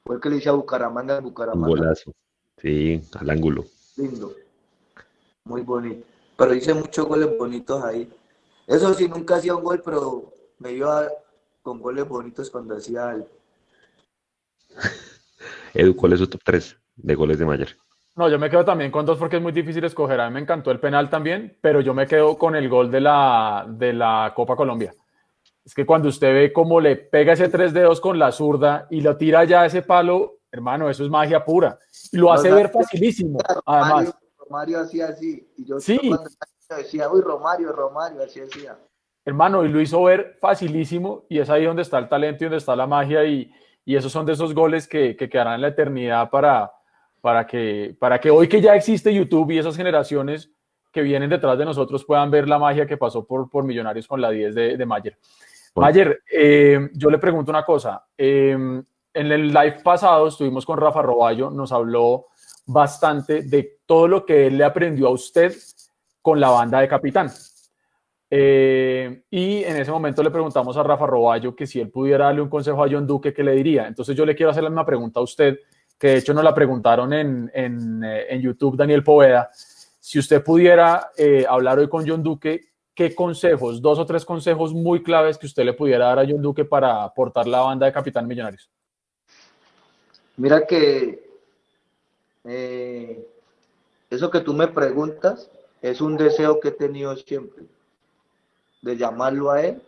[0.05, 1.69] Fue el que le hice a Bucaramanga en Bucaramanga.
[1.69, 2.13] Un golazo.
[2.57, 3.65] Sí, al ángulo.
[3.97, 4.35] Lindo.
[5.45, 6.07] Muy bonito.
[6.37, 8.11] Pero hice muchos goles bonitos ahí.
[8.67, 11.09] Eso sí, nunca hacía un gol, pero me iba
[11.63, 13.29] con goles bonitos cuando hacía algo.
[15.75, 17.77] Edu, ¿cuál es su top 3 de goles de Mayer?
[18.15, 20.21] No, yo me quedo también con dos porque es muy difícil escoger.
[20.21, 23.01] A mí me encantó el penal también, pero yo me quedo con el gol de
[23.01, 24.95] la, de la Copa Colombia.
[25.65, 29.01] Es que cuando usted ve cómo le pega ese tres dedos con la zurda y
[29.01, 31.79] lo tira ya a ese palo, hermano, eso es magia pura.
[32.11, 34.15] Y lo hace ver facilísimo, además.
[34.39, 35.49] Romario, hacía así.
[35.57, 35.99] Y yo sí.
[36.77, 38.77] decía, uy, Romario, Romario, así hacía.
[39.25, 42.59] Hermano, y lo hizo ver facilísimo y es ahí donde está el talento y donde
[42.59, 43.53] está la magia y,
[43.85, 46.73] y esos son de esos goles que, que, quedarán en la eternidad para,
[47.21, 50.51] para, que, para que hoy que ya existe YouTube y esas generaciones
[50.91, 54.21] que vienen detrás de nosotros puedan ver la magia que pasó por, por Millonarios con
[54.21, 55.17] la 10 de, de Mayer.
[55.75, 58.05] Mayer, eh, yo le pregunto una cosa.
[58.17, 62.27] Eh, en el live pasado estuvimos con Rafa Roballo, nos habló
[62.67, 65.55] bastante de todo lo que él le aprendió a usted
[66.21, 67.31] con la banda de Capitán.
[68.31, 72.41] Eh, y en ese momento le preguntamos a Rafa Roballo que si él pudiera darle
[72.41, 73.87] un consejo a John Duque, ¿qué le diría?
[73.87, 75.59] Entonces yo le quiero hacer la misma pregunta a usted,
[75.99, 79.51] que de hecho nos la preguntaron en, en, en YouTube, Daniel Poveda.
[79.53, 81.11] Si usted pudiera
[81.49, 85.65] hablar hoy con John Duque, ¿qué consejos, dos o tres consejos muy claves que usted
[85.65, 88.71] le pudiera dar a John Duque para aportar la banda de Capitán Millonarios?
[90.37, 91.31] Mira que
[92.45, 93.27] eh,
[94.11, 97.65] eso que tú me preguntas es un deseo que he tenido siempre,
[98.83, 99.83] de llamarlo a él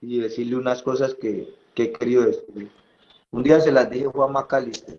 [0.00, 2.70] y decirle unas cosas que, que he querido decirle.
[3.30, 4.98] Un día se las dije a Juan Macalister.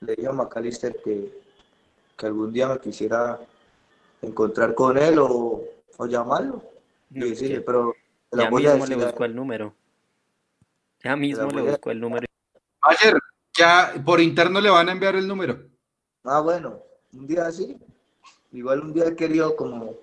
[0.00, 1.32] Le dije a Macalister que,
[2.16, 3.38] que algún día me quisiera
[4.22, 5.62] encontrar con él o,
[5.96, 6.62] o llamarlo
[7.10, 7.94] y decirle, pero
[8.32, 9.74] ya mismo le busco el número.
[11.02, 12.26] Ya mismo le busco el número.
[12.82, 13.18] Ayer,
[13.56, 15.58] ya por interno le van a enviar el número.
[16.24, 16.80] Ah, bueno,
[17.12, 17.76] un día así.
[18.52, 19.94] Igual un día he querido como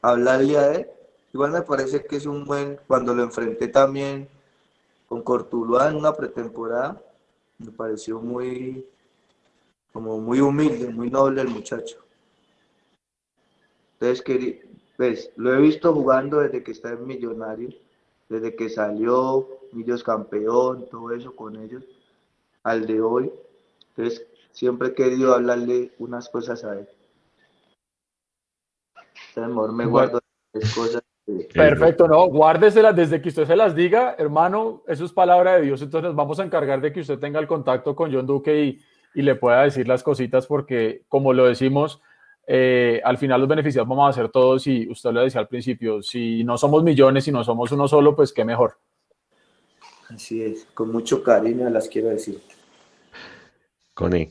[0.00, 0.86] hablarle a él.
[1.32, 4.28] Igual me parece que es un buen, cuando lo enfrenté también
[5.08, 7.00] con Cortuluá en una pretemporada,
[7.58, 8.86] me pareció muy,
[9.92, 12.05] como muy humilde, muy noble el muchacho.
[13.98, 14.60] Entonces,
[14.96, 17.74] pues, lo he visto jugando desde que está en Millonarios,
[18.28, 21.84] desde que salió, Millos campeón, todo eso con ellos,
[22.62, 23.32] al de hoy.
[23.90, 26.88] Entonces, siempre he querido hablarle unas cosas a él.
[29.28, 30.20] Entonces, mejor me guardo
[30.52, 31.02] las cosas.
[31.52, 35.82] Perfecto, no, guárdeselas desde que usted se las diga, hermano, eso es palabra de Dios,
[35.82, 38.80] entonces nos vamos a encargar de que usted tenga el contacto con John Duque y,
[39.12, 42.00] y le pueda decir las cositas porque, como lo decimos,
[42.48, 46.00] eh, al final los beneficiados vamos a ser todos y usted lo decía al principio,
[46.00, 48.78] si no somos millones y no somos uno solo, pues qué mejor.
[50.08, 52.40] Así es, con mucho cariño las quiero decir.
[53.94, 54.30] Connie.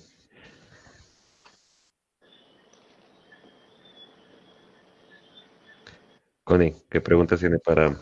[6.46, 8.00] Connie, ¿qué preguntas tiene para...?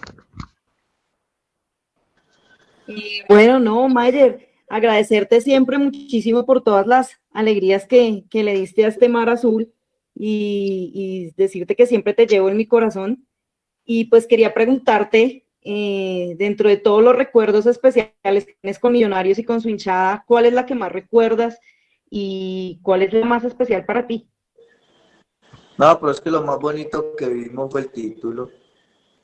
[3.29, 8.89] bueno, no, Mayer, agradecerte siempre muchísimo por todas las alegrías que, que le diste a
[8.89, 9.73] este mar azul
[10.15, 13.27] y, y, decirte que siempre te llevo en mi corazón.
[13.85, 19.39] Y pues quería preguntarte eh, dentro de todos los recuerdos especiales que tienes con Millonarios
[19.39, 21.57] y con su hinchada, ¿cuál es la que más recuerdas
[22.09, 24.29] y cuál es la más especial para ti?
[25.77, 28.51] No, pero es que lo más bonito que vivimos fue el título.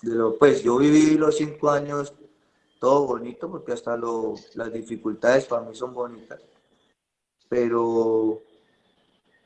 [0.01, 2.14] De lo, pues yo viví los cinco años
[2.80, 6.42] todo bonito porque hasta lo, las dificultades para mí son bonitas.
[7.50, 8.43] Pero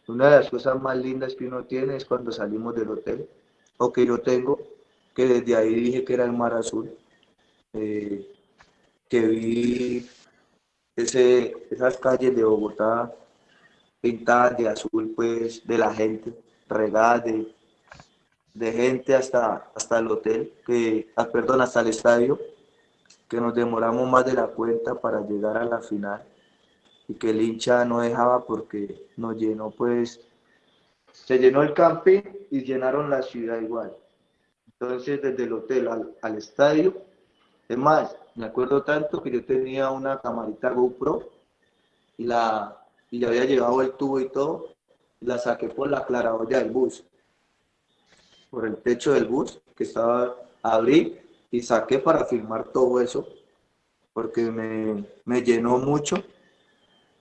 [0.08, 3.28] una de las cosas más lindas que uno tiene es cuando salimos del hotel,
[3.78, 4.60] o que yo tengo,
[5.16, 6.92] que desde ahí dije que era el mar azul,
[7.74, 8.28] eh,
[9.08, 10.10] que vi
[10.96, 13.14] ese, esas calles de Bogotá
[14.02, 16.34] pintadas de azul, pues, de la gente,
[16.68, 17.56] regadas de,
[18.54, 22.40] de gente hasta, hasta el hotel, que, ah, perdón, hasta el estadio,
[23.30, 26.22] que nos demoramos más de la cuenta para llegar a la final
[27.16, 30.22] que el hincha no dejaba porque nos llenó, pues,
[31.12, 33.96] se llenó el camping y llenaron la ciudad igual.
[34.68, 35.88] Entonces, desde el hotel
[36.22, 36.98] al, estadio,
[37.70, 41.30] es más, me acuerdo tanto que yo tenía una camarita GoPro
[42.18, 44.70] y, la, y ya había llevado el tubo y todo,
[45.22, 47.04] y la saqué por la claraboya del bus,
[48.50, 51.20] por el techo del bus que estaba, abrí
[51.52, 53.28] y saqué para filmar todo eso,
[54.12, 56.24] porque me, me llenó mucho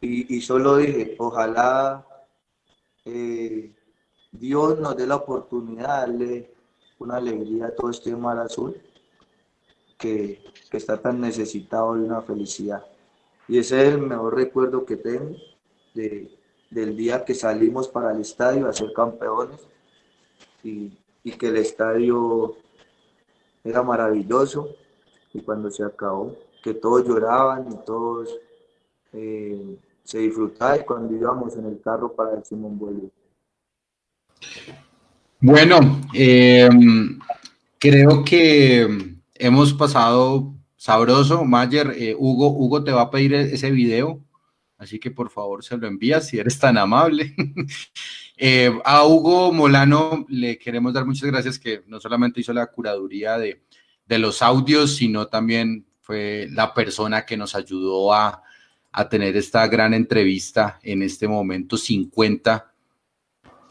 [0.02, 2.04] y, solo dije, ojalá
[3.04, 3.72] eh,
[4.32, 6.54] Dios nos dé la oportunidad de darle
[6.98, 8.76] una alegría a todo este mar azul
[9.96, 12.84] que, está tan necesitado de una felicidad.
[13.46, 15.36] Y ese es el mejor recuerdo que tengo
[15.94, 16.36] de,
[16.70, 19.60] del día que salimos para el estadio a ser campeones
[20.64, 20.98] y,
[21.38, 22.56] que el estadio
[23.62, 24.70] era maravilloso
[25.32, 28.36] y cuando se acabó, que todos lloraban y todos
[29.12, 33.10] eh, se disfrutaba cuando íbamos en el carro para el Simón Bolívar.
[35.40, 37.18] Bueno, em,
[37.78, 41.44] creo que hemos pasado sabroso.
[41.44, 44.24] Mayer, eh, Hugo, Hugo te va a pedir ese video,
[44.78, 47.34] así que por favor se lo envías si eres tan amable.
[48.44, 53.38] Eh, a Hugo Molano le queremos dar muchas gracias que no solamente hizo la curaduría
[53.38, 53.62] de,
[54.06, 58.42] de los audios, sino también fue la persona que nos ayudó a
[58.92, 62.72] a tener esta gran entrevista en este momento 50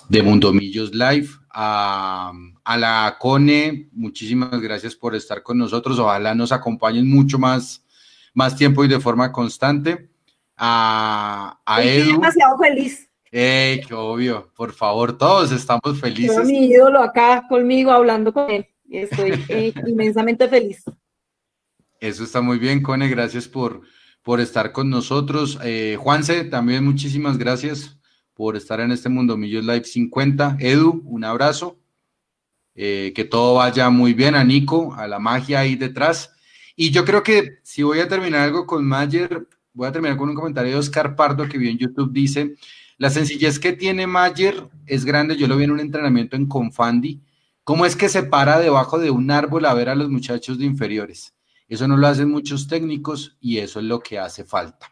[0.09, 1.29] de Mundomillos Live.
[1.53, 2.31] A,
[2.77, 5.99] la CONE, muchísimas gracias por estar con nosotros.
[5.99, 7.85] Ojalá nos acompañen mucho más,
[8.33, 10.09] más tiempo y de forma constante.
[10.57, 12.13] A, a Edu.
[12.13, 13.09] demasiado feliz.
[13.31, 16.45] Eh, qué obvio, por favor, todos estamos felices.
[16.45, 18.67] mi ídolo acá conmigo hablando con él.
[18.89, 20.83] Estoy eh, inmensamente feliz.
[21.99, 23.07] Eso está muy bien, Cone.
[23.07, 23.81] Gracias por,
[24.21, 25.59] por estar con nosotros.
[25.63, 27.97] Eh, Juanse, también muchísimas gracias
[28.33, 30.57] por estar en este Mundo Millos Live 50.
[30.59, 31.77] Edu, un abrazo.
[32.73, 36.31] Eh, que todo vaya muy bien a Nico, a la magia ahí detrás.
[36.75, 40.29] Y yo creo que si voy a terminar algo con Mayer, voy a terminar con
[40.29, 42.13] un comentario de Oscar Pardo que vio en YouTube.
[42.13, 42.55] Dice,
[42.97, 45.35] la sencillez que tiene Mayer es grande.
[45.35, 47.21] Yo lo vi en un entrenamiento en Confandi.
[47.63, 50.65] ¿Cómo es que se para debajo de un árbol a ver a los muchachos de
[50.65, 51.33] inferiores?
[51.71, 54.87] Eso no lo hacen muchos técnicos y eso es lo que hace falta.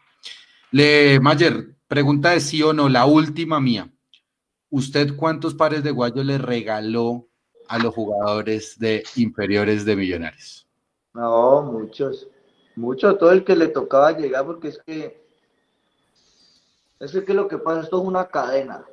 [0.70, 3.92] Le, Mayer, pregunta de sí o no, la última mía.
[4.70, 7.28] ¿Usted cuántos pares de guayos le regaló
[7.68, 10.66] a los jugadores de inferiores de Millonarios?
[11.12, 12.26] No, muchos.
[12.76, 15.22] Mucho, todo el que le tocaba llegar, porque es que
[16.98, 18.86] es que lo que pasa, esto es una cadena.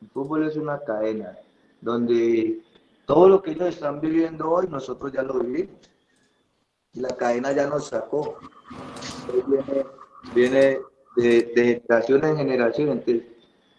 [0.00, 1.36] El fútbol es una cadena,
[1.80, 2.60] donde
[3.06, 5.93] todo lo que ellos están viviendo hoy, nosotros ya lo vivimos
[6.94, 8.38] la cadena ya nos sacó.
[10.34, 10.80] viene,
[11.16, 12.88] de, generación en generación.
[12.90, 13.24] Entonces,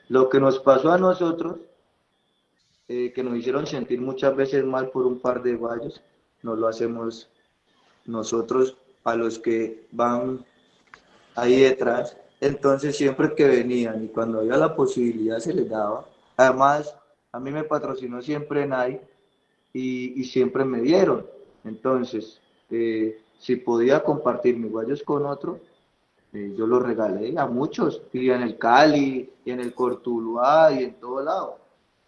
[0.10, 1.58] lo que nos pasó a nosotros,
[2.88, 6.02] eh, que nos hicieron sentir muchas veces mal por un par de valles,
[6.44, 7.30] no lo hacemos
[8.06, 10.46] nosotros a los que van
[11.36, 12.18] ahí detrás.
[12.42, 16.06] Entonces, siempre que venían y cuando había la posibilidad se les daba.
[16.38, 16.96] Además,
[17.32, 19.02] a mí me patrocinó siempre NAI
[19.74, 21.26] y, y siempre me dieron.
[21.64, 25.60] Entonces, eh, si podía compartir mis guayos con otro,
[26.34, 30.84] eh, yo los regalé a muchos, y en el Cali, y en el Cortuluá, y
[30.84, 31.60] en todo lado.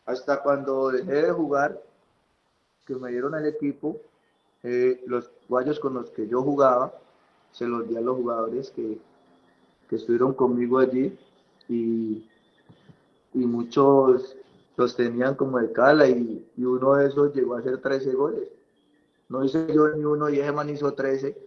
[0.06, 1.82] Hasta cuando dejé de jugar,
[2.86, 3.98] que me dieron el equipo,
[4.64, 6.94] eh, los guayos con los que yo jugaba,
[7.52, 8.98] se los di a los jugadores que,
[9.90, 11.18] que estuvieron conmigo allí,
[11.70, 12.28] y,
[13.34, 14.36] y muchos
[14.76, 18.57] los tenían como de cala, y, y uno de esos llegó a hacer 13 goles
[19.30, 21.38] no hice yo ni uno y ese hizo 13.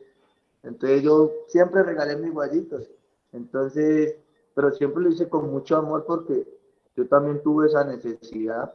[0.62, 2.91] Entonces yo siempre regalé mis guayitos.
[3.33, 4.17] Entonces,
[4.55, 6.47] pero siempre lo hice con mucho amor porque
[6.97, 8.73] yo también tuve esa necesidad.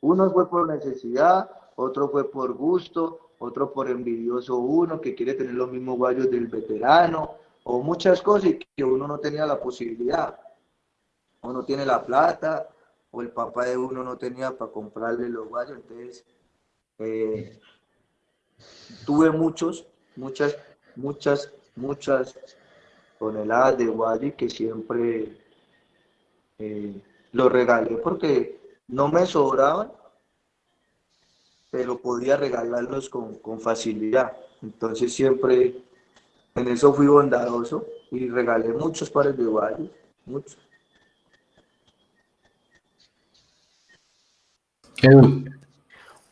[0.00, 5.54] Uno fue por necesidad, otro fue por gusto, otro por envidioso uno que quiere tener
[5.54, 7.34] los mismos guayos del veterano,
[7.64, 10.38] o muchas cosas que uno no tenía la posibilidad.
[11.42, 12.68] Uno tiene la plata,
[13.10, 16.24] o el papá de uno no tenía para comprarle los guayos, entonces
[16.98, 17.58] eh,
[19.04, 20.56] tuve muchos, muchas,
[20.96, 22.34] muchas, muchas
[23.18, 25.36] toneladas de guayos que siempre
[26.58, 27.00] eh,
[27.32, 29.92] los regalé porque no me sobraban
[31.70, 34.32] pero podía regalarlos con, con facilidad.
[34.60, 35.76] Entonces siempre
[36.54, 39.88] en eso fui bondadoso y regalé muchos pares de guayos,
[40.26, 40.58] muchos.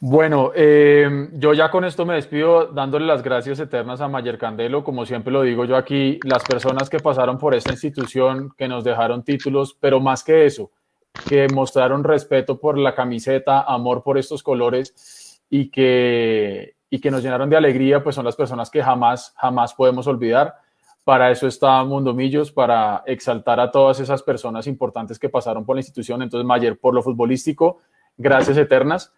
[0.01, 4.85] Bueno, eh, yo ya con esto me despido dándole las gracias eternas a Mayer Candelo.
[4.85, 8.85] Como siempre lo digo yo aquí, las personas que pasaron por esta institución, que nos
[8.85, 10.71] dejaron títulos, pero más que eso,
[11.29, 17.25] que mostraron respeto por la camiseta, amor por estos colores y que, y que nos
[17.25, 20.55] llenaron de alegría, pues son las personas que jamás, jamás podemos olvidar.
[21.03, 25.75] Para eso está Mundo Millos, para exaltar a todas esas personas importantes que pasaron por
[25.75, 26.23] la institución.
[26.23, 27.79] Entonces, Mayer, por lo futbolístico,
[28.17, 29.13] gracias eternas.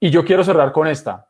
[0.00, 1.28] Y yo quiero cerrar con esta.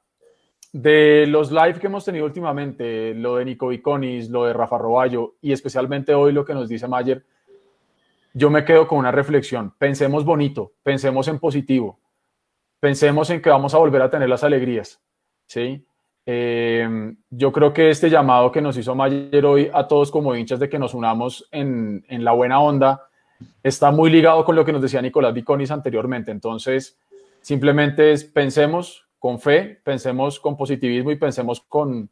[0.73, 5.35] De los live que hemos tenido últimamente, lo de Nico Viconis, lo de Rafa Roballo
[5.43, 7.25] y especialmente hoy lo que nos dice Mayer,
[8.33, 9.75] yo me quedo con una reflexión.
[9.77, 11.99] Pensemos bonito, pensemos en positivo
[12.81, 15.01] pensemos en que vamos a volver a tener las alegrías,
[15.47, 15.85] ¿sí?
[16.27, 20.59] Eh, yo creo que este llamado que nos hizo Mayer hoy a todos como hinchas
[20.59, 23.03] de que nos unamos en, en la buena onda
[23.63, 26.31] está muy ligado con lo que nos decía Nicolás Viconis anteriormente.
[26.31, 26.99] Entonces,
[27.41, 32.09] simplemente es, pensemos con fe, pensemos con positivismo y pensemos con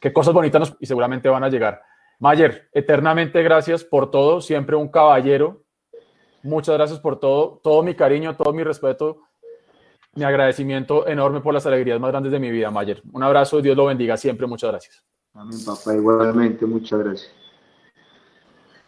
[0.00, 1.82] qué cosas bonitas nos, y seguramente van a llegar.
[2.18, 5.66] Mayer, eternamente gracias por todo, siempre un caballero,
[6.46, 9.22] Muchas gracias por todo, todo mi cariño, todo mi respeto,
[10.14, 13.02] mi agradecimiento enorme por las alegrías más grandes de mi vida, Mayer.
[13.12, 15.04] Un abrazo, Dios lo bendiga siempre, muchas gracias.
[15.34, 17.45] Amén, papá, igualmente, muchas gracias.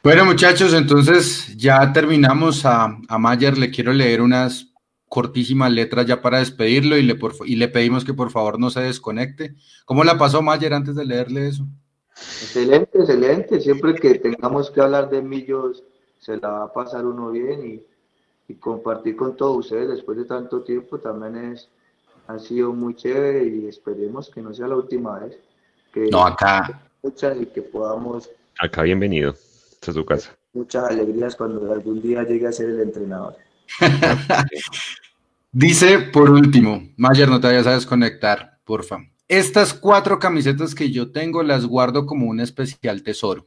[0.08, 2.64] Bueno, muchachos, entonces ya terminamos.
[2.64, 4.72] A, a Mayer le quiero leer unas
[5.06, 8.70] cortísimas letras ya para despedirlo y le, por, y le pedimos que por favor no
[8.70, 9.54] se desconecte.
[9.84, 11.66] ¿Cómo la pasó Mayer antes de leerle eso?
[12.16, 13.60] Excelente, excelente.
[13.60, 15.84] Siempre que tengamos que hablar de millos
[16.18, 17.82] se la va a pasar uno bien
[18.48, 21.68] y, compartir con todos ustedes después de tanto tiempo también es,
[22.28, 25.38] ha sido muy chévere y esperemos que no sea la última vez.
[25.92, 26.80] Que no, acá.
[27.02, 28.30] Y que podamos.
[28.58, 29.34] Acá bienvenido.
[29.80, 30.36] Esta es tu casa.
[30.54, 33.36] Muchas alegrías cuando algún día llegue a ser el entrenador.
[35.52, 38.98] Dice por último, Mayer, no te vayas a desconectar, porfa.
[39.28, 43.46] Estas cuatro camisetas que yo tengo las guardo como un especial tesoro.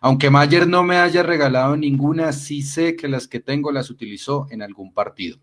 [0.00, 4.46] Aunque Mayer no me haya regalado ninguna, sí sé que las que tengo las utilizó
[4.50, 5.38] en algún partido.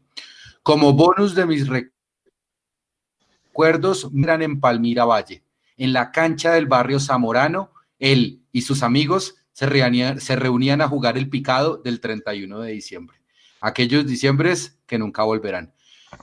[0.64, 1.68] Como bonus de mis
[3.52, 5.44] recuerdos, miran en Palmira Valle,
[5.78, 10.88] en la cancha del barrio Zamorano, él y sus amigos se reunían, se reunían a
[10.88, 13.18] jugar el picado del 31 de diciembre.
[13.62, 15.74] Aquellos diciembres que nunca volverán.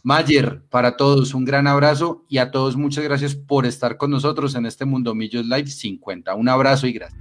[0.02, 4.54] Mayer, para todos un gran abrazo y a todos muchas gracias por estar con nosotros
[4.54, 6.34] en este Mundo Millos Live 50.
[6.34, 7.20] Un abrazo y gracias.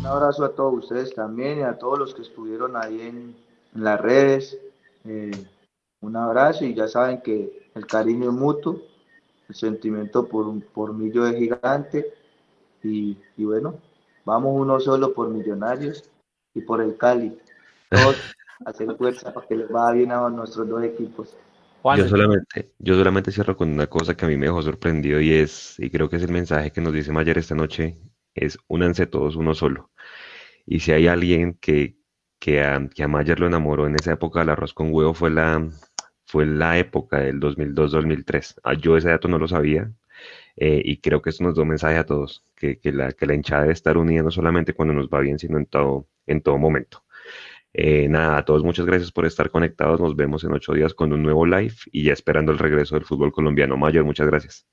[0.00, 3.36] Un abrazo a todos ustedes también y a todos los que estuvieron ahí en,
[3.74, 4.58] las redes.
[5.04, 5.30] Eh,
[6.00, 8.80] un abrazo y ya saben que el cariño es mutuo,
[9.48, 12.06] el sentimiento por, por Millo es gigante
[12.82, 13.74] y, bueno,
[14.24, 16.04] vamos uno solo por Millonarios
[16.54, 17.38] y por el Cali.
[17.88, 18.16] Todos
[18.64, 21.36] hacer fuerza para que les vaya bien a nuestros dos equipos.
[21.96, 25.32] Yo solamente, yo solamente cierro con una cosa que a mí me dejó sorprendido y
[25.32, 27.96] es, y creo que es el mensaje que nos dice Mayer esta noche,
[28.34, 29.90] es únanse todos uno solo.
[30.66, 31.96] Y si hay alguien que,
[32.38, 35.30] que, a, que a Mayer lo enamoró en esa época del arroz con huevo fue
[35.30, 35.70] la,
[36.26, 38.60] fue la época del 2002-2003.
[38.62, 39.90] Ah, yo ese dato no lo sabía
[40.56, 43.26] eh, y creo que esto nos da un mensaje a todos, que, que, la, que
[43.26, 46.42] la hinchada debe estar unida no solamente cuando nos va bien, sino en todo, en
[46.42, 47.04] todo momento.
[47.72, 50.00] Eh, nada, a todos muchas gracias por estar conectados.
[50.00, 53.04] Nos vemos en ocho días con un nuevo live y ya esperando el regreso del
[53.04, 53.76] fútbol colombiano.
[53.76, 54.66] Mayor, muchas gracias.